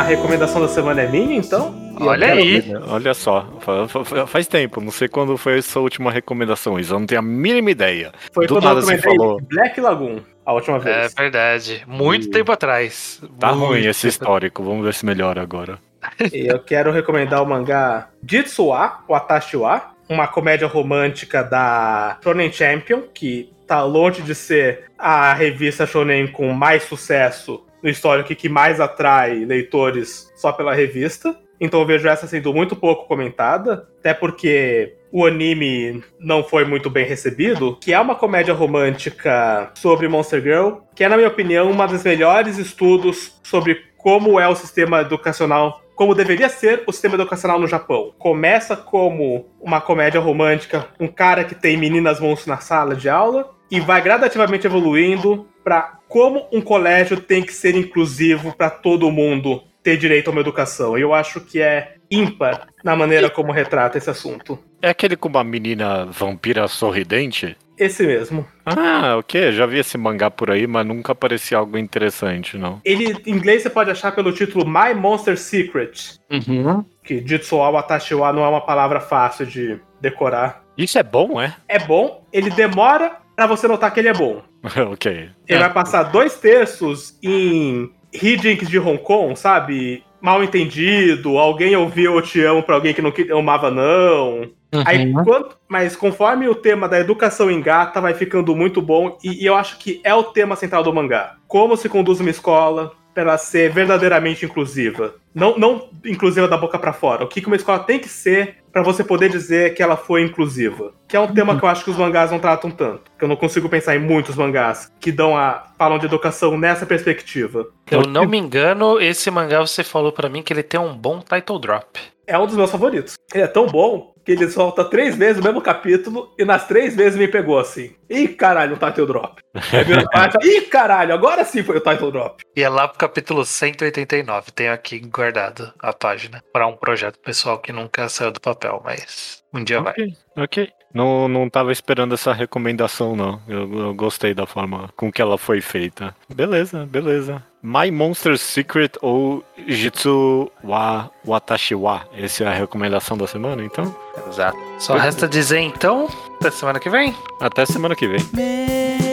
Recomendação 0.10 0.62
da 0.62 0.68
semana 0.68 1.02
é 1.02 1.08
minha, 1.08 1.38
então? 1.38 1.74
E 2.00 2.04
Olha 2.04 2.34
aí. 2.34 2.64
Olha 2.88 3.14
só, 3.14 3.48
fa- 3.60 3.88
fa- 3.88 4.28
faz 4.28 4.48
tempo, 4.48 4.82
não 4.82 4.92
sei 4.92 5.08
quando 5.08 5.38
foi 5.38 5.58
a 5.60 5.62
sua 5.62 5.82
última 5.82 6.12
recomendação, 6.12 6.80
Isa, 6.80 6.94
eu 6.96 7.00
não 7.00 7.06
tenho 7.06 7.20
a 7.20 7.24
mínima 7.24 7.72
ideia. 7.72 8.12
Foi 8.34 8.48
Do 8.48 8.56
quando 8.56 8.64
nada 8.66 8.80
eu 8.80 8.84
você 8.84 8.98
falou. 8.98 9.42
Black 9.42 9.80
Lagoon, 9.82 10.20
a 10.46 10.54
última 10.54 10.78
É 10.78 10.80
vez. 10.80 11.14
verdade. 11.14 11.84
Muito 11.88 12.30
tempo 12.30 12.52
atrás. 12.52 13.22
Tá 13.40 13.54
Muito 13.54 13.66
ruim 13.70 13.86
esse 13.86 14.08
histórico, 14.08 14.64
vamos 14.64 14.84
ver 14.86 14.94
se 14.94 15.06
melhora 15.06 15.42
agora. 15.42 15.78
E 16.34 16.48
eu 16.48 16.60
quero 16.60 16.92
recomendar 16.92 17.44
o 17.44 17.46
mangá 17.46 18.08
Jitsuwa, 18.26 19.00
o 19.08 19.14
Atashiwa, 19.14 19.92
uma 20.08 20.28
comédia 20.28 20.66
romântica 20.68 21.44
da 21.44 22.18
Shonen 22.24 22.52
Champion, 22.52 23.02
que 23.14 23.52
tá 23.68 23.84
longe 23.84 24.22
de 24.22 24.34
ser 24.34 24.86
a 24.98 25.34
revista 25.34 25.86
Shonen 25.86 26.28
com 26.28 26.52
mais 26.54 26.84
sucesso 26.84 27.64
no 27.82 27.90
histórico 27.90 28.36
que 28.36 28.50
mais 28.50 28.80
atrai 28.80 29.46
leitores 29.46 30.32
só 30.36 30.52
pela 30.52 30.74
revista. 30.74 31.36
Então 31.60 31.82
eu 31.82 31.86
vejo 31.86 32.08
essa 32.08 32.26
sendo 32.26 32.54
muito 32.54 32.76
pouco 32.76 33.06
comentada, 33.06 33.88
até 34.00 34.14
porque 34.14 34.96
o 35.12 35.26
anime 35.26 36.04
não 36.20 36.44
foi 36.44 36.64
muito 36.66 36.90
bem 36.90 37.06
recebido, 37.06 37.78
que 37.82 37.94
é 37.94 38.00
uma 38.00 38.16
comédia 38.16 38.54
romântica 38.54 39.72
sobre 39.76 40.08
Monster 40.08 40.42
Girl, 40.42 40.78
que 40.96 41.04
é, 41.04 41.10
na 41.10 41.18
minha 41.18 41.28
opinião, 41.28 41.70
uma 41.70 41.88
das 41.88 42.04
melhores 42.04 42.58
estudos 42.58 43.40
sobre 43.44 43.90
como 43.98 44.40
é 44.40 44.48
o 44.48 44.56
sistema 44.56 45.02
educacional, 45.02 45.82
como 45.96 46.16
deveria 46.16 46.48
ser 46.48 46.84
o 46.88 46.94
sistema 46.94 47.16
educacional 47.16 47.60
no 47.60 47.68
Japão. 47.68 48.14
Começa 48.18 48.78
como 48.78 49.50
uma 49.60 49.82
comédia 49.82 50.22
romântica, 50.22 50.88
um 50.98 51.08
cara 51.08 51.44
que 51.44 51.56
tem 51.56 51.76
meninas 51.76 52.20
monstros 52.20 52.48
na 52.48 52.58
sala 52.58 52.96
de 52.96 53.10
aula, 53.10 53.50
e 53.70 53.80
vai 53.80 54.02
gradativamente 54.02 54.66
evoluindo 54.66 55.48
para 55.64 55.99
como 56.10 56.48
um 56.52 56.60
colégio 56.60 57.22
tem 57.22 57.44
que 57.44 57.54
ser 57.54 57.76
inclusivo 57.76 58.54
para 58.58 58.70
todo 58.70 59.12
mundo 59.12 59.64
ter 59.82 59.96
direito 59.96 60.28
a 60.28 60.32
uma 60.32 60.42
educação. 60.42 60.98
Eu 60.98 61.14
acho 61.14 61.40
que 61.40 61.62
é 61.62 61.96
ímpar 62.12 62.68
na 62.84 62.96
maneira 62.96 63.30
como 63.30 63.52
retrata 63.52 63.98
esse 63.98 64.10
assunto. 64.10 64.60
É 64.82 64.90
aquele 64.90 65.16
com 65.16 65.30
uma 65.30 65.44
menina 65.44 66.06
vampira 66.06 66.68
sorridente? 66.68 67.56
Esse 67.78 68.06
mesmo. 68.06 68.46
Ah, 68.66 69.16
ok. 69.18 69.54
Já 69.54 69.66
vi 69.66 69.80
esse 69.80 69.98
mangá 69.98 70.30
por 70.30 70.52
aí, 70.52 70.68
mas 70.68 70.86
nunca 70.86 71.16
parecia 71.16 71.58
algo 71.58 71.78
interessante, 71.78 72.58
não. 72.58 72.82
Ele, 72.84 73.16
em 73.26 73.32
inglês, 73.32 73.62
você 73.62 73.70
pode 73.70 73.90
achar 73.90 74.12
pelo 74.12 74.34
título 74.34 74.66
My 74.66 74.94
Monster 74.94 75.38
Secret. 75.38 76.20
Uhum. 76.30 76.84
Que 77.04 77.24
Jitsuwa 77.26 77.70
Watashiwa 77.70 78.34
não 78.34 78.44
é 78.44 78.50
uma 78.50 78.66
palavra 78.66 79.00
fácil 79.00 79.46
de 79.46 79.80
decorar. 80.02 80.62
Isso 80.78 81.00
é 81.00 81.04
bom, 81.04 81.40
é? 81.40 81.56
É 81.70 81.80
bom, 81.80 82.26
ele 82.34 82.50
demora 82.50 83.18
pra 83.36 83.48
você 83.48 83.68
notar 83.68 83.94
que 83.94 84.02
ele 84.02 84.10
é 84.10 84.14
bom. 84.14 84.42
ok. 84.92 85.30
Ele 85.48 85.60
vai 85.60 85.74
passar 85.74 86.04
dois 86.04 86.36
terços 86.36 87.18
em 87.24 87.92
hijinks 88.14 88.68
de 88.70 88.80
Hong 88.80 88.98
Kong, 89.00 89.38
sabe? 89.38 90.04
Mal 90.22 90.44
entendido, 90.44 91.38
alguém 91.38 91.76
ouviu 91.76 92.16
eu 92.16 92.22
te 92.22 92.44
amo 92.44 92.62
pra 92.62 92.76
alguém 92.76 92.94
que 92.94 93.02
não 93.02 93.12
que- 93.12 93.32
amava, 93.32 93.72
não. 93.72 94.50
Aí, 94.86 95.12
quanto, 95.14 95.58
mas 95.68 95.96
conforme 95.96 96.48
o 96.48 96.54
tema 96.54 96.88
da 96.88 97.00
educação 97.00 97.50
engata, 97.50 98.00
vai 98.02 98.14
ficando 98.14 98.56
muito 98.56 98.82
bom. 98.82 99.18
E, 99.24 99.44
e 99.44 99.46
eu 99.46 99.56
acho 99.56 99.80
que 99.80 100.00
é 100.04 100.14
o 100.14 100.24
tema 100.24 100.56
central 100.56 100.84
do 100.84 100.94
mangá. 100.94 101.38
Como 101.48 101.76
se 101.76 101.90
conduz 101.90 102.20
uma 102.20 102.30
escola 102.30 102.92
para 103.14 103.24
ela 103.24 103.38
ser 103.38 103.72
verdadeiramente 103.72 104.46
inclusiva. 104.46 105.16
Não, 105.34 105.58
não 105.58 105.90
inclusiva 106.06 106.48
da 106.48 106.58
boca 106.58 106.78
pra 106.78 106.94
fora. 106.94 107.24
O 107.24 107.28
que 107.28 107.42
que 107.42 107.48
uma 107.48 107.56
escola 107.56 107.80
tem 107.80 107.98
que 107.98 108.10
ser 108.10 108.58
para 108.72 108.82
você 108.82 109.04
poder 109.04 109.30
dizer 109.30 109.74
que 109.74 109.84
ela 109.84 109.98
foi 109.98 110.24
inclusiva. 110.24 110.94
Que 111.08 111.16
é 111.16 111.20
um 111.20 111.34
tema 111.34 111.58
que 111.58 111.64
eu 111.64 111.70
acho 111.70 111.84
que 111.84 111.90
os 111.90 111.98
mangás 111.98 112.32
não 112.32 112.40
tratam 112.40 112.70
tanto. 112.70 113.12
Que 113.18 113.24
eu 113.24 113.28
não 113.28 113.36
consigo 113.36 113.70
pensar 113.70 113.96
em 113.96 114.00
muitos 114.00 114.36
mangás 114.36 114.92
que 115.00 115.12
dão 115.12 115.36
a 115.36 115.74
falam 115.78 115.98
de 115.98 116.06
educação 116.06 116.58
nessa 116.58 116.86
perspectiva. 116.86 117.68
Eu 117.90 118.04
não 118.04 118.26
me 118.26 118.38
engano, 118.38 119.00
esse 119.00 119.32
mangá 119.32 119.60
você 119.60 119.84
falou 119.84 120.12
pra 120.12 120.30
mim 120.30 120.44
que 120.44 120.54
ele 120.54 120.64
tem 120.64 120.80
um 120.80 120.96
bom 120.96 121.20
title 121.20 121.60
drop. 121.60 122.00
É 122.28 122.38
um 122.38 122.46
dos 122.46 122.56
meus 122.56 122.70
favoritos. 122.70 123.16
Ele 123.34 123.44
é 123.44 123.48
tão 123.48 123.66
bom 123.66 124.14
que 124.30 124.34
ele 124.34 124.48
solta 124.48 124.86
três 124.86 125.16
vezes 125.16 125.42
o 125.42 125.44
mesmo 125.44 125.60
capítulo 125.60 126.32
e 126.38 126.46
nas 126.46 126.68
três 126.68 126.96
vezes 126.96 127.18
me 127.18 127.28
pegou 127.28 127.58
assim. 127.58 127.96
Ih, 128.08 128.28
caralho, 128.28 128.76
um 128.76 128.78
title 128.78 129.08
drop. 129.08 129.42
Aí 129.74 129.84
vira 129.84 130.04
parte, 130.08 130.38
Ih, 130.48 130.62
caralho, 130.62 131.16
agora 131.16 131.44
sim 131.44 131.64
foi 131.64 131.78
o 131.78 131.82
title 131.82 132.12
drop. 132.12 132.44
E 132.56 132.62
é 132.62 132.70
lá 132.70 132.88
pro 132.88 133.00
capítulo 133.00 133.44
189. 133.44 134.52
Tenho 134.52 134.72
aqui 134.72 135.00
guardado 135.00 135.74
a 135.80 135.92
página 135.92 136.44
para 136.54 136.68
um 136.68 136.78
projeto 136.78 137.18
pessoal 137.20 137.58
que 137.58 137.74
nunca 137.74 138.08
saiu 138.08 138.30
do 138.30 138.40
papel, 138.40 138.80
mas 138.86 139.44
um 139.52 139.64
dia 139.64 139.82
vai. 139.82 139.94
Ok, 139.94 140.14
ok. 140.38 140.70
Não, 140.94 141.28
não 141.28 141.50
tava 141.50 141.72
esperando 141.72 142.14
essa 142.14 142.34
recomendação, 142.34 143.16
não. 143.16 143.40
Eu, 143.48 143.80
eu 143.80 143.94
gostei 143.94 144.34
da 144.34 144.46
forma 144.46 144.90
com 144.96 145.12
que 145.12 145.22
ela 145.22 145.38
foi 145.38 145.62
feita. 145.62 146.16
Beleza, 146.34 146.86
beleza. 146.86 147.44
My 147.62 147.92
Monster 147.92 148.38
Secret 148.38 148.94
ou 149.02 149.44
Jitsu 149.68 150.50
wa 150.64 151.10
Watashi 151.26 151.76
wa. 151.76 152.06
Essa 152.18 152.46
é 152.46 152.48
a 152.48 152.54
recomendação 152.54 153.18
da 153.18 153.28
semana, 153.28 153.64
então? 153.64 153.94
Exato. 154.30 154.58
Só 154.80 154.96
resta 154.96 155.28
dizer 155.28 155.60
então, 155.60 156.08
até 156.40 156.50
semana 156.52 156.80
que 156.80 156.90
vem. 156.90 157.14
Até 157.42 157.66
semana 157.66 157.96
que 157.96 158.08
vem. 158.08 158.20
目 158.34 159.09